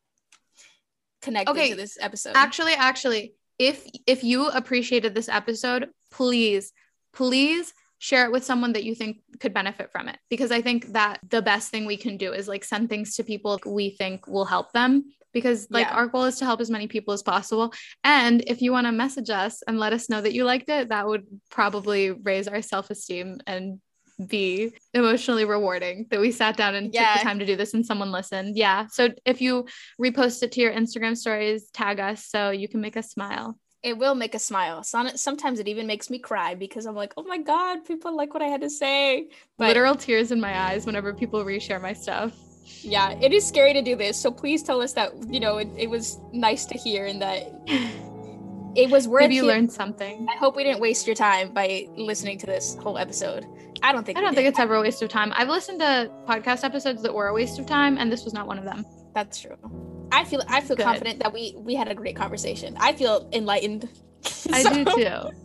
connected 1.23 1.53
okay. 1.53 1.71
to 1.71 1.77
this 1.77 1.99
episode. 2.01 2.33
Actually, 2.35 2.75
actually, 2.75 3.35
if 3.59 3.87
if 4.07 4.25
you 4.25 4.49
appreciated 4.49 5.15
this 5.15 5.29
episode, 5.29 5.91
please, 6.11 6.73
please 7.13 7.73
share 7.99 8.27
it 8.27 8.33
with 8.33 8.45
someone 8.45 8.73
that 8.75 8.85
you 8.85 8.95
think 8.95 9.19
could 9.41 9.55
benefit 9.55 9.91
from 9.91 10.09
it 10.09 10.19
because 10.29 10.51
I 10.53 10.61
think 10.61 10.93
that 10.93 11.21
the 11.29 11.41
best 11.41 11.71
thing 11.71 11.87
we 11.87 11.97
can 11.97 12.19
do 12.19 12.33
is 12.33 12.47
like 12.49 12.65
send 12.65 12.91
things 12.91 13.17
to 13.17 13.25
people 13.25 13.59
we 13.65 13.91
think 13.91 14.27
will 14.27 14.45
help 14.45 14.73
them 14.73 15.05
because 15.33 15.69
like 15.71 15.87
yeah. 15.87 15.95
our 15.95 16.07
goal 16.07 16.25
is 16.25 16.39
to 16.39 16.45
help 16.45 16.61
as 16.61 16.71
many 16.71 16.87
people 16.87 17.15
as 17.15 17.23
possible 17.23 17.73
and 18.03 18.43
if 18.47 18.61
you 18.61 18.73
want 18.73 18.87
to 18.87 18.93
message 18.93 19.31
us 19.31 19.63
and 19.67 19.79
let 19.79 19.95
us 19.95 20.11
know 20.11 20.21
that 20.21 20.35
you 20.35 20.45
liked 20.45 20.69
it 20.69 20.91
that 20.91 21.07
would 21.07 21.25
probably 21.51 22.11
raise 22.11 22.47
our 22.47 22.61
self-esteem 22.61 23.39
and 23.47 23.81
be 24.27 24.73
emotionally 24.93 25.45
rewarding 25.45 26.07
that 26.11 26.21
we 26.21 26.31
sat 26.31 26.57
down 26.57 26.75
and 26.75 26.93
yeah. 26.93 27.13
took 27.13 27.21
the 27.21 27.25
time 27.25 27.39
to 27.39 27.47
do 27.47 27.57
this 27.57 27.75
and 27.75 27.85
someone 27.85 28.13
listened. 28.13 28.57
Yeah. 28.57 28.87
So 28.87 29.09
if 29.25 29.41
you 29.41 29.67
repost 30.01 30.43
it 30.43 30.53
to 30.53 30.61
your 30.61 30.73
Instagram 30.73 31.17
stories, 31.17 31.71
tag 31.71 32.01
us 32.01 32.25
so 32.25 32.51
you 32.51 32.69
can 32.69 32.81
make 32.81 32.97
us 32.97 33.11
smile. 33.11 33.59
It 33.83 33.99
will 33.99 34.15
make 34.15 34.35
us 34.35 34.45
smile. 34.45 34.83
Sometimes 34.83 35.61
it 35.61 35.69
even 35.69 35.87
makes 35.87 36.09
me 36.09 36.19
cry 36.19 36.55
because 36.55 36.87
I'm 36.87 36.95
like, 36.95 37.13
oh 37.19 37.23
my 37.25 37.39
God, 37.39 37.85
people 37.85 38.17
like 38.17 38.33
what 38.33 38.43
I 38.43 38.47
had 38.47 38.63
to 38.63 38.71
say. 38.71 39.29
But 39.59 39.69
Literal 39.69 39.95
tears 39.95 40.33
in 40.33 40.41
my 40.41 40.59
eyes 40.59 40.87
whenever 40.87 41.13
people 41.13 41.45
reshare 41.45 41.83
my 41.83 41.93
stuff. 41.93 42.33
Yeah, 42.81 43.13
it 43.21 43.33
is 43.33 43.47
scary 43.47 43.75
to 43.75 43.83
do 43.83 43.95
this. 43.95 44.19
So 44.19 44.31
please 44.31 44.63
tell 44.63 44.81
us 44.81 44.95
that, 44.95 45.13
you 45.29 45.39
know, 45.39 45.59
it, 45.59 45.69
it 45.77 45.91
was 45.91 46.19
nice 46.33 46.65
to 46.67 46.79
hear 46.79 47.05
and 47.05 47.21
that 47.21 47.53
it 48.77 48.91
was 48.91 49.07
worth 49.07 49.23
Maybe 49.23 49.37
you 49.37 49.47
learned 49.47 49.73
something. 49.73 50.27
I 50.31 50.37
hope 50.37 50.57
we 50.57 50.65
didn't 50.65 50.81
waste 50.81 51.07
your 51.07 51.17
time 51.17 51.53
by 51.53 51.87
listening 51.97 52.39
to 52.39 52.47
this 52.47 52.77
whole 52.77 52.99
episode. 52.99 53.47
I 53.83 53.93
don't 53.93 54.05
think 54.05 54.19
I 54.19 54.21
don't 54.21 54.35
think 54.35 54.49
it's 54.49 54.59
ever 54.59 54.75
a 54.77 54.81
waste 54.81 55.03
of 55.03 55.09
time. 55.09 55.33
I've 55.35 55.49
listened 55.49 55.81
to 55.81 56.11
podcast 56.27 56.65
episodes 56.65 57.03
that 57.03 57.13
were 57.13 57.29
a 57.29 57.35
waste 57.35 57.59
of 57.59 57.67
time, 57.67 57.99
and 57.99 58.11
this 58.11 58.25
was 58.25 58.33
not 58.33 58.47
one 58.47 58.59
of 58.59 58.65
them. 58.65 58.85
That's 59.15 59.41
true. 59.41 59.57
I 60.13 60.25
feel 60.25 60.43
I 60.49 60.61
feel 60.61 60.77
Good. 60.77 60.85
confident 60.85 61.23
that 61.23 61.33
we 61.33 61.55
we 61.57 61.75
had 61.75 61.89
a 61.89 61.95
great 61.95 62.17
conversation. 62.17 62.77
I 62.79 62.93
feel 62.93 63.29
enlightened. 63.33 63.89
I 64.53 64.63
so. 64.63 64.73
do 64.73 64.85
too. 64.85 65.44